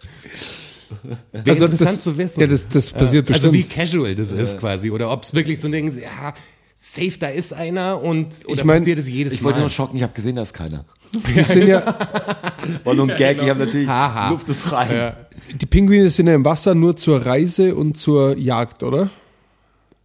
Wäre 1.31 1.49
Also 1.49 1.65
interessant 1.65 1.97
das- 1.97 1.99
zu 2.01 2.17
wissen. 2.17 2.39
ja, 2.39 2.47
das- 2.47 2.67
das 2.69 2.91
passiert 2.91 3.29
Also 3.31 3.51
wie 3.51 3.63
bestimmt. 3.63 3.75
casual 3.75 4.15
das 4.15 4.31
ist 4.31 4.59
quasi. 4.59 4.89
Oder 4.91 5.11
ob 5.11 5.23
es 5.23 5.33
wirklich 5.33 5.59
so 5.59 5.67
ein 5.67 5.71
Ding 5.71 5.87
ist, 5.87 5.99
ja, 5.99 6.33
safe, 6.75 7.17
da 7.19 7.27
ist 7.27 7.51
einer 7.53 8.01
und 8.01 8.27
oder 8.45 8.53
Ich 8.59 8.63
mein, 8.63 8.79
passiert 8.79 8.99
es 8.99 9.09
jedes 9.09 9.33
Ich 9.33 9.41
Mal. 9.41 9.47
wollte 9.47 9.59
nur 9.61 9.69
schocken, 9.69 9.97
ich 9.97 10.03
habe 10.03 10.13
gesehen, 10.13 10.35
da 10.35 10.43
ist 10.43 10.53
keiner. 10.53 10.85
Die, 11.13 11.41
sind 11.43 11.67
ja, 11.67 11.83
War 12.83 12.93
nur 12.93 13.09
ein 13.09 13.17
Gag, 13.17 13.41
ich 13.41 13.49
habe 13.49 13.65
natürlich 13.65 13.87
Haha. 13.87 14.29
Luft 14.29 14.47
ist 14.49 14.71
rein. 14.71 15.13
Die 15.61 15.65
Pinguine 15.65 16.09
sind 16.09 16.27
ja 16.27 16.35
im 16.35 16.45
Wasser 16.45 16.75
nur 16.75 16.95
zur 16.95 17.25
Reise 17.25 17.75
und 17.75 17.97
zur 17.97 18.37
Jagd, 18.37 18.83
oder? 18.83 19.09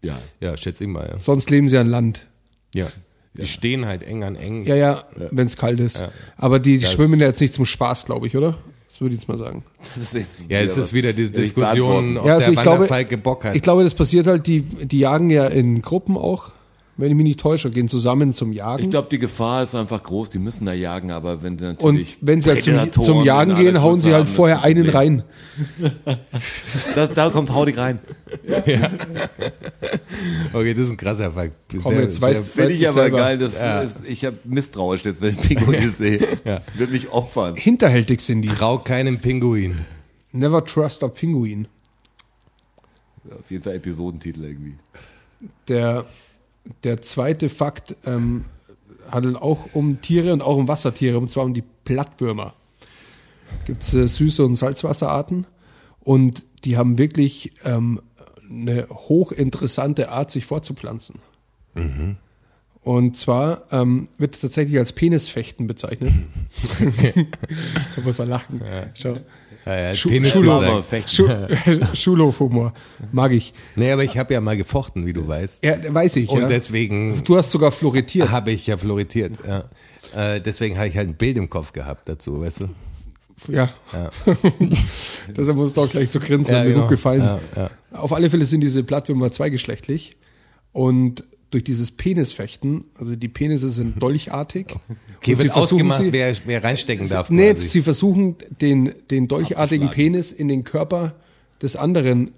Ja. 0.02 0.18
Ja, 0.40 0.56
schätze 0.56 0.84
ich 0.84 0.90
mal, 0.90 1.08
ja. 1.10 1.18
Sonst 1.18 1.50
leben 1.50 1.68
sie 1.68 1.78
an 1.78 1.88
Land. 1.88 2.26
Ja. 2.74 2.86
Die 3.34 3.46
stehen 3.46 3.86
halt 3.86 4.02
eng 4.02 4.24
an 4.24 4.36
eng. 4.36 4.64
Ja, 4.64 4.74
ja, 4.74 5.04
wenn 5.30 5.46
es 5.46 5.56
kalt 5.56 5.78
ist. 5.80 6.00
Ja. 6.00 6.08
Aber 6.36 6.58
die, 6.58 6.78
die 6.78 6.86
schwimmen 6.86 7.20
ja 7.20 7.28
jetzt 7.28 7.40
nicht 7.40 7.54
zum 7.54 7.66
Spaß, 7.66 8.04
glaube 8.06 8.26
ich, 8.26 8.36
oder? 8.36 8.58
Das 8.88 9.00
würde 9.00 9.14
ich 9.14 9.20
jetzt 9.20 9.28
mal 9.28 9.38
sagen. 9.38 9.64
Das 9.94 10.02
ist 10.02 10.14
jetzt 10.14 10.44
Ja, 10.48 10.60
es 10.60 10.76
ist 10.76 10.92
wieder 10.92 11.12
diese 11.12 11.30
Diskussion, 11.30 12.16
ob 12.18 12.26
Ja, 12.26 12.34
also 12.34 12.46
der 12.46 12.54
ich 12.54 12.62
glaube, 12.62 12.78
Wanderfalke 12.80 13.16
Bock 13.18 13.44
hat. 13.44 13.54
ich 13.54 13.62
glaube, 13.62 13.84
das 13.84 13.94
passiert 13.94 14.26
halt, 14.26 14.46
die, 14.48 14.62
die 14.62 14.98
jagen 14.98 15.30
ja 15.30 15.46
in 15.46 15.82
Gruppen 15.82 16.16
auch, 16.16 16.50
wenn 16.98 17.10
ich 17.10 17.16
mich 17.16 17.24
nicht 17.24 17.40
täusche, 17.40 17.70
gehen 17.70 17.88
zusammen 17.88 18.34
zum 18.34 18.52
Jagen. 18.52 18.82
Ich 18.82 18.90
glaube, 18.90 19.08
die 19.10 19.18
Gefahr 19.18 19.62
ist 19.62 19.74
einfach 19.74 20.02
groß, 20.02 20.30
die 20.30 20.38
müssen 20.38 20.64
da 20.66 20.72
jagen, 20.74 21.10
aber 21.12 21.42
wenn 21.42 21.56
sie 21.58 21.66
und 21.68 21.82
natürlich. 21.82 22.18
wenn 22.20 22.42
sie 22.42 22.50
halt 22.50 22.92
zum, 22.92 23.04
zum 23.04 23.24
Jagen 23.24 23.54
gehen, 23.56 23.80
hauen 23.80 24.00
sie 24.00 24.12
halt 24.12 24.28
vorher 24.28 24.62
einen 24.62 24.84
Problem. 24.84 24.96
rein. 24.96 25.22
Da, 26.94 27.06
da 27.06 27.30
kommt 27.30 27.52
Haudig 27.52 27.78
rein. 27.78 27.98
okay, 30.52 30.74
das 30.74 30.84
ist 30.84 30.90
ein 30.90 30.96
krasser 30.96 31.32
Fakt. 31.32 31.52
Komm, 31.82 31.94
jetzt 31.98 32.22
weißt- 32.22 32.42
Finde 32.42 32.70
Weißt 32.72 32.80
ich 32.82 32.88
aber 32.88 33.02
selber. 33.02 33.18
geil. 33.18 33.38
Das 33.38 33.58
Ja. 33.60 33.80
ist, 33.80 34.02
ich 34.06 34.24
habe 34.24 34.36
misstrauisch 34.44 35.04
jetzt, 35.04 35.20
wenn 35.22 35.30
ich 35.30 35.40
Pinguine 35.40 35.88
sehe. 35.90 36.38
Ja. 36.44 36.60
Würde 36.74 36.92
mich 36.92 37.10
opfern. 37.10 37.56
Hinterhältig 37.56 38.20
sind 38.20 38.42
die. 38.42 38.48
Trau 38.48 38.78
keinem 38.78 39.18
Pinguin. 39.18 39.78
Never 40.32 40.64
trust 40.64 41.02
a 41.02 41.08
Pinguin. 41.08 41.68
Auf 43.38 43.50
jeden 43.50 43.62
Fall 43.62 43.74
Episodentitel 43.74 44.44
irgendwie. 44.44 44.74
Der, 45.68 46.04
der 46.84 47.02
zweite 47.02 47.48
Fakt 47.48 47.96
ähm, 48.04 48.44
handelt 49.10 49.36
auch 49.36 49.74
um 49.74 50.00
Tiere 50.00 50.32
und 50.32 50.42
auch 50.42 50.56
um 50.56 50.68
Wassertiere, 50.68 51.18
und 51.18 51.30
zwar 51.30 51.44
um 51.44 51.54
die 51.54 51.64
Plattwürmer. 51.84 52.54
Gibt 53.64 53.82
es 53.82 53.94
äh, 53.94 54.06
süße 54.06 54.44
und 54.44 54.56
Salzwasserarten 54.56 55.46
und 56.00 56.44
die 56.64 56.76
haben 56.76 56.98
wirklich 56.98 57.52
ähm, 57.64 58.00
eine 58.50 58.88
hochinteressante 58.90 60.10
Art, 60.10 60.30
sich 60.30 60.46
fortzupflanzen. 60.46 61.16
Und 61.74 62.16
Und 62.82 63.16
zwar 63.16 63.64
ähm, 63.70 64.08
wird 64.16 64.40
tatsächlich 64.40 64.78
als 64.78 64.92
Penisfechten 64.92 65.66
bezeichnet. 65.66 66.12
da 67.96 68.02
muss 68.02 68.18
er 68.18 68.26
lachen. 68.26 68.62
Schau. 68.94 69.16
Ja, 69.68 69.78
ja, 69.90 69.94
Schu. 69.94 70.08
Schu 71.06 71.28
Schulhofhumor. 71.94 72.72
Mag 73.12 73.32
ich. 73.32 73.52
Nee, 73.76 73.92
aber 73.92 74.02
ich 74.02 74.16
habe 74.16 74.32
ja 74.32 74.40
mal 74.40 74.56
gefochten, 74.56 75.06
wie 75.06 75.12
du 75.12 75.28
weißt. 75.28 75.62
Ja, 75.62 75.76
weiß 75.94 76.16
ich. 76.16 76.30
Und 76.30 76.40
ja. 76.40 76.48
deswegen 76.48 77.22
Du 77.22 77.36
hast 77.36 77.50
sogar 77.50 77.70
floretiert. 77.70 78.30
habe 78.30 78.50
ich 78.50 78.66
ja 78.66 78.78
floritiert. 78.78 79.34
Ja. 79.46 79.64
Äh, 80.36 80.40
deswegen 80.40 80.78
habe 80.78 80.88
ich 80.88 80.96
halt 80.96 81.08
ein 81.08 81.16
Bild 81.16 81.36
im 81.36 81.50
Kopf 81.50 81.72
gehabt 81.74 82.08
dazu, 82.08 82.40
weißt 82.40 82.60
du? 82.60 82.68
Ja. 83.48 83.68
Deshalb 85.36 85.56
muss 85.56 85.72
es 85.72 85.78
auch 85.78 85.88
gleich 85.88 86.10
so 86.10 86.18
grinsen, 86.18 86.54
Ja, 86.54 86.62
mir 86.64 86.70
genau. 86.70 86.80
gut 86.82 86.90
gefallen. 86.90 87.20
Ja, 87.20 87.40
ja. 87.54 87.70
Auf 87.92 88.12
alle 88.14 88.30
Fälle 88.30 88.46
sind 88.46 88.62
diese 88.62 88.82
Blattwürmer 88.82 89.30
zweigeschlechtlich 89.30 90.16
und 90.72 91.24
durch 91.50 91.64
dieses 91.64 91.90
Penisfechten, 91.92 92.84
also 92.98 93.14
die 93.16 93.28
Penisse 93.28 93.68
sind 93.70 94.02
dolchartig. 94.02 94.66
Okay, 95.18 95.32
und 95.32 95.38
sie 95.38 95.44
wird 95.44 95.52
versuchen 95.52 95.90
ausgemacht, 95.90 96.02
sie, 96.02 96.12
wer, 96.12 96.34
wer 96.44 96.62
reinstecken 96.64 97.08
darf. 97.08 97.30
nee, 97.30 97.54
quasi. 97.54 97.68
sie 97.68 97.82
versuchen 97.82 98.36
den, 98.60 98.92
den 99.10 99.28
dolchartigen. 99.28 99.88
Penis 99.90 100.30
in 100.32 100.48
den 100.48 100.64
Körper 100.64 101.14
des 101.62 101.74
anderen 101.76 102.32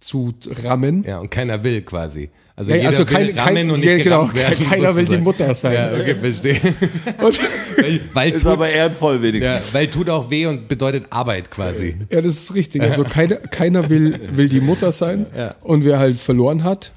zu 0.00 0.32
rammen. 0.62 1.04
ja, 1.06 1.18
und 1.18 1.30
keiner 1.30 1.62
will 1.62 1.82
quasi. 1.82 2.30
Also, 2.56 2.70
Ja, 2.72 2.76
jeder 2.76 2.88
also 2.90 2.98
will 3.00 3.06
kein- 3.06 3.38
rammen 3.38 3.54
kein- 3.54 3.70
und 3.70 3.84
ja, 3.84 3.94
nicht 3.94 4.04
genau, 4.04 4.26
gerammt 4.26 4.34
werden, 4.34 4.64
keiner 4.68 4.96
will 4.96 5.04
die 5.04 5.12
sozusagen. 5.14 5.24
Mutter 5.24 5.54
sein. 5.54 5.74
Ja, 5.74 5.92
okay, 5.92 6.14
verstehe. 6.14 6.60
Und, 7.22 7.38
weil, 7.76 8.00
weil, 8.12 8.32
Ist 8.32 8.42
tut, 8.42 8.50
aber 8.52 8.68
ehrenvoll 8.70 9.22
wenigstens. 9.22 9.42
ja, 9.42 9.62
weil 9.72 9.86
tut 9.88 10.08
auch 10.10 10.30
weh 10.30 10.44
und 10.46 10.68
bedeutet 10.68 11.04
Arbeit 11.10 11.50
quasi. 11.50 11.94
ja, 12.10 12.20
das 12.20 12.34
ist 12.34 12.54
richtig. 12.54 12.82
Also 12.82 13.04
keiner, 13.08 13.36
keiner 13.36 13.88
will, 13.88 14.20
will 14.34 14.48
die 14.50 14.60
Mutter 14.60 14.92
sein. 14.92 15.26
Ja. 15.36 15.54
Und 15.62 15.84
wer 15.84 15.98
halt 15.98 16.20
verloren 16.20 16.62
hat, 16.64 16.92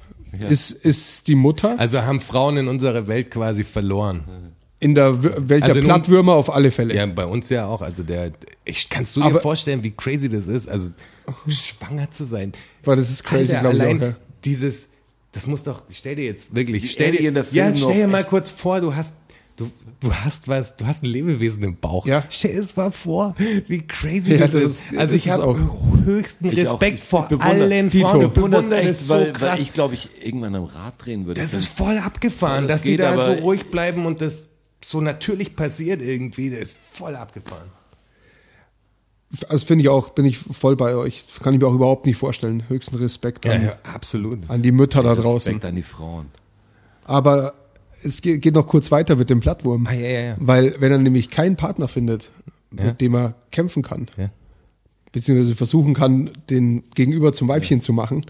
ist, 0.50 0.72
ist 0.72 1.28
die 1.28 1.36
Mutter. 1.36 1.76
Also 1.80 2.02
haben 2.02 2.20
Frauen 2.20 2.58
in 2.58 2.68
unserer 2.68 3.08
Welt 3.08 3.32
quasi 3.32 3.64
verloren. 3.64 4.24
In 4.80 4.96
der 4.96 5.24
W- 5.24 5.30
Welt 5.50 5.64
Also 5.64 5.76
der 5.76 5.82
Plattwürmer 5.82 6.34
auf 6.34 6.54
alle 6.54 6.70
Fälle. 6.72 6.94
Ja, 6.94 7.06
bei 7.06 7.26
uns 7.26 7.48
ja 7.50 7.68
auch. 7.68 7.82
Also 7.82 8.04
der, 8.04 8.32
ich, 8.66 8.90
kannst 8.90 9.16
du 9.16 9.22
dir 9.22 9.28
Aber- 9.28 9.40
vorstellen, 9.42 9.82
wie 9.84 9.92
crazy 9.92 10.28
das 10.28 10.48
ist? 10.48 10.68
Also 10.68 10.90
schwanger 11.48 12.12
zu 12.12 12.26
sein. 12.26 12.52
Weil 12.84 12.98
das 12.98 13.10
ist 13.10 13.24
crazy, 13.24 13.48
glaube 13.48 13.76
ich 13.76 13.82
auch. 13.82 13.86
allein 13.86 14.02
Ja. 14.02 14.16
dieses, 14.44 14.90
das 15.32 15.48
muss 15.48 15.64
doch, 15.64 15.84
stell 15.90 16.16
dir 16.16 16.26
jetzt 16.26 16.54
wirklich, 16.54 16.92
stell 16.92 17.12
dir, 17.12 17.20
Alien 17.20 17.34
der 17.34 17.44
Film 17.46 17.56
ja, 17.66 17.74
stell 17.76 17.94
dir 17.96 18.08
mal 18.08 18.20
echt- 18.22 18.30
kurz 18.30 18.50
vor, 18.50 18.82
du 18.82 18.94
hast, 18.94 19.14
du, 20.04 20.14
hast 20.14 20.48
was, 20.48 20.76
du 20.78 20.86
hast 20.86 21.04
ein 21.04 21.08
Lebewesen 21.08 21.64
im 21.64 21.78
Bauch. 21.78 22.06
Ja. 22.06 22.24
Stell 22.30 22.58
es 22.58 22.76
mal 22.76 22.92
vor, 22.92 23.36
wie 23.68 23.82
crazy 23.88 24.34
Ja, 24.34 24.40
das, 24.40 24.52
das 24.52 24.64
ist. 24.64 24.84
Also 24.96 25.16
ich 25.16 25.30
habe 25.30 25.44
auch- 25.46 25.58
höchsten 26.06 26.50
auch. 26.50 26.54
Respekt 26.54 27.00
Ich 27.00 27.04
vor 27.04 27.28
bewundere- 27.28 27.64
allen 27.64 27.90
Dito. 27.90 28.08
Frauen. 28.10 28.22
Ich 28.26 28.28
bewundere 28.32 28.62
das 28.62 28.72
echt, 28.72 29.00
so 29.00 29.14
weil, 29.14 29.34
krass. 29.34 29.54
weil 29.54 29.62
ich 29.62 29.74
glaube, 29.74 29.94
ich 29.96 30.10
irgendwann 30.26 30.54
am 30.56 30.66
Rad 30.66 30.94
drehen 31.04 31.26
würde. 31.26 31.42
Das 31.42 31.54
ist 31.54 31.68
voll 31.68 31.98
abgefahren, 31.98 32.64
Ja, 32.64 32.68
das 32.68 32.78
dass 32.78 32.82
die 32.84 32.90
geht, 32.92 33.00
da 33.00 33.20
so 33.22 33.32
ruhig 33.34 33.66
bleiben 33.72 34.06
und 34.06 34.22
das 34.22 34.48
so 34.84 35.02
natürlich 35.02 35.56
passiert 35.56 36.02
irgendwie. 36.02 36.50
Das 36.50 36.60
ist 36.60 36.76
voll 36.92 37.16
abgefahren. 37.16 37.70
Also 39.50 39.66
finde 39.66 39.82
ich 39.82 39.90
auch, 39.90 40.10
bin 40.10 40.26
ich 40.26 40.38
voll 40.38 40.76
bei 40.76 40.94
euch. 40.96 41.24
Kann 41.42 41.56
ich 41.56 41.60
mir 41.60 41.68
auch 41.68 41.74
überhaupt 41.74 42.06
nicht 42.06 42.18
vorstellen. 42.18 42.66
Höchsten 42.70 42.98
Respekt 42.98 43.48
an, 43.48 43.72
absolut. 43.92 44.48
an 44.48 44.62
die 44.62 44.72
Mütter 44.72 45.02
da 45.02 45.10
Respekt 45.14 45.26
draußen. 45.28 45.64
an 45.64 45.76
die 45.76 45.82
Frauen. 45.82 46.28
Aber 47.06 47.54
es 48.06 48.22
geht, 48.22 48.54
noch 48.56 48.68
kurz 48.68 48.92
weiter 48.92 49.16
mit 49.16 49.30
dem 49.30 49.40
Plattwurm. 49.40 49.88
Ah, 49.88 49.94
ja, 49.94 50.08
ja, 50.10 50.20
ja. 50.22 50.36
Weil 50.40 50.76
wenn 50.80 50.92
er 50.92 50.98
nämlich 50.98 51.30
keinen 51.30 51.56
Partner 51.56 51.88
findet, 51.88 52.30
Ja. 52.78 52.86
mit 52.86 53.02
dem 53.02 53.16
er 53.16 53.36
kämpfen 53.52 53.84
kann, 53.84 54.08
Ja. 54.18 54.30
beziehungsweise 55.12 55.56
versuchen 55.56 55.94
kann, 55.94 56.32
den 56.50 56.84
Gegenüber 56.96 57.34
zum 57.34 57.48
Weibchen 57.48 57.82
zu 57.82 57.94
machen, 57.94 58.26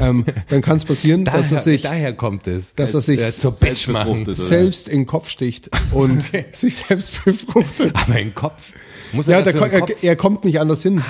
ähm, 0.00 0.24
dann 0.48 0.62
kann 0.62 0.78
es 0.78 0.84
passieren, 0.86 1.24
dass 1.26 1.52
er 1.52 1.58
sich 1.60 1.82
daher 1.82 2.14
kommt 2.14 2.46
es. 2.46 2.74
dass 2.74 2.94
er 2.94 3.02
sich 3.02 3.20
Ja, 3.20 3.30
zur 3.30 3.52
oder? 3.52 4.34
selbst 4.34 4.88
in 4.88 5.00
den 5.00 5.06
Kopf 5.06 5.28
sticht 5.28 5.68
und 5.92 6.22
sich 6.52 6.76
selbst 6.76 7.22
befruchtet. 7.24 7.92
Aber 7.94 8.18
im 8.18 8.34
Kopf. 8.34 8.72
Muss 9.12 9.28
er 9.28 9.38
Ja, 9.38 9.42
der, 9.42 9.54
er, 9.72 9.86
er 10.02 10.16
kommt 10.16 10.44
nicht 10.44 10.58
anders 10.60 10.82
hin, 10.82 11.02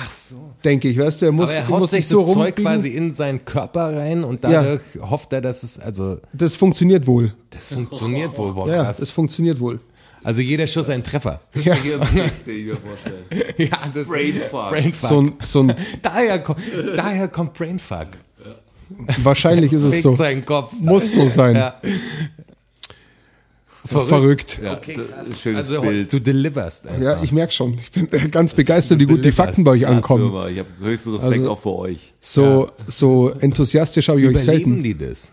denke 0.63 0.87
ich. 0.89 0.97
Weißt 0.97 1.21
du, 1.21 1.25
er 1.27 1.31
muss, 1.31 1.49
Aber 1.49 1.53
er 1.53 1.63
er 1.63 1.69
haut 1.69 1.79
muss 1.79 1.91
sich 1.91 2.07
so 2.07 2.23
das 2.23 2.33
Zeug 2.33 2.55
quasi 2.55 2.89
in 2.89 3.13
seinen 3.13 3.43
Körper 3.45 3.95
rein 3.95 4.23
und 4.23 4.43
Ja. 4.43 4.49
dadurch 4.63 4.81
hofft 5.01 5.33
er, 5.33 5.41
dass 5.41 5.63
es, 5.63 5.79
also, 5.79 6.17
Das 6.33 6.55
funktioniert 6.55 7.07
wohl. 7.07 7.33
das 7.49 7.67
funktioniert 7.67 8.37
wohl, 8.37 8.53
boah, 8.53 8.67
Ja, 8.69 8.83
krass. 8.83 8.97
das 8.97 9.09
funktioniert 9.09 9.59
wohl. 9.59 9.79
Also 10.25 10.39
jeder 10.39 10.67
Schuss 10.67 10.87
ein 10.89 11.03
Treffer. 11.03 11.41
Ja. 11.63 11.75
Den 11.75 12.01
ich 12.45 12.65
mir 12.65 12.77
vorstellen. 12.77 13.25
ja, 13.57 13.91
das 13.93 14.07
Brainfuck. 14.07 14.69
Brainfuck. 14.69 15.09
So 15.09 15.21
ein, 15.21 15.33
so 15.41 15.59
ein, 15.63 15.75
daher, 16.01 16.39
kommt, 16.39 16.59
daher 16.95 17.27
kommt 17.27 17.53
Brainfuck. 17.53 18.07
wahrscheinlich 19.23 19.73
ist 19.73 19.83
es 19.83 20.01
so. 20.01 20.13
seinen 20.13 20.45
Kopf. 20.45 20.71
Muss 20.79 21.13
so 21.13 21.27
sein. 21.27 21.55
Ja. 21.55 21.75
Verrückt. 23.85 24.59
Ja, 24.63 24.73
Okay, 24.73 24.97
schönes 25.41 25.69
also 25.69 25.81
Bild. 25.81 26.11
du 26.13 26.19
deliverst 26.19 26.87
einfach. 26.87 27.01
Ja, 27.01 27.21
ich 27.21 27.31
merke 27.31 27.51
schon. 27.51 27.73
Ich 27.75 27.91
bin 27.91 28.09
ganz 28.31 28.53
begeistert, 28.53 28.99
wie 28.99 29.05
gut 29.05 29.25
die 29.25 29.31
Fakten 29.31 29.63
bei 29.63 29.71
euch 29.71 29.85
ankommen. 29.87 30.23
Firma. 30.31 30.47
Ich 30.47 30.59
habe 30.59 30.69
höchsten 30.81 31.11
Respekt 31.11 31.33
Also- 31.39 31.51
auch 31.51 31.61
für 31.61 31.75
euch. 31.75 32.13
So, 32.19 32.69
so 32.87 33.29
enthusiastisch 33.39 34.07
habe 34.07 34.21
ich 34.21 34.27
euch 34.27 34.31
Überleben 34.43 34.81
selten. 34.81 34.83
die 34.83 34.95
das? 34.97 35.31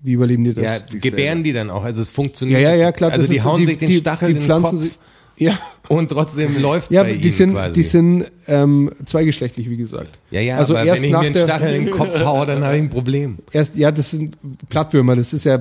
Wie 0.00 0.12
überleben 0.12 0.44
die 0.44 0.54
das? 0.54 0.64
Ja, 0.64 0.78
gebären 1.00 1.10
selber. 1.38 1.42
die 1.42 1.52
dann 1.52 1.70
auch? 1.70 1.84
Also 1.84 2.02
es 2.02 2.08
funktioniert. 2.10 2.60
Ja, 2.60 2.70
ja, 2.70 2.76
ja, 2.76 2.92
klar. 2.92 3.10
Also 3.12 3.22
das 3.22 3.30
die 3.30 3.38
ist, 3.38 3.44
hauen 3.44 3.60
die, 3.60 3.66
sich 3.66 3.78
den 3.78 3.88
die, 3.90 3.96
Stachel 3.98 4.28
die 4.28 4.32
in 4.34 4.38
den 4.38 4.44
pflanzen 4.44 4.70
Kopf 4.70 4.80
sich. 4.80 4.98
Ja, 5.36 5.58
und 5.88 6.10
trotzdem 6.10 6.60
läuft 6.62 6.90
ja 6.90 7.02
bei 7.02 7.14
die 7.14 7.22
ihnen 7.22 7.30
sind, 7.32 7.52
quasi. 7.54 7.74
die 7.74 7.82
sind 7.82 8.24
ähm, 8.46 8.92
zweigeschlechtlich, 9.04 9.68
wie 9.68 9.76
gesagt. 9.76 10.10
ja, 10.30 10.40
ja, 10.40 10.58
also 10.58 10.76
aber 10.76 10.84
erst 10.84 11.02
wenn 11.02 11.08
ich 11.08 11.12
nach 11.12 11.22
mir 11.22 11.32
der, 11.32 11.44
Stachel 11.44 11.74
in 11.74 11.86
den 11.86 11.94
Kopf 11.94 12.20
haue, 12.24 12.46
dann 12.46 12.62
habe 12.62 12.76
ich 12.76 12.82
ein 12.82 12.90
Problem. 12.90 13.38
erst, 13.52 13.74
ja, 13.74 13.90
das 13.90 14.12
sind 14.12 14.36
Plattwürmer. 14.68 15.16
Das 15.16 15.32
ist 15.32 15.44
ja 15.44 15.58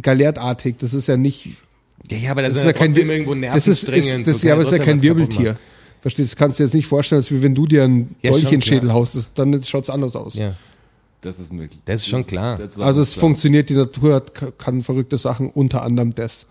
galertartig. 0.00 0.76
Das 0.78 0.94
ist 0.94 1.06
ja 1.08 1.16
nicht. 1.16 1.48
Ja, 2.10 2.16
ja, 2.16 2.30
aber 2.30 2.42
das, 2.42 2.54
Das 2.54 2.60
ist 2.62 2.66
ja 2.66 2.72
kein, 2.72 2.94
irgendwo 2.94 3.34
das 3.34 3.68
ist, 3.68 3.88
ist, 3.88 4.26
das, 4.26 4.42
ja, 4.42 4.54
aber 4.54 4.62
das 4.62 4.72
ist 4.72 4.78
ja 4.78 4.84
kein 4.84 5.02
Wirbeltier. 5.02 5.56
Verstehst 6.00 6.32
du? 6.32 6.34
Das 6.34 6.36
kannst 6.36 6.58
du 6.58 6.64
jetzt 6.64 6.74
nicht 6.74 6.86
vorstellen, 6.86 7.20
als 7.20 7.30
wie 7.30 7.42
wenn 7.42 7.54
du 7.54 7.66
dir 7.66 7.84
ein 7.84 8.14
Ja, 8.22 8.30
Dolch 8.30 8.44
in 8.44 8.50
den 8.50 8.62
Schädel 8.62 8.92
haust. 8.92 9.16
Das, 9.16 9.34
dann 9.34 9.62
schaut 9.62 9.84
es 9.84 9.90
anders 9.90 10.16
aus. 10.16 10.34
Ja. 10.34 10.54
Das 11.20 11.40
ist 11.40 11.52
möglich. 11.52 11.80
Das 11.84 12.02
ist 12.02 12.08
schon 12.08 12.26
klar. 12.26 12.60
Ist 12.60 12.78
Also 12.80 13.02
es 13.02 13.12
klar. 13.12 13.20
funktioniert, 13.22 13.68
die 13.68 13.74
Natur 13.74 14.14
hat, 14.14 14.32
kann 14.58 14.82
verrückte 14.82 15.18
Sachen, 15.18 15.50
unter 15.50 15.82
anderem 15.82 16.14
das. 16.14 16.46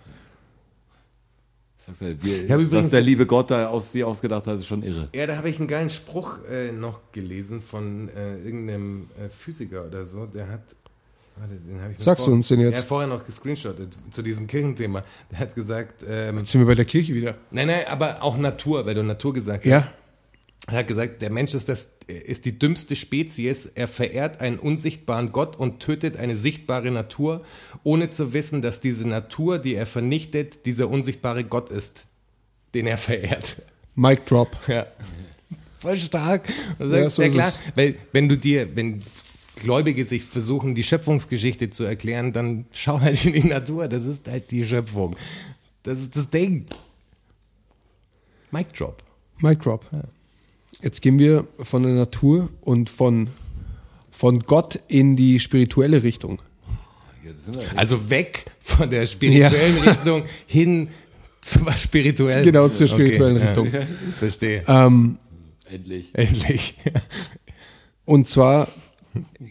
Sagst 1.88 2.02
du, 2.02 2.18
wir, 2.22 2.46
Ich 2.46 2.52
hab 2.52 2.60
übrigens- 2.60 2.86
was 2.86 2.90
der 2.92 3.02
liebe 3.02 3.26
Gott 3.26 3.50
da 3.50 3.70
aus 3.70 3.92
dir 3.92 4.08
ausgedacht 4.08 4.46
hat, 4.46 4.60
ist 4.60 4.68
schon 4.68 4.84
irre. 4.84 5.08
Ja, 5.16 5.26
da 5.26 5.38
habe 5.38 5.50
ich 5.50 5.58
einen 5.58 5.68
geilen 5.68 5.90
Spruch 5.90 6.40
äh, 6.50 6.72
noch 6.72 7.00
gelesen 7.12 7.62
von 7.62 8.10
äh, 8.10 8.38
irgendeinem 8.40 9.08
äh, 9.24 9.30
Physiker 9.30 9.86
oder 9.86 10.06
so. 10.06 10.26
Der 10.26 10.50
hat. 10.50 10.62
Warte, 11.40 11.54
den 11.56 11.80
hab 11.82 11.92
ich 11.92 12.00
Sagst 12.04 12.26
du 12.26 12.32
uns 12.34 12.48
den 12.48 12.60
jetzt? 12.62 12.74
Er 12.74 12.80
hat 12.80 12.88
vorher 12.88 13.08
noch 13.08 13.24
gescreenshottet 13.24 13.96
zu 14.10 14.22
diesem 14.24 14.48
Kirchenthema. 14.48 15.04
Der 15.32 15.40
hat 15.40 15.54
gesagt, 15.56 16.04
ähm, 16.10 16.40
Jetzt 16.40 16.52
sind 16.52 16.62
wir 16.62 16.66
bei 16.66 16.74
der 16.76 16.86
Kirche 16.86 17.14
wieder. 17.14 17.36
nein, 17.52 17.68
nein, 17.68 17.86
aber 17.88 18.22
auch 18.24 18.38
Natur, 18.38 18.86
weil 18.86 18.96
du 18.96 19.04
Natur 19.04 19.34
gesagt 19.34 19.64
hast. 19.64 19.70
Ja. 19.70 19.88
Er 20.70 20.80
hat 20.80 20.88
gesagt, 20.88 21.22
der 21.22 21.32
Mensch 21.32 21.54
ist, 21.54 21.70
das, 21.70 21.94
ist 22.08 22.44
die 22.44 22.60
dümmste 22.60 22.98
Spezies. 22.98 23.68
Er 23.68 23.88
verehrt 23.88 24.42
einen 24.42 24.60
unsichtbaren 24.60 25.32
Gott 25.32 25.56
und 25.56 25.80
tötet 25.80 26.18
eine 26.18 26.36
sichtbare 26.36 26.92
Natur, 26.92 27.44
ohne 27.84 28.10
zu 28.10 28.34
wissen, 28.34 28.62
dass 28.62 28.82
diese 28.82 29.08
Natur, 29.08 29.60
die 29.60 29.76
er 29.76 29.86
vernichtet, 29.86 30.66
dieser 30.66 30.90
unsichtbare 30.90 31.46
Gott 31.46 31.70
ist, 31.70 32.08
den 32.74 32.86
er 32.86 32.98
verehrt. 32.98 33.62
Mic 33.96 34.26
drop. 34.26 34.58
Ja. 34.68 34.86
Voll 35.80 35.98
stark. 35.98 36.52
Und 36.80 36.92
Ja, 36.94 37.10
so 37.10 37.22
ja, 37.22 37.30
klar, 37.30 37.54
weil 37.76 37.96
wenn 38.12 38.28
du 38.28 38.36
dir, 38.36 38.76
wenn 38.76 39.02
Gläubige 39.56 40.06
sich 40.06 40.24
versuchen, 40.24 40.76
die 40.76 40.84
Schöpfungsgeschichte 40.84 41.70
zu 41.70 41.86
erklären, 41.86 42.34
dann 42.34 42.66
schau 42.74 43.00
halt 43.00 43.24
in 43.26 43.34
die 43.34 43.48
Natur. 43.48 43.88
Das 43.88 44.06
ist 44.06 44.28
halt 44.28 44.52
die 44.52 44.66
Schöpfung. 44.66 45.16
Das 45.84 46.00
ist 46.00 46.16
das 46.16 46.30
Ding. 46.30 46.66
Mic 48.52 48.74
Drop. 48.74 49.02
Mic 49.40 49.60
drop. 49.60 49.86
Jetzt 50.82 51.02
gehen 51.02 51.18
wir 51.18 51.48
von 51.60 51.84
der 51.84 51.94
Natur 51.94 52.50
und 52.62 52.90
von, 52.90 53.30
von 54.12 54.42
Gott 54.42 54.80
in 54.88 55.16
die 55.16 55.40
spirituelle 55.40 56.04
Richtung. 56.04 56.42
Ja. 57.24 57.62
Also 57.76 58.10
weg 58.10 58.46
von 58.60 58.90
der 58.90 59.06
spirituellen 59.08 59.78
Richtung 59.86 60.24
hin 60.46 60.90
zur 61.42 61.72
spirituellen. 61.74 62.44
Genau, 62.44 62.70
zur 62.70 62.88
spirituellen 62.88 63.38
Richtung. 63.38 63.72
Ja, 63.72 63.82
verstehe. 64.18 64.64
Ähm, 64.68 65.18
Endlich. 65.70 66.10
Endlich. 66.14 66.76
und 68.06 68.28
zwar 68.28 68.68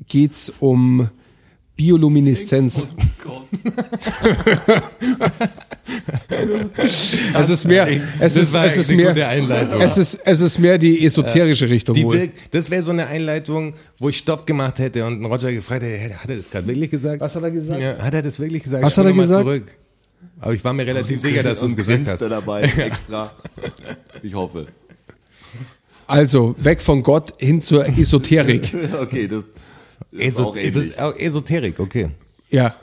geht's 0.08 0.52
um 0.60 1.10
Biolumineszenz. 1.76 2.88
es 6.28 7.48
ist 7.48 7.66
mehr, 7.66 7.86
es 8.20 8.36
ist, 8.36 8.54
es 8.54 8.76
ist 8.76 8.90
mehr, 8.92 9.28
Einleitung. 9.28 9.80
es 9.80 9.96
ist, 9.96 10.18
es 10.24 10.40
ist 10.40 10.58
mehr 10.58 10.78
die 10.78 11.04
esoterische 11.04 11.68
Richtung. 11.68 11.94
Die 11.94 12.08
wirkt, 12.08 12.54
das 12.54 12.70
wäre 12.70 12.82
so 12.82 12.90
eine 12.92 13.06
Einleitung, 13.06 13.74
wo 13.98 14.08
ich 14.08 14.18
Stopp 14.18 14.46
gemacht 14.46 14.78
hätte 14.78 15.04
und 15.04 15.24
Roger 15.24 15.52
gefragt 15.52 15.82
hätte, 15.82 15.96
"Hä, 15.98 16.14
hat 16.14 16.30
er 16.30 16.36
das 16.36 16.50
gerade 16.50 16.66
wirklich 16.66 16.90
gesagt? 16.90 17.20
Was 17.20 17.34
hat 17.36 17.42
er 17.42 17.50
gesagt? 17.50 17.80
Ja, 17.80 17.98
hat 17.98 18.14
er 18.14 18.22
das 18.22 18.38
wirklich 18.40 18.62
gesagt? 18.62 18.82
Was 18.82 18.92
Spul 18.94 19.04
hat 19.04 19.10
er 19.10 19.14
mal 19.16 19.22
gesagt? 19.22 19.42
Zurück. 19.44 19.74
Aber 20.40 20.54
ich 20.54 20.64
war 20.64 20.72
mir 20.72 20.86
relativ 20.86 21.20
sicher, 21.20 21.42
dass 21.42 21.60
du 21.60 21.66
es 21.66 21.76
gesagt 21.76 22.06
hast. 22.06 22.20
dabei 22.22 22.62
extra. 22.76 23.32
Ich 24.22 24.34
hoffe. 24.34 24.66
Also 26.06 26.54
weg 26.58 26.80
von 26.82 27.02
Gott 27.02 27.32
hin 27.38 27.62
zur 27.62 27.86
Esoterik. 27.86 28.72
Okay, 29.00 29.28
das 29.28 29.44
ist 30.10 30.20
Eso 30.38 30.44
auch 30.44 30.56
es 30.56 30.76
ähnlich. 30.76 30.90
ist 30.92 30.98
auch 31.00 31.16
Esoterik, 31.16 31.80
okay. 31.80 32.10
Ja. 32.50 32.74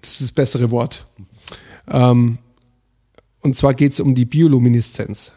das 0.00 0.12
ist 0.12 0.20
das 0.22 0.32
bessere 0.32 0.70
Wort. 0.70 1.06
Ähm, 1.88 2.38
und 3.40 3.56
zwar 3.56 3.74
geht 3.74 3.92
es 3.92 4.00
um 4.00 4.14
die 4.14 4.24
Biolumineszenz. 4.24 5.32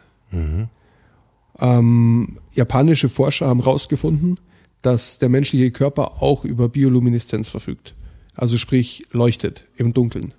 Ähm, 1.58 2.38
japanische 2.52 3.08
Forscher 3.08 3.46
haben 3.46 3.62
herausgefunden, 3.62 4.38
dass 4.82 5.18
der 5.18 5.28
menschliche 5.28 5.70
Körper 5.70 6.22
auch 6.22 6.44
über 6.44 6.68
Biolumineszenz 6.68 7.48
verfügt. 7.48 7.94
Also 8.34 8.58
sprich 8.58 9.06
leuchtet 9.12 9.64
im 9.76 9.92
Dunkeln. 9.92 10.32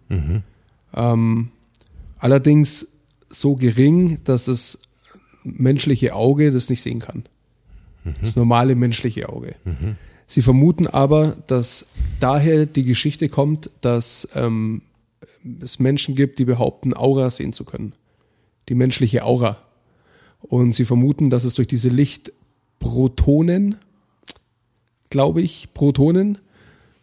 Ähm, 0.93 1.49
allerdings 2.17 2.87
so 3.29 3.55
gering, 3.55 4.19
dass 4.23 4.45
das 4.45 4.79
menschliche 5.43 6.15
Auge 6.15 6.51
das 6.51 6.69
nicht 6.69 6.81
sehen 6.81 6.99
kann. 6.99 7.23
Das 8.21 8.35
normale 8.35 8.75
menschliche 8.75 9.29
Auge. 9.29 9.55
Sie 10.31 10.41
vermuten 10.41 10.87
aber, 10.87 11.35
dass 11.47 11.87
daher 12.21 12.65
die 12.65 12.85
Geschichte 12.85 13.27
kommt, 13.27 13.69
dass 13.81 14.29
ähm, 14.33 14.81
es 15.61 15.77
Menschen 15.77 16.15
gibt, 16.15 16.39
die 16.39 16.45
behaupten, 16.45 16.95
Aura 16.95 17.29
sehen 17.29 17.51
zu 17.51 17.65
können. 17.65 17.91
Die 18.69 18.75
menschliche 18.75 19.25
Aura. 19.25 19.57
Und 20.39 20.73
sie 20.73 20.85
vermuten, 20.85 21.29
dass 21.29 21.43
es 21.43 21.55
durch 21.55 21.67
diese 21.67 21.89
Lichtprotonen, 21.89 23.75
glaube 25.09 25.41
ich, 25.41 25.67
Protonen, 25.73 26.37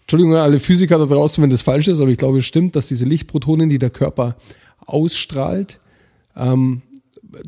Entschuldigung 0.01 0.35
an 0.35 0.41
alle 0.41 0.59
Physiker 0.59 0.97
da 0.97 1.05
draußen, 1.05 1.43
wenn 1.43 1.51
das 1.51 1.61
falsch 1.61 1.89
ist, 1.89 2.01
aber 2.01 2.11
ich 2.11 2.17
glaube, 2.17 2.39
es 2.39 2.47
stimmt, 2.47 2.77
dass 2.77 2.89
diese 2.89 3.05
Lichtprotonen, 3.05 3.69
die 3.69 3.77
der 3.77 3.91
Körper 3.91 4.37
ausstrahlt, 4.87 5.81
ähm, 6.35 6.81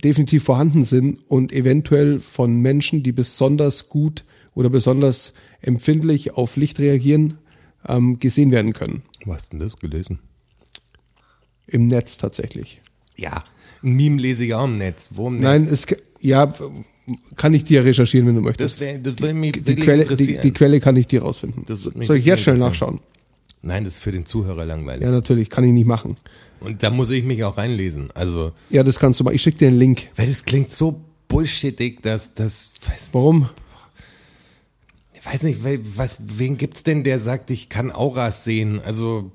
definitiv 0.05 0.45
vorhanden 0.45 0.85
sind 0.85 1.21
und 1.27 1.53
eventuell 1.53 2.21
von 2.21 2.61
Menschen, 2.61 3.03
die 3.03 3.13
besonders 3.13 3.89
gut 3.89 4.25
oder 4.55 4.69
besonders 4.69 5.33
empfindlich 5.63 6.33
auf 6.33 6.57
Licht 6.57 6.79
reagieren, 6.79 7.39
ähm, 7.87 8.19
gesehen 8.19 8.51
werden 8.51 8.73
können. 8.73 9.03
Was 9.25 9.37
hast 9.43 9.53
denn 9.53 9.59
das 9.61 9.77
gelesen? 9.77 10.19
Im 11.67 11.87
Netz 11.87 12.19
tatsächlich. 12.19 12.81
Ja, 13.17 13.45
ein 13.83 13.93
Meme 13.93 14.21
lese 14.21 14.45
ich 14.45 14.55
auch 14.55 14.65
im 14.65 14.75
Netz. 14.75 15.11
Wo 15.13 15.29
im 15.29 15.41
Nein, 15.41 15.63
Netz? 15.63 15.73
es 15.73 15.87
ja 16.21 16.53
kann 17.37 17.55
ich 17.55 17.65
dir 17.65 17.85
recherchieren, 17.85 18.29
wenn 18.29 18.37
du 18.37 18.41
möchtest. 18.41 18.75
das, 18.75 18.81
wär, 18.81 18.99
das 18.99 19.19
würde 19.19 19.35
mich 19.35 19.53
die, 19.53 19.75
Quelle, 19.77 20.05
die, 20.05 20.39
die 20.39 20.53
Quelle 20.53 20.81
kann 20.81 20.97
ich 20.97 21.07
dir 21.07 21.23
rausfinden. 21.23 21.65
Soll 21.75 22.19
ich 22.19 22.25
jetzt 22.25 22.43
schnell 22.43 22.59
nachschauen? 22.59 23.01
Nein, 23.63 23.85
das 23.85 23.97
ist 23.97 24.03
für 24.03 24.13
den 24.13 24.25
Zuhörer 24.25 24.65
langweilig. 24.65 25.03
Ja, 25.05 25.11
natürlich, 25.11 25.51
kann 25.51 25.65
ich 25.65 25.73
nicht 25.73 25.87
machen. 25.87 26.17
Und 26.61 26.83
da 26.83 26.91
muss 26.91 27.11
ich 27.11 27.25
mich 27.25 27.45
auch 27.45 27.57
reinlesen. 27.57 28.11
Also, 28.15 28.53
Ja, 28.71 28.83
das 28.83 28.99
kannst 28.99 29.21
du 29.21 29.25
mal. 29.25 29.35
Ich 29.35 29.43
schicke 29.43 29.59
dir 29.59 29.69
einen 29.69 29.79
Link. 29.79 30.09
weil 30.17 30.29
das 30.29 30.45
klingt 30.45 30.71
so 30.71 31.01
bullshittig, 31.29 32.01
dass 32.03 32.35
das, 32.35 32.73
Warum? 33.13 33.49
Ich 35.21 35.27
weiß 35.27 35.43
nicht, 35.45 35.63
weil, 35.65 35.81
was, 35.97 36.19
wen 36.39 36.57
gibt's 36.57 36.83
denn, 36.83 37.05
der 37.05 37.19
sagt, 37.21 37.51
ich 37.51 37.69
kann 37.69 37.91
Auras 37.93 38.45
sehen? 38.45 38.81
Also, 38.83 39.31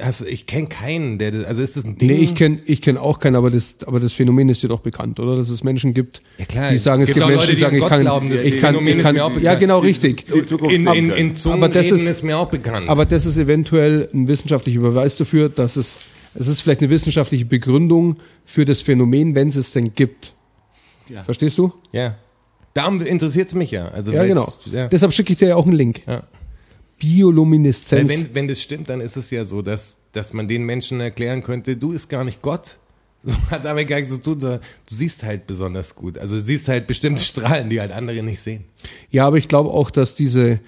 also 0.00 0.24
ich 0.24 0.46
kenne 0.46 0.68
keinen, 0.68 1.18
der, 1.18 1.32
das- 1.32 1.44
also 1.44 1.60
ist 1.62 1.76
das 1.76 1.84
ein 1.84 1.98
Ding? 1.98 2.08
Nee, 2.08 2.16
ich 2.18 2.34
kenne 2.36 2.60
ich 2.64 2.80
kenn 2.80 2.96
auch 2.96 3.18
keinen, 3.18 3.34
aber 3.34 3.50
das, 3.50 3.78
aber 3.84 3.98
das 3.98 4.12
Phänomen 4.12 4.48
ist 4.48 4.62
dir 4.62 4.68
doch 4.68 4.80
bekannt, 4.80 5.18
oder? 5.18 5.36
Dass 5.36 5.48
es 5.48 5.64
Menschen 5.64 5.92
gibt, 5.92 6.22
Ja, 6.38 6.44
klar, 6.44 6.70
die 6.70 6.78
sagen, 6.78 7.02
es 7.02 7.10
es, 7.10 7.14
gibt 7.14 7.26
gibt 7.26 7.36
Menschen, 7.36 7.46
Leute, 7.48 7.54
die 7.56 7.60
sagen, 7.60 7.76
ich 7.76 7.84
kann, 7.86 8.00
glauben, 8.00 8.30
das 8.30 8.44
ich 8.44 8.58
kann, 8.60 8.86
ich 8.86 8.98
kann, 8.98 9.14
mir 9.16 9.24
auch 9.24 9.36
ja 9.38 9.54
genau, 9.56 9.80
richtig. 9.80 10.26
Die 10.26 10.38
in, 10.74 10.86
in, 10.86 11.10
in 11.10 11.32
Aber 11.46 11.68
das 11.68 11.90
ist- 11.90 12.08
ist 12.08 12.22
mir 12.22 12.38
auch 12.38 12.48
bekannt. 12.48 12.88
Aber 12.88 13.04
das 13.04 13.26
ist 13.26 13.36
eventuell 13.38 14.08
ein 14.14 14.28
wissenschaftlicher 14.28 14.80
Beweis 14.80 15.16
dafür, 15.16 15.48
dass 15.48 15.74
es, 15.76 16.00
es 16.34 16.46
ist 16.46 16.60
vielleicht 16.62 16.80
eine 16.80 16.88
wissenschaftliche 16.90 17.44
Begründung 17.44 18.16
für 18.44 18.64
das 18.64 18.80
Phänomen, 18.80 19.34
wenn 19.34 19.48
es 19.48 19.56
es 19.56 19.72
denn 19.72 19.92
gibt. 19.94 20.32
Ja. 21.08 21.24
Verstehst 21.24 21.58
du? 21.58 21.72
ja. 21.90 22.14
Darum 22.74 23.02
interessiert 23.02 23.48
es 23.48 23.54
mich 23.54 23.70
ja. 23.70 23.88
Also, 23.88 24.12
Ja, 24.12 24.24
genau. 24.24 24.48
Ja. 24.66 24.88
Deshalb 24.88 25.12
schicke 25.12 25.32
ich 25.32 25.38
dir 25.38 25.48
ja 25.48 25.56
auch 25.56 25.66
einen 25.66 25.76
Link. 25.76 26.00
Ja. 26.06 26.22
Biolumineszenz. 26.98 28.08
wenn, 28.08 28.34
wenn 28.34 28.48
das 28.48 28.62
stimmt, 28.62 28.88
dann 28.88 29.00
ist 29.00 29.16
es 29.16 29.30
ja 29.30 29.44
so, 29.44 29.60
dass, 29.60 29.98
dass 30.12 30.32
man 30.32 30.46
den 30.46 30.62
Menschen 30.64 31.00
erklären 31.00 31.42
könnte, 31.42 31.76
du 31.76 31.92
ist 31.92 32.08
gar 32.08 32.24
nicht 32.24 32.40
Gott. 32.42 32.78
So 33.24 33.32
hat 33.52 33.64
damit 33.64 33.86
gar 33.86 34.00
nichts 34.00 34.12
zu 34.12 34.20
tun, 34.20 34.40
sondern 34.40 34.58
du 34.58 34.94
siehst 34.94 35.22
halt 35.22 35.46
besonders 35.46 35.94
gut. 35.94 36.18
Also 36.18 36.34
du 36.34 36.40
siehst 36.40 36.66
halt 36.66 36.88
bestimmte 36.88 37.22
Strahlen, 37.22 37.70
die 37.70 37.80
halt 37.80 37.92
andere 37.92 38.20
nicht 38.20 38.40
sehen. 38.40 38.64
Ja, 39.10 39.28
aber 39.28 39.36
ich 39.36 39.46
glaube 39.46 39.70
auch, 39.70 39.92
dass 39.92 40.16
diese, 40.16 40.58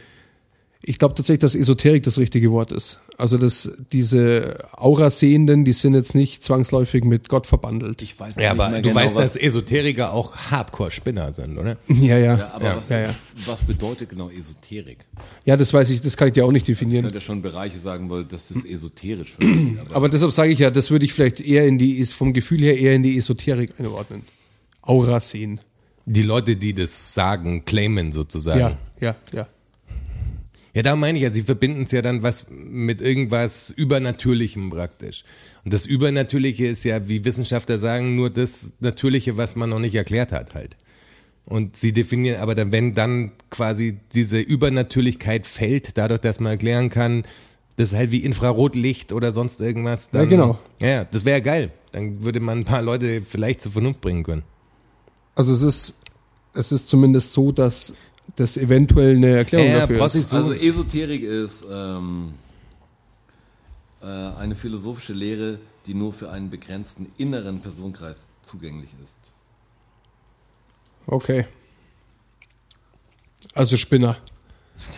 ich 0.87 0.99
glaube 0.99 1.15
tatsächlich, 1.15 1.41
dass 1.41 1.55
Esoterik 1.55 2.03
das 2.03 2.19
richtige 2.19 2.51
Wort 2.53 2.71
ist. 2.71 3.01
Also 3.17 3.39
dass 3.39 3.71
diese 3.93 4.59
Aura-Sehenden, 4.73 5.65
die 5.65 5.73
sind 5.73 5.95
jetzt 5.95 6.15
nicht 6.15 6.45
zwangsläufig 6.45 7.05
mit 7.05 7.29
Gott 7.29 7.47
verbandelt. 7.47 8.03
Ich 8.03 8.19
weiß 8.21 8.37
Ja, 8.37 8.53
nicht 8.53 8.61
aber 8.61 8.69
mehr 8.71 8.83
du 8.83 8.91
genau, 8.91 9.01
weißt, 9.01 9.17
dass 9.17 9.37
Esoteriker 9.37 10.13
auch 10.13 10.37
Hardcore-Spinner 10.37 11.33
sind, 11.33 11.57
oder? 11.59 11.77
Ja, 11.89 12.19
ja. 12.19 12.37
ja, 12.37 12.51
aber 12.55 12.65
ja, 12.67 12.77
was, 12.77 12.89
ja, 12.91 13.01
ja. 13.01 13.15
was 13.47 13.61
bedeutet 13.63 14.11
genau 14.11 14.29
Esoterik? 14.31 14.99
ja, 15.45 15.57
das 15.57 15.73
weiß 15.73 15.89
ich, 15.91 16.01
das 16.01 16.17
kann 16.17 16.29
ich 16.29 16.35
dir 16.35 16.45
auch 16.45 16.53
nicht 16.53 16.69
Ich 16.69 16.77
definieren. 16.79 17.03
könnte 17.05 17.19
ja 17.19 17.23
schon 17.23 17.41
Bereiche 17.43 17.79
sagen, 17.79 18.11
weil 18.11 18.25
das 18.25 18.51
ist 18.51 18.65
esoterisch. 18.67 19.33
verstehe, 19.35 19.77
aber 19.87 19.97
Aber 19.97 20.09
deshalb 20.09 20.33
sage 20.33 20.53
ich 20.53 20.59
ja, 20.59 20.71
das 20.71 20.91
würde 20.91 21.05
ich 21.07 21.13
vielleicht 21.13 21.41
eher 21.41 21.67
in 21.67 21.79
die, 21.79 22.05
vom 22.07 22.33
Gefühl 22.33 22.61
her 22.61 22.79
eher 22.79 22.95
in 22.95 23.03
die 23.03 23.17
Esoterik 23.17 23.71
einordnen. 23.79 24.23
Aura 24.83 25.21
sehen. 25.21 25.61
Die 26.07 26.23
Leute, 26.23 26.57
die 26.57 26.75
das 26.75 27.15
sagen, 27.15 27.65
claimen 27.65 28.13
sozusagen. 28.13 28.61
Ja, 28.61 28.77
ja, 29.01 29.17
ja. 29.33 29.47
Ja, 30.75 30.83
da 30.83 30.97
meine 30.97 31.17
ich 31.17 31.23
ja, 31.23 31.33
sie 31.33 31.43
verbinden 31.43 31.85
es 31.85 31.93
ja 31.93 32.03
dann 32.03 32.23
was 32.23 32.47
mit 32.51 33.01
irgendwas 33.01 33.71
Übernatürlichem 33.71 34.71
praktisch. 34.71 35.25
Und 35.65 35.73
das 35.73 35.87
Übernatürliche 35.87 36.67
ist 36.67 36.85
ja, 36.85 37.09
wie 37.09 37.25
Wissenschaftler 37.25 37.79
sagen, 37.79 38.17
nur 38.17 38.29
das 38.29 38.73
Natürliche, 38.81 39.37
was 39.37 39.55
man 39.55 39.71
noch 39.71 39.79
nicht 39.79 39.95
erklärt 39.95 40.33
hat 40.33 40.55
halt. 40.55 40.77
Und 41.47 41.77
sie 41.77 41.93
definieren, 41.93 42.41
aber 42.41 42.55
dann, 42.55 42.73
wenn 42.73 42.95
dann 42.95 43.33
quasi 43.51 43.99
diese 44.15 44.41
Übernatürlichkeit 44.41 45.47
fällt, 45.47 45.97
dadurch, 45.97 46.21
dass 46.21 46.41
man 46.41 46.53
erklären 46.53 46.91
kann, 46.91 47.25
das 47.77 47.93
ist 47.93 47.99
halt 47.99 48.11
wie 48.11 48.25
Infrarotlicht 48.25 49.13
oder 49.13 49.33
sonst 49.33 49.61
irgendwas. 49.61 50.11
Dann, 50.11 50.23
Ja, 50.23 50.29
genau. 50.29 50.59
Ja, 50.81 50.89
ja, 50.89 51.05
das 51.05 51.25
wäre 51.25 51.43
geil. 51.43 51.71
Dann 51.93 52.25
würde 52.25 52.41
man 52.41 52.61
ein 52.61 52.65
paar 52.65 52.83
Leute 52.83 53.23
vielleicht 53.23 53.63
zur 53.63 53.73
Vernunft 53.73 54.01
bringen 54.01 54.25
können. 54.25 54.43
Also 55.35 55.53
es 55.53 55.63
ist, 55.63 56.01
es 56.55 56.73
ist 56.73 56.89
zumindest 56.89 57.33
so, 57.33 57.53
dass 57.53 57.95
das 58.37 58.57
eventuell 58.57 59.17
eine 59.17 59.37
Erklärung 59.37 59.69
Ja, 59.69 59.81
dafür 59.87 60.05
ist. 60.07 60.29
so- 60.31 60.37
Also 60.37 60.53
Esoterik 60.53 61.23
ist 61.23 61.65
ähm, 61.71 62.35
äh, 64.03 64.07
eine 64.07 64.55
philosophische 64.55 65.13
Lehre, 65.13 65.59
die 65.87 65.95
nur 65.95 66.13
für 66.13 66.31
einen 66.31 66.51
begrenzten 66.51 67.07
inneren 67.19 67.61
Personenkreis 67.61 68.29
zugänglich 68.43 68.91
ist. 69.03 69.31
Okay. 71.07 71.47
Also 73.55 73.77
Spinner. 73.77 74.17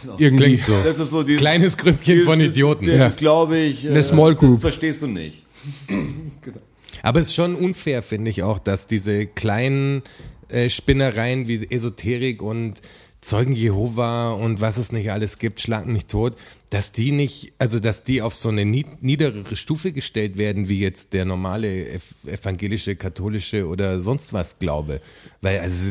Genau. 0.03 0.17
Irgendwie. 0.19 0.45
Klingt 0.45 0.65
so. 0.65 0.81
Das 0.83 0.99
ist 0.99 1.11
so 1.11 1.23
dieses, 1.23 1.41
Kleines 1.41 1.77
Grüppchen 1.77 2.23
von 2.23 2.41
Idioten. 2.41 2.87
Das, 2.87 2.95
Ja. 2.95 3.05
das 3.05 3.17
glaube 3.17 3.59
ich. 3.59 3.85
äh, 3.85 3.91
Eine 3.91 4.03
Small 4.03 4.35
Group. 4.35 4.55
Das 4.55 4.61
verstehst 4.63 5.03
du 5.03 5.07
nicht. 5.09 5.45
Aber 7.03 7.21
es 7.21 7.29
ist 7.29 7.35
schon 7.35 7.55
unfair, 7.55 8.03
finde 8.03 8.31
ich 8.31 8.43
auch, 8.43 8.59
dass 8.59 8.87
diese 8.87 9.27
kleinen 9.27 10.03
äh, 10.49 10.71
Spinnereien 10.71 11.47
wie 11.47 11.67
Esoterik 11.71 12.41
und 12.41 12.81
Zeugen 13.27 13.57
Jehova 13.57 14.31
und 14.35 14.61
was 14.61 14.77
es 14.77 14.93
nicht 14.93 15.11
alles 15.11 15.39
gibt, 15.41 15.61
Schlangen 15.61 15.93
nicht 15.93 16.09
tot, 16.09 16.37
dass 16.71 16.93
die 16.93 17.11
nicht, 17.11 17.55
also 17.59 17.81
dass 17.81 18.05
die 18.05 18.23
auf 18.23 18.37
so 18.37 18.51
eine 18.51 18.65
nied- 18.65 19.03
niederere 19.03 19.57
Stufe 19.57 19.91
gestellt 19.91 20.37
werden, 20.37 20.69
wie 20.69 20.79
jetzt 20.79 21.13
der 21.13 21.25
normale 21.25 21.89
ev 21.89 22.05
evangelische, 22.25 22.95
katholische 22.95 23.67
oder 23.67 24.01
sonst 24.01 24.33
was 24.33 24.61
Glaube. 24.61 25.01
Weil 25.41 25.59
also 25.59 25.89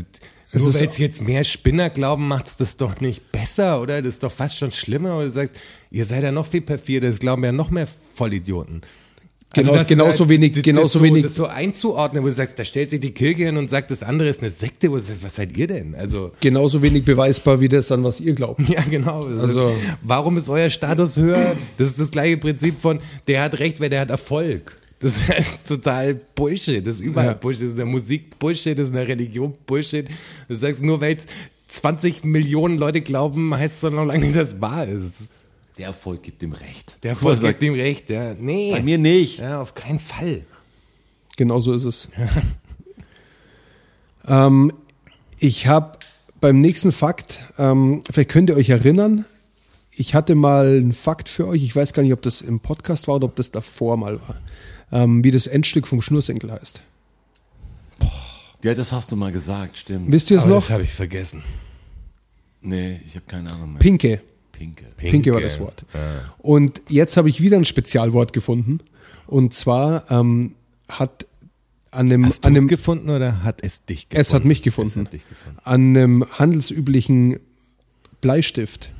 Es 0.53 0.64
nur 0.64 0.74
weil 0.76 0.88
es 0.88 0.98
jetzt 0.98 1.22
mehr 1.24 1.44
Spinner 1.44 1.90
glauben, 1.90 2.26
macht's 2.26 2.56
das 2.56 2.78
doch 2.78 3.02
nicht 3.02 3.34
besser, 3.34 3.82
oder? 3.82 4.02
Das 4.02 4.14
ist 4.14 4.24
doch 4.24 4.32
fast 4.32 4.57
schon 4.57 4.72
schlimmer. 4.72 5.16
Oder 5.16 5.26
du 5.26 5.32
sagst, 5.32 5.57
ihr 5.91 6.06
seid 6.06 6.24
ja 6.24 6.32
noch 6.32 6.45
viel 6.48 6.62
perfider, 6.62 7.10
das 7.10 7.20
glauben 7.20 7.44
ja 7.44 7.52
noch 7.52 7.70
mehr 7.70 7.90
Vollidioten. 8.14 8.80
Genau- 9.64 9.73
dass 9.76 9.88
du 9.88 9.94
genauso 9.95 10.19
halt 10.19 10.30
wenig- 10.30 10.52
das- 10.53 10.61
genauso 10.64 10.84
das 10.86 10.94
so, 10.94 11.03
wenig- 11.03 11.23
Das 11.23 11.36
so 11.36 11.45
einzuordnen, 11.48 12.23
wo 12.23 12.27
du 12.27 12.34
sagst, 12.34 12.60
da 12.60 12.64
stellt 12.65 12.90
sich 12.91 12.99
die 12.99 13.11
Kirche 13.11 13.45
hin 13.45 13.57
und 13.57 13.69
sagt, 13.69 13.90
das 13.91 14.03
andere 14.03 14.30
ist 14.30 14.41
eine 14.41 14.49
Sekte, 14.49 14.91
wo 14.91 14.95
du 14.95 15.02
sagst, 15.02 15.23
was 15.23 15.36
seid 15.36 15.56
ihr 15.57 15.68
denn? 15.68 15.95
Also, 15.95 16.32
Genauso 16.41 16.82
wenig 16.82 17.03
beweisbar 17.06 17.60
wie 17.60 17.69
das, 17.69 17.91
an 17.91 18.03
was 18.03 18.19
ihr 18.19 18.34
glaubt. 18.34 18.61
ja, 18.69 18.82
genau. 18.90 19.26
Also- 19.26 19.72
warum 20.03 20.38
ist 20.38 20.49
euer 20.49 20.69
Status 20.69 21.18
höher? 21.18 21.56
Das 21.77 21.90
ist 21.91 21.99
das 21.99 22.11
gleiche 22.11 22.38
Prinzip 22.38 22.82
von, 22.82 22.99
der 23.27 23.41
hat 23.44 23.60
Recht, 23.60 23.80
weil 23.80 23.90
der 23.90 24.02
hat 24.02 24.10
Erfolg. 24.10 24.77
Das 24.99 25.14
ist 25.38 25.68
total 25.68 26.14
Bullshit. 26.36 26.86
Das 26.86 26.95
ist 26.95 27.02
überall 27.02 27.27
Ja. 27.27 27.34
Bullshit. 27.34 27.61
Das 27.64 27.68
ist 27.69 27.73
in 27.73 27.77
der 27.77 27.86
Musik 27.86 28.40
Bullshit, 28.40 28.77
das 28.77 28.86
ist 28.86 28.90
in 28.91 28.95
der 28.95 29.07
Religion 29.07 29.53
Bullshit. 29.68 30.07
Du 30.48 30.56
sagst, 30.56 30.82
nur 30.82 31.02
weil 31.02 31.15
es 31.15 31.26
20 31.68 32.23
Millionen 32.23 32.77
Leute 32.77 33.02
glauben, 33.02 33.53
heißt 33.56 33.76
es 33.76 33.82
doch 33.82 33.91
noch 33.91 34.06
lange 34.06 34.26
nicht, 34.26 34.36
dass 34.36 34.49
es 34.53 34.61
wahr 34.61 34.88
ist. 34.88 35.14
Der 35.78 35.88
Erfolg 35.88 36.24
gibt 36.24 36.42
ihm 36.42 36.54
recht. 36.54 36.98
Der 37.04 37.12
er 37.12 37.16
Erfolg 37.16 37.38
sagt, 37.38 37.60
gibt 37.60 37.64
ihm 37.64 37.74
recht, 37.74 38.10
ja. 38.10 38.34
Nee. 38.34 38.72
Bei 38.72 38.82
mir 38.82 38.98
nicht. 38.98 39.40
Ja, 39.40 39.62
auf 39.62 39.76
keinen 39.76 40.00
Fall. 40.00 40.42
Genau 41.36 41.60
so 41.60 41.74
ist 41.74 41.84
es. 41.84 42.10
ähm, 44.28 44.72
ich 45.38 45.68
habe 45.68 45.98
beim 46.40 46.60
nächsten 46.60 46.92
Fakt, 46.92 47.44
ähm, 47.58 48.02
vielleicht 48.10 48.30
könnt 48.30 48.50
ihr 48.50 48.56
euch 48.56 48.70
erinnern, 48.70 49.26
ich 49.92 50.14
hatte 50.14 50.36
mal 50.36 50.78
einen 50.78 50.94
Fakt 50.94 51.30
für 51.30 51.48
euch, 51.48 51.64
ich 51.64 51.76
weiß 51.76 51.94
gar 51.94 52.04
nicht, 52.04 52.14
ob 52.14 52.22
das 52.22 52.42
im 52.42 52.60
Podcast 52.60 53.08
war 53.08 53.16
oder 53.16 53.26
ob 53.26 53.36
das 53.36 53.52
davor 53.52 53.98
mal 53.98 54.20
war, 54.22 54.38
ähm, 54.92 55.24
wie 55.24 55.32
das 55.32 55.48
Endstück 55.48 55.88
vom 55.88 56.02
Schnürsenkel 56.02 56.52
heißt. 56.52 56.82
Ja, 58.64 58.74
das 58.74 58.92
hast 58.92 59.12
du 59.12 59.16
mal 59.16 59.32
gesagt, 59.32 59.78
stimmt. 59.78 60.12
Wisst 60.12 60.32
ihr 60.32 60.40
es 60.40 60.46
noch? 60.46 60.56
das 60.56 60.70
habe 60.70 60.84
ich 60.84 60.94
vergessen. 60.94 61.44
Nee, 62.62 63.00
ich 63.06 63.16
habe 63.16 63.26
keine 63.28 63.52
Ahnung 63.52 63.74
mehr. 63.74 63.80
Pinke. 63.80 64.22
Pinke. 64.57 64.86
Pinke 64.98 65.34
war 65.34 65.41
das 65.41 65.60
Wort. 65.60 65.86
Und 66.40 66.82
jetzt 66.90 67.18
habe 67.18 67.30
ich 67.30 67.41
wieder 67.41 67.57
ein 67.57 67.65
Spezialwort 67.65 68.34
gefunden. 68.34 68.80
Und 69.27 69.53
zwar 69.53 70.10
ähm, 70.11 70.56
hat 70.90 71.26
an 71.91 72.07
einem, 72.11 72.26
Hast 72.26 72.45
an 72.45 72.56
einem 72.56 72.68
gefunden 72.68 73.10
oder 73.10 73.44
hat 73.44 73.64
es 73.64 73.86
dich 73.86 74.10
gefunden? 74.10 74.22
es 74.22 74.34
hat 74.34 74.45
mich 74.45 74.61
gefunden. 74.61 75.06
Hat 75.06 75.14
dich 75.14 75.27
gefunden. 75.27 75.60
An 75.64 75.95
einem 75.98 76.26
handelsüblichen 76.30 77.40
Bleistift 78.22 78.91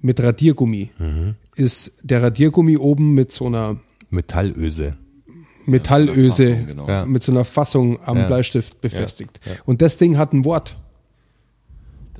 mit 0.00 0.20
Radiergummi 0.20 0.90
Mhm. 0.98 1.34
ist 1.54 1.92
der 2.02 2.22
Radiergummi 2.22 2.76
oben 2.76 3.14
mit 3.14 3.32
so 3.32 3.46
einer 3.46 3.76
Metallöse. 4.10 4.96
Metallöse, 5.66 6.48
Fassung, 6.52 6.66
genau. 6.66 6.88
Ja. 6.88 7.04
mit 7.06 7.22
so 7.22 7.32
einer 7.32 7.44
Fassung 7.44 8.00
am 8.02 8.16
Ja. 8.16 8.26
Bleistift 8.26 8.80
befestigt. 8.80 9.38
Und 9.66 9.82
das 9.82 9.98
Ding 9.98 10.16
hat 10.18 10.32
ein 10.32 10.44
Wort. 10.44 10.76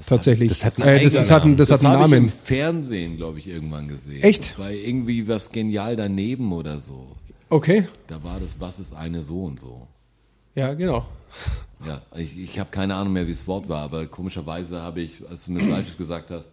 Das 0.00 0.06
Tatsächlich. 0.06 0.48
das 0.48 0.64
hat 0.64 0.80
einen 0.80 0.96
äh, 0.98 1.04
das, 1.04 1.12
ist, 1.14 1.30
hat, 1.30 1.42
einen- 1.42 1.56
das, 1.58 1.68
Das, 1.68 1.84
hat 1.84 1.90
einen 1.92 2.02
habe 2.02 2.14
ich 2.14 2.18
im 2.18 2.24
Namen. 2.26 2.38
Fernsehen, 2.42 3.16
glaube 3.18 3.38
ich, 3.38 3.46
irgendwann 3.48 3.86
gesehen. 3.86 4.22
Echt? 4.22 4.54
Bei 4.56 4.74
irgendwie 4.74 5.28
was 5.28 5.52
genial 5.52 5.94
daneben 5.94 6.50
oder 6.52 6.80
so. 6.80 7.08
Okay. 7.50 7.86
Da 8.06 8.22
war 8.24 8.40
das, 8.40 8.58
was 8.58 8.80
ist 8.80 8.94
eine 8.94 9.22
so 9.22 9.44
und 9.44 9.60
so. 9.60 9.86
Ja, 10.54 10.72
genau. 10.74 11.06
Ja, 11.86 12.00
ich, 12.16 12.36
ich 12.38 12.58
habe 12.58 12.70
keine 12.70 12.94
Ahnung 12.94 13.12
mehr, 13.12 13.26
wie 13.26 13.32
das 13.32 13.46
Wort 13.46 13.68
war, 13.68 13.82
aber 13.82 14.06
komischerweise 14.06 14.80
habe 14.80 15.02
ich, 15.02 15.22
als 15.28 15.44
du 15.44 15.52
mir 15.52 15.62
Fleisch 15.64 15.96
gesagt 15.98 16.30
hast, 16.30 16.48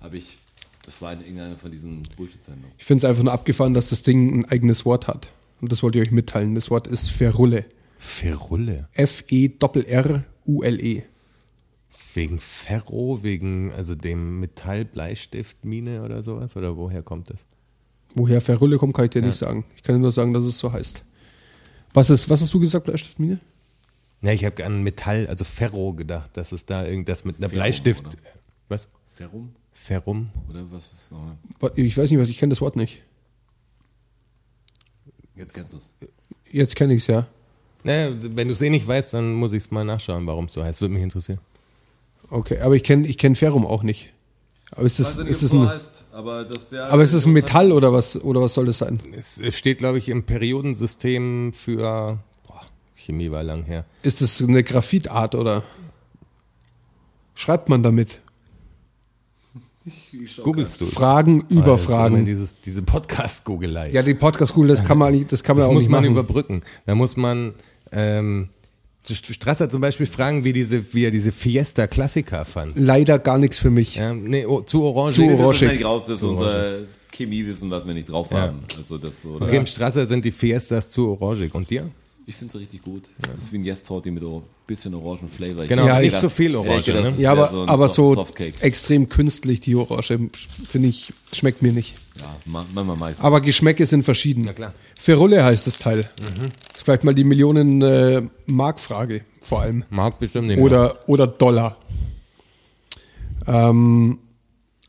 habe 0.00 0.16
ich, 0.16 0.38
das 0.84 1.02
war 1.02 1.12
in 1.12 1.20
irgendeiner 1.20 1.56
von 1.56 1.70
diesen 1.72 2.04
Bullshit-Sendungen. 2.16 2.70
Ich 2.78 2.84
finde 2.84 3.00
es 3.00 3.04
einfach 3.10 3.24
nur 3.24 3.32
abgefahren, 3.32 3.74
dass 3.74 3.88
das 3.90 4.02
Ding 4.02 4.40
ein 4.40 4.44
eigenes 4.50 4.84
Wort 4.84 5.08
hat. 5.08 5.28
Und 5.60 5.72
das 5.72 5.82
wollte 5.82 5.98
ich 5.98 6.06
euch 6.06 6.12
mitteilen. 6.12 6.54
Das 6.54 6.70
Wort 6.70 6.86
ist 6.86 7.10
Ferrulle. 7.10 7.64
Ferulle. 7.98 8.88
F-E-R-R-U-L-E. 8.92 11.02
Wegen 12.14 12.40
Ferro, 12.40 13.20
wegen 13.22 13.72
also 13.72 13.94
dem 13.94 14.40
Metallbleistiftmine 14.40 16.02
oder 16.02 16.22
sowas? 16.22 16.56
Oder 16.56 16.76
woher 16.76 17.02
kommt 17.02 17.30
das? 17.30 17.38
Woher 18.14 18.40
Ferrulle 18.40 18.78
kommt, 18.78 18.94
kann 18.94 19.04
ich 19.04 19.10
dir 19.10 19.22
nicht 19.22 19.36
sagen. 19.36 19.64
Ich 19.76 19.82
kann 19.82 19.94
dir 19.94 20.00
nur 20.00 20.10
sagen, 20.12 20.32
dass 20.32 20.44
es 20.44 20.58
so 20.58 20.72
heißt. 20.72 21.02
Was, 21.92 22.10
ist, 22.10 22.28
was 22.28 22.40
hast 22.40 22.52
du 22.52 22.60
gesagt, 22.60 22.86
Bleistiftmine? 22.86 23.38
Ja, 24.22 24.32
ich 24.32 24.44
habe 24.44 24.64
an 24.64 24.82
Metall, 24.82 25.26
also 25.28 25.44
Ferro 25.44 25.92
gedacht, 25.92 26.36
dass 26.36 26.50
es 26.52 26.66
da 26.66 26.84
irgendwas 26.84 27.24
mit 27.24 27.36
einer 27.36 27.48
Bleistift. 27.48 28.06
oder? 28.06 28.16
Was? 28.68 28.88
Ferrum? 29.14 29.54
Ferrum? 29.72 30.30
Oder 30.48 30.64
was 30.70 30.92
ist 30.92 31.12
noch? 31.12 31.36
Ich 31.76 31.96
weiß 31.96 32.10
nicht 32.10 32.18
was, 32.20 32.28
ich 32.28 32.38
kenne 32.38 32.50
das 32.50 32.60
Wort 32.60 32.74
nicht. 32.74 33.02
Jetzt 35.36 35.54
kennst 35.54 35.72
du 35.72 35.76
es. 35.76 35.94
Jetzt 36.50 36.74
kenne 36.74 36.94
ich 36.94 37.02
es 37.02 37.06
ja. 37.06 37.26
Naja, 37.84 38.10
wenn 38.20 38.48
du 38.48 38.54
es 38.54 38.60
eh 38.60 38.70
nicht 38.70 38.86
weißt, 38.86 39.14
dann 39.14 39.34
muss 39.34 39.52
ich 39.52 39.64
es 39.64 39.70
mal 39.70 39.84
nachschauen, 39.84 40.26
warum 40.26 40.46
es 40.46 40.52
so 40.52 40.64
heißt. 40.64 40.80
Würde 40.80 40.94
mich 40.94 41.02
interessieren. 41.02 41.38
Okay, 42.30 42.58
aber 42.60 42.76
ich 42.76 42.82
kenne 42.82 43.06
ich 43.06 43.18
kenn 43.18 43.34
Ferrum 43.34 43.66
auch 43.66 43.82
nicht. 43.82 44.12
Aber 44.72 44.84
ist 44.84 44.98
das, 44.98 45.18
ist 45.18 45.42
das 45.42 45.52
ein, 45.52 45.66
heißt, 45.66 46.04
aber 46.12 46.44
das 46.44 46.70
ja, 46.70 46.88
aber 46.88 47.02
ist 47.02 47.14
das 47.14 47.24
ein 47.24 47.32
Metall 47.32 47.72
oder 47.72 47.92
was, 47.92 48.22
oder 48.22 48.42
was 48.42 48.52
soll 48.52 48.66
das 48.66 48.78
sein? 48.78 49.00
Es 49.16 49.38
es 49.38 49.56
steht, 49.56 49.78
glaube 49.78 49.96
ich, 49.96 50.08
im 50.10 50.24
Periodensystem 50.24 51.52
für. 51.54 52.18
Boah, 52.46 52.60
Chemie 52.94 53.30
war 53.30 53.42
lang 53.42 53.64
her. 53.64 53.86
Ist 54.02 54.20
das 54.20 54.42
eine 54.42 54.62
Graphitart 54.62 55.34
oder 55.34 55.62
schreibt 57.34 57.70
man 57.70 57.82
damit? 57.82 58.20
Googlest 60.42 60.82
du 60.82 60.84
es? 60.84 60.92
Fragen 60.92 61.46
über 61.48 61.62
immer 61.64 61.78
Fragen. 61.78 62.26
Dieses, 62.26 62.60
diese 62.60 62.82
Podcast-Googelei. 62.82 63.90
Ja, 63.90 64.02
die 64.02 64.12
Podcast 64.12 64.52
School, 64.52 64.68
das 64.68 64.84
kann 64.84 64.98
man 64.98 65.12
nicht, 65.14 65.32
das 65.32 65.42
kann 65.42 65.56
man 65.56 65.62
das 65.62 65.68
auch 65.70 65.72
muss 65.72 65.84
nicht 65.84 65.90
man 65.90 66.02
machen. 66.02 66.12
überbrücken. 66.12 66.62
Da 66.84 66.94
muss 66.94 67.16
man. 67.16 67.54
Ähm, 67.90 68.50
Strasser 69.10 69.70
zum 69.70 69.80
Beispiel 69.80 70.06
fragen, 70.06 70.44
wie, 70.44 70.52
diese, 70.52 70.92
wie 70.92 71.04
er 71.04 71.10
diese 71.10 71.32
Fiesta 71.32 71.86
Klassiker 71.86 72.44
fand. 72.44 72.72
Leider 72.78 73.18
gar 73.18 73.38
nichts 73.38 73.58
für 73.58 73.70
mich. 73.70 73.96
Ja, 73.96 74.12
nee, 74.12 74.44
oh, 74.44 74.60
zu 74.60 74.82
orange. 74.82 75.14
Zu 75.14 75.22
orange. 75.22 75.60
Das 75.60 75.62
ist 75.62 75.78
nicht 75.78 75.84
raus, 75.84 76.02
das 76.06 76.16
ist 76.18 76.22
unser 76.24 76.74
Chemiewissen, 77.12 77.70
was 77.70 77.86
wir 77.86 77.94
nicht 77.94 78.08
drauf 78.10 78.30
haben. 78.32 78.58
Also 78.76 78.98
das 78.98 79.22
so, 79.22 79.36
Okay, 79.40 79.56
im 79.56 79.66
Strasser 79.66 80.04
sind 80.04 80.24
die 80.24 80.30
Fiestas 80.32 80.90
zu 80.90 81.08
orangig. 81.08 81.54
Und 81.54 81.70
dir? 81.70 81.88
Ich 82.26 82.36
finde 82.36 82.54
es 82.54 82.60
richtig 82.60 82.82
gut. 82.82 83.04
Das 83.34 83.44
ist 83.44 83.52
wie 83.54 83.56
ein 83.56 83.64
Yes-Torti 83.64 84.10
mit 84.10 84.22
ein 84.22 84.42
bisschen 84.66 84.92
orangen 84.94 85.30
Flavor. 85.34 85.62
Ich 85.62 85.68
Genau, 85.70 85.86
Ja, 85.86 85.98
nicht 86.00 86.20
so 86.20 86.28
viel 86.28 86.54
Orange. 86.54 86.84
gedacht, 86.92 87.16
ne? 87.16 87.22
Ja, 87.22 87.32
aber, 87.32 87.50
so 87.50 87.66
aber 87.66 87.88
so 87.88 88.12
Softcake. 88.14 88.52
extrem 88.60 89.08
künstlich, 89.08 89.60
die 89.60 89.74
Orange, 89.74 90.18
finde 90.68 90.88
ich, 90.88 91.10
schmeckt 91.32 91.62
mir 91.62 91.72
nicht. 91.72 91.94
Ja, 92.20 92.26
ma- 92.44 92.66
manchmal 92.74 92.98
meistens. 92.98 93.24
Aber 93.24 93.40
Geschmäcke 93.40 93.86
sind 93.86 94.02
verschieden. 94.02 94.42
Na 94.44 94.52
klar. 94.52 94.74
Ferulle 95.00 95.42
heißt 95.42 95.66
das 95.66 95.78
Teil. 95.78 96.00
Ist 96.00 96.08
Vielleicht 96.88 97.04
mal 97.04 97.14
die 97.14 97.24
Millionen 97.24 97.82
äh, 97.82 98.22
Mark-Frage 98.46 99.20
vor 99.42 99.60
allem. 99.60 99.84
Mag 99.90 100.18
bestimmt 100.18 100.46
nicht. 100.46 100.56
mehr. 100.56 100.64
Oder, 100.64 101.06
oder 101.06 101.26
Dollar. 101.26 101.76
Ähm, 103.46 104.20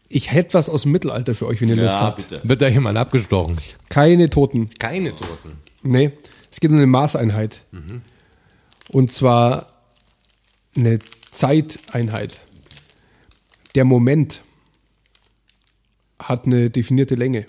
ich 0.08 0.32
hätte 0.32 0.54
was 0.54 0.70
aus 0.70 0.84
dem 0.84 0.94
Mittelalter 0.94 1.36
für 1.36 1.46
euch, 1.46 1.60
wenn 1.60 1.68
ihr 1.68 1.76
Lust 1.76 1.88
ja, 1.90 2.00
habt. 2.00 2.30
bitte. 2.30 2.48
Wird 2.48 2.62
da 2.62 2.70
jemand 2.70 2.98
abgestochen? 2.98 3.58
Keine 3.90 4.30
Toten. 4.30 4.70
Keine 4.80 5.10
Toten. 5.14 5.58
Nee, 5.84 6.12
es 6.50 6.62
geht 6.62 6.72
um 6.72 6.78
eine 6.78 6.88
Maßeinheit. 6.88 7.64
Und 8.88 9.12
zwar 9.12 9.68
eine 10.78 11.00
Zeiteinheit. 11.34 12.40
Der 13.76 13.84
Moment 13.84 14.42
hat 16.18 16.46
eine 16.46 16.70
definierte 16.70 17.16
Länge. 17.16 17.46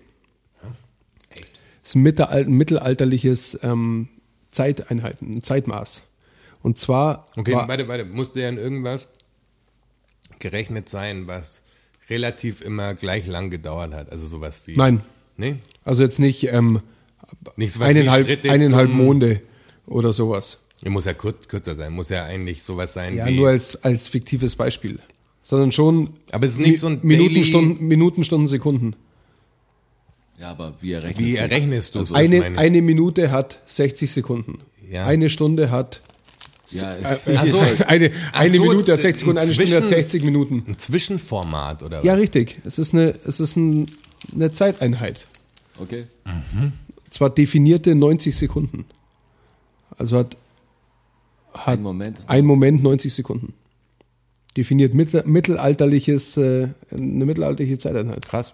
Es 1.84 1.90
ist 1.90 1.94
ein 1.94 2.02
mitteral- 2.02 2.46
ein 2.46 2.50
mittelalterliches 2.54 3.56
ähm, 3.62 4.08
Zeiteinheiten, 4.50 5.36
ein 5.36 5.42
Zeitmaß. 5.42 6.02
Und 6.62 6.78
zwar 6.78 7.26
Okay, 7.36 7.52
war, 7.54 7.68
warte, 7.68 7.88
warte. 7.88 8.04
Musste 8.04 8.40
ja 8.40 8.48
in 8.48 8.58
irgendwas 8.58 9.08
gerechnet 10.38 10.88
sein, 10.88 11.26
was 11.26 11.62
relativ 12.08 12.60
immer 12.60 12.94
gleich 12.94 13.26
lang 13.26 13.50
gedauert 13.50 13.94
hat. 13.94 14.10
Also 14.10 14.26
sowas 14.26 14.62
wie. 14.66 14.76
Nein. 14.76 15.00
Nee? 15.36 15.56
also 15.84 16.02
jetzt 16.02 16.18
nicht 16.18 16.52
ähm, 16.52 16.80
Nicht 17.56 17.74
sowas 17.74 17.88
eineinhalb, 17.88 18.44
eineinhalb 18.44 18.90
Monde 18.90 19.40
oder 19.86 20.12
sowas. 20.12 20.58
Ja, 20.82 20.90
muss 20.90 21.04
ja 21.06 21.14
kurz, 21.14 21.48
kürzer 21.48 21.74
sein. 21.74 21.92
Muss 21.92 22.08
ja 22.10 22.24
eigentlich 22.24 22.62
sowas 22.62 22.92
sein 22.92 23.16
Ja, 23.16 23.26
wie. 23.26 23.36
nur 23.36 23.48
als, 23.48 23.82
als 23.84 24.08
fiktives 24.08 24.56
Beispiel. 24.56 24.98
Sondern 25.42 25.72
schon 25.72 26.14
Aber 26.32 26.46
es 26.46 26.54
ist 26.54 26.58
nicht 26.58 26.78
so 26.78 26.88
ein 26.88 27.00
Minuten, 27.02 27.34
Daily- 27.34 27.44
Stunden, 27.44 27.86
Minuten, 27.86 28.24
Stunden, 28.24 28.48
Sekunden. 28.48 28.96
Ja, 30.40 30.50
aber 30.52 30.74
wie 30.80 30.92
errechnest 30.92 31.18
Wie 31.18 31.36
errechnest 31.36 31.94
du's? 31.94 32.00
Also, 32.12 32.14
Das 32.14 32.22
Eine, 32.24 32.40
meine 32.40 32.58
eine 32.58 32.82
Minute 32.82 33.30
hat 33.30 33.60
60 33.66 34.10
Sekunden. 34.10 34.60
Ja. 34.90 35.06
Eine 35.06 35.28
Stunde 35.30 35.70
hat 35.70 36.00
ja, 36.70 36.94
äh, 36.94 37.16
ich, 37.26 37.38
Ach 37.38 37.46
so. 37.46 37.58
eine, 37.86 38.10
eine 38.32 38.56
so, 38.56 38.62
Minute 38.62 38.92
hat 38.92 39.02
60 39.02 39.18
Sekunden, 39.20 39.38
eine 39.38 39.52
Stunde 39.52 39.74
hat 39.76 39.82
inzwischen- 39.82 40.02
60 40.02 40.24
Minuten. 40.24 40.64
Ein 40.68 40.78
Zwischenformat 40.78 41.82
oder 41.82 42.02
Ja, 42.04 42.14
was? 42.14 42.20
richtig. 42.20 42.60
Es 42.64 42.78
ist 42.78 42.94
eine, 42.94 43.14
es 43.26 43.40
ist 43.40 43.56
ein, 43.56 43.86
eine 44.34 44.50
Zeiteinheit. 44.50 45.26
okay. 45.80 46.04
Zwar 47.10 47.30
definierte 47.30 47.94
90 47.94 48.36
Sekunden. 48.36 48.84
Also 49.98 50.18
hat, 50.18 50.36
hat 51.52 51.78
Ein 51.78 51.82
Moment 51.82 52.18
ein 52.28 52.44
90. 52.44 52.44
Moment 52.46 52.82
90 52.84 53.12
Sekunden. 53.14 53.52
Definiert 54.56 54.94
mittel, 54.94 55.22
mittelalterliches, 55.26 56.36
äh, 56.36 56.68
eine 56.92 57.24
mittelalterliche 57.26 57.78
Zeiteinheit. 57.78 58.24
Krass. 58.26 58.52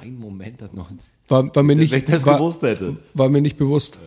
Ein 0.00 0.18
Moment 0.18 0.62
hat 0.62 0.74
noch. 0.74 0.90
War, 1.28 1.54
war, 1.54 1.62
mir 1.62 1.76
Wenn 1.76 1.82
ich 1.82 1.90
nicht, 1.90 2.08
das 2.08 2.24
war, 2.24 2.38
gewusst 2.38 2.62
hätte. 2.62 2.96
war 3.14 3.28
mir 3.28 3.40
nicht 3.40 3.56
bewusst. 3.56 3.98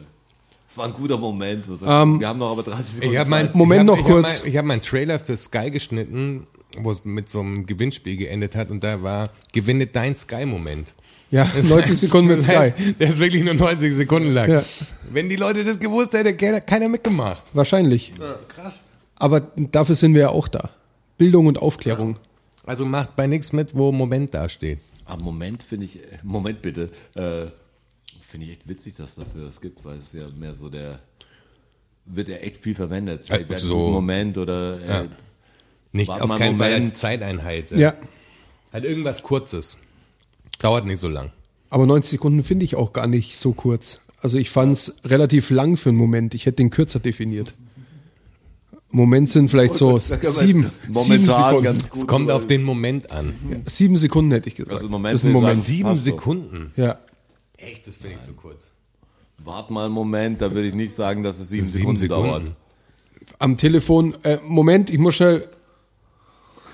Es 0.69 0.77
war 0.77 0.85
ein 0.85 0.93
guter 0.93 1.17
Moment. 1.17 1.65
Was 1.67 1.81
Ähm, 1.81 2.19
wir 2.19 2.27
haben 2.29 2.39
noch 2.39 2.51
aber 2.51 2.63
30 2.63 2.85
Sekunden. 2.85 3.13
Ich 3.13 3.19
habe 3.19 3.29
mein, 3.29 3.47
Zeit. 3.47 3.55
Moment 3.55 3.79
hab, 3.81 3.87
noch 3.87 3.99
ich 3.99 4.05
kurz. 4.05 4.37
Hab 4.37 4.43
mein, 4.43 4.51
ich 4.51 4.57
habe 4.57 4.67
meinen 4.69 4.81
Trailer 4.81 5.19
für 5.19 5.35
Sky 5.35 5.69
geschnitten, 5.69 6.47
wo 6.77 6.91
es 6.91 7.03
mit 7.03 7.27
so 7.27 7.41
einem 7.41 7.65
Gewinnspiel 7.65 8.15
geendet 8.15 8.55
hat 8.55 8.71
und 8.71 8.81
da 8.83 9.03
war 9.03 9.29
Gewinne 9.51 9.87
dein 9.87 10.15
Sky-Moment. 10.15 10.93
Ja, 11.29 11.49
90 11.61 11.99
Sekunden 11.99 12.29
mit 12.29 12.39
Das 12.39 12.45
Sky. 12.45 12.93
Der 12.99 13.09
ist 13.09 13.19
wirklich 13.19 13.43
nur 13.43 13.53
90 13.53 13.95
Sekunden 13.95 14.33
lang. 14.33 14.49
Ja. 14.49 14.63
Wenn 15.11 15.27
die 15.27 15.35
Leute 15.35 15.65
das 15.65 15.77
gewusst 15.79 16.13
hätten, 16.13 16.37
hätte 16.37 16.61
keiner 16.61 16.87
mitgemacht. 16.87 17.43
Wahrscheinlich. 17.53 18.13
krass. 18.47 18.73
Aber 19.15 19.41
dafür 19.55 19.95
sind 19.95 20.13
wir 20.13 20.21
ja 20.21 20.29
auch 20.29 20.47
da. 20.47 20.69
Bildung 21.17 21.47
und 21.47 21.61
Aufklärung. 21.61 22.17
Also 22.65 22.85
macht 22.85 23.15
bei 23.15 23.27
nichts 23.27 23.51
mit, 23.51 23.75
wo 23.75 23.91
Moment 23.91 24.33
dasteht. 24.33 24.79
Aber 25.11 25.21
Ah, 25.21 25.25
Moment 25.25 25.61
finde 25.63 25.85
ich, 25.85 25.97
äh, 25.97 26.19
Moment 26.23 26.61
bitte, 26.61 26.89
äh, 27.15 27.47
finde 28.27 28.45
ich 28.45 28.51
echt 28.53 28.67
witzig, 28.69 28.93
dass 28.93 29.09
es 29.11 29.15
dafür 29.15 29.47
es 29.49 29.59
gibt, 29.59 29.83
weil 29.83 29.97
es 29.97 30.13
ja 30.13 30.23
mehr 30.39 30.55
so 30.55 30.69
der, 30.69 30.99
wird 32.05 32.29
ja 32.29 32.37
echt 32.37 32.55
viel 32.57 32.75
verwendet. 32.75 33.27
Ja, 33.27 33.37
wer 33.39 33.57
hat 33.57 33.59
so- 33.59 33.89
Moment 33.89 34.37
oder 34.37 34.79
äh, 35.03 35.07
Nicht 35.91 36.09
auf 36.09 36.29
keinen 36.29 36.41
einen 36.41 36.57
Fall 36.57 36.73
als. 36.73 36.99
Zeiteinheit. 36.99 37.71
Ja. 37.71 37.93
Halt 38.71 38.85
irgendwas 38.85 39.21
Kurzes. 39.21 39.77
Dauert 40.59 40.85
nicht 40.85 41.01
so 41.01 41.09
lang. 41.09 41.31
Aber 41.69 41.85
90 41.85 42.11
Sekunden 42.11 42.43
finde 42.43 42.63
ich 42.63 42.75
auch 42.75 42.93
gar 42.93 43.07
nicht 43.07 43.37
so 43.37 43.51
kurz. 43.51 44.01
Also 44.21 44.37
ich 44.37 44.49
fand 44.49 44.73
es 44.73 44.95
relativ 45.03 45.49
lang 45.49 45.75
für 45.75 45.89
einen 45.89 45.97
Moment. 45.97 46.33
Ich 46.35 46.45
hätte 46.45 46.57
den 46.57 46.69
kürzer 46.69 46.99
definiert. 46.99 47.53
Moment 48.91 49.29
sind 49.29 49.49
vielleicht 49.49 49.75
so 49.75 49.97
sieben, 49.99 50.19
sieben 50.21 51.25
momentan 51.25 51.25
Sekunden. 51.25 51.77
Es 51.95 52.07
kommt 52.07 52.31
auf 52.31 52.45
den 52.45 52.63
Moment 52.63 53.11
an. 53.11 53.33
Sieben 53.65 53.97
Sekunden 53.97 54.31
hätte 54.31 54.49
ich 54.49 54.55
gesagt. 54.55 54.75
Also 54.75 54.89
Moment 54.89 55.13
das 55.13 55.21
ist 55.21 55.27
ein 55.27 55.31
Moment. 55.33 55.63
Sieben. 55.63 55.97
Sekunden. 55.97 56.73
Ja. 56.75 56.97
Echt, 57.57 57.87
das 57.87 57.95
finde 57.95 58.17
ich 58.19 58.21
zu 58.21 58.33
kurz. 58.33 58.71
Wart 59.43 59.71
mal 59.71 59.85
einen 59.85 59.93
Moment, 59.93 60.41
da 60.41 60.53
würde 60.53 60.67
ich 60.67 60.75
nicht 60.75 60.93
sagen, 60.93 61.23
dass 61.23 61.39
es 61.39 61.49
sieben, 61.49 61.65
Sieben 61.65 61.95
Sekunden, 61.95 62.29
dauert. 62.29 62.43
Am 63.39 63.57
Telefon, 63.57 64.15
äh, 64.23 64.37
Moment, 64.45 64.89
ich 64.89 64.99
muss 64.99 65.15
schnell. 65.15 65.47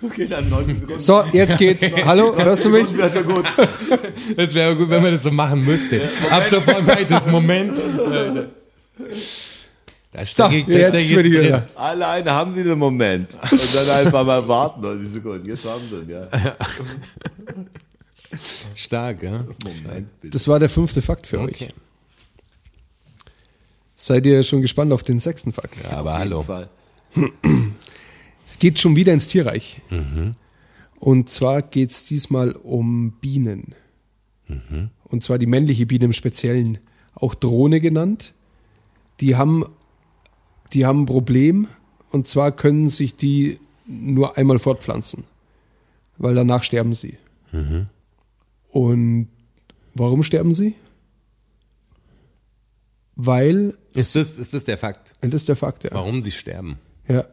Okay, 0.02 0.28
dann 0.28 0.50
90 0.50 0.80
Sekunden. 0.80 1.00
So, 1.00 1.24
jetzt 1.32 1.58
geht's. 1.58 1.92
Hallo, 2.06 2.36
hörst 2.36 2.66
du 2.66 2.70
mich? 2.70 2.92
Ja, 2.92 3.10
schon 3.10 3.26
gut. 3.26 3.46
Das 4.36 4.54
wäre 4.54 4.76
gut, 4.76 4.90
wenn 4.90 5.02
man 5.02 5.14
das 5.14 5.24
so 5.24 5.32
machen 5.32 5.64
müsste. 5.64 6.02
Ab 6.30 6.44
sofort 6.50 6.84
das 7.10 7.28
Moment. 7.28 7.74
Da 10.18 10.26
So, 10.26 10.48
steck 10.50 10.52
ich, 10.54 10.66
da 10.66 10.72
jetzt 10.72 10.96
ich 10.96 11.16
bin 11.16 11.26
ich 11.26 11.32
drin. 11.48 11.62
Alleine 11.76 12.32
haben 12.32 12.52
sie 12.54 12.64
den 12.64 12.80
Moment. 12.80 13.34
Und 13.52 13.76
dann 13.76 13.90
einfach 13.90 14.26
mal 14.26 14.48
warten, 14.48 14.82
90 14.82 15.12
Sekunden. 15.12 15.48
Jetzt 15.48 15.66
haben 15.70 15.82
sie 15.88 15.98
ihn, 16.02 16.10
ja. 16.10 16.28
Stark, 18.76 19.24
ja. 19.24 19.46
Moment, 19.64 20.20
bitte. 20.22 20.34
Das 20.34 20.48
war 20.48 20.60
der 20.60 20.70
fünfte 20.70 21.02
Fakt 21.02 21.28
für 21.28 21.40
Okay. 21.40 21.66
euch. 21.66 21.70
Seid 23.96 24.26
ihr 24.26 24.44
schon 24.44 24.62
gespannt 24.62 24.92
auf 24.94 25.04
den 25.04 25.20
sechsten 25.20 25.52
Fakt? 25.52 25.76
Ja, 25.84 25.98
aber 25.98 26.14
hallo. 26.18 26.42
Fall. 26.44 26.70
Es 28.46 28.60
geht 28.60 28.80
schon 28.80 28.96
wieder 28.96 29.14
ins 29.14 29.28
Tierreich. 29.28 29.82
Und 31.00 31.30
zwar 31.30 31.62
geht 31.62 31.92
es 31.92 32.06
diesmal 32.06 32.52
um 32.52 33.12
Bienen. 33.22 33.74
Und 35.06 35.24
zwar 35.24 35.38
die 35.38 35.48
männliche 35.48 35.86
Biene 35.86 36.06
im 36.06 36.14
Speziellen, 36.14 36.78
auch 37.16 37.34
Drohne 37.34 37.82
genannt. 37.82 38.34
Die 39.20 39.36
haben, 39.36 39.66
die 40.74 40.86
haben 40.86 41.04
ein 41.04 41.06
Problem. 41.06 41.68
Und 42.12 42.28
zwar 42.28 42.52
können 42.52 42.90
sich 42.90 43.16
die 43.16 43.60
nur 43.86 44.38
einmal 44.38 44.60
fortpflanzen. 44.60 45.24
Weil 46.18 46.36
danach 46.36 46.64
sterben 46.64 46.94
sie. 46.94 47.18
Und 48.72 49.28
warum 49.94 50.24
sterben 50.24 50.54
sie? 50.54 50.76
Weil, 53.16 53.78
Ist 53.96 54.16
das, 54.16 54.38
ist 54.38 54.54
das 54.54 54.64
der 54.66 54.78
Fakt? 54.78 55.14
das 55.22 55.34
ist 55.34 55.50
der 55.50 55.56
Fakt, 55.56 55.84
ja. 55.84 55.90
Warum 55.94 56.22
sie 56.22 56.32
sterben? 56.32 56.78
Ja. 57.08 57.26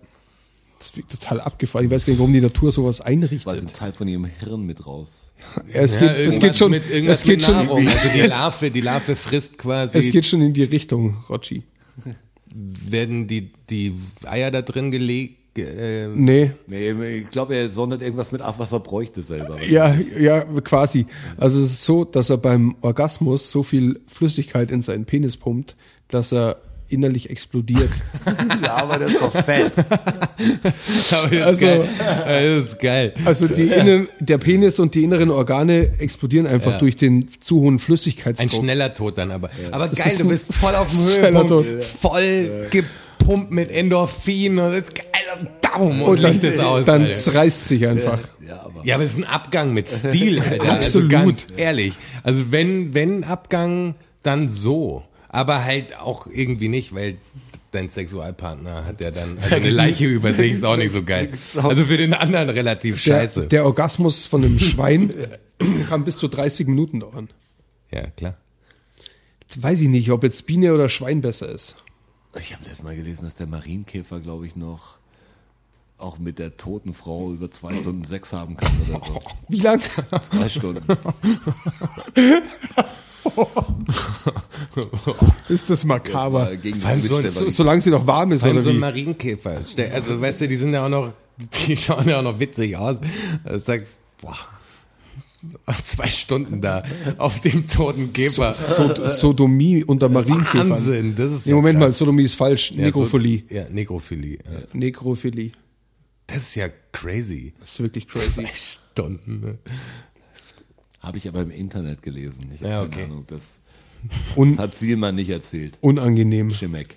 Das 0.78 0.97
wird 0.97 1.11
total 1.11 1.40
abgefahren. 1.40 1.86
Ich 1.86 1.90
weiß 1.90 2.05
gar 2.05 2.12
nicht, 2.12 2.19
warum 2.20 2.32
die 2.32 2.40
Natur 2.40 2.73
sowas 2.73 3.01
Weil 3.01 3.06
sie 3.06 3.12
einrichtet. 3.12 3.59
einen 3.59 3.66
Teil 3.69 3.93
von 3.93 4.06
ihrem 4.09 4.24
Hirn 4.24 4.65
mit 4.66 4.86
raus. 4.86 5.32
Ja, 5.73 5.81
es, 5.81 5.94
Ja, 5.94 6.01
geht, 6.12 6.16
es 6.28 6.39
geht 6.39 6.59
schon, 6.59 6.70
mit, 6.70 6.85
es 6.90 7.23
geht 7.23 7.36
mit 7.36 7.44
schon, 7.44 7.55
Nahrung. 7.55 7.86
Also 7.86 8.09
die 8.15 8.20
Larve, 8.23 8.70
die 8.70 8.81
Larve 8.81 9.16
frisst 9.16 9.56
quasi. 9.59 9.98
es 9.98 10.11
geht 10.11 10.27
schon 10.27 10.43
in 10.43 10.52
die 10.52 10.65
Richtung, 10.65 11.16
Rotschi. 11.28 11.62
werden 12.55 13.26
die, 13.26 13.51
die 13.68 13.94
Eier 14.24 14.51
da 14.51 14.62
drin 14.62 14.90
gelegt? 14.90 15.59
Äh, 15.59 16.09
Nee, 16.09 16.52
Nee, 16.66 17.18
ich 17.18 17.28
glaube, 17.28 17.55
er 17.55 17.70
sondert 17.70 18.02
irgendwas 18.02 18.32
mit 18.32 18.40
ab, 18.40 18.56
was 18.59 18.72
er 18.72 18.81
bräuchte 18.81 19.22
selber. 19.22 19.62
ja, 19.62 19.94
ja, 20.18 20.40
quasi. 20.62 21.06
Also 21.36 21.60
es 21.60 21.70
ist 21.70 21.85
so, 21.85 22.05
dass 22.05 22.31
er 22.31 22.39
beim 22.39 22.74
Orgasmus 22.81 23.51
so 23.51 23.62
viel 23.62 24.01
Flüssigkeit 24.06 24.70
in 24.70 24.82
seinen 24.82 25.05
Penis 25.05 25.36
pumpt, 25.36 25.76
dass 26.09 26.32
er 26.32 26.56
innerlich 26.89 27.31
explodiert. 27.31 27.90
Ja, 28.65 28.74
aber 28.77 28.98
das 28.98 29.12
ist 29.12 29.20
doch 29.20 29.32
fett. 29.32 29.73
aber 29.78 31.28
das 31.28 31.32
ist 31.32 31.43
Also- 31.43 31.66
geil. 31.66 31.89
Das 32.27 32.65
ist 32.66 32.78
geil. 32.81 33.15
Also 33.24 33.48
die 33.48 33.65
innen, 33.69 34.09
der 34.20 34.39
Penis 34.39 34.78
und 34.78 34.94
die 34.94 35.02
inneren 35.05 35.31
Organe 35.31 35.93
explodieren 35.98 36.47
einfach 36.47 36.73
Ja. 36.73 36.78
durch 36.78 36.97
den 36.97 37.27
zu 37.40 37.61
hohen 37.61 37.74
Ein 37.74 37.78
Flüssigkeitsdruck. 37.78 38.62
schneller 38.62 38.93
Tod 38.94 39.19
dann 39.19 39.31
aber. 39.31 39.51
Aber 39.70 39.89
Das 39.89 39.98
geil, 39.98 40.09
ist 40.09 40.20
du 40.20 40.24
ein 40.24 40.28
bist 40.28 40.55
voll 40.55 40.74
auf 40.74 40.89
dem 40.89 41.01
schneller 41.01 41.40
Höhepunkt. 41.48 41.85
Voll 41.85 42.69
gepumpt 42.70 43.51
mit 43.51 43.70
Endorphin 43.70 44.59
und 44.59 44.70
das 44.73 44.82
ist 44.82 44.94
geil. 44.94 45.05
Und 45.40 45.48
und, 45.77 46.02
und 46.02 46.23
dann, 46.23 46.40
ist 46.40 46.61
aus. 46.61 46.85
dann 46.85 47.02
Alter. 47.02 47.19
zerreißt 47.19 47.66
sich 47.69 47.85
einfach. 47.86 48.20
Ja, 48.47 48.61
aber 48.62 48.85
Ja, 48.85 48.94
aber 48.94 49.02
es 49.05 49.11
ist 49.11 49.16
ein 49.19 49.24
Abgang 49.24 49.73
mit 49.74 49.89
Stil, 49.89 50.40
Alter. 50.40 50.70
Absolut. 50.73 51.12
Also 51.12 51.24
ganz 51.27 51.47
ehrlich. 51.56 51.94
Also 52.23 52.52
wenn, 52.52 52.94
wenn 52.94 53.24
Abgang, 53.24 53.97
dann 54.23 54.51
so. 54.52 55.02
Aber 55.35 55.65
halt 55.65 55.98
auch 55.98 56.27
irgendwie 56.28 56.69
nicht, 56.69 56.94
weil 56.94 57.16
dein 57.73 57.89
Sexualpartner 57.89 58.85
hat 58.85 59.01
ja 59.01 59.11
dann, 59.11 59.36
also 59.39 59.56
eine 59.56 59.70
Leiche 59.70 60.06
über 60.06 60.32
sich 60.32 60.52
ist 60.52 60.65
auch 60.65 60.77
nicht 60.77 60.93
so 60.93 61.02
geil. 61.02 61.32
Also 61.56 61.85
für 61.85 61.97
den 61.97 62.15
anderen 62.15 62.48
relativ 62.51 63.02
Der, 63.02 63.20
scheiße. 63.20 63.48
der 63.48 63.65
Orgasmus 63.65 64.27
von 64.27 64.44
einem 64.44 64.61
Schwein 64.61 65.12
kann 65.89 66.05
bis 66.05 66.19
zu 66.19 66.28
30 66.28 66.69
Minuten 66.69 67.01
dauern. 67.01 67.28
ja, 67.90 68.06
klar. 68.11 68.36
Jetzt 69.43 69.61
weiß 69.62 69.81
ich 69.81 69.89
nicht, 69.89 70.11
ob 70.12 70.23
jetzt 70.23 70.47
Biene 70.47 70.73
oder 70.73 70.89
Schwein 70.89 71.20
besser 71.20 71.48
ist. 71.48 71.74
ich 72.39 72.52
habe 72.52 72.62
letztes 72.65 72.85
Mal 72.85 72.94
gelesen, 72.97 73.24
dass 73.24 73.35
der 73.35 73.47
Marienkäfer, 73.48 74.20
glaube 74.20 74.47
ich, 74.47 74.55
noch 74.56 74.98
auch 75.98 76.19
mit 76.19 76.39
der 76.39 76.56
toten 76.56 76.93
Frau 76.94 77.32
über 77.32 77.51
zwei 77.51 77.74
Stunden 77.77 78.05
Sex 78.05 78.32
haben 78.32 78.56
kann 78.56 78.70
oder 78.89 79.05
so. 79.05 79.20
Wie 79.48 79.61
lang? 79.61 79.81
Zwei 79.81 80.48
Stunden. 80.48 80.85
ist 85.49 85.71
das 85.71 85.85
makaber. 85.85 86.51
So 86.97 87.23
So, 87.23 87.51
solange 87.51 87.81
sie 87.81 87.91
noch 87.91 88.07
warm 88.07 88.33
ist, 88.33 88.45
oder 88.45 88.61
so 88.61 88.73
wie? 88.73 88.79
Marienkäfer. 88.79 89.61
Also, 89.93 90.21
weißt 90.21 90.43
du, 90.43 90.49
die 90.49 90.57
sind 90.57 90.73
ja 90.73 90.85
auch 90.85 90.89
noch, 90.89 91.13
die 91.67 91.77
schauen 91.77 92.09
ja 92.09 92.19
auch 92.19 92.23
noch 92.23 92.39
witzig 92.39 92.77
aus. 92.77 92.99
Du 93.45 93.59
sagst, 93.59 93.99
boah, 94.21 94.37
zwei 95.83 96.09
Stunden 96.09 96.61
da 96.61 96.83
auf 97.19 97.41
dem 97.41 97.67
toten 97.67 98.13
Käfer. 98.13 98.55
So, 98.55 99.07
Sodomie 99.07 99.85
unter 99.85 100.09
Marienkäfern. 100.09 100.71
Wahnsinn, 100.71 101.15
das 101.17 101.33
ist 101.33 101.47
Nee, 101.47 101.51
ja 101.51 101.57
Moment 101.57 101.79
mal, 101.79 101.87
krass. 101.87 101.99
Sodomie 101.99 102.23
ist 102.25 102.35
falsch. 102.35 102.73
Ja, 102.73 102.85
Nekrophilie. 102.87 103.43
So, 103.49 103.55
ja, 103.55 103.65
Nekrophilie. 103.71 104.39
Ja. 104.45 104.61
Nekrophilie. 104.73 105.53
Das 106.27 106.39
ist 106.39 106.55
ja 106.55 106.69
crazy. 106.93 107.53
Das 107.61 107.71
ist 107.73 107.81
wirklich 107.81 108.09
Zwei 108.09 108.43
crazy. 108.45 108.79
Stunden. 108.93 109.41
Ne? 109.41 109.59
Habe 111.05 111.18
ich 111.18 111.28
aber 111.28 111.43
im 111.43 111.51
Internet 111.51 112.02
gelesen. 112.02 112.51
Ich 112.55 112.60
habe 112.62 112.68
Ja, 112.70 112.81
keine 112.81 112.86
okay. 112.86 113.05
Ahnung. 113.05 113.24
Das, 113.26 113.60
Un 114.36 114.51
das 114.51 114.59
hat 114.59 114.74
Zielmann 114.76 115.14
nicht 115.14 115.31
erzählt. 115.31 115.78
unangenehm. 115.81 116.51
Schimek. 116.51 116.97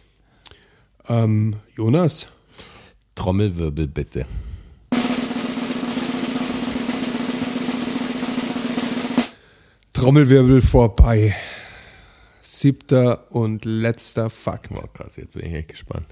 Ähm, 1.10 1.56
Jonas, 1.76 2.28
Trommelwirbel 3.16 3.88
bitte. 3.88 4.26
Trommelwirbel 9.94 10.62
vorbei. 10.62 11.36
Siebter 12.42 13.32
und 13.32 13.66
letzter 13.66 14.30
Fakt. 14.30 14.70
Oh 14.72 14.88
krass, 14.94 15.14
jetzt 15.18 15.34
bin 15.34 15.46
ich 15.48 15.54
echt 15.54 15.70
gespannt. 15.70 16.06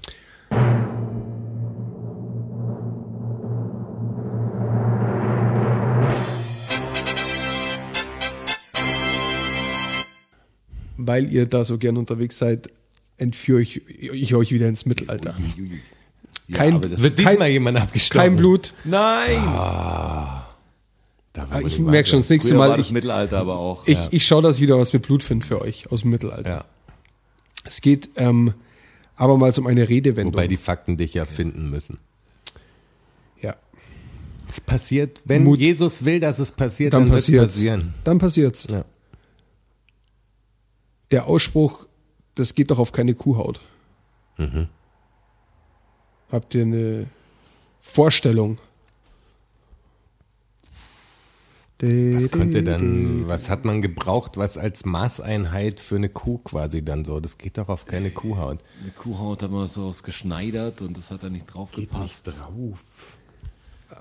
Weil 11.06 11.30
ihr 11.32 11.46
da 11.46 11.64
so 11.64 11.78
gern 11.78 11.96
unterwegs 11.96 12.38
seid, 12.38 12.68
entführe 13.18 13.62
ich, 13.62 13.86
ich 13.88 14.34
euch 14.34 14.50
wieder 14.52 14.68
ins 14.68 14.84
Mittelalter. 14.86 15.34
Ja, 16.48 16.56
Kein- 16.58 16.80
Wird 16.82 17.16
Kein- 17.16 17.26
diesmal 17.30 17.48
jemand 17.50 17.78
abgestochen? 17.78 18.20
Kein 18.20 18.36
Blut. 18.36 18.72
nein! 18.84 19.42
Da 21.32 21.46
Ah, 21.50 21.56
wurde 21.58 21.66
Ich 21.66 21.78
merke 21.78 22.08
schon 22.08 22.20
das 22.20 22.30
nächste 22.30 22.50
Früher 22.50 22.58
war 22.60 22.68
Mal. 22.68 22.76
das 22.78 22.86
Ich, 22.86 22.92
Mittelalter 22.92 23.38
aber 23.38 23.58
auch. 23.58 23.86
ich, 23.86 23.98
ich 24.10 24.26
schaue, 24.26 24.40
dass 24.42 24.56
ich 24.56 24.62
wieder 24.62 24.78
was 24.78 24.92
mit 24.94 25.02
Blut 25.02 25.22
finde 25.22 25.44
für 25.44 25.60
euch 25.60 25.90
aus 25.92 26.00
dem 26.02 26.10
Mittelalter. 26.10 26.48
Ja. 26.48 26.64
Es 27.64 27.80
geht 27.82 28.08
ähm, 28.16 28.54
abermals 29.16 29.58
um 29.58 29.66
eine 29.66 29.86
Redewendung. 29.88 30.32
Wobei 30.34 30.46
die 30.48 30.56
Fakten 30.56 30.96
dich 30.96 31.12
ja 31.14 31.24
finden 31.26 31.68
müssen. 31.68 31.98
ja, 33.42 33.54
Es 34.48 34.60
passiert, 34.60 35.20
wenn 35.26 35.44
Mut- 35.44 35.58
Jesus 35.58 36.04
will, 36.04 36.20
dass 36.20 36.38
es 36.38 36.52
passiert, 36.52 36.92
dann 36.94 37.02
dann, 37.02 37.10
wird 37.10 37.18
es 37.20 37.26
passiert's. 37.26 37.52
passieren. 37.54 37.94
Dann 38.04 38.18
passiert's. 38.18 38.66
Ja. 38.70 38.84
Der 41.10 41.26
Ausspruch, 41.26 41.86
das 42.34 42.54
geht 42.54 42.70
doch 42.70 42.78
auf 42.78 42.92
keine 42.92 43.14
Kuhhaut. 43.14 43.60
Mhm. 44.38 44.68
Habt 46.30 46.54
ihr 46.54 46.62
eine 46.62 47.06
Vorstellung? 47.80 48.58
Was 51.78 52.30
könnte 52.30 52.62
dann, 52.62 53.28
was 53.28 53.50
hat 53.50 53.66
man 53.66 53.82
gebraucht, 53.82 54.38
was 54.38 54.56
als 54.56 54.86
Maßeinheit 54.86 55.78
für 55.78 55.96
eine 55.96 56.08
Kuh 56.08 56.38
quasi 56.38 56.82
dann 56.82 57.04
so? 57.04 57.20
Das 57.20 57.36
geht 57.36 57.58
doch 57.58 57.68
auf 57.68 57.84
keine 57.84 58.10
Kuhhaut. 58.10 58.60
Eine 58.82 58.92
Kuhhaut 58.92 59.42
haben 59.42 59.52
wir 59.52 59.66
so 59.66 59.84
ausgeschneidert 59.84 60.80
und 60.80 60.96
das 60.96 61.10
hat 61.10 61.22
da 61.22 61.28
nicht 61.28 61.44
drauf 61.46 61.72
gepasst. 61.72 62.28
drauf. 62.28 62.80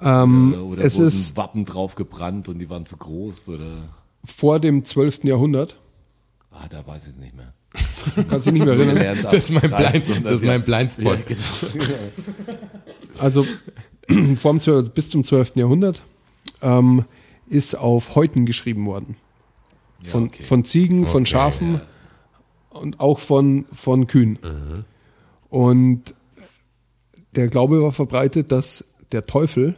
Ähm, 0.02 0.53
Oder, 0.53 0.64
oder 0.64 0.84
es 0.86 0.95
wurden 0.95 1.07
ist 1.07 1.36
Wappen 1.38 1.65
drauf 1.65 1.95
gebrannt 1.95 2.48
und 2.48 2.60
die 2.60 2.69
waren 2.69 2.86
zu 2.86 2.95
groß 2.95 3.49
oder. 3.49 3.90
vor 4.23 4.60
dem 4.61 4.86
12. 4.86 5.26
Jahrhundert. 5.26 5.77
Ah, 6.57 6.68
da 6.69 6.86
weiß 6.88 7.07
ich 7.07 7.18
nicht 7.18 7.36
mehr. 7.36 7.53
Kannst 8.30 8.45
dich 8.45 8.53
nicht 8.53 8.65
mehr 8.65 8.76
erinnern. 8.76 9.18
Das 9.23 9.34
ist 9.34 9.52
mein, 9.52 9.61
Blind, 9.61 9.73
1300, 9.73 10.26
das 10.26 10.41
ist 10.41 10.48
mein 10.48 10.60
ja. 10.60 10.65
Blindspot. 10.65 11.19
Also 13.19 13.45
vom 14.38 14.61
12, 14.61 14.90
bis 14.91 15.10
zum 15.10 15.23
12. 15.23 15.57
Jahrhundert 15.57 16.02
ähm, 16.61 17.06
ist 17.48 17.76
auf 17.76 18.15
Häuten 18.15 18.45
geschrieben 18.45 18.86
worden. 18.86 19.18
Von, 20.03 20.26
okay. 20.26 20.44
von 20.44 20.64
Ziegen, 20.64 21.06
von 21.06 21.23
Okay, 21.23 21.32
Schafen 21.32 21.82
und 22.69 22.99
auch 22.99 23.19
von, 23.19 23.65
von 23.72 24.07
Kühen. 24.07 24.38
Und 25.49 26.14
der 27.36 27.48
Glaube 27.48 27.82
war 27.82 27.91
verbreitet, 27.91 28.52
dass 28.52 28.86
der 29.11 29.26
Teufel 29.26 29.76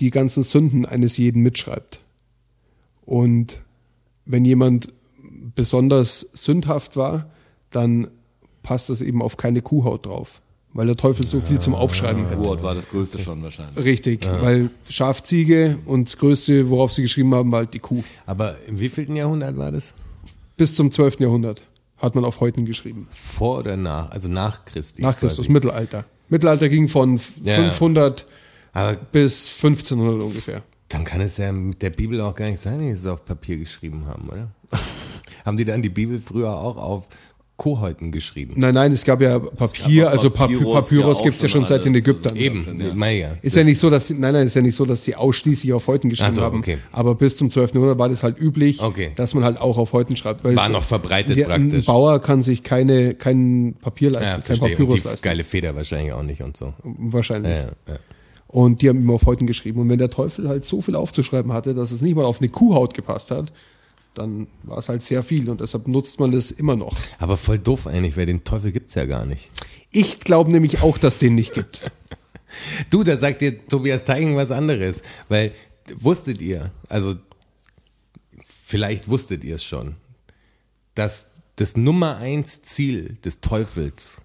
die 0.00 0.10
ganzen 0.10 0.42
Sünden 0.42 0.86
eines 0.86 1.16
jeden 1.16 1.42
mitschreibt. 1.42 2.00
Und 3.04 3.62
wenn 4.24 4.44
jemand 4.44 4.92
besonders 5.54 6.20
sündhaft 6.32 6.96
war, 6.96 7.30
dann 7.70 8.08
passt 8.62 8.88
das 8.90 9.00
eben 9.02 9.22
auf 9.22 9.36
keine 9.36 9.60
Kuhhaut 9.60 10.06
drauf. 10.06 10.40
weil 10.76 10.86
der 10.86 10.96
Teufel 10.96 11.24
so 11.24 11.38
viel 11.40 11.60
zum 11.60 11.72
Aufschreiben 11.76 12.28
hat. 12.28 12.36
Wort 12.38 12.62
war 12.64 12.74
das 12.74 12.88
größte 12.88 13.18
schon 13.20 13.40
wahrscheinlich. 13.44 13.84
Richtig, 13.84 14.26
weil 14.26 14.70
Schaf, 14.88 15.22
Ziege 15.22 15.78
und 15.84 16.08
das 16.08 16.16
Größte, 16.16 16.68
worauf 16.68 16.92
sie 16.92 17.02
geschrieben 17.02 17.32
haben, 17.32 17.52
war 17.52 17.60
halt 17.60 17.74
die 17.74 17.78
Kuh. 17.78 18.02
Aber 18.26 18.56
im 18.66 18.80
wievielten 18.80 19.14
Jahrhundert 19.14 19.56
war 19.56 19.70
das? 19.70 19.94
Bis 20.56 20.74
zum 20.74 20.90
12. 20.90 21.20
Jahrhundert 21.20 21.62
hat 21.98 22.16
man 22.16 22.24
auf 22.24 22.40
Heuten 22.40 22.64
geschrieben. 22.66 23.06
Vor 23.12 23.58
oder 23.60 23.76
nach? 23.76 24.10
Also 24.10 24.28
nach 24.28 24.64
Christi. 24.64 25.00
Nach 25.02 25.16
Christus, 25.16 25.44
quasi. 25.46 25.52
Mittelalter. 25.52 26.04
Mittelalter 26.28 26.68
ging 26.68 26.88
von 26.88 27.20
Ja. 27.44 27.54
500 27.54 28.26
Aber 28.72 28.94
bis 28.94 29.46
1500 29.62 30.20
ungefähr. 30.22 30.62
dann 30.88 31.04
kann 31.04 31.20
es 31.20 31.36
ja 31.36 31.52
mit 31.52 31.82
der 31.82 31.90
Bibel 31.90 32.20
auch 32.20 32.34
gar 32.34 32.46
nicht 32.50 32.60
sein, 32.60 32.78
dass 32.78 33.00
sie 33.00 33.06
es 33.06 33.06
auf 33.06 33.24
Papier 33.24 33.58
geschrieben 33.58 34.06
haben, 34.06 34.28
oder? 34.28 34.48
Haben 35.44 35.56
die 35.56 35.64
dann 35.64 35.82
die 35.82 35.88
Bibel 35.90 36.20
früher 36.20 36.56
auch 36.56 36.76
auf 36.76 37.04
Kohäuten 37.56 38.10
geschrieben? 38.10 38.54
Nein, 38.56 38.74
nein, 38.74 38.90
es 38.90 39.04
gab 39.04 39.20
ja 39.20 39.38
Papier, 39.38 40.08
auch 40.08 40.12
also 40.12 40.28
Papyrus, 40.30 40.60
Papyrus, 40.64 40.84
Papyrus 40.88 41.18
ja, 41.18 41.24
gibt's 41.24 41.40
ja 41.42 41.46
auch 41.46 41.50
schon 41.52 41.60
schon 41.66 41.68
seit 41.76 41.84
den. 41.84 41.94
Ägyptern. 41.94 42.34
Eben, 42.36 42.90
meine 42.96 43.16
ja. 43.20 43.28
Ist 43.42 43.54
ja 43.54 43.62
nicht 43.62 43.78
so, 43.78 43.90
dass 43.90 44.10
nein, 44.10 44.32
nein, 44.32 44.46
ist 44.46 44.54
ja 44.56 44.62
nicht 44.62 44.74
so, 44.74 44.84
dass 44.84 45.04
sie 45.04 45.14
ausschließlich 45.14 45.72
auf 45.72 45.86
Häuten 45.86 46.08
geschrieben 46.10 46.32
so, 46.32 46.42
haben. 46.42 46.58
okay. 46.58 46.78
Aber 46.90 47.14
bis 47.14 47.36
zum 47.36 47.50
12. 47.50 47.74
Jahrhundert 47.74 47.96
war 47.98 48.08
das 48.08 48.24
halt 48.24 48.40
üblich, 48.40 48.82
Okay. 48.82 49.12
dass 49.14 49.34
man 49.34 49.44
halt 49.44 49.60
auch 49.60 49.78
auf 49.78 49.92
Häuten 49.92 50.16
schreibt. 50.16 50.42
Weil 50.42 50.56
War 50.56 50.68
noch 50.68 50.82
verbreitet 50.82 51.36
der, 51.36 51.48
Ein 51.50 51.68
praktisch. 51.68 51.86
Bauer 51.86 52.18
kann 52.20 52.42
sich 52.42 52.64
keine, 52.64 53.14
kein 53.14 53.76
Papier 53.80 54.10
leisten, 54.10 54.24
Ja, 54.26 54.32
kein 54.34 54.42
verstehe. 54.42 54.66
Und 54.70 54.72
Papyrus 54.72 55.02
die 55.02 55.08
leisten. 55.08 55.22
geile 55.24 55.44
Feder 55.44 55.76
wahrscheinlich 55.76 56.12
auch 56.12 56.22
nicht 56.24 56.42
und 56.42 56.56
so. 56.56 56.74
Wahrscheinlich. 56.82 57.52
Ja, 57.52 57.58
ja, 57.60 57.68
ja. 57.86 57.96
Und 58.48 58.82
die 58.82 58.88
haben 58.88 58.98
immer 58.98 59.14
auf 59.14 59.26
Häuten 59.26 59.46
geschrieben. 59.46 59.80
Und 59.80 59.88
wenn 59.88 59.98
der 59.98 60.10
Teufel 60.10 60.48
halt 60.48 60.64
so 60.64 60.80
viel 60.80 60.96
aufzuschreiben 60.96 61.52
hatte, 61.52 61.74
dass 61.74 61.92
es 61.92 62.02
nicht 62.02 62.16
mal 62.16 62.24
auf 62.24 62.40
eine 62.40 62.48
Kuhhaut 62.48 62.94
gepasst 62.94 63.30
hat, 63.30 63.52
dann 64.14 64.46
war 64.62 64.78
es 64.78 64.88
halt 64.88 65.02
sehr 65.02 65.22
viel. 65.22 65.50
Und 65.50 65.60
deshalb 65.60 65.88
nutzt 65.88 66.20
man 66.20 66.32
das 66.32 66.50
immer 66.50 66.76
noch. 66.76 66.96
Aber 67.18 67.36
voll 67.36 67.58
doof 67.58 67.86
eigentlich, 67.86 68.16
weil 68.16 68.26
den 68.26 68.44
Teufel 68.44 68.72
gibt's 68.72 68.94
ja 68.94 69.04
gar 69.04 69.26
nicht. 69.26 69.50
Ich 69.90 70.20
glaube 70.20 70.50
nämlich 70.50 70.82
auch, 70.82 70.98
dass 70.98 71.18
den 71.18 71.34
nicht 71.34 71.54
gibt. 71.54 71.82
Du, 72.88 73.02
da 73.02 73.16
sagt 73.16 73.40
dir 73.40 73.66
Tobias 73.66 74.04
Teigen 74.04 74.36
was 74.36 74.52
anderes, 74.52 75.02
weil 75.28 75.50
wusstet 75.96 76.40
ihr, 76.40 76.70
also 76.88 77.16
vielleicht 78.64 79.08
wusstet 79.08 79.42
ihr 79.42 79.56
es 79.56 79.64
schon, 79.64 79.96
dass 80.94 81.26
das 81.56 81.76
Nummer 81.76 82.18
eins 82.18 82.62
Ziel 82.62 83.16
des 83.24 83.40
Teufels, 83.40 84.22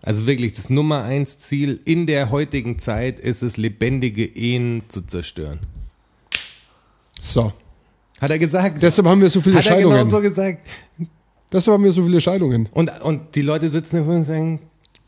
also 0.00 0.26
wirklich 0.26 0.52
das 0.52 0.70
Nummer 0.70 1.02
eins 1.02 1.38
Ziel 1.38 1.80
in 1.84 2.06
der 2.06 2.30
heutigen 2.30 2.78
Zeit 2.78 3.18
ist 3.18 3.42
es, 3.42 3.58
lebendige 3.58 4.24
Ehen 4.24 4.84
zu 4.88 5.02
zerstören. 5.02 5.60
So. 7.20 7.52
Hat 8.20 8.30
er 8.30 8.38
gesagt? 8.38 8.82
Deshalb 8.82 9.06
haben 9.06 9.20
wir 9.20 9.30
so 9.30 9.40
viele 9.40 9.56
Hat 9.58 9.66
er 9.66 9.72
Scheidungen. 9.72 9.98
genau 9.98 10.10
so 10.10 10.20
gesagt. 10.22 10.58
Deshalb 11.52 11.74
haben 11.74 11.84
wir 11.84 11.92
so 11.92 12.02
viele 12.02 12.20
Scheidungen. 12.20 12.68
Und, 12.72 12.90
und 13.02 13.34
die 13.34 13.42
Leute 13.42 13.68
sitzen 13.68 13.96
da 14.06 14.12
und 14.12 14.22
sagen, 14.24 14.60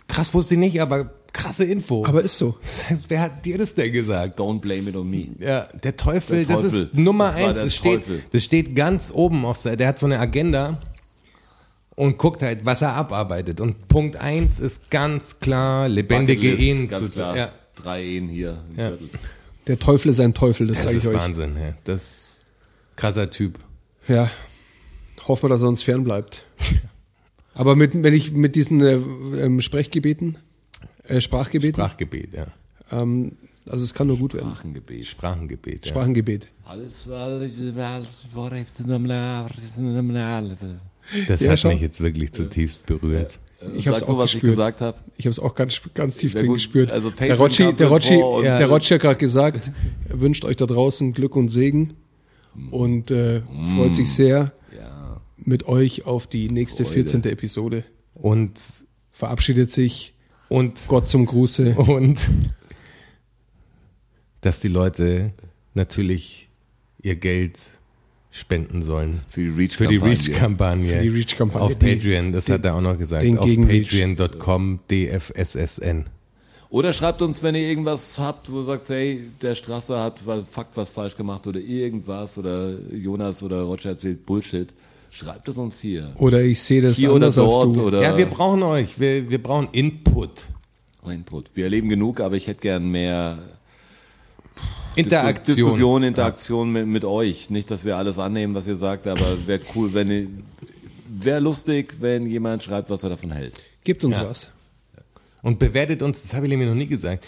krass 0.06 0.32
wusste 0.34 0.54
ich 0.54 0.60
nicht, 0.60 0.80
aber 0.80 1.10
krasse 1.32 1.64
Info. 1.64 2.04
Aber 2.06 2.22
ist 2.22 2.38
so. 2.38 2.56
das 2.60 2.88
heißt, 2.90 3.04
wer 3.08 3.20
hat 3.22 3.44
dir 3.44 3.58
das 3.58 3.74
denn 3.74 3.92
gesagt? 3.92 4.38
Don't 4.38 4.60
blame 4.60 4.90
it 4.90 4.96
on 4.96 5.08
me. 5.08 5.28
Ja, 5.38 5.68
der 5.82 5.96
Teufel, 5.96 6.44
Der 6.44 6.54
das 6.54 6.62
Teufel. 6.64 6.82
ist 6.84 6.94
Nummer 6.94 7.26
Das 7.26 7.34
eins. 7.36 7.54
der 7.54 7.64
Das 7.64 7.74
steht, 7.74 8.02
das 8.32 8.44
steht 8.44 8.76
ganz 8.76 9.10
oben 9.12 9.44
auf 9.44 9.60
seiner, 9.60 9.76
der 9.76 9.88
hat 9.88 9.98
so 9.98 10.06
eine 10.06 10.18
Agenda 10.20 10.78
und 11.96 12.18
guckt 12.18 12.42
halt, 12.42 12.64
was 12.64 12.82
er 12.82 12.92
abarbeitet. 12.94 13.60
Und 13.60 13.88
Punkt 13.88 14.16
eins 14.16 14.60
ist 14.60 14.90
ganz 14.90 15.40
klar, 15.40 15.88
lebendige 15.88 16.54
Ehen 16.54 16.88
ganz 16.88 17.02
zu 17.02 17.08
klar. 17.10 17.36
Ja, 17.36 17.52
Drei 17.76 18.02
Ehen 18.04 18.28
hier. 18.28 18.62
Ja. 18.76 18.92
Der 19.66 19.78
Teufel 19.78 20.10
ist 20.10 20.20
ein 20.20 20.34
Teufel, 20.34 20.66
das, 20.66 20.78
das 20.78 20.86
sage 20.86 20.96
ist 20.98 21.04
ich 21.04 21.10
euch. 21.10 21.16
Wahnsinn. 21.16 21.56
Ja. 21.56 21.74
Das 21.84 22.02
ist 22.02 22.37
krasser 22.98 23.30
Typ. 23.30 23.58
Ja. 24.08 24.30
Hoffen 25.26 25.44
wir, 25.44 25.48
dass 25.50 25.62
er 25.62 25.68
uns 25.68 25.82
fern 25.82 26.04
bleibt. 26.04 26.44
Aber 27.54 27.76
mit, 27.76 28.02
wenn 28.02 28.12
ich 28.14 28.32
mit 28.32 28.54
diesen 28.54 28.80
äh, 28.82 28.94
ähm, 29.42 29.60
Sprechgebeten, 29.60 30.36
äh, 31.04 31.20
Sprachgebeten, 31.20 31.74
Sprachgebet, 31.74 32.34
ja. 32.34 32.46
ähm, 32.92 33.32
also 33.68 33.84
es 33.84 33.94
kann 33.94 34.06
nur 34.06 34.16
gut 34.18 34.34
werden. 34.34 34.48
Sprachengebet. 34.50 35.06
Sprachengebet. 35.06 35.84
Ja. 35.84 35.90
Sprachengebet. 35.90 36.48
Alles, 36.64 37.06
Das 41.26 41.40
Ja, 41.40 41.52
hat 41.52 41.58
schon. 41.60 41.72
mich 41.72 41.80
jetzt 41.80 42.00
wirklich 42.00 42.32
zutiefst 42.32 42.86
berührt. 42.86 43.38
Ich 43.74 43.86
habe 43.88 43.96
es 43.96 44.02
auch 44.04 44.16
was 44.18 44.26
ich 44.26 44.32
gespürt. 44.34 44.52
gesagt 44.52 44.80
habe. 44.80 44.98
Ich 45.16 45.24
habe 45.26 45.32
es 45.32 45.40
auch 45.40 45.54
ganz, 45.54 45.80
ganz 45.94 46.16
tief 46.16 46.32
Sehr 46.32 46.42
drin 46.42 46.48
gut. 46.48 46.56
gespürt. 46.58 46.92
Also 46.92 47.10
der 47.10 47.36
Rotschi, 47.36 47.72
der 47.72 47.88
Rotschi, 47.88 48.16
der 48.42 48.68
Rotschi 48.68 48.94
hat 48.94 49.00
gerade 49.02 49.18
gesagt, 49.18 49.70
er 50.08 50.20
wünscht 50.20 50.44
euch 50.44 50.56
da 50.56 50.66
draußen 50.66 51.12
Glück 51.12 51.34
und 51.34 51.48
Segen 51.48 51.94
und 52.70 53.10
äh, 53.10 53.42
freut 53.74 53.94
sich 53.94 54.12
sehr 54.12 54.52
Ja. 54.76 55.20
mit 55.36 55.66
euch 55.66 56.06
auf 56.06 56.26
die 56.26 56.50
nächste 56.50 56.84
14. 56.84 57.24
Episode. 57.24 57.84
Und, 58.14 58.60
Verabschiedet 59.12 59.72
sich 59.72 60.14
und, 60.48 60.80
Gott 60.88 61.08
zum 61.08 61.26
Gruße. 61.26 61.74
und, 61.76 62.20
dass 64.40 64.60
die 64.60 64.68
Leute 64.68 65.32
natürlich 65.74 66.48
ihr 67.02 67.16
Geld 67.16 67.58
spenden 68.30 68.82
sollen. 68.82 69.20
Für 69.28 69.42
die 69.42 69.48
Reach 69.48 69.74
Für 69.76 69.86
die 69.88 69.96
Reach-Kampagne. 69.96 70.84
Für 70.86 71.00
die 71.02 71.08
Reach-Kampagne. 71.08 71.62
Auf 71.62 71.78
Die- 71.78 71.94
Patreon, 71.96 72.32
das 72.32 72.48
hat 72.48 72.64
er 72.64 72.74
auch 72.74 72.80
noch 72.80 72.96
gesagt. 72.98 73.22
den 73.24 73.38
Auf 73.38 73.46
patreon.com 73.46 74.80
dfssn. 74.88 76.04
Oder 76.70 76.92
schreibt 76.92 77.22
uns, 77.22 77.42
wenn 77.42 77.54
ihr 77.54 77.62
irgendwas 77.66 78.18
habt, 78.18 78.52
wo 78.52 78.58
ihr 78.60 78.64
sagt, 78.64 78.86
hey, 78.90 79.30
der 79.40 79.54
Strasser 79.54 80.02
hat 80.02 80.26
weil 80.26 80.44
Fakt 80.44 80.76
was 80.76 80.90
falsch 80.90 81.16
gemacht 81.16 81.46
oder 81.46 81.58
irgendwas 81.60 82.36
oder 82.36 82.72
Jonas 82.92 83.42
oder 83.42 83.62
Roger 83.62 83.90
erzählt 83.90 84.26
Bullshit. 84.26 84.68
Schreibt 85.10 85.48
es 85.48 85.56
uns 85.56 85.80
hier. 85.80 86.12
Oder 86.18 86.42
ich 86.42 86.62
sehe 86.62 86.82
das 86.82 86.98
Hier 86.98 87.08
oder 87.10 87.26
anders 87.26 87.38
als 87.38 87.50
dort 87.52 87.76
du. 87.76 87.86
oder 87.86 88.02
Ja, 88.02 88.16
wir 88.18 88.26
brauchen 88.26 88.62
euch. 88.62 89.00
Wir, 89.00 89.30
wir 89.30 89.42
brauchen 89.42 89.68
Input. 89.72 90.44
Input. 91.06 91.46
Wir 91.54 91.64
erleben 91.64 91.88
genug, 91.88 92.20
aber 92.20 92.36
ich 92.36 92.46
hätte 92.46 92.60
gern 92.60 92.90
mehr 92.90 93.38
Interaktion. 94.94 95.56
Diskussion, 95.56 96.02
Interaktion 96.02 96.72
mit, 96.72 96.86
mit 96.86 97.04
euch. 97.06 97.48
Nicht, 97.50 97.70
dass 97.70 97.84
wir 97.86 97.96
alles 97.96 98.18
annehmen, 98.18 98.54
was 98.54 98.66
ihr 98.66 98.76
sagt, 98.76 99.06
aber 99.06 99.46
wäre 99.46 99.60
cool, 99.74 99.94
wenn 99.94 100.10
ihr, 100.10 100.26
wäre 101.08 101.40
lustig, 101.40 101.94
wenn 102.00 102.26
jemand 102.26 102.62
schreibt, 102.62 102.90
was 102.90 103.02
er 103.04 103.10
davon 103.10 103.30
hält. 103.30 103.54
Gibt 103.84 104.04
uns 104.04 104.16
Ja. 104.18 104.28
was. 104.28 104.50
Und 105.42 105.58
bewertet 105.58 106.02
uns, 106.02 106.22
das 106.22 106.34
habe 106.34 106.46
ich 106.46 106.50
nämlich 106.50 106.68
noch 106.68 106.74
nie 106.74 106.86
gesagt, 106.86 107.26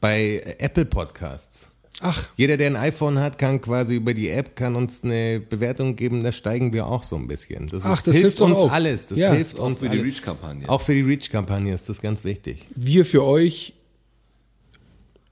bei 0.00 0.56
Apple 0.58 0.84
Podcasts. 0.84 1.68
Ach, 2.00 2.28
Jeder, 2.36 2.56
der 2.56 2.66
ein 2.68 2.76
iPhone 2.76 3.20
hat, 3.20 3.38
kann 3.38 3.60
quasi 3.60 3.94
über 3.96 4.12
die 4.14 4.28
App 4.28 4.56
kann 4.56 4.74
uns 4.74 5.04
eine 5.04 5.38
Bewertung 5.38 5.94
geben. 5.94 6.24
Da 6.24 6.32
steigen 6.32 6.72
wir 6.72 6.86
auch 6.86 7.04
so 7.04 7.14
ein 7.14 7.28
bisschen. 7.28 7.68
Das, 7.68 7.84
Ach, 7.84 7.98
ist, 7.98 8.08
das 8.08 8.16
hilft 8.16 8.38
hilft 8.38 8.40
uns 8.40 8.58
auch. 8.58 8.72
alles. 8.72 9.06
Das 9.06 9.18
Ja. 9.18 9.32
hilft 9.32 9.60
Auch 9.60 9.66
uns 9.66 9.78
für 9.80 9.88
die 9.88 9.98
alle. 9.98 10.02
Reach-Kampagne. 10.08 10.68
Auch 10.68 10.80
für 10.80 10.94
die 10.94 11.02
Reach-Kampagne 11.02 11.72
ist 11.72 11.88
das 11.88 12.00
ganz 12.00 12.24
wichtig. 12.24 12.66
wir 12.74 13.04
für 13.04 13.22
euch 13.24 13.74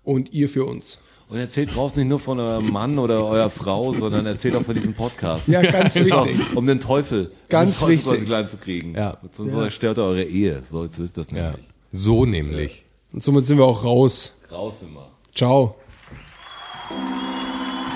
und 0.04 0.32
ihr 0.32 0.48
für 0.48 0.64
uns. 0.64 0.98
Und 1.28 1.38
erzählt 1.38 1.74
draußen 1.74 1.98
nicht 1.98 2.08
nur 2.08 2.18
von 2.20 2.38
eurem 2.40 2.70
Mann 2.72 2.98
oder 2.98 3.24
eurer 3.24 3.50
Frau, 3.50 3.92
sondern 3.94 4.26
erzählt 4.26 4.54
auch 4.56 4.62
von 4.64 4.74
diesem 4.74 4.94
Podcast. 4.94 5.46
Ja, 5.48 5.62
ganz 5.62 5.96
auch, 6.10 6.26
wichtig. 6.26 6.56
um 6.56 6.66
den 6.66 6.80
Teufel. 6.80 7.30
Ganz 7.48 7.80
um 7.82 7.88
den 7.88 7.98
Teufel 8.00 8.12
wichtig. 8.12 8.12
quasi 8.12 8.24
klein 8.26 8.48
zu 8.48 8.56
kriegen. 8.56 8.94
Ja. 8.94 9.16
Sonst 9.36 9.52
zerstört 9.52 9.98
er 9.98 10.04
eure 10.04 10.24
Ehe. 10.24 10.60
So, 10.68 10.86
so 10.90 11.02
ist 11.04 11.16
das 11.16 11.30
Ja. 11.30 11.54
So 11.92 12.24
nämlich. 12.24 12.84
Und 13.12 13.22
somit 13.22 13.46
sind 13.46 13.58
wir 13.58 13.64
auch 13.64 13.84
raus. 13.84 14.34
Raus 14.50 14.82
immer. 14.82 15.10
Ciao. 15.34 15.76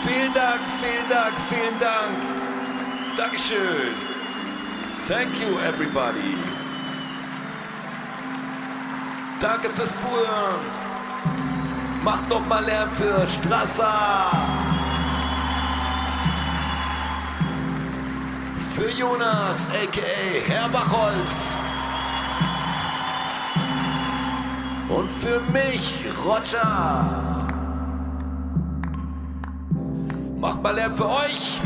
Vielen 0.03 0.33
Dank, 0.35 0.61
vielen 0.81 1.09
Dank, 1.09 1.35
vielen 1.49 1.79
Dank. 1.79 2.19
Dankeschön. 3.17 3.95
Thank 5.09 5.41
you, 5.41 5.59
everybody. 5.59 6.37
Danke 9.41 9.71
fürs 9.71 10.01
Zuhören. 10.01 10.61
Macht 12.03 12.29
noch 12.29 12.47
mal 12.47 12.65
Lärm 12.65 12.91
für 12.91 13.27
Strasser. 13.27 14.31
Für 18.75 18.91
Jonas, 18.91 19.69
a.k.a. 19.71 20.51
Herr 20.51 20.69
Bachholz. 20.69 21.57
Und 24.89 25.11
für 25.11 25.41
mich, 25.53 26.05
Roger. 26.25 27.35
Macht 30.41 30.63
mal 30.63 30.75
Lärm 30.75 30.95
für 30.95 31.09
euch. 31.09 31.61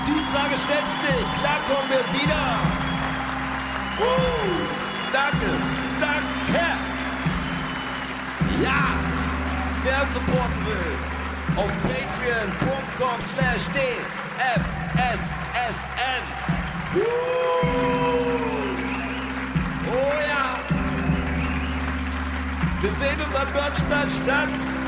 Die 0.07 0.23
Frage 0.31 0.55
stellt 0.57 0.87
sich 0.87 1.01
nicht. 1.01 1.29
Klar 1.39 1.59
kommen 1.67 1.89
wir 1.89 2.03
wieder. 2.19 2.45
Uh, 3.99 4.05
danke, 5.11 5.51
danke. 5.99 6.65
Ja, 8.63 8.81
wer 9.83 10.01
supporten 10.11 10.65
will, 10.65 10.95
auf 11.57 11.71
patreon.com 11.83 13.21
slash 13.21 13.63
DFSSN. 13.75 15.03
Uh. 16.95 16.99
Oh 19.91 20.13
ja. 20.27 20.45
Wir 22.81 22.91
sehen 22.91 23.19
uns 23.19 23.35
am 23.35 23.51
Börnstein 23.53 24.09
statt. 24.09 24.78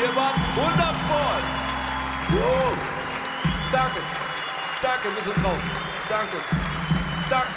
Ihr 0.00 0.16
wart 0.16 0.34
wundervoll. 0.56 1.42
Uh. 2.32 2.74
Danke. 3.70 4.00
Danke, 4.80 5.14
wir 5.14 5.22
sind 5.22 5.36
draußen. 5.44 5.70
Danke. 6.08 6.38
Danke. 7.28 7.50